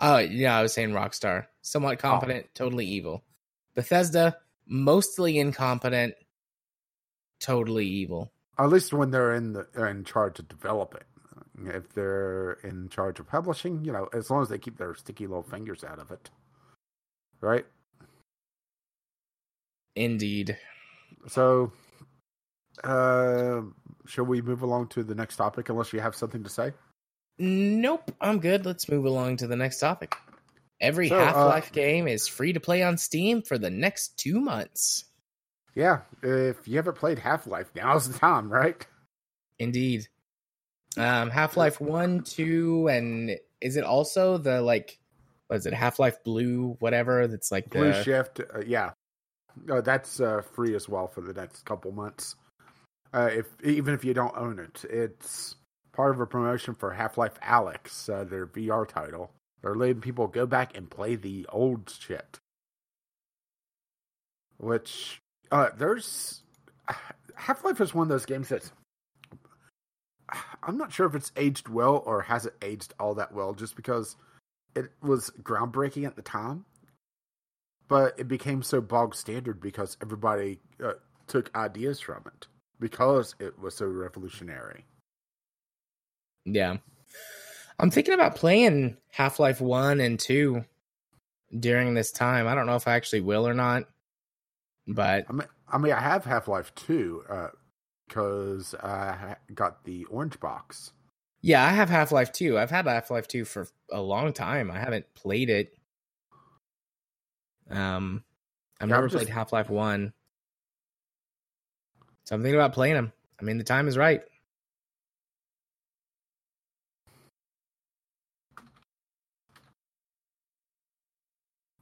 Oh, 0.00 0.18
yeah, 0.18 0.56
I 0.56 0.62
was 0.62 0.72
saying 0.72 0.90
Rockstar. 0.90 1.46
Somewhat 1.62 1.98
competent, 1.98 2.46
oh. 2.46 2.50
totally 2.54 2.86
evil. 2.86 3.24
Bethesda, 3.74 4.36
mostly 4.66 5.38
incompetent, 5.38 6.14
totally 7.40 7.86
evil. 7.86 8.32
At 8.58 8.68
least 8.68 8.92
when 8.92 9.10
they're 9.10 9.34
in 9.34 9.52
the 9.52 9.66
in 9.76 10.04
charge 10.04 10.38
of 10.38 10.48
developing. 10.48 11.02
If 11.66 11.92
they're 11.92 12.58
in 12.64 12.88
charge 12.88 13.20
of 13.20 13.28
publishing, 13.28 13.84
you 13.84 13.92
know, 13.92 14.08
as 14.12 14.30
long 14.30 14.42
as 14.42 14.48
they 14.48 14.58
keep 14.58 14.76
their 14.76 14.94
sticky 14.94 15.26
little 15.26 15.42
fingers 15.42 15.84
out 15.84 15.98
of 15.98 16.10
it. 16.10 16.30
Right? 17.40 17.66
Indeed. 19.96 20.56
So 21.28 21.72
uh 22.82 23.62
shall 24.06 24.24
we 24.24 24.42
move 24.42 24.62
along 24.62 24.88
to 24.88 25.04
the 25.04 25.14
next 25.14 25.36
topic 25.36 25.68
unless 25.68 25.92
you 25.92 26.00
have 26.00 26.14
something 26.14 26.42
to 26.42 26.50
say? 26.50 26.72
Nope, 27.38 28.12
I'm 28.20 28.38
good. 28.38 28.64
Let's 28.64 28.88
move 28.88 29.04
along 29.04 29.38
to 29.38 29.46
the 29.46 29.56
next 29.56 29.80
topic. 29.80 30.14
Every 30.80 31.08
so, 31.08 31.18
Half 31.18 31.36
Life 31.36 31.70
uh, 31.70 31.74
game 31.74 32.08
is 32.08 32.28
free 32.28 32.52
to 32.52 32.60
play 32.60 32.82
on 32.82 32.98
Steam 32.98 33.42
for 33.42 33.58
the 33.58 33.70
next 33.70 34.18
two 34.18 34.40
months. 34.40 35.04
Yeah, 35.74 36.00
if 36.22 36.68
you 36.68 36.76
haven't 36.76 36.96
played 36.96 37.18
Half 37.18 37.46
Life, 37.46 37.70
now's 37.74 38.08
the 38.08 38.18
time, 38.18 38.52
right? 38.52 38.86
Indeed. 39.58 40.06
Um, 40.96 41.30
Half 41.30 41.56
Life 41.56 41.80
1, 41.80 42.22
2, 42.22 42.88
and 42.88 43.36
is 43.60 43.76
it 43.76 43.84
also 43.84 44.38
the 44.38 44.62
like, 44.62 44.98
what 45.48 45.56
is 45.56 45.66
it, 45.66 45.74
Half 45.74 45.98
Life 45.98 46.22
Blue, 46.22 46.76
whatever? 46.78 47.26
That's 47.26 47.50
like 47.50 47.70
Blue 47.70 47.92
the... 47.92 48.02
Shift. 48.04 48.40
Uh, 48.40 48.60
yeah. 48.64 48.92
Uh, 49.70 49.80
that's 49.80 50.20
uh, 50.20 50.42
free 50.42 50.74
as 50.74 50.88
well 50.88 51.08
for 51.08 51.20
the 51.20 51.32
next 51.32 51.64
couple 51.64 51.90
months. 51.92 52.36
Uh, 53.12 53.30
if 53.32 53.46
Even 53.64 53.94
if 53.94 54.04
you 54.04 54.14
don't 54.14 54.36
own 54.36 54.58
it, 54.58 54.84
it's 54.88 55.56
part 55.92 56.14
of 56.14 56.20
a 56.20 56.26
promotion 56.26 56.74
for 56.74 56.92
Half 56.92 57.18
Life 57.18 57.38
Alyx, 57.40 58.12
uh, 58.12 58.24
their 58.24 58.46
VR 58.46 58.86
title. 58.86 59.32
They're 59.62 59.74
letting 59.74 60.00
people 60.00 60.26
go 60.26 60.46
back 60.46 60.76
and 60.76 60.90
play 60.90 61.14
the 61.14 61.46
old 61.48 61.90
shit. 61.98 62.38
Which, 64.58 65.20
uh, 65.54 65.70
there's. 65.76 66.42
Half 67.36 67.64
Life 67.64 67.80
is 67.80 67.94
one 67.94 68.04
of 68.04 68.08
those 68.08 68.26
games 68.26 68.48
that. 68.48 68.70
I'm 70.62 70.76
not 70.76 70.92
sure 70.92 71.06
if 71.06 71.14
it's 71.14 71.32
aged 71.36 71.68
well 71.68 72.02
or 72.04 72.22
has 72.22 72.46
it 72.46 72.54
aged 72.62 72.94
all 72.98 73.14
that 73.14 73.32
well, 73.32 73.54
just 73.54 73.76
because 73.76 74.16
it 74.74 74.90
was 75.02 75.30
groundbreaking 75.42 76.06
at 76.06 76.16
the 76.16 76.22
time. 76.22 76.64
But 77.86 78.18
it 78.18 78.28
became 78.28 78.62
so 78.62 78.80
bog 78.80 79.14
standard 79.14 79.60
because 79.60 79.96
everybody 80.02 80.58
uh, 80.82 80.94
took 81.26 81.54
ideas 81.54 82.00
from 82.00 82.24
it 82.26 82.48
because 82.80 83.34
it 83.38 83.58
was 83.58 83.76
so 83.76 83.86
revolutionary. 83.86 84.86
Yeah. 86.44 86.78
I'm 87.78 87.90
thinking 87.90 88.14
about 88.14 88.36
playing 88.36 88.96
Half 89.10 89.38
Life 89.38 89.60
1 89.60 90.00
and 90.00 90.18
2 90.18 90.64
during 91.60 91.94
this 91.94 92.10
time. 92.10 92.46
I 92.46 92.54
don't 92.54 92.66
know 92.66 92.76
if 92.76 92.88
I 92.88 92.94
actually 92.94 93.20
will 93.20 93.46
or 93.46 93.54
not. 93.54 93.84
But 94.86 95.26
I 95.28 95.32
mean, 95.32 95.48
I, 95.68 95.78
mean, 95.78 95.92
I 95.92 96.00
have 96.00 96.24
Half 96.24 96.48
Life 96.48 96.74
2 96.74 97.24
because 98.08 98.74
uh, 98.74 98.86
I 98.86 99.36
got 99.54 99.84
the 99.84 100.04
orange 100.06 100.38
box. 100.40 100.92
Yeah, 101.40 101.64
I 101.64 101.70
have 101.70 101.90
Half 101.90 102.12
Life 102.12 102.32
2. 102.32 102.58
I've 102.58 102.70
had 102.70 102.86
Half 102.86 103.10
Life 103.10 103.28
2 103.28 103.44
for 103.44 103.66
a 103.90 104.00
long 104.00 104.32
time. 104.32 104.70
I 104.70 104.78
haven't 104.78 105.06
played 105.14 105.50
it. 105.50 105.74
Um, 107.70 108.24
I've 108.80 108.88
yeah, 108.88 108.96
never 108.96 109.08
just... 109.08 109.24
played 109.24 109.32
Half 109.32 109.52
Life 109.52 109.70
1. 109.70 110.12
So 112.24 112.34
I'm 112.34 112.42
thinking 112.42 112.58
about 112.58 112.72
playing 112.72 112.94
them. 112.94 113.12
I 113.40 113.44
mean, 113.44 113.58
the 113.58 113.64
time 113.64 113.88
is 113.88 113.98
right. 113.98 114.22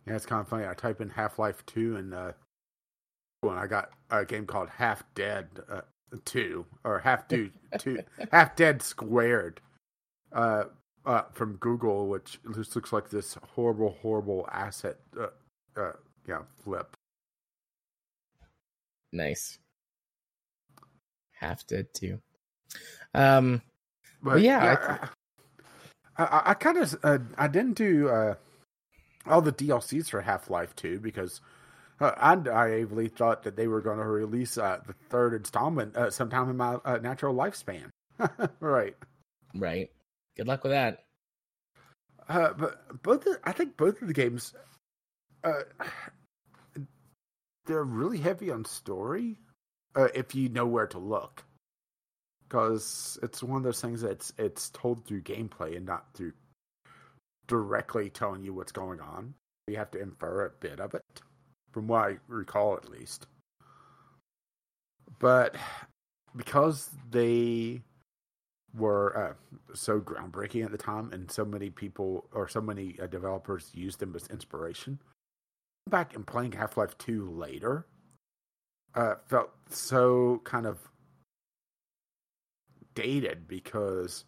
Yeah, 0.07 0.17
it's 0.17 0.27
kind 0.27 0.41
of 0.41 0.49
funny. 0.49 0.67
I 0.67 0.75
type 0.75 1.01
in 1.01 1.09
Half 1.09 1.39
Life 1.39 1.65
Two 1.67 1.97
and 1.97 2.13
uh, 2.13 2.33
when 3.43 3.59
I 3.59 3.67
got 3.67 3.91
a 4.11 4.25
game 4.25 4.47
called 4.47 4.71
Half 4.71 5.05
Dead 5.15 5.49
uh, 5.71 5.83
Two 6.25 6.65
or 6.85 6.99
Half 6.99 7.29
Dude 7.29 7.53
Two, 7.79 7.99
Half 8.33 8.57
Dead 8.57 8.81
Squared, 8.83 9.61
uh, 10.33 10.65
uh, 11.05 11.23
from 11.33 11.57
Google, 11.57 12.09
which 12.09 12.39
just 12.55 12.75
looks 12.75 12.93
like 12.93 13.11
this 13.11 13.37
horrible, 13.55 13.97
horrible 14.01 14.49
asset, 14.53 14.97
uh, 15.21 15.27
uh, 15.77 15.93
yeah, 16.27 16.43
flip. 16.63 16.97
Nice. 19.13 19.59
Half 21.33 21.67
Dead 21.67 21.89
Two. 21.93 22.21
Um, 23.15 23.61
but 24.23 24.41
yeah, 24.41 25.09
I, 26.17 26.23
I, 26.23 26.43
I 26.47 26.55
kind 26.55 26.79
of 26.79 26.97
uh, 27.03 27.19
I 27.37 27.49
didn't 27.49 27.75
do. 27.75 28.09
Uh, 28.09 28.35
all 29.27 29.41
the 29.41 29.53
DLCs 29.53 30.11
for 30.11 30.21
Half 30.21 30.51
Life 30.51 30.75
2 30.75 30.99
because 30.99 31.41
uh, 32.03 32.15
I 32.17 32.35
naively 32.35 33.07
thought 33.09 33.45
that 33.45 33.55
they 33.57 33.69
were 33.69 33.81
going 33.81 33.99
to 33.99 34.05
release 34.05 34.59
uh, 34.59 34.81
the 34.85 34.93
third 35.09 35.35
installment 35.35 35.97
uh, 35.97 36.11
sometime 36.11 36.51
in 36.51 36.57
my 36.57 36.75
uh, 36.85 36.99
natural 36.99 37.35
lifespan. 37.35 37.91
right. 38.61 38.97
Right. 39.55 39.91
Good 40.37 40.49
luck 40.49 40.65
with 40.65 40.73
that. 40.73 41.05
Uh, 42.29 42.53
but 42.55 43.03
both, 43.03 43.25
the, 43.25 43.39
I 43.45 43.53
think 43.53 43.77
both 43.77 44.03
of 44.03 44.09
the 44.09 44.15
games, 44.15 44.53
uh, 45.45 45.63
they're 47.67 47.85
really 47.85 48.19
heavy 48.19 48.51
on 48.51 48.65
story. 48.65 49.39
if 49.97 50.35
you 50.35 50.49
know 50.49 50.67
where 50.67 50.89
to 50.89 50.99
look, 50.99 51.45
because 52.49 53.19
it's 53.23 53.43
one 53.43 53.59
of 53.59 53.63
those 53.63 53.81
things 53.81 54.01
that's 54.01 54.33
it's 54.39 54.71
told 54.71 55.05
through 55.05 55.23
gameplay 55.23 55.77
and 55.77 55.87
not 55.87 56.07
through 56.15 56.33
directly 57.47 58.11
telling 58.11 58.43
you 58.43 58.55
what's 58.55 58.73
going 58.73 59.01
on. 59.01 59.35
You 59.69 59.77
have 59.77 59.91
to 59.93 60.01
infer 60.01 60.47
a 60.47 60.51
bit 60.51 60.81
of 60.81 60.95
it, 60.95 61.05
from 61.73 61.89
what 61.89 62.05
I 62.05 62.17
recall 62.29 62.75
at 62.77 62.91
least. 62.91 63.27
But 65.19 65.57
because 66.37 66.91
they 67.11 67.83
were 68.75 69.17
uh, 69.17 69.75
so 69.75 70.01
groundbreaking 70.01 70.65
at 70.65 70.71
the 70.71 70.79
time, 70.79 71.11
and 71.13 71.31
so 71.31 71.45
many 71.45 71.71
people 71.71 72.27
or 72.33 72.49
so 72.49 72.61
many 72.61 72.97
uh, 73.03 73.07
developers 73.07 73.71
used 73.75 74.01
them 74.01 74.15
as 74.15 74.27
inspiration, 74.29 74.99
back 75.89 76.15
and 76.15 76.27
playing 76.27 76.53
Half 76.53 76.77
Life 76.77 76.97
Two 76.99 77.31
later, 77.31 77.87
uh, 78.95 79.15
felt 79.27 79.51
so 79.71 80.41
kind 80.45 80.67
of 80.67 80.79
dated 82.95 83.49
because 83.49 84.25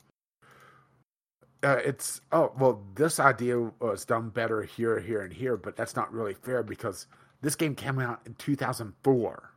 uh, 1.62 1.76
it's 1.84 2.20
oh 2.32 2.52
well 2.58 2.82
this 2.94 3.20
idea 3.20 3.58
was 3.58 4.04
done 4.04 4.30
better 4.30 4.62
here 4.62 4.98
here 5.00 5.20
and 5.20 5.32
here 5.32 5.56
but 5.56 5.76
that's 5.76 5.96
not 5.96 6.12
really 6.12 6.34
fair 6.34 6.62
because 6.62 7.06
this 7.44 7.54
game 7.54 7.74
came 7.74 7.98
out 7.98 8.20
in 8.24 8.34
2004 8.34 9.50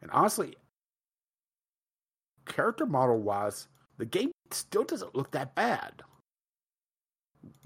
and 0.00 0.10
honestly 0.12 0.54
character 2.46 2.86
model 2.86 3.18
wise 3.18 3.66
the 3.98 4.06
game 4.06 4.30
still 4.50 4.84
doesn't 4.84 5.14
look 5.14 5.30
that 5.32 5.54
bad. 5.54 6.02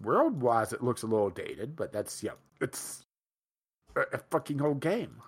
World 0.03 0.41
wise 0.41 0.73
it 0.73 0.83
looks 0.83 1.03
a 1.03 1.07
little 1.07 1.31
dated 1.31 1.77
but 1.77 1.93
that's 1.93 2.23
yeah 2.23 2.33
it's 2.61 3.03
a, 3.95 4.01
a 4.15 4.19
fucking 4.31 4.63
old 4.63 4.81
game. 4.81 5.21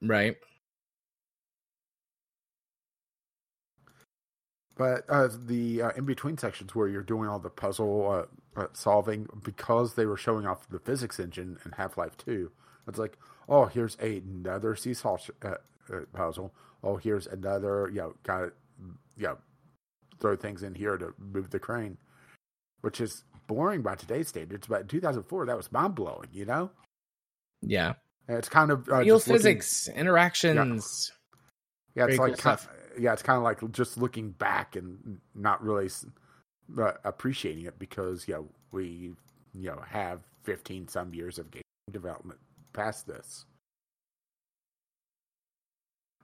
Right. 0.00 0.36
But 4.74 5.04
uh, 5.08 5.28
the 5.46 5.82
uh, 5.82 5.90
in 5.96 6.06
between 6.06 6.38
sections 6.38 6.74
where 6.74 6.88
you're 6.88 7.02
doing 7.02 7.28
all 7.28 7.38
the 7.38 7.50
puzzle 7.50 8.10
uh, 8.10 8.26
uh, 8.56 8.66
solving, 8.72 9.28
because 9.42 9.94
they 9.94 10.06
were 10.06 10.16
showing 10.16 10.46
off 10.46 10.68
the 10.68 10.78
physics 10.78 11.18
engine 11.18 11.58
in 11.64 11.72
Half 11.72 11.96
Life 11.96 12.16
2, 12.18 12.50
it's 12.88 12.98
like, 12.98 13.18
oh, 13.48 13.66
here's 13.66 13.96
another 13.96 14.74
seesaw 14.76 15.16
sh- 15.16 15.30
uh, 15.44 15.54
uh, 15.92 16.00
puzzle. 16.12 16.52
Oh, 16.82 16.96
here's 16.96 17.26
another, 17.26 17.88
you 17.88 18.00
know, 18.00 18.14
got 18.24 18.38
to, 18.38 18.52
you 19.16 19.24
know, 19.24 19.38
throw 20.20 20.36
things 20.36 20.62
in 20.62 20.74
here 20.74 20.96
to 20.96 21.14
move 21.18 21.50
the 21.50 21.58
crane, 21.58 21.96
which 22.80 23.00
is 23.00 23.24
boring 23.46 23.82
by 23.82 23.94
today's 23.94 24.28
standards. 24.28 24.66
But 24.66 24.82
in 24.82 24.88
2004, 24.88 25.46
that 25.46 25.56
was 25.56 25.70
mind 25.72 25.94
blowing, 25.94 26.28
you 26.32 26.44
know? 26.44 26.70
Yeah. 27.60 27.94
And 28.28 28.38
it's 28.38 28.48
kind 28.48 28.70
of 28.70 28.88
uh, 28.88 28.98
real 28.98 29.18
physics, 29.18 29.86
looking, 29.86 29.96
Yeah, 29.96 30.00
interactions. 30.00 31.12
yeah 31.94 32.06
it's 32.06 32.18
like 32.18 32.38
cool 32.38 32.56
yeah, 32.98 33.12
it's 33.12 33.22
kind 33.22 33.36
of 33.36 33.42
like 33.42 33.72
just 33.72 33.96
looking 33.96 34.30
back 34.30 34.76
and 34.76 35.18
not 35.34 35.62
really 35.62 35.88
appreciating 37.04 37.66
it 37.66 37.78
because 37.78 38.26
you 38.28 38.34
know 38.34 38.48
we 38.70 39.12
you 39.54 39.70
know 39.70 39.82
have 39.88 40.20
15 40.44 40.88
some 40.88 41.14
years 41.14 41.38
of 41.38 41.50
game 41.50 41.62
development 41.90 42.40
past 42.72 43.06
this. 43.06 43.44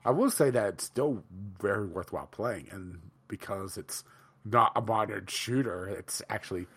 I 0.05 0.11
will 0.11 0.31
say 0.31 0.49
that 0.49 0.69
it's 0.69 0.83
still 0.85 1.23
very 1.61 1.85
worthwhile 1.85 2.27
playing, 2.27 2.67
and 2.71 2.99
because 3.27 3.77
it's 3.77 4.03
not 4.45 4.71
a 4.75 4.81
modern 4.81 5.25
shooter, 5.27 5.87
it's 5.87 6.21
actually 6.29 6.67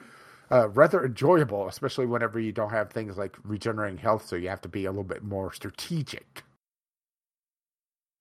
uh, 0.51 0.69
rather 0.71 1.05
enjoyable, 1.05 1.69
especially 1.69 2.07
whenever 2.07 2.39
you 2.41 2.53
don't 2.53 2.71
have 2.71 2.91
things 2.91 3.17
like 3.17 3.37
regenerating 3.45 3.99
health, 3.99 4.27
so 4.27 4.37
you 4.37 4.49
have 4.49 4.61
to 4.63 4.69
be 4.69 4.85
a 4.85 4.91
little 4.91 5.05
bit 5.05 5.23
more 5.23 5.53
strategic. 5.53 6.43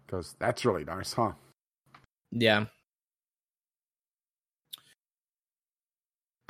Because 0.05 0.35
that's 0.39 0.65
really 0.65 0.85
nice, 0.85 1.13
huh? 1.13 1.33
Yeah. 2.31 2.65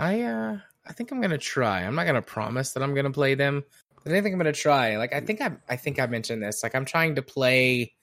I 0.01 0.23
uh 0.23 0.57
I 0.87 0.93
think 0.93 1.11
I'm 1.11 1.21
gonna 1.21 1.37
try. 1.37 1.81
I'm 1.83 1.93
not 1.93 2.07
gonna 2.07 2.23
promise 2.23 2.73
that 2.73 2.81
I'm 2.81 2.95
gonna 2.95 3.11
play 3.11 3.35
them, 3.35 3.63
but 4.03 4.11
I 4.11 4.21
think 4.21 4.33
I'm 4.33 4.39
gonna 4.39 4.51
try. 4.51 4.97
Like 4.97 5.13
I 5.13 5.21
think 5.21 5.41
I 5.41 5.51
I 5.69 5.77
think 5.77 5.99
I 5.99 6.07
mentioned 6.07 6.41
this. 6.41 6.63
Like 6.63 6.73
I'm 6.73 6.85
trying 6.85 7.15
to 7.15 7.21
play 7.21 7.93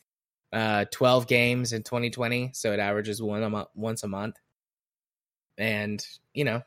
uh 0.52 0.84
12 0.92 1.26
games 1.26 1.72
in 1.72 1.82
2020, 1.82 2.52
so 2.54 2.72
it 2.72 2.78
averages 2.78 3.20
one 3.20 3.42
a 3.42 3.50
month 3.50 3.68
once 3.74 4.04
a 4.04 4.08
month. 4.08 4.36
And 5.58 6.00
you 6.34 6.44
know, 6.44 6.62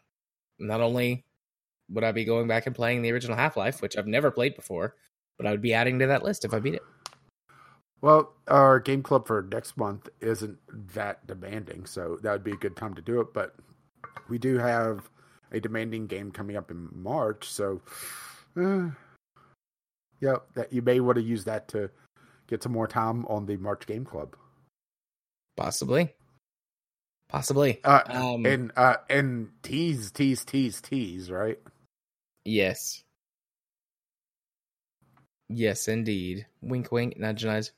not 0.59 0.81
only 0.81 1.23
would 1.89 2.03
I 2.03 2.11
be 2.11 2.25
going 2.25 2.49
back 2.49 2.67
and 2.67 2.75
playing 2.75 3.01
the 3.01 3.13
original 3.13 3.37
Half 3.37 3.55
Life, 3.55 3.81
which 3.81 3.97
I've 3.97 4.07
never 4.07 4.31
played 4.31 4.57
before, 4.57 4.97
but 5.37 5.47
I 5.47 5.51
would 5.51 5.61
be 5.61 5.73
adding 5.73 5.97
to 5.99 6.07
that 6.07 6.23
list 6.23 6.43
if 6.43 6.53
I 6.53 6.59
beat 6.59 6.75
it. 6.75 6.83
Well, 8.01 8.33
our 8.49 8.81
game 8.81 9.01
club 9.01 9.27
for 9.27 9.47
next 9.49 9.77
month 9.77 10.09
isn't 10.19 10.57
that 10.93 11.25
demanding, 11.25 11.85
so 11.85 12.17
that 12.21 12.33
would 12.33 12.43
be 12.43 12.51
a 12.51 12.57
good 12.57 12.75
time 12.75 12.95
to 12.95 13.01
do 13.01 13.21
it. 13.21 13.33
But 13.33 13.55
we 14.27 14.37
do 14.37 14.57
have 14.57 15.09
a 15.51 15.59
demanding 15.59 16.07
game 16.07 16.31
coming 16.31 16.55
up 16.55 16.71
in 16.71 16.89
March, 16.93 17.45
so 17.45 17.81
uh, 18.57 18.89
yeah, 20.19 20.35
that 20.55 20.71
you 20.71 20.81
may 20.81 20.99
want 20.99 21.17
to 21.17 21.23
use 21.23 21.45
that 21.45 21.67
to 21.69 21.89
get 22.47 22.63
some 22.63 22.71
more 22.71 22.87
time 22.87 23.25
on 23.27 23.45
the 23.45 23.57
March 23.57 23.85
game 23.87 24.05
club. 24.05 24.35
Possibly, 25.57 26.13
possibly. 27.27 27.79
Uh, 27.83 28.01
um, 28.07 28.45
and 28.45 28.71
uh, 28.75 28.97
and 29.09 29.49
tease, 29.63 30.11
tease, 30.11 30.45
tease, 30.45 30.81
tease, 30.81 31.29
right? 31.29 31.59
Yes. 32.45 33.03
Yes, 35.53 35.87
indeed. 35.87 36.45
Wink, 36.61 36.91
wink, 36.91 37.19
nudge, 37.19 37.43
nudge. 37.43 37.71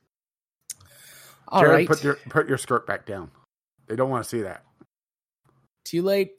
All 1.48 1.62
Jared, 1.62 1.76
right. 1.76 1.88
Put 1.88 2.04
your 2.04 2.16
put 2.30 2.48
your 2.48 2.58
skirt 2.58 2.86
back 2.86 3.06
down. 3.06 3.32
They 3.88 3.96
don't 3.96 4.10
want 4.10 4.24
to 4.24 4.30
see 4.30 4.42
that. 4.44 4.64
Too 5.84 6.02
late. 6.02 6.34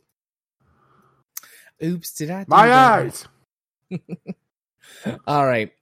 Oops, 1.82 2.12
did 2.14 2.30
I? 2.30 2.44
My 2.48 2.72
eyes. 2.72 3.26
All 5.26 5.46
right. 5.46 5.72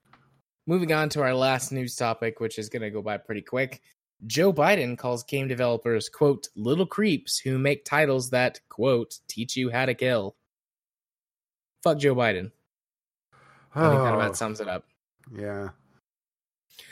Moving 0.67 0.93
on 0.93 1.09
to 1.11 1.23
our 1.23 1.35
last 1.35 1.73
news 1.73 1.97
topic, 1.97 2.41
which 2.41 2.59
is 2.59 2.69
going 2.69 2.83
to 2.83 2.91
go 2.91 3.03
by 3.03 3.19
pretty 3.19 3.43
quick. 3.43 3.83
Joe 4.27 4.53
Biden 4.53 4.97
calls 4.97 5.25
game 5.25 5.49
developers, 5.49 6.09
quote, 6.09 6.49
little 6.55 6.87
creeps 6.87 7.39
who 7.39 7.59
make 7.59 7.85
titles 7.85 8.31
that, 8.31 8.61
quote, 8.69 9.19
teach 9.27 9.57
you 9.57 9.71
how 9.71 9.87
to 9.87 9.95
kill. 9.95 10.37
Fuck 11.83 11.99
Joe 11.99 12.15
Biden. 12.15 12.53
Oh, 13.75 13.87
I 13.87 13.91
think 13.91 14.03
that 14.03 14.15
about 14.15 14.31
oh. 14.31 14.35
sums 14.35 14.61
it 14.61 14.69
up. 14.69 14.85
Yeah. 15.37 15.71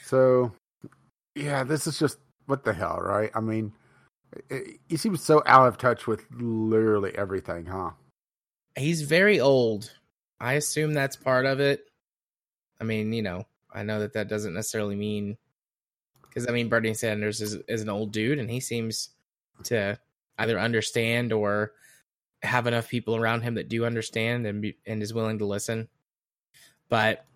So 0.05 0.53
yeah, 1.35 1.63
this 1.63 1.87
is 1.87 1.99
just 1.99 2.19
what 2.47 2.65
the 2.65 2.73
hell, 2.73 2.99
right? 3.01 3.31
I 3.35 3.41
mean, 3.41 3.73
he 4.89 4.97
seems 4.97 5.23
so 5.23 5.43
out 5.47 5.69
of 5.69 5.79
touch 5.79 6.07
with 6.07 6.27
literally 6.33 7.13
everything, 7.17 7.67
huh? 7.67 7.91
He's 8.77 9.03
very 9.03 9.41
old. 9.41 9.93
I 10.41 10.55
assume 10.55 10.95
that's 10.95 11.17
part 11.17 11.47
of 11.47 11.61
it. 11.61 11.91
I 12.81 12.85
mean, 12.85 13.13
you 13.13 13.23
know, 13.23 13.47
I 13.73 13.83
know 13.83 14.01
that 14.01 14.15
that 14.15 14.29
doesn't 14.29 14.55
necessarily 14.55 14.97
mean 14.97 15.37
because 16.23 16.49
I 16.49 16.53
mean 16.53 16.69
Bernie 16.69 16.95
Sanders 16.95 17.41
is 17.41 17.55
is 17.69 17.83
an 17.83 17.91
old 17.91 18.13
dude, 18.13 18.39
and 18.39 18.51
he 18.51 18.61
seems 18.61 19.11
to 19.65 19.99
either 20.39 20.59
understand 20.59 21.33
or 21.33 21.73
have 22.43 22.67
enough 22.67 22.89
people 22.89 23.17
around 23.17 23.43
him 23.43 23.55
that 23.55 23.69
do 23.69 23.85
understand 23.85 24.47
and 24.47 24.63
be, 24.63 24.79
and 24.87 25.03
is 25.03 25.13
willing 25.13 25.39
to 25.39 25.47
listen. 25.47 25.89
But 26.89 27.27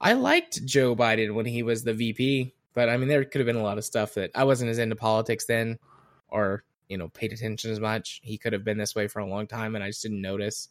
I 0.00 0.14
liked 0.14 0.64
Joe 0.64 0.96
Biden 0.96 1.34
when 1.34 1.46
he 1.46 1.62
was 1.62 1.84
the 1.84 1.94
VP 1.94 2.54
but 2.78 2.88
I 2.88 2.96
mean, 2.96 3.08
there 3.08 3.24
could 3.24 3.40
have 3.40 3.46
been 3.46 3.56
a 3.56 3.62
lot 3.62 3.76
of 3.76 3.84
stuff 3.84 4.14
that 4.14 4.30
I 4.36 4.44
wasn't 4.44 4.70
as 4.70 4.78
into 4.78 4.94
politics 4.94 5.46
then, 5.46 5.80
or 6.28 6.62
you 6.88 6.96
know, 6.96 7.08
paid 7.08 7.32
attention 7.32 7.72
as 7.72 7.80
much. 7.80 8.20
He 8.22 8.38
could 8.38 8.52
have 8.52 8.62
been 8.62 8.78
this 8.78 8.94
way 8.94 9.08
for 9.08 9.18
a 9.18 9.26
long 9.26 9.48
time, 9.48 9.74
and 9.74 9.82
I 9.82 9.88
just 9.88 10.00
didn't 10.00 10.22
notice. 10.22 10.68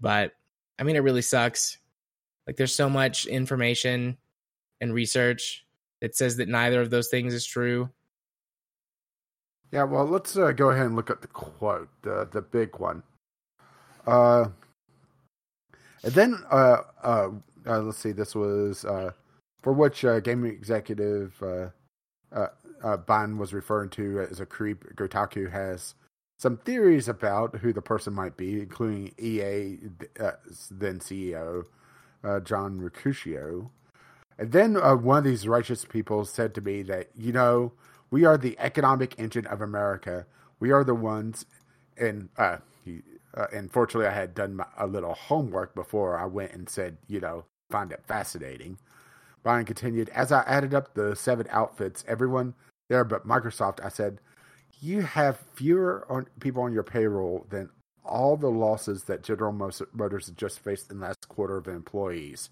But 0.00 0.32
I 0.78 0.82
mean, 0.82 0.96
it 0.96 1.00
really 1.00 1.22
sucks. 1.22 1.78
Like, 2.46 2.56
there's 2.56 2.74
so 2.74 2.88
much 2.88 3.26
information 3.26 4.16
and 4.80 4.94
research 4.94 5.64
that 6.00 6.16
says 6.16 6.36
that 6.38 6.48
neither 6.48 6.80
of 6.80 6.90
those 6.90 7.08
things 7.08 7.34
is 7.34 7.44
true. 7.44 7.90
Yeah, 9.70 9.84
well, 9.84 10.04
let's 10.04 10.36
uh, 10.36 10.52
go 10.52 10.70
ahead 10.70 10.86
and 10.86 10.96
look 10.96 11.10
at 11.10 11.20
the 11.20 11.28
quote, 11.28 11.88
uh, 12.04 12.24
the 12.24 12.42
big 12.42 12.78
one. 12.78 13.02
Uh, 14.06 14.46
and 16.02 16.12
then, 16.14 16.42
uh, 16.50 16.78
uh, 17.04 17.28
uh 17.66 17.78
let's 17.80 17.98
see, 17.98 18.12
this 18.12 18.34
was 18.34 18.84
uh, 18.84 19.12
for 19.62 19.72
which 19.72 20.04
uh, 20.04 20.20
gaming 20.20 20.52
executive 20.52 21.40
uh, 21.42 21.68
uh, 22.32 22.48
uh, 22.82 22.96
Biden 22.96 23.36
was 23.36 23.52
referring 23.52 23.90
to 23.90 24.26
as 24.30 24.40
a 24.40 24.46
creep. 24.46 24.84
Kotaku 24.96 25.50
has 25.50 25.94
some 26.40 26.56
theories 26.56 27.06
about 27.06 27.56
who 27.56 27.70
the 27.70 27.82
person 27.82 28.14
might 28.14 28.34
be, 28.34 28.62
including 28.62 29.12
EA 29.18 29.76
uh, 30.18 30.30
then 30.70 30.98
CEO 30.98 31.66
uh, 32.24 32.40
John 32.40 32.78
Mercutio. 32.78 33.70
And 34.38 34.50
then 34.50 34.74
uh, 34.78 34.94
one 34.94 35.18
of 35.18 35.24
these 35.24 35.46
righteous 35.46 35.84
people 35.84 36.24
said 36.24 36.54
to 36.54 36.62
me 36.62 36.80
that, 36.84 37.10
you 37.14 37.30
know, 37.30 37.72
we 38.10 38.24
are 38.24 38.38
the 38.38 38.58
economic 38.58 39.18
engine 39.18 39.46
of 39.48 39.60
America. 39.60 40.24
We 40.60 40.70
are 40.70 40.82
the 40.82 40.94
ones, 40.94 41.44
and 41.98 42.30
uh, 42.38 42.56
he, 42.86 43.02
uh, 43.34 43.48
unfortunately, 43.52 44.08
I 44.08 44.14
had 44.14 44.34
done 44.34 44.56
my, 44.56 44.66
a 44.78 44.86
little 44.86 45.12
homework 45.12 45.74
before 45.74 46.18
I 46.18 46.24
went 46.24 46.52
and 46.52 46.70
said, 46.70 46.96
you 47.06 47.20
know, 47.20 47.44
find 47.68 47.92
it 47.92 48.02
fascinating. 48.06 48.78
Biden 49.44 49.66
continued, 49.66 50.08
As 50.08 50.32
I 50.32 50.40
added 50.46 50.72
up 50.72 50.94
the 50.94 51.14
seven 51.14 51.46
outfits, 51.50 52.02
everyone 52.08 52.54
there 52.88 53.04
but 53.04 53.28
Microsoft, 53.28 53.84
I 53.84 53.90
said, 53.90 54.22
You 54.80 55.02
have 55.02 55.38
fewer 55.54 56.06
on, 56.08 56.26
people 56.40 56.62
on 56.62 56.72
your 56.72 56.82
payroll 56.82 57.46
than 57.50 57.68
all 58.04 58.36
the 58.36 58.50
losses 58.50 59.04
that 59.04 59.22
General 59.22 59.52
Motors 59.52 60.26
has 60.26 60.34
just 60.34 60.60
faced 60.60 60.90
in 60.90 60.98
the 60.98 61.06
last 61.06 61.28
quarter 61.28 61.58
of 61.58 61.68
employees. 61.68 62.48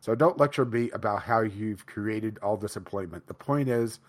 So 0.00 0.14
don't 0.14 0.38
lecture 0.38 0.66
me 0.66 0.90
about 0.90 1.22
how 1.22 1.40
you've 1.40 1.86
created 1.86 2.38
all 2.42 2.58
this 2.58 2.76
employment. 2.76 3.26
The 3.26 3.34
point 3.34 3.70
is, 3.70 4.00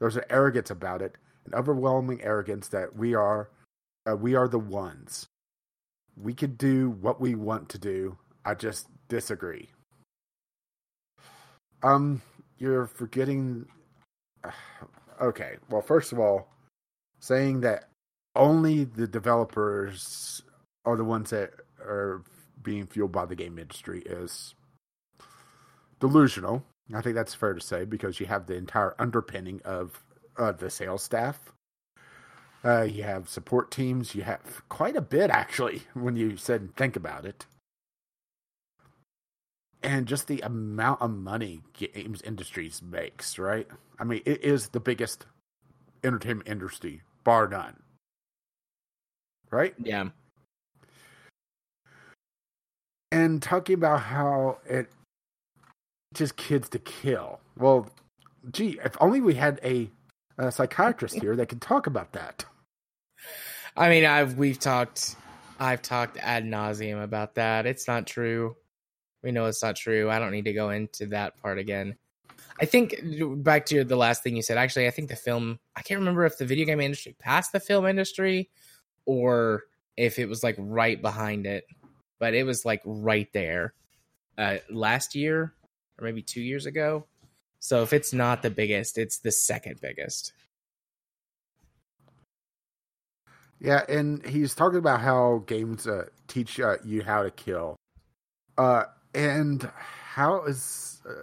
there's 0.00 0.16
an 0.16 0.24
arrogance 0.28 0.70
about 0.70 1.00
it, 1.00 1.16
an 1.46 1.54
overwhelming 1.54 2.20
arrogance 2.22 2.68
that 2.68 2.96
we 2.96 3.14
are, 3.14 3.48
uh, 4.10 4.16
we 4.16 4.34
are 4.34 4.48
the 4.48 4.58
ones. 4.58 5.28
We 6.16 6.34
can 6.34 6.56
do 6.56 6.90
what 6.90 7.20
we 7.20 7.36
want 7.36 7.68
to 7.70 7.78
do. 7.78 8.18
I 8.44 8.54
just 8.54 8.88
disagree. 9.08 9.68
Um, 11.84 12.22
you're 12.58 12.86
forgetting. 12.86 13.66
Okay, 15.22 15.58
well, 15.70 15.80
first 15.80 16.10
of 16.10 16.18
all, 16.18 16.48
saying 17.24 17.60
that 17.60 17.88
only 18.36 18.84
the 18.84 19.06
developers 19.06 20.42
are 20.84 20.96
the 20.96 21.04
ones 21.04 21.30
that 21.30 21.52
are 21.80 22.22
being 22.62 22.86
fueled 22.86 23.12
by 23.12 23.24
the 23.24 23.34
game 23.34 23.58
industry 23.58 24.02
is 24.04 24.54
delusional. 26.00 26.64
I 26.94 27.00
think 27.00 27.14
that's 27.14 27.34
fair 27.34 27.54
to 27.54 27.60
say 27.60 27.86
because 27.86 28.20
you 28.20 28.26
have 28.26 28.46
the 28.46 28.56
entire 28.56 28.94
underpinning 28.98 29.62
of 29.64 30.02
uh, 30.36 30.52
the 30.52 30.68
sales 30.68 31.02
staff. 31.02 31.52
Uh, 32.62 32.82
you 32.82 33.04
have 33.04 33.28
support 33.28 33.70
teams. 33.70 34.14
You 34.14 34.22
have 34.22 34.62
quite 34.68 34.96
a 34.96 35.00
bit, 35.00 35.30
actually, 35.30 35.84
when 35.94 36.16
you 36.16 36.36
said 36.36 36.76
think 36.76 36.94
about 36.94 37.24
it 37.24 37.46
and 39.82 40.06
just 40.06 40.26
the 40.28 40.40
amount 40.40 41.02
of 41.02 41.10
money 41.10 41.60
games 41.74 42.22
industries 42.22 42.80
makes, 42.82 43.38
right? 43.38 43.68
I 43.98 44.04
mean, 44.04 44.22
it 44.24 44.42
is 44.42 44.70
the 44.70 44.80
biggest 44.80 45.26
entertainment 46.02 46.48
industry, 46.48 47.02
bar 47.24 47.48
none. 47.48 47.82
Right? 49.50 49.74
Yeah. 49.78 50.08
And 53.10 53.40
talking 53.40 53.74
about 53.74 54.00
how 54.00 54.58
it 54.66 54.90
just 56.14 56.36
kids 56.36 56.68
to 56.70 56.78
kill. 56.78 57.40
Well, 57.56 57.88
gee, 58.50 58.78
if 58.84 58.96
only 59.00 59.20
we 59.20 59.34
had 59.34 59.60
a, 59.62 59.90
a 60.38 60.50
psychiatrist 60.50 61.20
here 61.20 61.36
that 61.36 61.48
could 61.48 61.60
talk 61.60 61.86
about 61.86 62.12
that. 62.12 62.44
I 63.76 63.88
mean, 63.88 64.04
I've 64.04 64.36
we've 64.36 64.58
talked, 64.58 65.16
I've 65.58 65.82
talked 65.82 66.16
ad 66.18 66.44
nauseum 66.44 67.02
about 67.02 67.36
that. 67.36 67.66
It's 67.66 67.86
not 67.88 68.06
true. 68.06 68.56
We 69.22 69.32
know 69.32 69.46
it's 69.46 69.62
not 69.62 69.76
true. 69.76 70.10
I 70.10 70.18
don't 70.18 70.32
need 70.32 70.44
to 70.44 70.52
go 70.52 70.70
into 70.70 71.06
that 71.06 71.40
part 71.40 71.58
again. 71.58 71.96
I 72.60 72.66
think 72.66 72.94
back 73.42 73.66
to 73.66 73.84
the 73.84 73.96
last 73.96 74.22
thing 74.22 74.36
you 74.36 74.42
said. 74.42 74.58
Actually, 74.58 74.86
I 74.86 74.90
think 74.90 75.08
the 75.08 75.16
film. 75.16 75.58
I 75.74 75.82
can't 75.82 75.98
remember 75.98 76.24
if 76.24 76.38
the 76.38 76.46
video 76.46 76.66
game 76.66 76.80
industry 76.80 77.16
passed 77.18 77.52
the 77.52 77.60
film 77.60 77.86
industry, 77.86 78.50
or 79.06 79.64
if 79.96 80.18
it 80.18 80.26
was 80.26 80.42
like 80.42 80.56
right 80.58 81.00
behind 81.00 81.46
it. 81.46 81.64
But 82.20 82.34
it 82.34 82.44
was 82.44 82.64
like 82.64 82.80
right 82.84 83.28
there 83.32 83.74
uh, 84.38 84.58
last 84.70 85.14
year, 85.14 85.52
or 85.98 86.04
maybe 86.04 86.22
two 86.22 86.40
years 86.40 86.66
ago. 86.66 87.06
So 87.58 87.82
if 87.82 87.92
it's 87.92 88.12
not 88.12 88.42
the 88.42 88.50
biggest, 88.50 88.98
it's 88.98 89.18
the 89.18 89.32
second 89.32 89.80
biggest. 89.80 90.32
Yeah, 93.58 93.82
and 93.88 94.24
he's 94.26 94.54
talking 94.54 94.78
about 94.78 95.00
how 95.00 95.42
games 95.46 95.86
uh, 95.86 96.06
teach 96.28 96.60
uh, 96.60 96.76
you 96.84 97.02
how 97.02 97.22
to 97.22 97.30
kill. 97.30 97.76
Uh, 98.58 98.84
and 99.14 99.68
how 99.76 100.44
is 100.44 101.00
uh, 101.08 101.22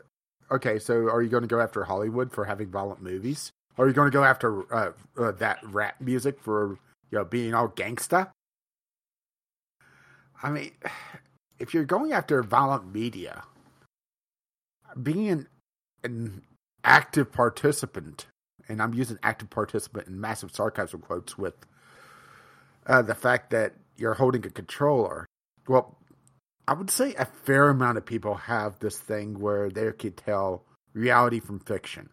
okay? 0.51 0.79
So, 0.79 1.09
are 1.09 1.21
you 1.21 1.29
going 1.29 1.43
to 1.43 1.47
go 1.47 1.59
after 1.59 1.83
Hollywood 1.85 2.31
for 2.31 2.45
having 2.45 2.69
violent 2.69 3.01
movies? 3.01 3.51
Are 3.77 3.87
you 3.87 3.93
going 3.93 4.11
to 4.11 4.13
go 4.13 4.23
after 4.23 4.71
uh, 4.73 4.91
uh, 5.17 5.31
that 5.33 5.59
rap 5.63 6.01
music 6.01 6.39
for 6.39 6.77
you 7.09 7.17
know 7.17 7.25
being 7.25 7.53
all 7.53 7.69
gangsta? 7.69 8.29
I 10.43 10.49
mean, 10.49 10.71
if 11.59 11.73
you're 11.73 11.85
going 11.85 12.11
after 12.11 12.41
violent 12.43 12.93
media, 12.93 13.43
being 15.01 15.47
an, 16.03 16.41
active 16.83 17.31
participant, 17.31 18.25
and 18.67 18.81
I'm 18.81 18.95
using 18.95 19.19
active 19.21 19.51
participant 19.51 20.07
in 20.07 20.19
massive 20.19 20.51
sarcasm 20.51 21.01
quotes 21.01 21.37
with 21.37 21.53
uh, 22.87 23.03
the 23.03 23.13
fact 23.13 23.51
that 23.51 23.73
you're 23.97 24.15
holding 24.15 24.43
a 24.45 24.49
controller. 24.49 25.27
Well, 25.67 25.95
I 26.67 26.73
would 26.73 26.89
say 26.89 27.13
a 27.15 27.25
fair 27.25 27.69
amount 27.69 27.97
of 27.97 28.05
people 28.05 28.35
have 28.35 28.79
this 28.79 28.97
thing 28.97 29.39
where 29.39 29.69
they 29.69 29.91
can 29.91 30.13
tell 30.13 30.63
reality 30.93 31.39
from 31.39 31.59
fiction. 31.59 32.09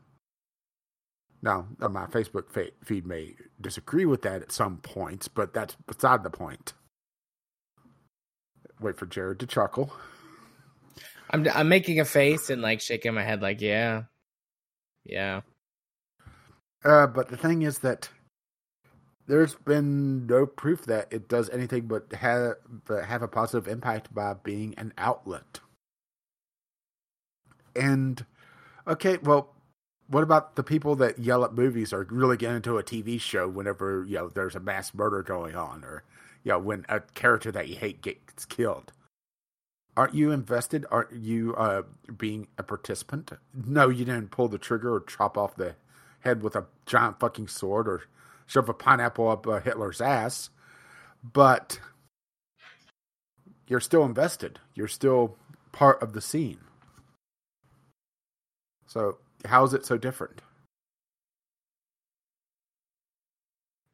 Now, 1.42 1.68
uh, 1.80 1.88
my 1.88 2.06
Facebook 2.06 2.44
feed 2.84 3.06
may 3.06 3.34
disagree 3.60 4.04
with 4.06 4.22
that 4.22 4.42
at 4.42 4.52
some 4.52 4.78
points, 4.78 5.28
but 5.28 5.54
that's 5.54 5.76
beside 5.86 6.24
the 6.24 6.30
point. 6.30 6.72
Wait 8.80 8.96
for 8.96 9.06
Jared 9.06 9.38
to 9.40 9.46
chuckle. 9.46 9.92
I'm 11.30 11.46
I'm 11.54 11.68
making 11.68 12.00
a 12.00 12.04
face 12.04 12.50
and 12.50 12.62
like 12.62 12.80
shaking 12.80 13.14
my 13.14 13.22
head, 13.22 13.42
like 13.42 13.60
yeah, 13.60 14.04
yeah. 15.04 15.42
Uh, 16.84 17.06
but 17.06 17.28
the 17.28 17.36
thing 17.36 17.62
is 17.62 17.80
that 17.80 18.08
there's 19.28 19.54
been 19.54 20.26
no 20.26 20.46
proof 20.46 20.86
that 20.86 21.06
it 21.12 21.28
does 21.28 21.50
anything 21.50 21.86
but 21.86 22.12
have 22.14 22.54
but 22.86 23.04
have 23.04 23.22
a 23.22 23.28
positive 23.28 23.68
impact 23.68 24.12
by 24.12 24.34
being 24.34 24.74
an 24.76 24.92
outlet. 24.98 25.60
And 27.76 28.24
okay, 28.86 29.18
well, 29.18 29.54
what 30.08 30.22
about 30.22 30.56
the 30.56 30.64
people 30.64 30.96
that 30.96 31.18
yell 31.18 31.44
at 31.44 31.52
movies 31.52 31.92
or 31.92 32.06
really 32.10 32.38
get 32.38 32.54
into 32.54 32.78
a 32.78 32.82
TV 32.82 33.20
show 33.20 33.46
whenever 33.46 34.04
you 34.08 34.16
know 34.16 34.28
there's 34.28 34.56
a 34.56 34.60
mass 34.60 34.94
murder 34.94 35.22
going 35.22 35.54
on, 35.54 35.84
or 35.84 36.02
you 36.42 36.52
know 36.52 36.58
when 36.58 36.86
a 36.88 37.00
character 37.00 37.52
that 37.52 37.68
you 37.68 37.76
hate 37.76 38.00
gets 38.00 38.46
killed? 38.46 38.92
Aren't 39.94 40.14
you 40.14 40.30
invested? 40.30 40.86
Aren't 40.90 41.12
you 41.12 41.54
uh, 41.56 41.82
being 42.16 42.46
a 42.56 42.62
participant? 42.62 43.32
No, 43.52 43.90
you 43.90 44.04
didn't 44.06 44.30
pull 44.30 44.48
the 44.48 44.56
trigger 44.56 44.94
or 44.94 45.00
chop 45.00 45.36
off 45.36 45.56
the 45.56 45.74
head 46.20 46.42
with 46.42 46.56
a 46.56 46.66
giant 46.86 47.20
fucking 47.20 47.48
sword 47.48 47.88
or 47.88 48.04
shove 48.48 48.68
a 48.68 48.74
pineapple 48.74 49.28
up 49.28 49.46
uh, 49.46 49.60
Hitler's 49.60 50.00
ass, 50.00 50.50
but 51.22 51.78
you're 53.68 53.78
still 53.78 54.04
invested. 54.04 54.58
You're 54.74 54.88
still 54.88 55.36
part 55.70 56.02
of 56.02 56.14
the 56.14 56.20
scene. 56.20 56.58
So, 58.86 59.18
how 59.44 59.64
is 59.64 59.74
it 59.74 59.86
so 59.86 59.98
different? 59.98 60.40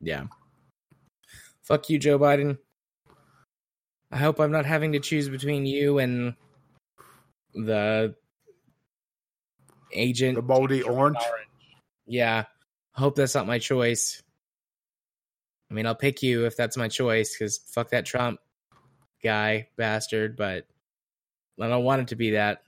Yeah. 0.01 0.25
Fuck 1.65 1.91
you, 1.91 1.99
Joe 1.99 2.19
Biden. 2.19 2.59
I 4.13 4.19
hope 4.19 4.39
I'm 4.39 4.53
not 4.53 4.67
having 4.67 4.93
to 4.93 5.01
choose 5.01 5.29
between 5.29 5.67
you 5.67 5.99
and 5.99 6.35
the 7.55 8.15
agent. 9.93 10.37
The 10.37 10.43
moldy 10.43 10.83
orange. 10.83 11.17
orange. 11.17 11.49
Yeah. 12.07 12.45
I 12.97 13.01
hope 13.01 13.17
that's 13.17 13.35
not 13.35 13.49
my 13.49 13.59
choice. 13.59 14.23
I 15.71 15.75
mean, 15.75 15.87
I'll 15.87 15.95
pick 15.95 16.23
you 16.23 16.47
if 16.47 16.57
that's 16.57 16.77
my 16.77 16.89
choice 16.89 17.37
because 17.37 17.59
fuck 17.59 17.91
that 17.91 18.07
Trump 18.07 18.41
guy, 19.23 19.69
bastard, 19.77 20.37
but 20.37 20.67
I 21.61 21.69
don't 21.69 21.85
want 21.85 22.03
it 22.03 22.09
to 22.09 22.17
be 22.17 22.33
that. 22.33 22.63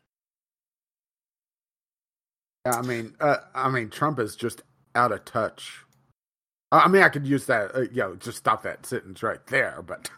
I 2.64 2.82
mean, 2.82 3.14
uh, 3.20 3.36
I 3.54 3.68
mean, 3.68 3.90
Trump 3.90 4.18
is 4.18 4.34
just 4.34 4.62
out 4.94 5.12
of 5.12 5.24
touch. 5.24 5.84
I 6.72 6.88
mean, 6.88 7.02
I 7.02 7.08
could 7.08 7.26
use 7.26 7.46
that, 7.46 7.74
uh, 7.74 7.80
you 7.82 7.96
know, 7.96 8.16
just 8.16 8.38
stop 8.38 8.64
that 8.64 8.86
sentence 8.86 9.22
right 9.22 9.44
there, 9.46 9.82
but 9.86 10.10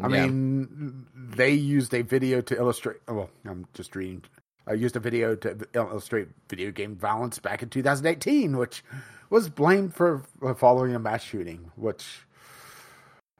I 0.00 0.08
yeah. 0.08 0.26
mean, 0.26 1.06
they 1.14 1.50
used 1.50 1.92
a 1.94 2.02
video 2.02 2.40
to 2.42 2.56
illustrate. 2.56 2.98
Well, 3.08 3.30
I'm 3.44 3.66
just 3.74 3.96
reading. 3.96 4.22
I 4.66 4.72
used 4.72 4.96
a 4.96 5.00
video 5.00 5.34
to 5.36 5.66
illustrate 5.74 6.28
video 6.48 6.70
game 6.70 6.96
violence 6.96 7.38
back 7.38 7.62
in 7.62 7.68
2018, 7.68 8.56
which 8.56 8.82
was 9.28 9.48
blamed 9.48 9.94
for 9.94 10.22
following 10.56 10.94
a 10.94 10.98
mass 10.98 11.22
shooting, 11.22 11.70
which 11.76 12.22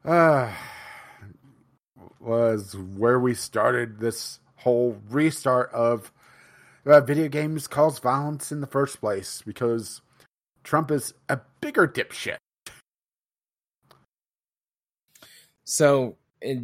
uh, 0.04 0.52
was 2.20 2.76
where 2.76 3.18
we 3.18 3.34
started 3.34 4.00
this 4.00 4.40
whole 4.56 4.98
restart 5.08 5.70
of 5.72 6.12
uh, 6.86 7.00
video 7.00 7.28
games 7.28 7.66
cause 7.66 7.98
violence 7.98 8.52
in 8.52 8.60
the 8.60 8.66
first 8.66 9.00
place 9.00 9.42
because 9.46 10.02
Trump 10.62 10.90
is 10.90 11.14
a 11.28 11.40
bigger 11.60 11.88
dipshit. 11.88 12.36
So, 15.64 16.16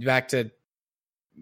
back 0.05 0.29
to 0.29 0.51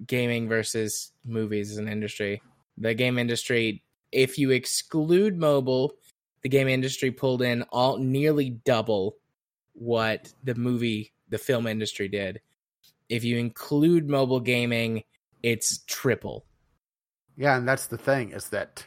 gaming 0.07 0.49
versus 0.49 1.13
movies 1.25 1.73
as 1.73 1.79
an 1.79 1.89
industry. 1.89 2.41
The 2.81 2.95
game 2.95 3.19
industry, 3.19 3.83
if 4.13 4.39
you 4.39 4.51
exclude 4.51 5.37
mobile, 5.37 5.95
the 6.43 6.49
game 6.49 6.69
industry 6.69 7.11
pulled 7.11 7.43
in 7.43 7.63
all 7.71 7.99
nearly 7.99 8.51
double 8.51 9.17
what 9.73 10.33
the 10.45 10.55
movie 10.55 11.13
the 11.29 11.39
film 11.39 11.67
industry 11.67 12.09
did. 12.09 12.41
If 13.09 13.25
you 13.25 13.39
include 13.39 14.09
mobile 14.09 14.41
gaming, 14.41 15.03
it's 15.43 15.79
triple. 15.87 16.45
Yeah, 17.37 17.57
and 17.57 17.69
that's 17.69 17.87
the 17.87 17.99
thing 17.99 18.33
is 18.33 18.49
that 18.51 18.85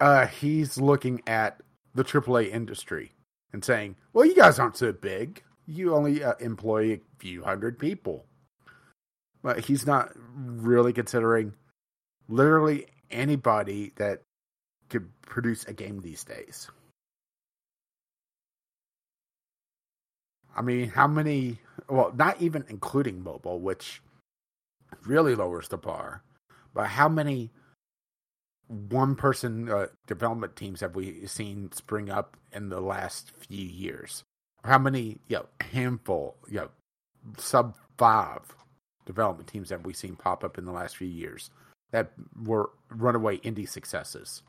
uh, 0.00 0.26
he's 0.26 0.78
looking 0.78 1.22
at 1.26 1.60
the 1.94 2.04
AAA 2.04 2.50
industry 2.50 3.12
and 3.52 3.64
saying, 3.64 3.96
"Well, 4.12 4.26
you 4.26 4.34
guys 4.34 4.58
aren't 4.58 4.76
so 4.76 4.92
big. 4.92 5.42
You 5.66 5.94
only 5.94 6.22
uh, 6.22 6.34
employ 6.40 6.94
a 6.94 7.00
few 7.18 7.42
hundred 7.42 7.78
people." 7.78 8.26
But 9.42 9.60
he's 9.60 9.86
not 9.86 10.10
really 10.34 10.92
considering 10.92 11.54
literally 12.28 12.86
anybody 13.10 13.92
that 13.96 14.22
could 14.88 15.08
produce 15.22 15.64
a 15.64 15.72
game 15.72 16.00
these 16.00 16.24
days. 16.24 16.68
I 20.56 20.62
mean, 20.62 20.88
how 20.88 21.06
many? 21.06 21.60
Well, 21.88 22.12
not 22.16 22.40
even 22.42 22.64
including 22.68 23.22
mobile, 23.22 23.60
which 23.60 24.02
really 25.04 25.34
lowers 25.34 25.68
the 25.68 25.76
bar. 25.76 26.22
But 26.74 26.88
how 26.88 27.08
many 27.08 27.50
one 28.66 29.14
person 29.14 29.70
uh, 29.70 29.86
development 30.06 30.56
teams 30.56 30.80
have 30.80 30.94
we 30.94 31.26
seen 31.26 31.70
spring 31.72 32.10
up 32.10 32.36
in 32.52 32.68
the 32.68 32.80
last 32.80 33.32
few 33.48 33.64
years? 33.64 34.24
How 34.64 34.78
many, 34.78 35.18
you 35.28 35.36
know, 35.36 35.46
handful, 35.60 36.36
you 36.48 36.58
know, 36.58 36.68
sub 37.36 37.76
five 37.96 38.54
development 39.06 39.48
teams 39.48 39.70
have 39.70 39.86
we 39.86 39.92
seen 39.92 40.16
pop 40.16 40.42
up 40.44 40.58
in 40.58 40.64
the 40.64 40.72
last 40.72 40.96
few 40.96 41.08
years 41.08 41.50
that 41.90 42.12
were 42.44 42.70
runaway 42.90 43.38
indie 43.38 43.68
successes? 43.68 44.42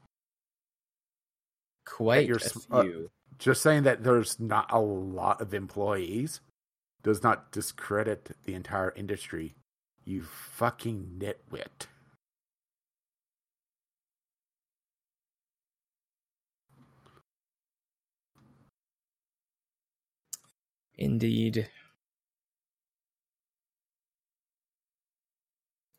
Quite 1.86 2.28
your 2.28 2.38
a 2.38 2.76
uh, 2.76 2.84
few. 2.84 3.12
Just 3.38 3.62
saying 3.62 3.84
that 3.84 4.04
there's 4.04 4.40
not 4.40 4.72
a 4.72 4.80
lot 4.80 5.42
of 5.42 5.54
employees 5.54 6.42
does 7.04 7.24
not 7.24 7.52
discredit 7.52 8.36
the 8.46 8.54
entire 8.54 8.94
industry. 8.96 9.56
You 10.04 10.24
fucking 10.24 11.20
nitwit. 11.20 11.88
Indeed. 20.98 21.70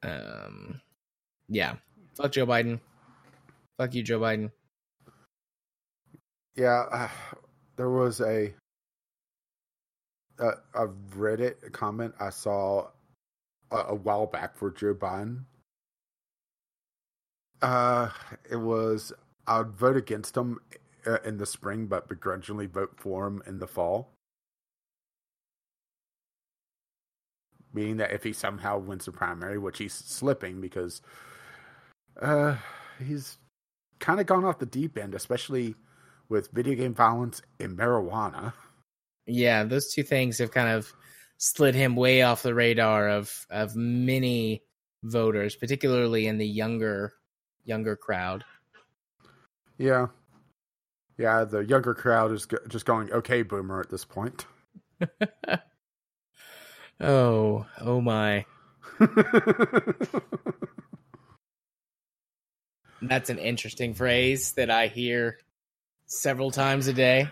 Um, 0.03 0.83
yeah. 1.51 1.74
Fuck 2.16 2.32
Joe 2.32 2.47
Biden. 2.47 2.81
Fuck 3.77 3.94
you, 3.94 4.02
Joe 4.02 4.20
Biden. 4.20 4.51
Yeah, 6.56 6.85
uh, 6.90 7.09
there 7.77 7.90
was 7.90 8.20
a 8.20 8.55
a, 10.39 10.48
a 10.74 10.89
Reddit 11.16 11.72
comment 11.72 12.14
I 12.18 12.31
saw 12.31 12.89
a, 13.70 13.77
a 13.77 13.94
while 13.94 14.27
back 14.27 14.56
for 14.56 14.70
Joe 14.70 14.94
Biden. 14.94 15.44
Uh, 17.62 18.09
it 18.51 18.56
was 18.56 19.12
I'd 19.47 19.72
vote 19.72 19.97
against 19.97 20.36
him 20.36 20.60
uh, 21.06 21.18
in 21.24 21.39
the 21.39 21.47
spring, 21.47 21.86
but 21.86 22.09
begrudgingly 22.09 22.66
vote 22.66 22.93
for 22.97 23.27
him 23.27 23.43
in 23.47 23.59
the 23.59 23.66
fall. 23.66 24.12
Meaning 27.72 27.98
that 27.98 28.12
if 28.12 28.24
he 28.24 28.32
somehow 28.32 28.78
wins 28.78 29.05
the 29.05 29.12
primary, 29.12 29.59
which 29.59 29.78
he's 29.78 29.93
slipping 29.93 30.60
because 30.60 31.02
uh, 32.20 32.56
he's 33.05 33.38
kind 33.98 34.20
of 34.20 34.26
gone 34.26 34.44
off 34.44 34.59
the 34.59 34.66
deep 34.66 34.98
end, 34.98 35.14
especially 35.14 35.74
with 36.28 36.51
video 36.52 36.74
game 36.74 36.94
violence 36.94 37.42
and 37.59 37.76
marijuana. 37.76 38.52
Yeah, 39.26 39.64
those 39.64 39.92
two 39.92 40.02
things 40.02 40.38
have 40.38 40.52
kind 40.52 40.68
of 40.68 40.92
slid 41.38 41.74
him 41.74 41.97
way 41.97 42.22
off 42.22 42.42
the 42.42 42.55
radar 42.55 43.09
of 43.09 43.47
of 43.51 43.76
many 43.76 44.62
voters, 45.02 45.56
particularly 45.56 46.26
in 46.26 46.38
the 46.38 46.47
younger 46.47 47.12
younger 47.64 47.97
crowd. 47.97 48.44
Yeah. 49.78 50.09
Yeah, 51.18 51.44
the 51.44 51.60
younger 51.60 51.94
crowd 51.94 52.32
is 52.32 52.47
just 52.68 52.86
going, 52.86 53.12
okay, 53.12 53.42
boomer 53.42 53.80
at 53.80 53.90
this 53.90 54.06
point. 54.06 54.47
Oh, 57.01 57.64
oh 57.80 58.01
my. 58.02 58.44
That's 63.02 63.31
an 63.31 63.39
interesting 63.39 63.94
phrase 63.94 64.52
that 64.52 64.70
I 64.70 64.89
hear 64.89 65.39
several 66.06 66.51
times 66.51 66.86
a 66.86 66.93
day, 66.93 67.28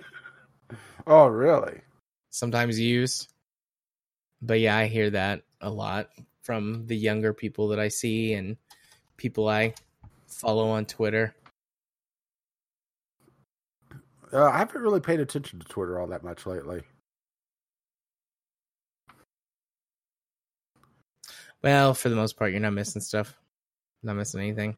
oh, 1.06 1.26
really? 1.26 1.80
sometimes 2.30 2.78
used. 2.78 3.28
But 4.40 4.60
yeah, 4.60 4.76
I 4.76 4.86
hear 4.86 5.10
that 5.10 5.42
a 5.60 5.68
lot 5.68 6.08
from 6.42 6.86
the 6.86 6.96
younger 6.96 7.34
people 7.34 7.68
that 7.68 7.80
I 7.80 7.88
see 7.88 8.34
and 8.34 8.56
people 9.16 9.48
I 9.48 9.74
follow 10.26 10.68
on 10.70 10.86
Twitter. 10.86 11.34
Uh, 14.32 14.44
I 14.44 14.58
haven't 14.58 14.80
really 14.80 15.00
paid 15.00 15.20
attention 15.20 15.58
to 15.58 15.66
Twitter 15.66 16.00
all 16.00 16.06
that 16.08 16.22
much 16.22 16.46
lately. 16.46 16.82
Well, 21.62 21.94
for 21.94 22.08
the 22.08 22.16
most 22.16 22.36
part, 22.36 22.52
you're 22.52 22.60
not 22.60 22.74
missing 22.74 23.02
stuff. 23.02 23.34
Not 24.02 24.16
missing 24.16 24.40
anything. 24.40 24.76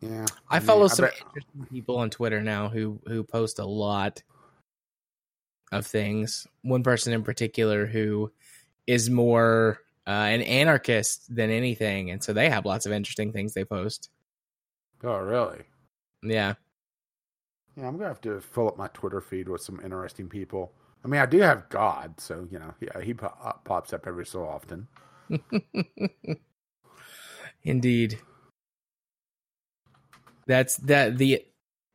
Yeah. 0.00 0.26
I 0.48 0.58
mean, 0.58 0.66
follow 0.66 0.84
I 0.84 0.88
some 0.88 1.04
bet- 1.06 1.20
interesting 1.20 1.66
people 1.70 1.96
on 1.98 2.10
Twitter 2.10 2.42
now 2.42 2.68
who 2.68 3.00
who 3.06 3.24
post 3.24 3.58
a 3.58 3.64
lot 3.66 4.22
of 5.72 5.86
things. 5.86 6.46
One 6.62 6.82
person 6.82 7.12
in 7.12 7.22
particular 7.22 7.86
who 7.86 8.32
is 8.86 9.10
more 9.10 9.80
uh, 10.06 10.10
an 10.10 10.42
anarchist 10.42 11.34
than 11.34 11.50
anything, 11.50 12.10
and 12.10 12.22
so 12.22 12.32
they 12.32 12.48
have 12.48 12.64
lots 12.64 12.86
of 12.86 12.92
interesting 12.92 13.32
things 13.32 13.52
they 13.54 13.64
post. 13.64 14.08
Oh, 15.04 15.18
really? 15.18 15.62
Yeah, 16.22 16.54
Yeah, 17.76 17.86
I'm 17.86 17.96
gonna 17.96 18.08
have 18.08 18.20
to 18.22 18.40
fill 18.40 18.68
up 18.68 18.76
my 18.78 18.88
Twitter 18.88 19.20
feed 19.20 19.48
with 19.48 19.60
some 19.60 19.80
interesting 19.84 20.28
people. 20.28 20.72
I 21.04 21.08
mean, 21.08 21.20
I 21.20 21.26
do 21.26 21.38
have 21.40 21.68
God, 21.68 22.18
so 22.20 22.48
you 22.50 22.58
know, 22.58 22.74
yeah, 22.80 23.00
he 23.00 23.14
po- 23.14 23.58
pops 23.64 23.92
up 23.92 24.06
every 24.06 24.26
so 24.26 24.44
often. 24.44 24.88
indeed. 27.62 28.18
That's 30.48 30.78
that 30.78 31.18
the 31.18 31.44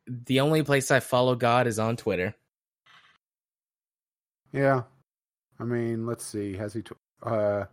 the 0.08 0.40
only 0.40 0.62
place 0.62 0.92
I 0.92 1.00
follow 1.00 1.36
God 1.36 1.66
is 1.66 1.80
on 1.80 1.98
Twitter. 1.98 2.36
Yeah, 4.52 4.82
I 5.60 5.64
mean, 5.64 6.06
let's 6.06 6.24
see. 6.24 6.56
Has 6.56 6.74
he? 6.74 6.82
Tw- 6.82 6.92
uh, 7.22 7.64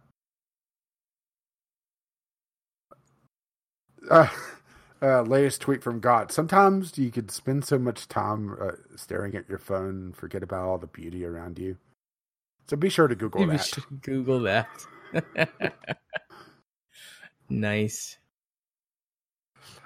uh, 4.10 4.28
uh, 5.02 5.22
latest 5.24 5.62
tweet 5.62 5.84
from 5.84 6.00
God. 6.00 6.32
Sometimes 6.32 6.98
you 6.98 7.12
could 7.12 7.32
spend 7.32 7.66
so 7.66 7.78
much 7.80 8.08
time 8.08 8.56
uh, 8.62 8.72
staring 8.96 9.36
at 9.36 9.50
your 9.50 9.60
phone 9.60 9.90
and 9.90 10.16
forget 10.16 10.44
about 10.44 10.66
all 10.66 10.78
the 10.80 10.88
beauty 10.88 11.26
around 11.26 11.60
you. 11.60 11.78
So 12.70 12.78
be 12.78 12.90
sure 12.90 13.08
to 13.08 13.16
Google 13.16 13.42
Maybe 13.46 13.58
that. 13.58 13.78
Google 14.02 14.40
that. 14.42 14.70
nice. 17.50 18.18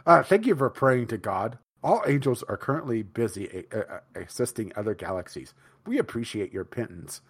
Uh, 0.05 0.23
thank 0.23 0.45
you 0.45 0.55
for 0.55 0.69
praying 0.69 1.07
to 1.07 1.17
God. 1.17 1.57
All 1.83 2.01
angels 2.07 2.43
are 2.43 2.57
currently 2.57 3.03
busy 3.03 3.65
uh, 3.73 3.77
uh, 3.79 3.99
assisting 4.15 4.71
other 4.75 4.93
galaxies. 4.95 5.53
We 5.85 5.99
appreciate 5.99 6.51
your 6.53 6.65
penance. 6.65 7.21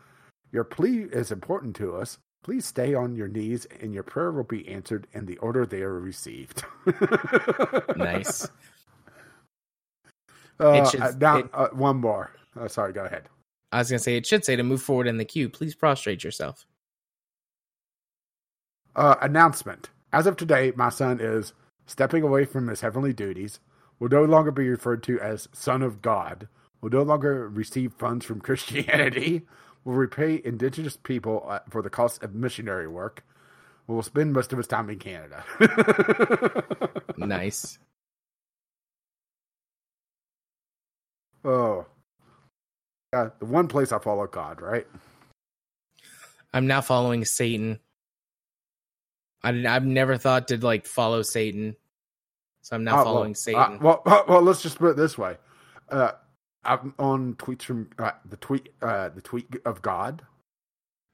Your 0.51 0.63
plea 0.63 1.07
is 1.11 1.31
important 1.31 1.75
to 1.77 1.95
us. 1.95 2.17
Please 2.43 2.65
stay 2.65 2.93
on 2.93 3.15
your 3.15 3.27
knees, 3.27 3.65
and 3.81 3.93
your 3.93 4.03
prayer 4.03 4.31
will 4.31 4.43
be 4.43 4.67
answered 4.67 5.07
in 5.13 5.25
the 5.25 5.37
order 5.37 5.65
they 5.65 5.81
are 5.81 5.99
received. 5.99 6.63
Nice. 7.97 8.47
Uh, 10.59 10.67
It 10.73 10.87
should- 10.89 11.01
uh, 11.01 11.11
now, 11.19 11.37
it- 11.39 11.49
uh, 11.53 11.67
one 11.69 11.97
more. 11.97 12.31
Uh, 12.57 12.67
sorry, 12.67 12.93
go 12.93 13.03
ahead. 13.03 13.27
I 13.71 13.79
was 13.79 13.89
gonna 13.89 13.99
say 13.99 14.15
it 14.15 14.25
should 14.25 14.45
say 14.45 14.55
to 14.55 14.63
move 14.63 14.81
forward 14.81 15.07
in 15.07 15.17
the 15.17 15.25
queue. 15.25 15.49
Please 15.49 15.75
prostrate 15.75 16.23
yourself. 16.23 16.65
Uh, 18.95 19.15
announcement. 19.21 19.89
As 20.13 20.27
of 20.27 20.37
today, 20.37 20.71
my 20.77 20.87
son 20.89 21.19
is 21.19 21.51
stepping 21.85 22.23
away 22.23 22.45
from 22.45 22.67
his 22.67 22.81
heavenly 22.81 23.13
duties, 23.13 23.59
will 23.99 24.09
no 24.09 24.23
longer 24.23 24.51
be 24.51 24.67
referred 24.67 25.03
to 25.03 25.19
as 25.19 25.47
Son 25.53 25.81
of 25.81 26.01
God, 26.01 26.47
will 26.81 26.89
no 26.89 27.03
longer 27.03 27.47
receive 27.49 27.93
funds 27.93 28.25
from 28.25 28.41
Christianity, 28.41 29.43
will 29.83 29.93
repay 29.93 30.41
indigenous 30.43 30.97
people 30.97 31.45
uh, 31.47 31.59
for 31.69 31.81
the 31.81 31.89
cost 31.89 32.23
of 32.23 32.33
missionary 32.35 32.87
work, 32.87 33.23
will 33.87 34.01
spend 34.03 34.33
most 34.33 34.51
of 34.51 34.57
his 34.57 34.67
time 34.67 34.89
in 34.89 34.99
Canada. 34.99 35.43
Nice. 37.17 37.79
oh. 41.43 41.85
Yeah, 43.13 43.29
the 43.39 43.45
one 43.45 43.67
place 43.67 43.91
I 43.91 43.99
follow 43.99 44.27
God, 44.27 44.61
right? 44.61 44.85
I'm 46.53 46.67
now 46.67 46.81
following 46.81 47.23
Satan. 47.25 47.79
I 49.45 49.51
didn't, 49.51 49.67
I've 49.67 49.85
never 49.85 50.17
thought 50.17 50.47
to 50.49 50.57
like 50.57 50.85
follow 50.87 51.21
Satan, 51.21 51.75
so 52.63 52.75
I'm 52.75 52.83
not 52.83 52.99
Uh, 52.99 53.03
following 53.03 53.29
well, 53.29 53.35
Satan. 53.35 53.61
uh, 53.61 53.77
well, 53.79 54.01
uh, 54.05 54.23
well, 54.27 54.41
let's 54.41 54.61
just 54.63 54.79
put 54.79 54.89
it 54.89 54.97
this 54.97 55.17
way. 55.17 55.37
Uh, 55.89 56.11
I'm 56.63 56.95
on 56.97 57.35
tweets 57.35 57.61
from 57.61 57.89
uh, 57.99 58.11
the 58.27 58.37
tweet, 58.37 58.69
uh, 58.81 59.09
the 59.09 59.21
tweet 59.21 59.45
of 59.65 59.83
God, 59.83 60.23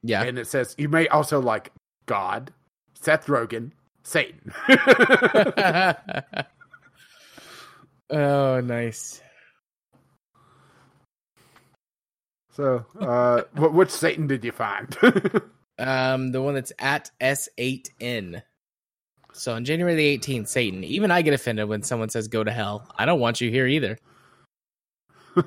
yeah, 0.01 0.23
and 0.23 0.39
it 0.39 0.47
says 0.47 0.73
you 0.77 0.87
may 0.87 1.09
also 1.09 1.41
like 1.41 1.73
God, 2.05 2.53
Seth 2.93 3.25
Rogen, 3.27 3.71
Satan. 4.03 4.53
oh, 8.09 8.61
nice. 8.61 9.21
so, 12.53 12.85
uh, 12.99 13.41
wh- 13.57 13.73
which 13.73 13.89
Satan 13.89 14.27
did 14.27 14.45
you 14.45 14.51
find? 14.53 14.95
Um, 15.79 16.31
the 16.31 16.41
one 16.41 16.53
that's 16.55 16.71
at 16.79 17.11
S8N. 17.19 18.41
So 19.33 19.53
on 19.53 19.65
January 19.65 19.95
the 19.95 20.17
18th, 20.17 20.47
Satan. 20.47 20.83
Even 20.83 21.11
I 21.11 21.21
get 21.21 21.33
offended 21.33 21.67
when 21.69 21.83
someone 21.83 22.09
says 22.09 22.27
"go 22.27 22.43
to 22.43 22.51
hell." 22.51 22.87
I 22.97 23.05
don't 23.05 23.19
want 23.19 23.41
you 23.41 23.49
here 23.49 23.65
either. 23.65 23.97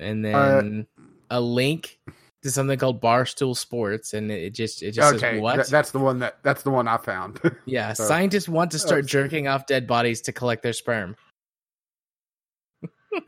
and 0.00 0.24
then 0.24 0.86
a 1.30 1.40
link 1.40 1.98
to 2.42 2.50
something 2.50 2.78
called 2.78 3.00
Barstool 3.00 3.56
Sports, 3.56 4.14
and 4.14 4.30
it 4.30 4.54
just 4.54 4.82
it 4.82 4.92
just 4.92 5.14
okay, 5.14 5.34
says 5.34 5.40
what? 5.40 5.54
th- 5.56 5.68
that's 5.68 5.90
the 5.92 5.98
one 5.98 6.18
that 6.18 6.38
that's 6.42 6.62
the 6.62 6.70
one 6.70 6.88
I 6.88 6.96
found. 6.96 7.40
yeah, 7.64 7.92
so- 7.92 8.04
scientists 8.04 8.48
want 8.48 8.72
to 8.72 8.78
start 8.78 9.04
Oh. 9.04 9.06
jerking 9.06 9.48
off 9.48 9.66
dead 9.66 9.86
bodies 9.86 10.22
to 10.22 10.32
collect 10.32 10.62
their 10.62 10.72
sperm. 10.72 11.16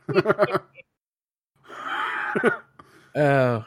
Oh, 3.15 3.65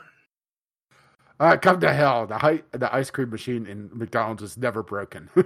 uh, 1.40 1.56
come 1.56 1.80
to 1.80 1.92
hell! 1.92 2.26
The 2.26 2.38
hi- 2.38 2.62
the 2.70 2.94
ice 2.94 3.10
cream 3.10 3.30
machine 3.30 3.66
in 3.66 3.90
McDonald's 3.92 4.42
is 4.44 4.56
never 4.56 4.84
broken. 4.84 5.28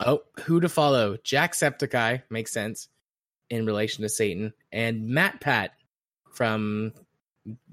oh, 0.00 0.22
who 0.44 0.60
to 0.60 0.68
follow? 0.68 1.16
Jacksepticeye 1.16 2.22
makes 2.30 2.52
sense 2.52 2.88
in 3.50 3.66
relation 3.66 4.02
to 4.02 4.08
Satan, 4.08 4.52
and 4.70 5.10
MatPat 5.10 5.70
from 6.32 6.92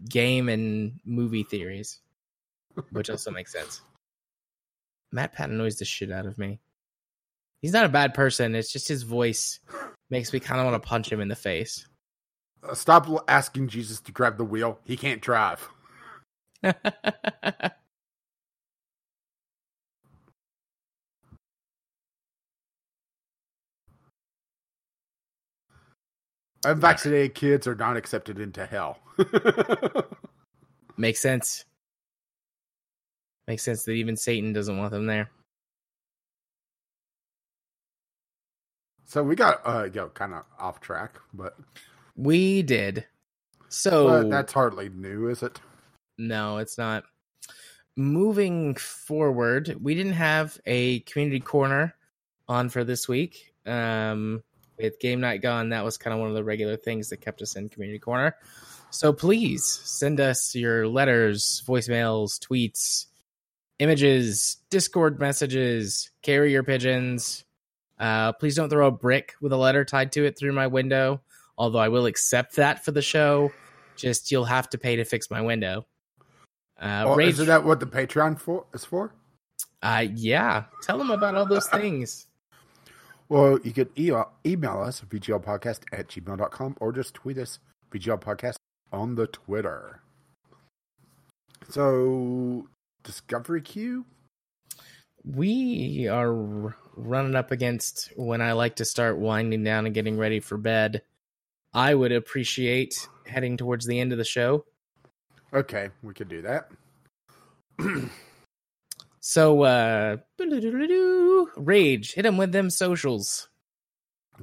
game 0.10 0.50
and 0.50 1.00
movie 1.06 1.44
theories, 1.44 2.00
which 2.92 3.12
also 3.12 3.30
makes 3.30 3.52
sense. 3.52 3.82
MatPat 5.14 5.46
annoys 5.46 5.78
the 5.78 5.86
shit 5.86 6.12
out 6.12 6.26
of 6.26 6.40
me. 6.40 6.60
He's 7.64 7.72
not 7.72 7.86
a 7.86 7.90
bad 7.90 8.14
person. 8.14 8.54
It's 8.56 8.72
just 8.74 8.90
his 8.90 9.04
voice 9.04 9.62
makes 10.10 10.34
me 10.34 10.42
kind 10.42 10.60
of 10.60 10.66
want 10.66 10.84
to 10.84 10.88
punch 10.88 11.10
him 11.10 11.22
in 11.22 11.30
the 11.30 11.36
face. 11.36 11.88
Uh, 12.62 12.74
Stop 12.76 13.08
asking 13.30 13.70
Jesus 13.70 14.02
to 14.02 14.12
grab 14.12 14.38
the 14.38 14.44
wheel. 14.44 14.80
He 14.84 14.98
can't 14.98 15.22
drive. 15.22 15.70
Unvaccinated 26.66 27.34
kids 27.34 27.66
are 27.66 27.76
not 27.76 27.96
accepted 27.96 28.40
into 28.40 28.66
hell. 28.66 29.00
makes 30.98 31.22
sense. 31.22 31.64
Makes 33.48 33.64
sense 33.64 33.86
that 33.86 33.94
even 33.94 34.18
Satan 34.18 34.52
doesn't 34.52 34.78
want 34.78 34.92
them 34.92 35.06
there. 35.06 35.30
So 39.14 39.22
we 39.22 39.36
got 39.36 39.62
uh, 39.64 39.84
you 39.84 40.02
know, 40.02 40.08
kind 40.10 40.34
of 40.34 40.44
off 40.60 40.80
track, 40.80 41.20
but, 41.36 41.56
We 42.16 42.64
did. 42.64 43.06
So 43.70 44.28
that's 44.28 44.52
hardly 44.52 44.90
new, 44.90 45.28
is 45.30 45.44
it? 45.44 45.60
No, 46.18 46.58
it's 46.58 46.80
not. 46.80 47.04
Moving 47.96 48.74
forward, 48.74 49.78
we 49.80 49.94
didn't 49.94 50.14
have 50.14 50.60
a 50.66 51.02
community 51.02 51.40
corner 51.40 51.94
on 52.48 52.70
for 52.70 52.84
this 52.84 53.08
week. 53.08 53.54
Um, 53.68 54.42
with 54.80 55.00
game 55.00 55.22
night 55.22 55.44
gone, 55.44 55.70
that 55.70 55.86
was 55.86 55.98
kind 55.98 56.16
of 56.16 56.20
one 56.20 56.30
of 56.30 56.36
the 56.36 56.44
regular 56.44 56.76
things 56.76 57.10
that 57.10 57.22
kept 57.22 57.44
us 57.44 57.56
in 57.56 57.70
community 57.70 58.00
corner. 58.00 58.36
So 58.90 59.14
please 59.14 59.64
send 59.64 60.20
us 60.20 60.56
your 60.56 60.88
letters, 60.88 61.64
voicemails, 61.68 62.40
tweets, 62.40 63.06
images, 63.78 64.58
Discord 64.72 65.20
messages, 65.20 66.10
carrier 66.24 66.64
pigeons. 66.64 67.43
Uh, 68.04 68.34
please 68.34 68.54
don't 68.54 68.70
throw 68.70 68.88
a 68.88 68.92
brick 68.92 69.34
with 69.40 69.54
a 69.54 69.58
letter 69.58 69.86
tied 69.86 70.12
to 70.12 70.26
it 70.26 70.38
through 70.38 70.52
my 70.52 70.68
window. 70.68 71.22
Although 71.58 71.80
I 71.80 71.88
will 71.88 72.06
accept 72.06 72.58
that 72.58 72.84
for 72.84 72.92
the 72.92 73.02
show. 73.02 73.50
Just 73.96 74.30
you'll 74.30 74.44
have 74.44 74.70
to 74.72 74.78
pay 74.78 74.98
to 74.98 75.06
fix 75.06 75.32
my 75.32 75.40
window. 75.40 75.86
Uh, 76.78 77.04
Well, 77.06 77.16
Rage, 77.16 77.36
isn't 77.36 77.46
that 77.46 77.64
what 77.64 77.80
the 77.80 77.86
Patreon 77.86 78.38
for 78.38 78.66
is 78.74 78.84
for? 78.84 79.14
uh, 79.84 80.06
yeah. 80.14 80.66
Tell 80.82 80.98
them 80.98 81.12
about 81.12 81.36
all 81.36 81.46
those 81.46 81.68
things. 81.70 82.28
Well, 83.30 83.58
you 83.64 83.72
can 83.72 83.90
email, 83.98 84.30
email 84.46 84.82
us 84.82 85.02
at 85.02 85.10
vglpodcast 85.10 85.80
at 85.92 86.10
gmail.com 86.10 86.76
or 86.80 86.92
just 86.92 87.16
tweet 87.16 87.38
us 87.40 87.58
vglpodcast 87.92 88.58
on 88.92 89.16
the 89.16 89.26
Twitter. 89.28 90.02
So, 91.70 92.68
Discovery 93.04 93.62
Queue? 93.62 94.06
We 95.26 96.08
are 96.08 96.34
running 96.96 97.36
up 97.36 97.52
against 97.52 98.12
when 98.16 98.42
I 98.42 98.54
like 98.54 98.76
to 98.78 98.86
start 98.86 99.18
winding 99.18 99.64
down 99.64 99.86
and 99.86 99.96
getting 99.96 100.18
ready 100.18 100.40
for 100.40 100.58
bed. 100.58 101.02
I 101.74 101.96
would 101.96 102.12
appreciate 102.12 103.08
heading 103.26 103.58
towards 103.58 103.86
the 103.86 104.00
end 104.00 104.12
of 104.12 104.18
the 104.18 104.26
show. 104.26 104.66
Okay, 105.54 105.90
we 106.02 106.14
could 106.14 106.30
do 106.30 106.42
that. 106.42 106.72
So, 109.26 109.64
uh, 109.64 110.18
Rage, 111.56 112.14
hit 112.14 112.26
him 112.26 112.36
with 112.36 112.52
them 112.52 112.70
socials. 112.70 113.48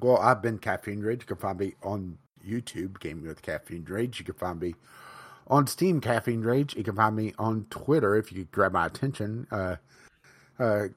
Well, 0.01 0.17
I've 0.17 0.41
been 0.41 0.59
Caffeine 0.59 1.01
Rage. 1.01 1.21
You 1.21 1.27
can 1.27 1.37
find 1.37 1.59
me 1.59 1.75
on 1.83 2.17
YouTube, 2.43 2.99
Gaming 2.99 3.27
with 3.27 3.43
Caffeine 3.43 3.85
Rage. 3.85 4.19
You 4.19 4.25
can 4.25 4.37
find 4.37 4.59
me 4.59 4.75
on 5.49 5.67
Steam, 5.67 6.01
Caffeine 6.01 6.41
Rage. 6.41 6.75
You 6.77 6.83
can 6.83 6.97
find 6.97 7.15
me 7.15 7.35
on 7.39 7.67
Twitter 7.69 8.17
if 8.17 8.33
you 8.33 8.45
grab 8.47 8.73
my 8.73 8.87
attention, 8.87 9.47
uh, 9.51 9.77
uh, 10.61 10.89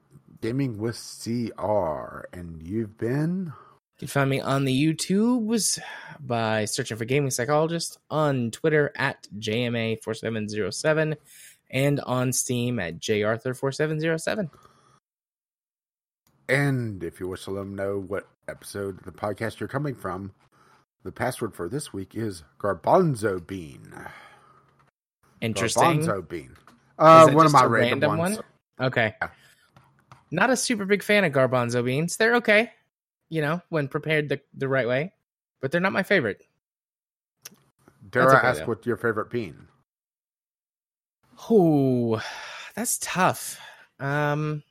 Gaming 0.42 0.78
with 0.78 0.98
CR. 1.24 2.26
And 2.34 2.62
you've 2.62 2.98
been. 2.98 3.54
You 3.94 4.00
can 4.00 4.08
find 4.10 4.30
me 4.30 4.42
on 4.42 4.66
the 4.66 4.74
YouTubes 4.74 5.80
by 6.20 6.66
searching 6.66 6.98
for 6.98 7.06
Gaming 7.06 7.32
Psychologist, 7.32 7.98
on 8.10 8.52
Twitter 8.52 8.92
at 8.98 9.26
JMA4707, 9.40 11.16
and 11.72 12.00
on 12.02 12.34
Steam 12.34 12.80
at 12.80 13.00
JArthur4707. 13.00 14.50
And 16.50 17.04
if 17.04 17.22
you 17.22 17.30
wish 17.30 17.46
to 17.46 17.52
let 17.52 17.62
them 17.62 17.76
know 17.76 18.04
what 18.06 18.28
episode 18.50 19.00
of 19.00 19.06
the 19.06 19.14
podcast 19.14 19.62
you're 19.62 19.70
coming 19.70 19.96
from, 19.96 20.34
the 21.04 21.12
password 21.14 21.56
for 21.56 21.70
this 21.70 21.94
week 21.94 22.16
is 22.16 22.44
Garbanzo 22.60 23.46
Bean. 23.46 23.94
Interesting. 25.40 26.02
Garbanzo 26.02 26.28
Bean. 26.28 26.58
Uh, 27.00 27.32
one 27.32 27.46
of 27.46 27.54
my 27.54 27.64
random, 27.64 28.02
random 28.02 28.18
ones. 28.18 28.38
one? 28.38 28.88
Okay. 28.88 29.16
Yeah. 29.22 29.30
Not 30.34 30.50
a 30.50 30.58
super 30.58 30.84
big 30.86 31.04
fan 31.04 31.24
of 31.26 31.32
garbanzo 31.32 31.86
beans. 31.86 32.18
They're 32.18 32.38
okay, 32.38 32.72
you 33.30 33.40
know, 33.40 33.62
when 33.70 33.88
prepared 33.88 34.30
the, 34.30 34.42
the 34.56 34.68
right 34.68 34.88
way, 34.88 35.14
but 35.62 35.72
they're 35.72 35.80
not 35.80 35.94
my 35.94 36.02
favorite. 36.02 36.42
Dare 38.10 38.24
That's 38.24 38.34
I 38.34 38.38
okay, 38.40 38.48
ask 38.48 38.62
though. 38.62 38.68
what 38.68 38.86
your 38.88 38.98
favorite 38.98 39.30
bean? 39.30 39.68
Oh, 41.52 42.20
that's 42.76 42.98
tough. 43.00 43.60
Um, 44.00 44.64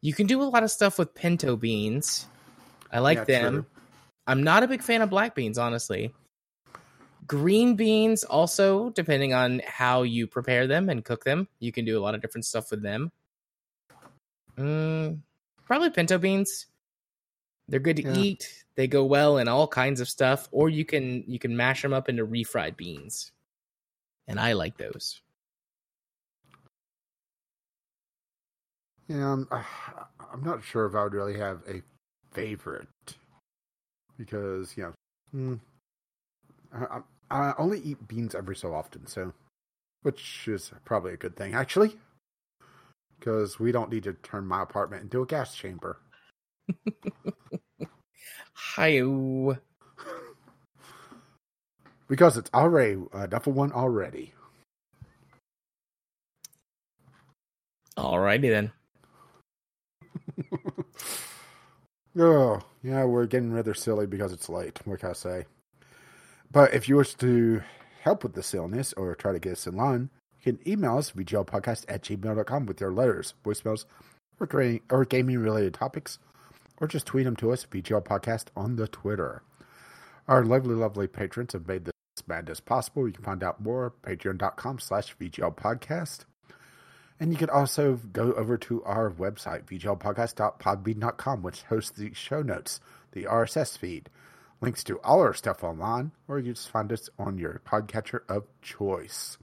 you 0.00 0.12
can 0.12 0.26
do 0.26 0.42
a 0.42 0.50
lot 0.50 0.64
of 0.64 0.70
stuff 0.72 0.98
with 0.98 1.14
pinto 1.14 1.54
beans. 1.54 2.26
I 2.90 2.98
like 2.98 3.18
Yeah, 3.18 3.24
them. 3.24 3.52
true. 3.54 3.66
I'm 4.26 4.42
not 4.42 4.64
a 4.64 4.68
big 4.68 4.82
fan 4.82 5.00
of 5.00 5.10
black 5.10 5.36
beans, 5.36 5.58
honestly. 5.58 6.12
Green 7.28 7.76
beans, 7.76 8.24
also, 8.24 8.90
depending 8.90 9.32
on 9.32 9.62
how 9.64 10.02
you 10.02 10.26
prepare 10.26 10.66
them 10.66 10.88
and 10.88 11.04
cook 11.04 11.22
them, 11.22 11.46
you 11.60 11.70
can 11.70 11.84
do 11.84 11.96
a 11.96 12.02
lot 12.02 12.16
of 12.16 12.20
different 12.20 12.46
stuff 12.46 12.72
with 12.72 12.82
them. 12.82 13.12
Mm, 14.56 15.20
probably 15.64 15.90
pinto 15.90 16.18
beans. 16.18 16.66
They're 17.68 17.80
good 17.80 17.96
to 17.96 18.02
Yeah. 18.04 18.14
eat. 18.14 18.64
They 18.74 18.86
go 18.86 19.04
well 19.04 19.38
in 19.38 19.48
all 19.48 19.68
kinds 19.68 20.00
of 20.00 20.08
stuff, 20.08 20.48
or 20.52 20.68
you 20.68 20.84
can 20.84 21.24
you 21.26 21.38
can 21.38 21.56
mash 21.56 21.82
them 21.82 21.92
up 21.92 22.08
into 22.08 22.26
refried 22.26 22.76
beans, 22.76 23.32
and 24.26 24.40
I 24.40 24.52
like 24.52 24.76
those. 24.76 25.20
Yeah, 29.08 29.32
I'm, 29.32 29.48
I'm 30.32 30.42
not 30.42 30.62
sure 30.62 30.86
if 30.86 30.94
I 30.94 31.04
would 31.04 31.12
really 31.14 31.36
have 31.38 31.62
a 31.68 31.82
favorite 32.32 32.88
because 34.16 34.76
you 34.76 34.84
know, 34.84 34.92
hmm, 35.32 35.54
I, 36.72 37.00
I 37.30 37.50
I 37.50 37.54
only 37.58 37.80
eat 37.80 38.06
beans 38.08 38.34
every 38.34 38.56
so 38.56 38.74
often, 38.74 39.06
so 39.06 39.32
which 40.02 40.46
is 40.48 40.72
probably 40.84 41.12
a 41.14 41.16
good 41.16 41.36
thing 41.36 41.54
actually, 41.54 41.96
because 43.22 43.60
we 43.60 43.70
don't 43.70 43.92
need 43.92 44.02
to 44.02 44.14
turn 44.14 44.44
my 44.46 44.62
apartment 44.62 45.04
into 45.04 45.22
a 45.22 45.26
gas 45.26 45.54
chamber. 45.54 46.00
Hi. 48.52 49.00
Because 52.08 52.36
it's 52.36 52.50
already 52.52 53.00
enough 53.14 53.46
of 53.46 53.54
one 53.54 53.72
already. 53.72 54.34
Alrighty 57.96 58.50
then. 58.50 58.72
Oh, 62.18 62.60
yeah, 62.82 63.04
we're 63.04 63.24
getting 63.24 63.54
rather 63.54 63.72
silly 63.72 64.06
because 64.06 64.32
it's 64.34 64.50
late. 64.50 64.78
What 64.84 65.00
can 65.00 65.08
I 65.08 65.12
say? 65.14 65.46
But 66.50 66.74
if 66.74 66.86
you 66.86 66.96
wish 66.96 67.14
to 67.14 67.62
help 68.02 68.22
with 68.22 68.34
the 68.34 68.42
silliness 68.42 68.92
or 68.92 69.14
try 69.14 69.32
to 69.32 69.38
get 69.38 69.52
us 69.52 69.66
in 69.66 69.76
line, 69.76 70.10
you 70.42 70.52
can 70.52 70.68
email 70.68 70.98
us, 70.98 71.12
vglpodcast 71.12 71.84
at 71.88 72.02
gmail.com 72.02 72.66
with 72.66 72.80
your 72.80 72.92
letters, 72.92 73.34
voicemails, 73.44 73.84
or, 74.40 74.80
or 74.90 75.04
gaming 75.04 75.38
related 75.38 75.74
topics, 75.74 76.18
or 76.78 76.88
just 76.88 77.06
tweet 77.06 77.24
them 77.24 77.36
to 77.36 77.52
us, 77.52 77.64
VGL 77.64 78.04
Podcast, 78.04 78.46
on 78.56 78.76
the 78.76 78.88
Twitter. 78.88 79.42
Our 80.26 80.44
lovely, 80.44 80.74
lovely 80.74 81.06
patrons 81.06 81.52
have 81.52 81.68
made 81.68 81.84
this 81.84 81.92
madness 82.26 82.60
possible. 82.60 83.06
You 83.06 83.12
can 83.12 83.24
find 83.24 83.42
out 83.42 83.60
more 83.60 83.86
at 83.86 84.18
patreon.com 84.18 84.78
slash 84.80 85.16
VGL 85.16 85.56
Podcast. 85.56 86.24
And 87.20 87.30
you 87.30 87.36
can 87.36 87.50
also 87.50 88.00
go 88.12 88.32
over 88.32 88.56
to 88.58 88.82
our 88.82 89.10
website, 89.10 89.64
vglpodcast.podbean.com, 89.66 91.42
which 91.42 91.62
hosts 91.62 91.92
the 91.92 92.12
show 92.14 92.42
notes, 92.42 92.80
the 93.12 93.24
RSS 93.24 93.78
feed, 93.78 94.10
links 94.60 94.82
to 94.84 94.98
all 95.04 95.20
our 95.20 95.34
stuff 95.34 95.62
online, 95.62 96.10
or 96.26 96.40
you 96.40 96.52
just 96.52 96.68
find 96.68 96.92
us 96.92 97.08
on 97.18 97.38
your 97.38 97.60
podcatcher 97.64 98.20
of 98.28 98.44
choice. 98.60 99.38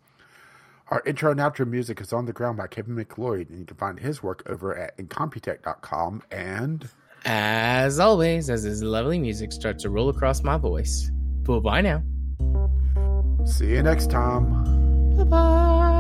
Our 0.89 1.03
intro 1.05 1.31
and 1.31 1.39
outro 1.39 1.67
music 1.67 2.01
is 2.01 2.11
On 2.13 2.25
the 2.25 2.33
Ground 2.33 2.57
by 2.57 2.65
Kevin 2.67 2.95
MacLeod, 2.95 3.49
and 3.49 3.59
you 3.59 3.65
can 3.65 3.77
find 3.77 3.99
his 3.99 4.23
work 4.23 4.41
over 4.49 4.75
at 4.75 4.97
incompetech.com. 4.97 6.23
And 6.31 6.89
As 7.25 7.99
always, 7.99 8.49
as 8.49 8.63
his 8.63 8.81
lovely 8.81 9.19
music 9.19 9.51
starts 9.51 9.83
to 9.83 9.89
roll 9.89 10.09
across 10.09 10.43
my 10.43 10.57
voice. 10.57 11.11
Bye 11.43 11.59
bye 11.59 11.81
now. 11.81 12.03
see 13.45 13.67
you 13.67 13.83
next 13.83 14.09
time. 14.09 15.15
Bye 15.15 15.23
bye. 15.25 15.95